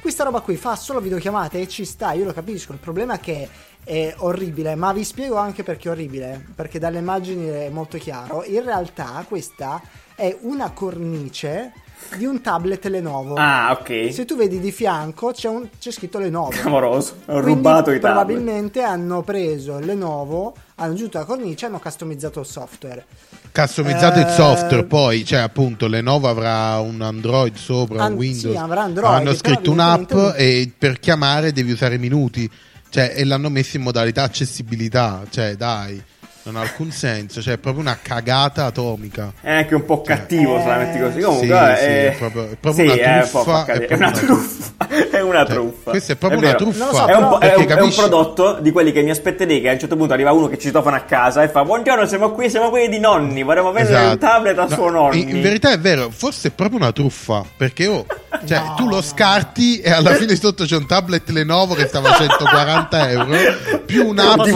questa 0.00 0.24
roba 0.24 0.40
qui, 0.40 0.56
fa 0.56 0.74
solo 0.74 0.98
videochiamate 0.98 1.60
e 1.60 1.68
ci 1.68 1.84
sta, 1.84 2.12
io 2.12 2.24
lo 2.24 2.32
capisco. 2.32 2.72
Il 2.72 2.78
problema 2.78 3.14
è 3.14 3.20
che 3.20 3.48
è 3.84 4.14
orribile, 4.18 4.74
ma 4.74 4.92
vi 4.92 5.04
spiego 5.04 5.36
anche 5.36 5.62
perché 5.62 5.88
è 5.88 5.92
orribile, 5.92 6.44
perché 6.56 6.78
dalle 6.80 6.98
immagini 6.98 7.46
è 7.46 7.68
molto 7.68 7.98
chiaro. 7.98 8.42
In 8.44 8.64
realtà 8.64 9.24
questa 9.28 9.80
è 10.16 10.36
una 10.40 10.70
cornice 10.70 11.72
di 12.16 12.24
un 12.24 12.40
tablet 12.40 12.84
Lenovo. 12.86 13.34
Ah, 13.34 13.76
ok. 13.78 14.12
Se 14.12 14.24
tu 14.24 14.36
vedi 14.36 14.58
di 14.60 14.72
fianco 14.72 15.32
c'è, 15.32 15.48
un- 15.48 15.68
c'è 15.78 15.90
scritto 15.90 16.18
Lenovo. 16.18 16.52
Amoroso. 16.64 17.14
Ho 17.26 17.40
rubato 17.40 17.90
i 17.90 18.00
tablet. 18.00 18.24
probabilmente 18.26 18.82
hanno 18.82 19.22
preso 19.22 19.78
il 19.78 19.86
Lenovo, 19.86 20.54
hanno 20.76 20.92
aggiunto 20.92 21.18
la 21.18 21.24
cornice 21.24 21.64
e 21.64 21.68
hanno 21.68 21.78
customizzato 21.78 22.40
il 22.40 22.46
software. 22.46 23.04
Customizzato 23.52 24.18
il 24.20 24.26
Eh, 24.26 24.30
software, 24.32 24.84
poi, 24.84 25.24
cioè, 25.24 25.40
appunto, 25.40 25.86
Lenovo 25.88 26.28
avrà 26.28 26.78
un 26.78 27.00
Android 27.02 27.54
sopra, 27.56 28.04
An- 28.04 28.12
un 28.12 28.18
Windows. 28.18 28.54
sì, 28.54 28.60
avrà 28.60 28.82
Android, 28.82 29.12
Hanno 29.14 29.34
scritto 29.34 29.70
un'app 29.70 30.10
evidentemente 30.10 30.38
e 30.38 30.72
per 30.78 31.00
chiamare 31.00 31.52
devi 31.52 31.72
usare 31.72 31.96
i 31.96 31.98
minuti. 31.98 32.50
Cioè, 32.92 33.12
e 33.16 33.24
l'hanno 33.24 33.50
messo 33.50 33.76
in 33.76 33.84
modalità 33.84 34.24
accessibilità. 34.24 35.22
Cioè, 35.30 35.54
dai, 35.54 36.02
non 36.42 36.56
ha 36.56 36.60
alcun 36.60 36.90
senso. 36.90 37.40
Cioè, 37.42 37.54
è 37.54 37.58
proprio 37.58 37.82
una 37.82 37.98
cagata 38.00 38.64
atomica. 38.66 39.32
È 39.40 39.50
anche 39.52 39.74
un 39.74 39.84
po' 39.84 40.00
cattivo 40.02 40.58
se 40.60 40.66
la 40.66 40.76
metti 40.76 40.98
così. 40.98 41.20
Comunque, 41.20 41.46
Sì, 41.46 41.52
vabbè, 41.52 41.76
sì, 41.76 41.84
è... 41.84 42.08
è 42.12 42.16
proprio- 42.16 42.44
è 42.50 42.56
proprio 42.60 42.84
sì, 42.92 42.98
una 42.98 43.02
è 43.02 43.14
un 43.22 43.28
po' 43.30 43.42
truffa, 43.42 43.58
fa 43.58 43.64
cadere. 43.64 43.86
è 43.86 43.88
È 43.90 43.94
una 43.94 44.10
proprio 44.10 44.32
una 44.34 44.36
truffa. 44.40 44.68
È 45.10 45.20
una 45.20 45.44
Cioè, 45.44 45.54
truffa. 45.54 45.90
questa 45.90 46.12
è 46.12 46.16
proprio 46.16 46.40
una 46.40 46.48
vero. 46.52 46.58
truffa. 46.64 46.92
So, 46.92 47.06
È 47.06 47.14
un, 47.14 47.28
po- 47.28 47.38
è 47.38 47.52
Perché 47.54 47.72
un- 47.74 47.78
è 47.78 47.82
un 47.82 47.94
prodotto 47.94 48.58
di 48.60 48.70
quelli 48.72 48.90
che 48.92 49.02
mi 49.02 49.10
aspetterei 49.10 49.60
che 49.60 49.68
a 49.68 49.72
un 49.72 49.78
certo 49.78 49.96
punto 49.96 50.12
arriva 50.14 50.32
uno 50.32 50.48
che 50.48 50.56
ci 50.58 50.66
citofona 50.68 50.96
a 50.96 51.02
casa 51.02 51.42
e 51.42 51.48
fa 51.48 51.62
Buongiorno, 51.64 52.06
siamo 52.06 52.30
qui, 52.30 52.48
siamo 52.50 52.70
quelli 52.70 52.88
di 52.88 52.98
nonni, 52.98 53.42
vorremmo 53.42 53.70
vendere 53.72 53.96
Esatto. 53.98 54.12
un 54.12 54.18
tablet 54.18 54.58
a 54.58 54.62
No, 54.64 54.68
suo 54.68 54.90
nonni. 54.90 55.20
in, 55.22 55.28
in 55.36 55.42
verità 55.42 55.70
è 55.70 55.78
vero, 55.78 56.10
forse 56.10 56.48
è 56.48 56.50
proprio 56.50 56.78
una 56.78 56.90
truffa. 56.92 57.44
Perché 57.56 57.86
oh, 57.86 58.04
Cioè, 58.46 58.58
No, 58.58 58.74
tu 58.76 58.88
lo 58.88 58.96
no. 58.96 59.02
scarti 59.02 59.80
e 59.80 59.90
alla 59.90 60.14
fine 60.14 60.34
sotto 60.34 60.64
c'è 60.64 60.76
un 60.76 60.86
tablet 60.86 61.28
Lenovo 61.28 61.74
che 61.74 61.86
stava 61.86 62.10
a 62.10 62.14
140 62.16 63.10
euro, 63.10 63.36
più 63.86 64.06
un'app, 64.08 64.42
più, 64.42 64.54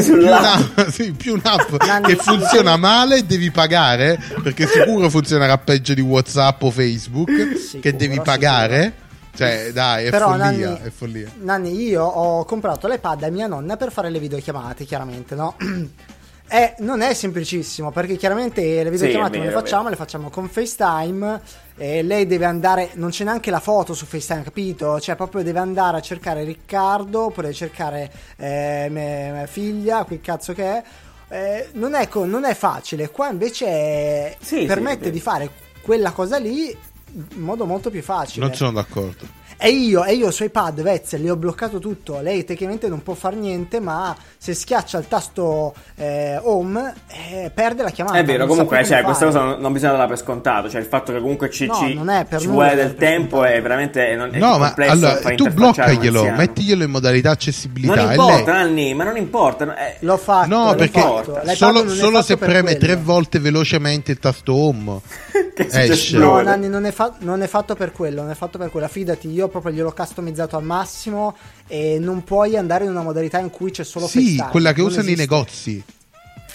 sull'app. 0.00 0.83
sì, 0.92 1.12
più 1.12 1.34
un'app 1.34 1.76
che 2.04 2.16
funziona 2.16 2.76
male 2.76 3.24
devi 3.26 3.50
pagare, 3.50 4.18
perché 4.42 4.66
sicuro 4.66 5.08
funzionerà 5.08 5.58
peggio 5.58 5.94
di 5.94 6.00
WhatsApp 6.00 6.62
o 6.62 6.70
Facebook, 6.70 7.30
Sicuro, 7.56 7.80
che 7.80 7.96
devi 7.96 8.20
pagare. 8.20 9.02
Cioè, 9.36 9.70
dai, 9.72 10.06
è 10.06 10.10
Però, 10.10 10.28
follia, 10.28 10.44
Nanni, 10.44 10.80
è 10.82 10.90
follia. 10.90 11.28
Nanni, 11.40 11.74
io 11.74 12.04
ho 12.04 12.44
comprato 12.44 12.86
l'iPad 12.86 13.24
a 13.24 13.30
mia 13.30 13.48
nonna 13.48 13.76
per 13.76 13.90
fare 13.90 14.08
le 14.08 14.20
videochiamate, 14.20 14.84
chiaramente, 14.84 15.34
no? 15.34 15.56
E 16.46 16.74
non 16.78 17.00
è 17.00 17.14
semplicissimo 17.14 17.90
perché 17.90 18.16
chiaramente 18.16 18.60
le 18.82 18.90
videochiamate 18.90 19.36
è 19.36 19.38
non 19.38 19.46
le 19.46 19.52
facciamo, 19.52 19.86
è 19.88 19.90
le 19.90 19.96
facciamo 19.96 20.28
con 20.28 20.48
FaceTime 20.48 21.40
e 21.76 22.02
lei 22.02 22.26
deve 22.26 22.44
andare, 22.44 22.90
non 22.94 23.10
c'è 23.10 23.24
neanche 23.24 23.50
la 23.50 23.60
foto 23.60 23.94
su 23.94 24.04
FaceTime, 24.04 24.42
capito? 24.42 25.00
Cioè 25.00 25.16
proprio 25.16 25.42
deve 25.42 25.58
andare 25.58 25.96
a 25.96 26.00
cercare 26.00 26.44
Riccardo 26.44 27.24
oppure 27.24 27.52
cercare 27.52 28.12
eh, 28.36 28.88
me- 28.90 29.30
mia 29.32 29.46
figlia, 29.46 30.04
quel 30.04 30.20
cazzo 30.20 30.52
che 30.52 30.64
è. 30.64 30.82
Eh, 31.28 31.68
non, 31.72 31.94
è 31.94 32.06
co- 32.08 32.26
non 32.26 32.44
è 32.44 32.54
facile, 32.54 33.10
qua 33.10 33.30
invece 33.30 33.66
eh, 33.66 34.36
Sì, 34.40 34.66
permette 34.66 35.06
sì, 35.06 35.10
di 35.10 35.20
fare 35.20 35.50
quella 35.80 36.12
cosa 36.12 36.36
lì 36.38 36.76
in 37.14 37.40
modo 37.40 37.64
molto 37.64 37.90
più 37.90 38.02
facile. 38.02 38.46
Non 38.46 38.54
sono 38.54 38.72
d'accordo. 38.72 39.26
E 39.56 39.68
io, 39.70 40.04
e 40.04 40.14
io 40.14 40.30
su 40.30 40.44
iPad, 40.44 40.82
Vezzel, 40.82 41.22
le 41.22 41.30
ho 41.30 41.36
bloccato 41.36 41.78
tutto. 41.78 42.20
Lei 42.20 42.44
tecnicamente 42.44 42.88
non 42.88 43.02
può 43.02 43.14
fare 43.14 43.36
niente, 43.36 43.80
ma 43.80 44.14
se 44.36 44.52
schiaccia 44.54 44.98
il 44.98 45.08
tasto 45.08 45.74
eh, 45.96 46.38
home, 46.42 46.92
eh, 47.08 47.50
perde 47.54 47.82
la 47.82 47.90
chiamata. 47.90 48.18
È 48.18 48.24
vero, 48.24 48.46
comunque, 48.46 48.84
cioè, 48.84 49.02
questa 49.02 49.26
cosa 49.26 49.40
non, 49.40 49.60
non 49.60 49.72
bisogna 49.72 49.92
darla 49.92 50.06
per 50.08 50.18
scontato. 50.18 50.68
Cioè, 50.68 50.80
il 50.80 50.86
fatto 50.86 51.12
che 51.12 51.20
comunque 51.20 51.50
ci, 51.50 51.66
No, 51.66 51.74
ci- 51.74 51.94
non 51.94 52.10
è 52.10 52.24
per 52.24 52.40
ci 52.40 52.46
vuole 52.46 52.74
del 52.74 52.94
per 52.94 53.08
tempo 53.08 53.36
scontato. 53.36 53.54
è 53.54 53.62
veramente 53.62 54.14
non, 54.16 54.34
è 54.34 54.38
No, 54.38 54.58
ma 54.58 54.66
complesso 54.66 54.92
allora 54.92 55.34
tu 55.34 55.50
bloccaglielo, 55.52 56.30
mettiglielo 56.32 56.84
in 56.84 56.90
modalità 56.90 57.30
accessibilità. 57.30 57.94
Non 57.94 58.10
e 58.10 58.14
importa, 58.14 58.52
lei- 58.52 58.64
Nanni, 58.64 58.94
ma 58.94 59.04
non 59.04 59.16
importa. 59.16 59.76
eh, 59.76 59.96
L'ho 60.00 60.16
fatto. 60.16 60.48
No, 60.48 60.74
perché 60.74 61.00
fatto. 61.00 61.40
Solo, 61.54 61.88
solo 61.88 62.10
fatto 62.12 62.24
se 62.24 62.36
preme 62.36 62.62
quello. 62.76 62.78
tre 62.78 62.96
volte 62.96 63.38
velocemente 63.38 64.12
il 64.12 64.18
tasto 64.18 64.54
home. 64.54 65.00
che 65.54 65.68
esce. 65.70 66.18
No, 66.18 66.40
Nanni, 66.42 66.68
non 66.68 66.84
è, 66.84 66.90
fa- 66.90 67.14
non 67.20 67.40
è 67.42 67.46
fatto 67.46 67.74
per 67.74 67.92
quello, 67.92 68.22
non 68.22 68.30
è 68.30 68.34
fatto 68.34 68.58
per 68.58 68.70
quella. 68.70 68.88
Fidati, 68.88 69.30
io 69.30 69.43
proprio 69.48 69.72
gliel'ho 69.72 69.92
customizzato 69.92 70.56
al 70.56 70.64
massimo 70.64 71.36
e 71.66 71.98
non 71.98 72.24
puoi 72.24 72.56
andare 72.56 72.84
in 72.84 72.90
una 72.90 73.02
modalità 73.02 73.38
in 73.38 73.50
cui 73.50 73.70
c'è 73.70 73.84
solo 73.84 74.06
Sì, 74.06 74.20
FaceTime. 74.20 74.50
quella 74.50 74.72
che 74.72 74.82
usano 74.82 75.10
i 75.10 75.14
negozi. 75.16 75.82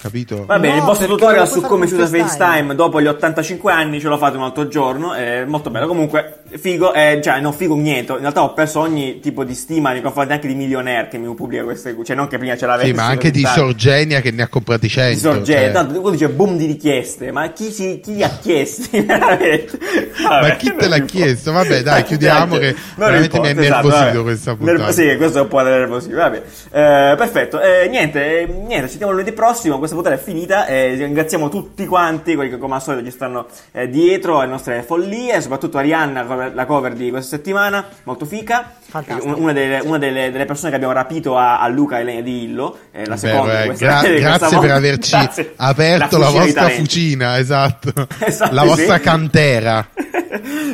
Capito? 0.01 0.45
Va 0.45 0.59
bene, 0.59 0.75
No, 0.75 0.79
il 0.79 0.85
vostro 0.85 1.07
tutorial 1.07 1.47
su 1.47 1.61
come 1.61 1.85
si 1.85 1.93
usa 1.93 2.07
FaceTime. 2.07 2.27
FaceTime 2.27 2.75
dopo 2.75 3.01
gli 3.01 3.07
85 3.07 3.71
anni 3.71 3.99
ce 3.99 4.07
lo 4.07 4.17
fate 4.17 4.37
un 4.37 4.43
altro 4.43 4.67
giorno, 4.67 5.13
è 5.13 5.43
molto 5.45 5.69
bello. 5.69 5.87
Comunque, 5.87 6.41
figo, 6.57 6.93
eh, 6.93 7.19
cioè, 7.21 7.39
non 7.41 7.53
figo 7.53 7.75
niente. 7.75 8.13
In 8.13 8.19
realtà 8.19 8.43
ho 8.43 8.53
perso 8.53 8.79
ogni 8.79 9.19
tipo 9.19 9.43
di 9.43 9.53
stima 9.53 9.91
nei 9.91 10.01
confronti 10.01 10.33
anche 10.33 10.47
di 10.47 10.55
Millionaire 10.55 11.07
che 11.09 11.17
mi 11.17 11.33
pubblica 11.33 11.63
queste, 11.63 11.97
cioè 12.03 12.15
non 12.15 12.27
che 12.27 12.37
prima 12.37 12.55
ce 12.55 12.65
l'avessi. 12.65 12.89
Sì, 12.89 12.93
ma 12.93 13.05
anche 13.05 13.31
di. 13.31 13.45
Sorgenia 13.45 14.21
che 14.21 14.31
ne 14.31 14.43
ha 14.43 14.47
comprati 14.47 14.87
100. 14.87 15.13
Di 15.13 15.19
sorgente, 15.19 15.63
cioè. 15.63 15.71
tanto 15.71 15.99
uno 15.99 16.09
dice 16.11 16.29
boom 16.29 16.55
di 16.55 16.65
richieste, 16.65 17.31
ma 17.31 17.51
chi, 17.51 17.71
si, 17.71 17.99
chi 18.01 18.15
li 18.15 18.23
ha 18.23 18.29
chiesti 18.41 19.01
veramente? 19.03 19.77
Vabbè, 20.23 20.47
Ma 20.47 20.55
chi 20.55 20.73
te 20.75 20.87
l'ha 20.87 20.99
chiesto? 20.99 21.51
Vabbè, 21.51 21.81
dai, 21.81 22.03
chiudiamo 22.03 22.57
che 22.57 22.75
veramente 22.95 23.39
mi 23.39 23.47
ha 23.47 23.49
importa, 23.49 23.61
esatto, 23.61 23.87
innervosito 23.89 24.05
vabbè. 24.05 24.21
questa 24.23 24.55
puntata. 24.55 24.91
Sì, 24.91 25.15
questo 25.17 25.37
è 25.39 25.41
un 25.41 25.47
po' 25.47 25.61
nervosito, 25.61 26.15
vabbè. 26.15 26.37
Eh, 26.37 27.15
perfetto, 27.17 27.59
eh, 27.59 27.87
niente, 27.89 28.39
eh, 28.41 28.45
niente, 28.45 28.87
ci 28.87 28.93
vediamo 28.93 29.11
lunedì 29.11 29.31
prossimo, 29.33 29.77
questa 29.89 29.95
puntata 29.95 30.15
è 30.15 30.19
finita, 30.19 30.65
eh, 30.67 30.95
ringraziamo 30.95 31.49
tutti 31.49 31.85
quanti, 31.85 32.35
quelli 32.35 32.49
che 32.49 32.57
come 32.57 32.75
al 32.75 32.81
solito 32.81 33.03
ci 33.05 33.11
stanno 33.11 33.47
eh, 33.71 33.89
dietro 33.89 34.39
alle 34.39 34.51
nostre 34.51 34.83
follie, 34.83 35.41
soprattutto 35.41 35.77
Arianna, 35.77 36.51
la 36.53 36.65
cover 36.65 36.93
di 36.93 37.09
questa 37.09 37.35
settimana, 37.35 37.85
molto 38.03 38.25
fica. 38.25 38.71
Fantastico. 38.89 39.35
Eh, 39.35 39.39
Una, 39.39 39.53
delle, 39.53 39.79
una 39.83 39.97
delle- 39.97 40.31
delle 40.31 40.45
persone 40.45 40.69
che 40.69 40.75
abbiamo 40.75 40.93
rapito 40.93 41.37
a, 41.37 41.59
a 41.59 41.67
Luca 41.67 41.97
e 41.97 42.01
Elena 42.01 42.21
di 42.21 42.43
Illo, 42.43 42.77
eh, 42.91 43.05
la 43.05 43.15
Vero, 43.15 43.17
seconda 43.17 43.63
questa- 43.65 43.85
gra- 44.01 44.09
grazie 44.19 44.47
volta. 44.47 44.59
per 44.59 44.71
averci 44.71 45.11
Grazie. 45.17 45.53
aperto 45.55 46.17
La 46.17 46.25
la, 46.25 46.31
vostra 46.31 46.69
fucina, 46.69 47.37
esatto. 47.39 47.93
Esatto, 48.19 48.53
la 48.53 48.61
sì. 48.61 48.67
vostra 48.67 48.99
cantera. 48.99 49.87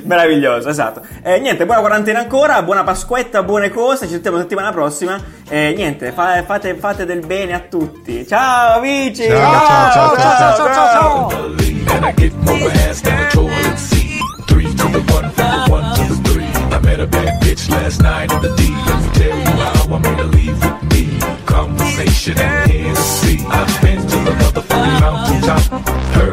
Meraviglioso, 0.03 0.69
esatto. 0.69 1.01
Eh, 1.23 1.39
niente, 1.39 1.65
buona 1.65 1.79
quarantena 1.81 2.19
ancora, 2.19 2.61
buona 2.63 2.83
Pasquetta, 2.83 3.43
buone 3.43 3.69
cose, 3.69 4.05
ci 4.05 4.11
sentiamo 4.13 4.37
la 4.37 4.43
settimana 4.43 4.71
prossima. 4.71 5.21
Eh, 5.47 5.73
niente, 5.75 6.11
fa- 6.11 6.43
fate, 6.43 6.75
fate 6.75 7.05
del 7.05 7.25
bene 7.25 7.53
a 7.53 7.59
tutti. 7.59 8.25
Ciao 8.27 8.79
Luigi. 9.05 9.31
I 9.31 10.65
a 16.99 17.07
bad 17.07 17.41
bitch 17.43 17.69
last 17.69 18.01
night 18.01 18.31
in 18.31 18.41
the 18.41 18.55
D. 18.55 18.69
Let 18.71 19.03
me 19.03 19.09
tell 19.13 19.37
you 19.37 19.45
how 19.45 19.95
I 19.95 19.99
made 19.99 20.19
leave 20.25 20.59
with 20.63 20.81
me. 20.91 21.19
Conversation 21.45 22.39
and 22.39 22.71
Hennessy. 22.71 23.45
I've 23.47 23.81
been 23.81 24.01
to 24.01 24.17
the 24.27 24.31
motherfucking 24.41 24.99
mountaintop. 25.01 25.61
Her 26.15 26.23